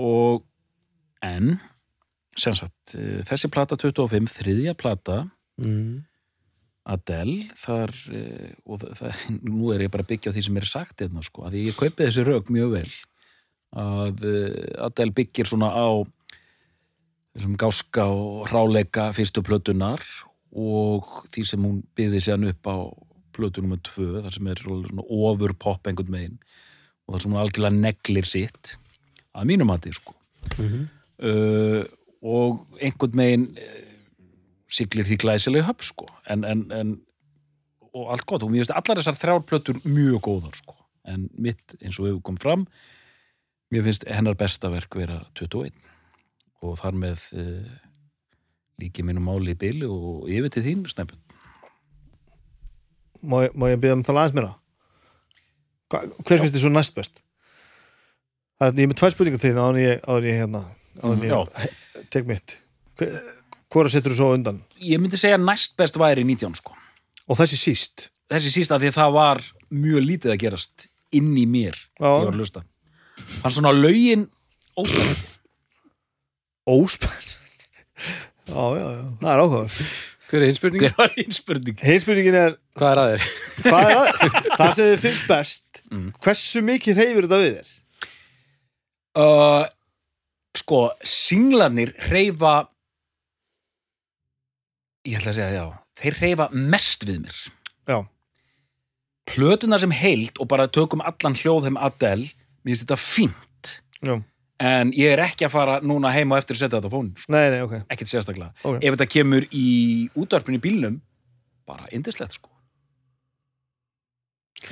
og 0.00 0.46
en 1.28 1.58
sem 2.38 2.56
sagt, 2.56 2.94
eh, 2.96 3.20
þessi 3.28 3.50
plata 3.52 3.76
25 3.76 4.30
þriðja 4.32 4.74
plata 4.78 5.18
mm. 5.60 6.07
Adele 6.88 7.48
þar 7.58 7.92
eh, 8.16 8.52
og 8.64 8.84
það, 8.98 9.24
nú 9.48 9.72
er 9.74 9.86
ég 9.86 9.92
bara 9.92 10.06
að 10.06 10.12
byggja 10.14 10.32
á 10.32 10.34
því 10.36 10.44
sem 10.46 10.60
er 10.60 10.68
sagt 10.68 11.04
hérna 11.04 11.24
sko, 11.24 11.46
að 11.48 11.58
ég 11.60 11.78
kaupi 11.78 12.06
þessi 12.06 12.24
rauk 12.26 12.52
mjög 12.54 12.74
vel 12.76 12.92
að 13.78 14.24
eh, 14.28 14.70
Adele 14.86 15.16
byggir 15.16 15.50
svona 15.50 15.70
á 15.72 15.88
þessum 17.36 17.58
gáska 17.60 18.08
og 18.08 18.48
ráleika 18.52 19.10
fyrstu 19.16 19.44
plötunar 19.46 20.02
og 20.56 21.26
því 21.34 21.44
sem 21.46 21.64
hún 21.68 21.82
byggði 21.98 22.24
sér 22.24 22.48
upp 22.50 22.72
á 22.72 22.76
plötu 23.38 23.62
nummer 23.62 23.78
tvö, 23.86 24.24
þar 24.24 24.34
sem 24.34 24.48
er 24.50 24.62
svona 24.64 25.04
ofur 25.04 25.52
pop 25.54 25.86
einhvern 25.86 26.10
megin 26.10 26.38
og 27.06 27.14
þar 27.14 27.22
sem 27.22 27.34
hún 27.34 27.42
algjörlega 27.42 27.82
neglir 27.84 28.26
sitt 28.26 28.72
að 29.38 29.52
mínum 29.52 29.70
að 29.70 29.92
sko. 29.94 30.16
Mm 30.58 30.88
uh, 31.22 31.84
og 32.22 32.66
einhvern 32.82 33.14
megin 33.18 33.44
uh, 33.54 33.87
siglir 34.68 35.06
því 35.08 35.18
glæsileg 35.22 35.66
höf 35.66 35.82
sko. 35.86 36.06
En, 36.28 36.44
en, 36.44 36.66
en 36.72 36.94
og 37.92 38.12
allt 38.12 38.26
gott. 38.28 38.44
Og 38.44 38.52
mér 38.52 38.62
finnst 38.62 38.76
allar 38.76 39.00
þessar 39.00 39.18
þrjár 39.18 39.44
plötur 39.48 39.80
mjög 39.84 40.20
góðar 40.28 40.58
sko. 40.60 40.76
En 41.08 41.28
mitt 41.40 41.76
eins 41.80 41.98
og 41.98 42.08
hefur 42.10 42.24
komið 42.28 42.44
fram 42.44 42.66
mér 43.72 43.84
finnst 43.84 44.06
hennar 44.08 44.36
besta 44.38 44.70
verk 44.72 44.96
vera 44.96 45.18
21 45.36 45.72
og 46.64 46.78
þar 46.80 46.96
með 46.98 47.24
uh, 47.36 47.72
líki 48.80 49.04
mínum 49.06 49.26
máli 49.28 49.52
í 49.52 49.58
byli 49.60 49.88
og 49.88 50.24
yfir 50.32 50.52
til 50.54 50.64
þín 50.64 50.86
snæpun 50.88 51.20
má, 53.22 53.44
má 53.52 53.68
ég 53.68 53.80
byrja 53.82 53.98
um 53.98 54.02
að 54.02 54.08
tala 54.08 54.24
aðeins 54.24 54.38
meira? 54.38 54.54
Hva, 55.92 56.00
hver 56.24 56.40
finnst 56.42 56.56
þið 56.56 56.64
svo 56.64 56.72
næst 56.72 56.96
best? 56.96 57.22
Það 58.58 58.72
er 58.72 58.80
ég 58.80 58.88
er 58.88 58.90
með 58.90 59.00
tvær 59.02 59.14
spurningar 59.14 59.44
til 59.44 59.54
áður 59.54 59.68
en 59.68 59.82
ég, 59.84 60.08
ég 60.32 60.40
hérna 60.42 60.64
Mm, 60.98 61.20
ég 61.22 62.08
tek 62.10 62.24
mitt. 62.26 62.56
Hver- 62.98 63.20
hvora 63.72 63.90
setur 63.92 64.14
þú 64.14 64.18
svo 64.20 64.30
undan? 64.36 64.62
Ég 64.80 65.00
myndi 65.02 65.18
segja 65.20 65.38
næst 65.40 65.76
best 65.78 65.98
væri 66.00 66.24
19 66.24 66.54
sko. 66.60 66.74
Og 67.28 67.36
þessi 67.40 67.58
síst? 67.60 68.08
Þessi 68.32 68.50
sísta 68.54 68.78
því 68.80 68.90
að 68.92 68.96
það 68.98 69.12
var 69.16 69.42
mjög 69.72 70.04
lítið 70.04 70.32
að 70.34 70.40
gerast 70.42 70.86
inn 71.16 71.32
í 71.40 71.44
mér 71.48 71.76
Já. 72.00 72.08
ég 72.08 72.26
var 72.28 72.32
að 72.34 72.38
hlusta. 72.42 72.62
Hann 73.42 73.52
svona 73.56 73.72
lögin 73.76 74.26
óslægt 74.78 75.34
óspenn 76.68 77.34
já, 78.48 78.64
já, 78.76 78.86
já, 78.92 79.02
það 79.22 79.32
er 79.32 79.42
áhugaður 79.42 79.78
Hver 80.28 80.42
er 80.44 80.50
einspurning? 80.52 80.82
hver 80.84 80.94
var 80.98 81.14
einn 81.16 81.32
spurning 81.32 81.78
hinn 81.80 82.02
spurningin 82.04 82.36
er 82.36 82.56
Hvað 82.76 82.90
er 82.92 83.00
að 83.00 83.12
þér? 83.14 83.28
hvað 83.64 83.86
er 83.88 83.94
það, 83.96 84.36
það 84.60 84.72
sem 84.78 84.90
þið 84.92 85.02
finnst 85.06 85.28
best 85.32 85.64
Mm. 85.88 86.10
hversu 86.20 86.60
mikið 86.60 86.98
reyfur 87.00 87.24
þetta 87.24 87.36
við 87.40 87.54
þér? 87.56 87.68
Uh, 89.16 89.62
sko, 90.60 90.80
singlarnir 91.00 91.94
hreyfa 92.10 92.50
ég 95.06 95.18
ætla 95.20 95.30
að 95.32 95.38
segja 95.38 95.52
já. 95.54 95.66
Þeir 95.98 96.16
hreyfa 96.22 96.48
mest 96.52 97.04
við 97.08 97.20
mér. 97.26 97.38
Já, 97.88 97.98
plötuna 99.28 99.78
sem 99.80 99.92
heild 99.92 100.38
og 100.40 100.48
bara 100.48 100.68
tökum 100.72 101.02
allan 101.04 101.36
hljóð 101.36 101.66
þeim 101.68 101.78
Adele, 101.84 102.28
mér 102.64 102.72
finnst 102.74 102.84
þetta 102.86 102.98
fínt. 103.02 103.72
Já, 104.04 104.14
en 104.64 104.92
ég 104.96 105.12
er 105.14 105.22
ekki 105.24 105.46
að 105.48 105.54
fara 105.54 105.78
núna 105.84 106.12
heim 106.14 106.32
og 106.32 106.38
eftir 106.40 106.56
að 106.56 106.62
setja 106.64 106.78
þetta 106.80 106.90
á 106.90 106.94
fónin 106.94 107.14
sko. 107.18 107.32
nei, 107.34 107.50
nei, 107.54 107.60
ok. 107.66 107.74
Ekkert 107.92 108.12
sérstaklega. 108.12 108.52
Ok. 108.64 108.78
ef 108.82 108.94
þetta 108.96 109.08
kemur 109.14 109.46
í 109.54 109.66
útvarpinu 110.18 110.58
í 110.60 110.62
bílnum 110.64 111.00
bara 111.68 111.88
indislegt 111.92 112.38
sko. 112.38 112.50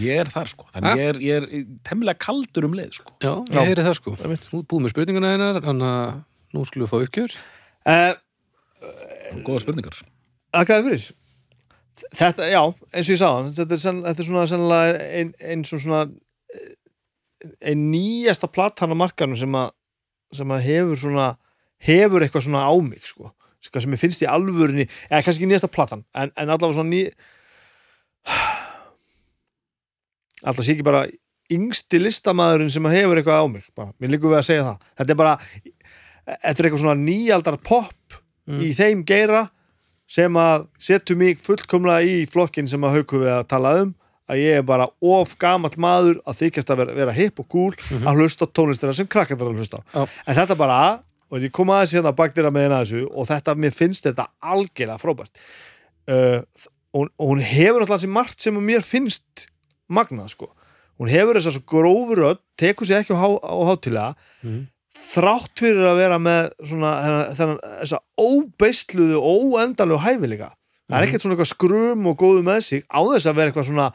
Ég 0.02 0.18
er 0.24 0.28
þar 0.32 0.48
sko. 0.50 0.64
Þannig 0.74 0.96
Ja. 0.96 0.96
ég 0.96 1.08
er, 1.14 1.18
ég 1.22 1.36
er 1.36 1.66
temmilega 1.86 2.18
kaldur 2.18 2.64
um 2.66 2.74
leið 2.74 2.96
sko. 2.98 3.12
Já, 3.22 3.32
ég 3.54 3.68
heyri 3.70 3.84
það 3.86 3.94
sko. 4.00 4.16
Ert 4.18 4.48
búið 4.50 4.82
með 4.82 4.92
spurninguna 4.92 5.30
hennar 5.32 5.60
Þannig 5.62 5.92
að 5.92 6.24
nú 6.56 6.64
skulum 6.66 6.86
við 6.86 6.90
fá 6.90 6.98
uppgjör. 7.06 7.36
Uh, 7.86 8.14
góða 9.46 9.60
spurningar 9.62 9.94
Þakkaði 10.56 10.84
fyrir 10.88 11.06
Þetta, 12.16 12.46
já, 12.52 12.60
eins 12.92 13.08
og 13.08 13.14
ég 13.14 13.20
sagði 13.22 13.52
þetta 13.56 13.72
er, 13.72 13.80
senn, 13.80 14.02
þetta 14.04 14.20
er 14.22 14.26
svona 14.28 14.42
sennilega 14.50 15.04
ein, 15.16 15.30
eins 15.48 15.70
og 15.72 15.80
svona 15.80 16.00
eh, 16.52 16.74
ein 17.72 17.86
nýjasta 17.88 18.50
platan 18.52 18.92
á 18.92 18.96
markanum 19.00 19.38
sem 19.40 19.56
að, 19.56 19.70
sem 20.36 20.52
að 20.52 20.66
hefur 20.66 21.00
svona 21.00 21.30
hefur 21.86 22.24
eitthvað 22.24 22.44
svona 22.48 22.66
á 22.68 22.72
mig 22.84 23.08
sko. 23.08 23.32
sem 23.64 23.96
ég 23.96 24.00
finnst 24.00 24.22
í 24.22 24.28
alvörinni 24.28 24.84
eða 25.08 25.22
kannski 25.24 25.42
ekki 25.42 25.50
nýjasta 25.54 25.72
platan 25.72 26.04
en, 26.12 26.30
en 26.36 26.52
allavega 26.52 26.76
svona 26.76 26.92
ný 26.92 27.00
alltaf 30.44 30.64
sé 30.66 30.76
ekki 30.76 30.86
bara 30.86 31.06
yngsti 31.52 32.00
listamaðurinn 32.02 32.72
sem 32.76 32.86
að 32.88 32.96
hefur 32.98 33.20
eitthvað 33.20 33.40
á 33.40 33.46
mig 33.56 33.66
bara, 33.72 33.92
mér 34.02 34.12
líkur 34.14 34.32
við 34.34 34.40
að 34.42 34.48
segja 34.50 34.68
það 34.68 34.86
þetta 35.00 35.14
er 35.16 35.20
bara, 35.22 35.34
þetta 36.28 36.56
er 36.60 36.68
eitthvað 36.68 36.84
svona 36.84 37.00
nýjaldar 37.08 37.60
pop 37.64 38.22
Mm. 38.46 38.60
í 38.62 38.68
þeim 38.78 39.00
geira 39.02 39.40
sem 40.06 40.36
að 40.38 40.66
setur 40.78 41.16
mig 41.18 41.40
fullkomlega 41.42 42.02
í 42.06 42.26
flokkin 42.30 42.68
sem 42.70 42.84
að 42.86 42.98
hauku 43.00 43.18
við 43.24 43.32
að 43.34 43.46
tala 43.50 43.72
um 43.82 43.94
að 44.30 44.40
ég 44.42 44.56
er 44.60 44.62
bara 44.66 44.88
of 45.06 45.36
gamall 45.38 45.74
maður 45.78 46.20
að 46.26 46.38
þykjast 46.40 46.70
að 46.74 46.80
vera, 46.82 46.94
vera 46.98 47.12
hipp 47.14 47.38
og 47.42 47.48
cool 47.52 47.74
að 48.02 48.16
hlusta 48.20 48.46
á 48.46 48.54
tónlistina 48.54 48.94
sem 48.94 49.06
krakkar 49.06 49.38
verða 49.38 49.52
að 49.54 49.60
hlusta 49.62 49.78
á 49.78 49.82
Já. 49.94 50.02
en 50.26 50.38
þetta 50.40 50.56
bara, 50.58 50.78
og 51.30 51.42
ég 51.46 51.52
kom 51.54 51.70
aðeins 51.70 51.94
hérna 51.94 52.12
bakdýra 52.18 52.50
með 52.54 52.66
henni 52.66 52.78
að 52.78 52.84
þessu 52.86 53.02
og 53.14 53.28
þetta, 53.30 53.54
mér 53.54 53.74
finnst 53.74 54.06
þetta 54.08 54.26
algjörlega 54.42 54.98
frábært 55.02 55.42
uh, 56.10 56.40
og, 56.96 57.10
og 57.18 57.26
hún 57.32 57.42
hefur 57.46 57.82
alltaf 57.84 58.00
þessi 58.00 58.10
margt 58.14 58.42
sem 58.42 58.58
að 58.58 58.66
mér 58.70 58.86
finnst 58.86 59.46
magnað 59.90 60.32
sko 60.34 60.50
hún 60.98 61.10
hefur 61.12 61.36
þess 61.38 61.50
að 61.52 61.58
svo 61.58 61.66
grófur 61.70 62.22
öll 62.32 62.38
tekur 62.58 62.88
sér 62.88 63.02
ekki 63.04 63.14
á, 63.14 63.18
há- 63.22 63.42
á 63.46 63.54
hátilega 63.70 64.14
Mhm. 64.42 64.64
Þrátt 64.96 65.62
fyrir 65.62 65.88
að 65.90 66.00
vera 66.00 66.18
með 66.22 66.50
svona, 66.60 66.92
þennan, 67.04 67.38
þennan, 67.38 67.62
þessa 67.82 68.02
óbeistluðu 68.20 69.22
óendalegu 69.22 70.02
hæfileika 70.04 70.52
það 70.86 70.98
er 70.98 71.08
ekkert 71.08 71.24
svona 71.24 71.36
eitthvað 71.36 71.52
skrum 71.52 72.06
og 72.10 72.20
góðu 72.20 72.44
með 72.46 72.60
sig 72.66 72.86
á 72.86 73.00
þess 73.00 73.30
að 73.30 73.40
vera 73.40 73.52
eitthvað 73.52 73.68
svona 73.70 73.88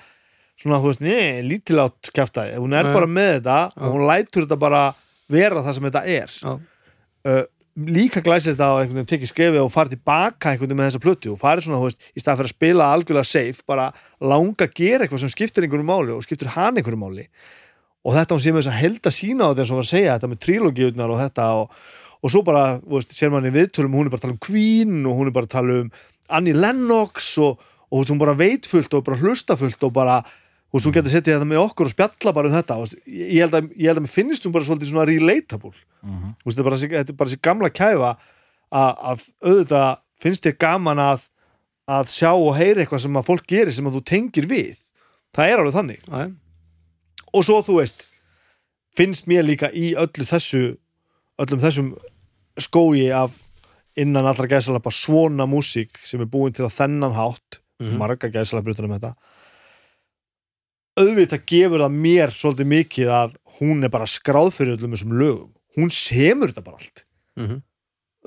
svona, 0.61 0.81
þú 0.81 0.91
veist, 0.91 1.05
nei, 1.05 1.39
lítilátt 1.45 2.11
kæftæði 2.15 2.59
hún 2.61 2.75
er 2.77 2.89
Nei. 2.89 2.93
bara 2.95 3.09
með 3.09 3.31
þetta 3.39 3.57
Já. 3.63 3.79
og 3.79 3.95
hún 3.95 4.05
lætur 4.09 4.45
þetta 4.45 4.59
bara 4.61 4.83
vera 5.31 5.63
það 5.63 5.77
sem 5.77 5.87
þetta 5.87 6.03
er. 6.11 6.35
Uh, 7.21 7.43
líka 7.87 8.21
glæsir 8.25 8.53
þetta 8.53 8.67
á 8.67 8.75
einhvern 8.81 8.99
veginn 8.99 9.09
tekið 9.13 9.31
skefið 9.31 9.61
og 9.61 9.71
farið 9.71 9.95
tilbaka 9.95 10.51
einhvern 10.51 10.67
veginn 10.67 10.81
með 10.81 10.89
þessa 10.89 11.03
plötu 11.05 11.33
og 11.33 11.39
farið 11.41 11.67
svona, 11.67 11.79
þú 11.81 11.89
veist, 11.89 12.09
í 12.11 12.23
stað 12.23 12.41
fyrir 12.41 12.51
að 12.51 12.55
spila 12.55 12.89
algjörlega 12.95 13.29
safe, 13.31 13.65
bara 13.69 13.87
langa 14.19 14.67
að 14.67 14.75
gera 14.81 15.05
eitthvað 15.05 15.23
sem 15.23 15.33
skiptir 15.33 15.67
einhverju 15.67 15.87
máli 15.87 16.15
og 16.15 16.25
skiptir 16.25 16.51
hann 16.57 16.77
einhverju 16.77 16.99
máli 16.99 17.27
og 18.05 18.15
þetta 18.17 18.35
hún 18.35 18.41
sé 18.43 18.51
með 18.53 18.63
þess 18.63 18.71
að 18.73 18.79
helda 18.81 19.11
sína 19.13 19.45
á 19.45 19.49
þetta 19.51 19.61
eins 19.65 19.71
og 19.71 19.77
var 19.81 19.85
að 19.85 19.91
segja, 19.93 20.13
þetta 20.17 20.29
með 20.31 20.39
trílógiðunar 20.45 21.11
og 21.13 21.19
þetta 21.21 21.47
og, 21.61 21.75
og 22.21 22.31
svo 22.33 22.41
bara, 22.45 22.63
þú 22.81 22.95
veist, 22.97 23.15
sér 23.17 23.33
manni 23.33 23.51
viðtölum 23.53 23.93
hún 23.97 24.07
er 24.09 24.13
bara 24.13 24.21
að 24.21 24.25
tala 24.27 24.35
um 24.37 24.41
Queen 24.47 24.95
og 25.05 25.17
hún 25.19 25.29
er 25.31 25.35
bara 25.35 25.45
að 25.49 25.55
tala 25.55 25.79
um 25.83 25.91
Annie 26.31 26.53
Lennox 26.57 27.31
og, 27.43 27.59
og 27.91 27.91
þú 27.91 28.01
veist, 28.01 28.13
hún 28.15 28.21
bara 28.23 28.37
veitfullt 28.39 28.93
og 28.97 29.03
bara 29.05 29.19
hlustafullt 29.21 29.83
og 29.87 29.93
bara, 29.93 30.19
þú 30.71 30.77
veist, 30.79 30.87
hún 30.89 30.95
getur 30.97 31.13
settið 31.13 31.35
þetta 31.37 31.49
með 31.51 31.61
okkur 31.65 31.89
og 31.89 31.93
spjalla 31.95 32.33
bara 32.37 32.49
um 32.51 32.55
þetta, 32.57 32.77
ég 33.11 33.41
held 33.45 33.57
að, 33.59 33.71
ég 33.77 33.87
held 33.91 34.01
að 34.01 34.05
mér 34.07 34.13
finnst 34.17 34.45
hún 34.47 34.53
bara 34.55 34.65
svolítið 34.69 34.91
svona 34.93 35.07
relatable. 35.09 35.73
Mhm. 36.01 36.29
Þú 36.41 36.47
veist, 36.47 36.55
þetta 36.57 36.61
er 36.63 36.69
bara, 36.69 36.79
þessi- 36.81 36.93
þetta 36.95 37.13
er 37.13 37.19
bara 37.21 37.29
þessi 37.29 37.41
gamla 37.49 37.69
kæfa 37.69 38.11
að, 38.71 38.93
að 39.11 39.25
auðvitað 39.45 39.99
finnst 40.21 40.45
þér 40.47 40.57
gaman 40.63 41.01
að, 41.03 41.27
að 41.91 42.07
sjá 42.13 42.31
og 42.31 42.55
heyra 42.55 42.81
eitthvað 42.85 43.01
sem 43.03 43.17
að 43.19 43.27
fólk 43.27 43.45
gerir 43.49 43.73
sem 43.75 43.87
að 43.89 43.97
þú 43.99 44.03
tengir 44.07 44.47
við. 44.47 44.77
Það 45.35 45.49
er 45.51 45.61
alveg 45.61 45.75
þannig. 45.75 46.01
Já, 46.07 46.31
og 47.33 47.43
svo 47.47 47.61
þú 47.63 47.77
veist 47.79 48.07
finnst 48.97 49.27
mér 49.27 49.43
líka 49.47 49.69
í 49.71 49.93
öllu 49.95 50.25
þessu 50.27 50.77
öllum 51.39 51.61
þessum 51.63 51.93
skói 52.59 53.07
af 53.15 53.37
innan 53.97 54.25
allra 54.27 54.47
gæsalappa 54.47 54.91
svona 54.91 55.45
músík 55.47 55.97
sem 56.03 56.21
er 56.21 56.27
búin 56.31 56.53
til 56.53 56.65
að 56.67 56.75
þennan 56.79 57.15
hátt 57.17 57.59
Mhm. 57.81 57.97
marga 57.97 58.29
gæsalappa 58.29 58.69
utan 58.75 58.85
um 58.91 58.99
þetta 58.99 59.15
auðvitað 60.99 61.45
gefur 61.49 61.81
það 61.85 61.95
mér 62.03 62.33
svolítið 62.35 62.67
mikið 62.71 63.07
að 63.15 63.35
hún 63.59 63.83
er 63.83 63.89
bara 63.93 64.05
skráð 64.09 64.51
fyrir 64.57 64.75
öllum 64.77 64.93
þessum 64.95 65.15
lögum 65.17 65.49
hún 65.77 65.89
semur 65.95 66.51
þetta 66.51 66.63
bara 66.65 66.77
allt 66.77 67.03
Mhm. 67.37 67.61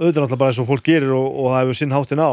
auðvitað 0.00 0.22
náttúrulega 0.24 0.38
bara 0.38 0.50
eins 0.50 0.58
og 0.58 0.66
fólk 0.66 0.82
gerir 0.84 1.12
og, 1.12 1.26
og 1.38 1.52
það 1.52 1.60
hefur 1.62 1.76
sinn 1.76 1.90
háttin 1.92 2.18
á 2.24 2.30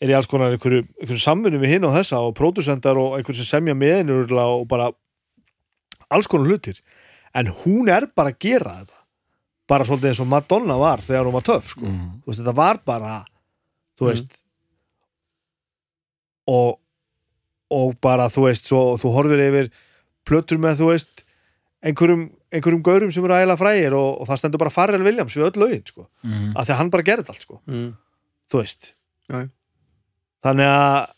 er 0.00 0.08
í 0.10 0.14
alls 0.14 0.26
konar 0.28 0.52
einhverju, 0.52 0.84
einhverju 1.00 1.18
samvinnu 1.24 1.58
við 1.58 1.68
hinn 1.72 1.84
og 1.88 1.94
þessa 1.96 2.20
og 2.20 2.34
pródusendar 2.36 2.96
og 3.00 3.16
einhverju 3.16 3.40
sem 3.42 3.48
semja 3.58 3.74
með 3.74 3.96
henni 4.04 4.12
örugglega 4.12 4.60
og 4.60 4.68
bara 4.68 4.90
alls 6.10 6.26
konar 6.30 6.46
hlutir 6.50 6.80
en 7.34 7.46
hún 7.64 7.88
er 7.92 8.06
bara 8.14 8.30
að 8.32 8.38
gera 8.38 8.76
þetta 8.80 9.02
bara 9.68 9.84
svolítið 9.84 10.08
eins 10.12 10.20
og 10.22 10.28
Madonna 10.30 10.76
var 10.78 10.98
þegar 11.02 11.24
hún 11.26 11.32
var 11.34 11.42
töff 11.42 11.68
sko. 11.72 11.80
Þú 11.86 12.26
veist, 12.30 12.40
þetta 12.40 12.54
var 12.54 12.78
bara 12.86 13.24
þú 13.98 14.04
Mm. 14.04 14.10
veist 14.12 14.40
og 16.46 16.78
og 17.74 17.96
bara 18.00 18.28
þú 18.30 18.44
veist, 18.46 18.68
svo 18.70 18.94
þú 19.02 19.10
horfir 19.10 19.40
yfir 19.42 19.70
plötur 20.26 20.60
með 20.62 20.76
þú 20.78 20.86
veist 20.92 21.24
einhverjum, 21.82 22.28
einhverjum 22.54 22.82
gaurum 22.86 23.10
sem 23.10 23.24
eru 23.26 23.34
ægilega 23.34 23.58
frægir 23.58 23.96
og, 23.98 24.20
og 24.22 24.28
það 24.28 24.38
stendur 24.38 24.58
bara 24.62 24.70
Farrell 24.70 25.02
Williams 25.02 25.34
við 25.34 25.48
öll 25.50 25.58
lögin 25.64 25.82
sko, 25.86 26.06
Mhm. 26.22 26.52
af 26.56 26.66
því 26.66 26.72
að 26.72 26.76
hann 26.78 26.90
bara 26.90 27.02
gerði 27.02 27.28
allt 27.28 27.42
sko, 27.42 27.60
Mhm. 27.66 27.96
þú 28.50 28.60
veist 28.62 28.94
Já, 29.28 29.34
já. 29.42 29.48
þannig 30.44 30.66
að 30.70 31.10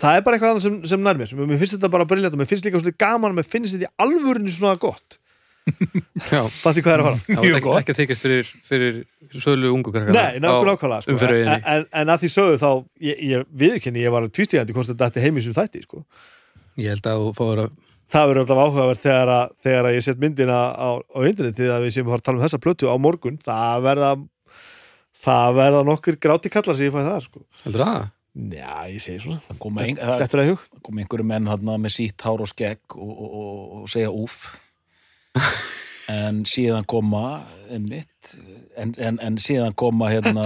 það 0.00 0.18
er 0.18 0.26
bara 0.26 0.38
eitthvað 0.38 0.64
sem, 0.64 0.80
sem 0.88 1.04
nær 1.04 1.20
mér 1.20 1.36
mér 1.38 1.60
finnst 1.60 1.76
þetta 1.76 1.92
bara 1.92 2.08
briljant 2.08 2.34
og 2.36 2.42
mér 2.42 2.50
finnst 2.50 2.66
líka 2.66 2.80
svona 2.82 2.98
gaman 3.00 3.36
mér 3.36 3.48
finnst 3.48 3.76
þetta 3.76 3.88
í 3.88 3.94
alvörinu 4.06 4.52
svona 4.52 4.80
gott 4.80 5.20
Já, 5.66 6.44
Fatti 6.46 6.82
hvað 6.84 6.92
er 6.92 7.00
að 7.02 7.06
fara 7.08 7.18
það 7.26 7.64
var 7.64 7.80
ekki, 7.80 7.94
að 7.94 7.98
þykjast 7.98 8.22
fyrir, 8.22 8.50
fyrir 8.68 8.98
sölu 9.42 9.72
ungu 9.74 9.90
Nei, 9.96 10.38
nákvæmlega 10.38 10.76
nákvæmlega 10.76 11.00
sko. 11.02 11.16
en, 11.26 11.64
en, 11.72 11.86
en 11.90 12.12
að 12.14 12.22
því 12.22 12.30
sögðu 12.36 12.60
þá 12.62 12.68
ég, 13.02 13.24
ég 13.32 13.48
viðurkenni, 13.50 14.04
ég 14.04 14.14
var 14.14 14.28
tvístíðandi 14.30 14.76
hvort 14.76 14.92
þetta 14.92 15.08
ætti 15.10 15.24
heim 15.24 15.40
í 15.40 15.42
sem 15.42 15.56
þætti 15.56 15.82
sko. 15.82 16.04
Ég 16.78 16.94
held 16.94 17.10
að 17.10 17.24
þú 17.24 17.32
fóður 17.40 17.62
að 17.64 17.74
það 18.14 18.30
verður 18.30 18.42
alltaf 18.44 18.62
áhugavert 18.62 19.02
þegar, 19.02 19.32
að, 19.34 19.54
þegar 19.66 19.88
að 19.88 19.96
ég 19.96 20.06
set 20.06 20.22
myndina 20.22 20.58
á, 20.70 20.88
á 21.02 21.18
internetið 21.26 21.72
að 21.74 21.86
við 21.86 21.94
séum 21.96 22.06
að 22.06 22.14
fara 22.14 22.22
að 22.22 22.28
tala 22.28 22.38
um 22.38 22.46
þessa 22.46 22.62
plötu 22.62 22.90
á 22.92 22.96
morgun 23.02 23.40
það 23.42 23.86
verða 23.88 24.10
það 25.26 25.58
verða 25.58 25.84
nokkur 25.90 26.20
gráti 26.22 26.52
kallar 26.52 26.78
sem 26.78 26.86
ég 26.86 26.94
fæði 26.94 27.10
það 27.10 27.24
sko. 27.26 27.42
heldur 27.64 27.82
það? 27.82 28.04
Já, 28.36 28.84
ég 28.92 29.00
segi 29.00 29.22
svona 29.24 29.40
Það 29.46 29.58
kom, 29.62 29.78
ein, 29.80 29.96
það 29.96 30.20
Þetta 30.22 30.40
að 30.42 30.50
hug? 30.50 30.64
kom 30.84 30.98
einhverju 31.00 31.26
menn 31.32 31.48
þarna 31.48 31.76
með 31.80 31.94
sítt 31.94 32.26
hár 32.26 32.44
og 32.44 32.50
skegg 32.50 32.96
og, 32.98 33.12
og, 33.16 33.36
og, 33.40 33.60
og 33.80 33.90
segja 33.90 34.12
úf 34.12 34.42
en 36.12 36.42
síðan 36.48 36.84
koma 36.88 37.22
einmitt, 37.72 38.34
en, 38.78 38.94
en, 38.98 39.18
en 39.22 39.38
síðan 39.42 39.74
koma 39.78 40.10
hérna 40.12 40.44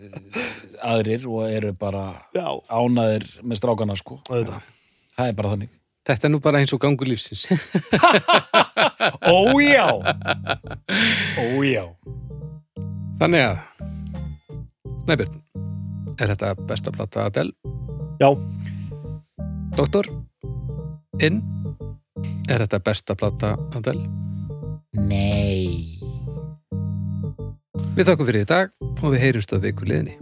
aðrir 0.92 1.26
og 1.28 1.50
eru 1.50 1.72
bara 1.76 2.06
Já, 2.36 2.46
ánaðir 2.70 3.26
með 3.42 3.60
strákana 3.60 3.96
sko. 3.98 4.20
Auðvitað. 4.30 4.70
Það 5.16 5.30
er 5.30 5.36
bara 5.38 5.52
þannig. 5.54 5.72
Þetta 6.06 6.28
er 6.28 6.32
nú 6.32 6.40
bara 6.44 6.60
eins 6.62 6.74
og 6.76 6.82
gangur 6.82 7.08
lífsins. 7.10 7.46
Ójá 9.36 9.86
Ójá 11.40 11.84
Þannig 13.20 13.42
að 13.42 13.58
Snæbjörn 15.06 15.42
Er 16.16 16.30
þetta 16.32 16.54
besta 16.68 16.92
plata 16.92 17.26
Adele? 17.28 17.52
Já. 18.20 18.30
Doktor 19.76 20.08
Inn 21.20 21.42
Er 22.48 22.62
þetta 22.64 22.80
besta 22.80 23.16
plata 23.18 23.56
Adele? 23.76 24.06
Nei 24.96 26.00
Við 27.96 28.08
þakkum 28.08 28.28
fyrir 28.28 28.46
í 28.46 28.48
dag 28.48 28.72
og 29.02 29.12
við 29.12 29.22
heyrumst 29.26 29.52
að 29.56 29.68
viku 29.68 29.88
liðinni 29.88 30.16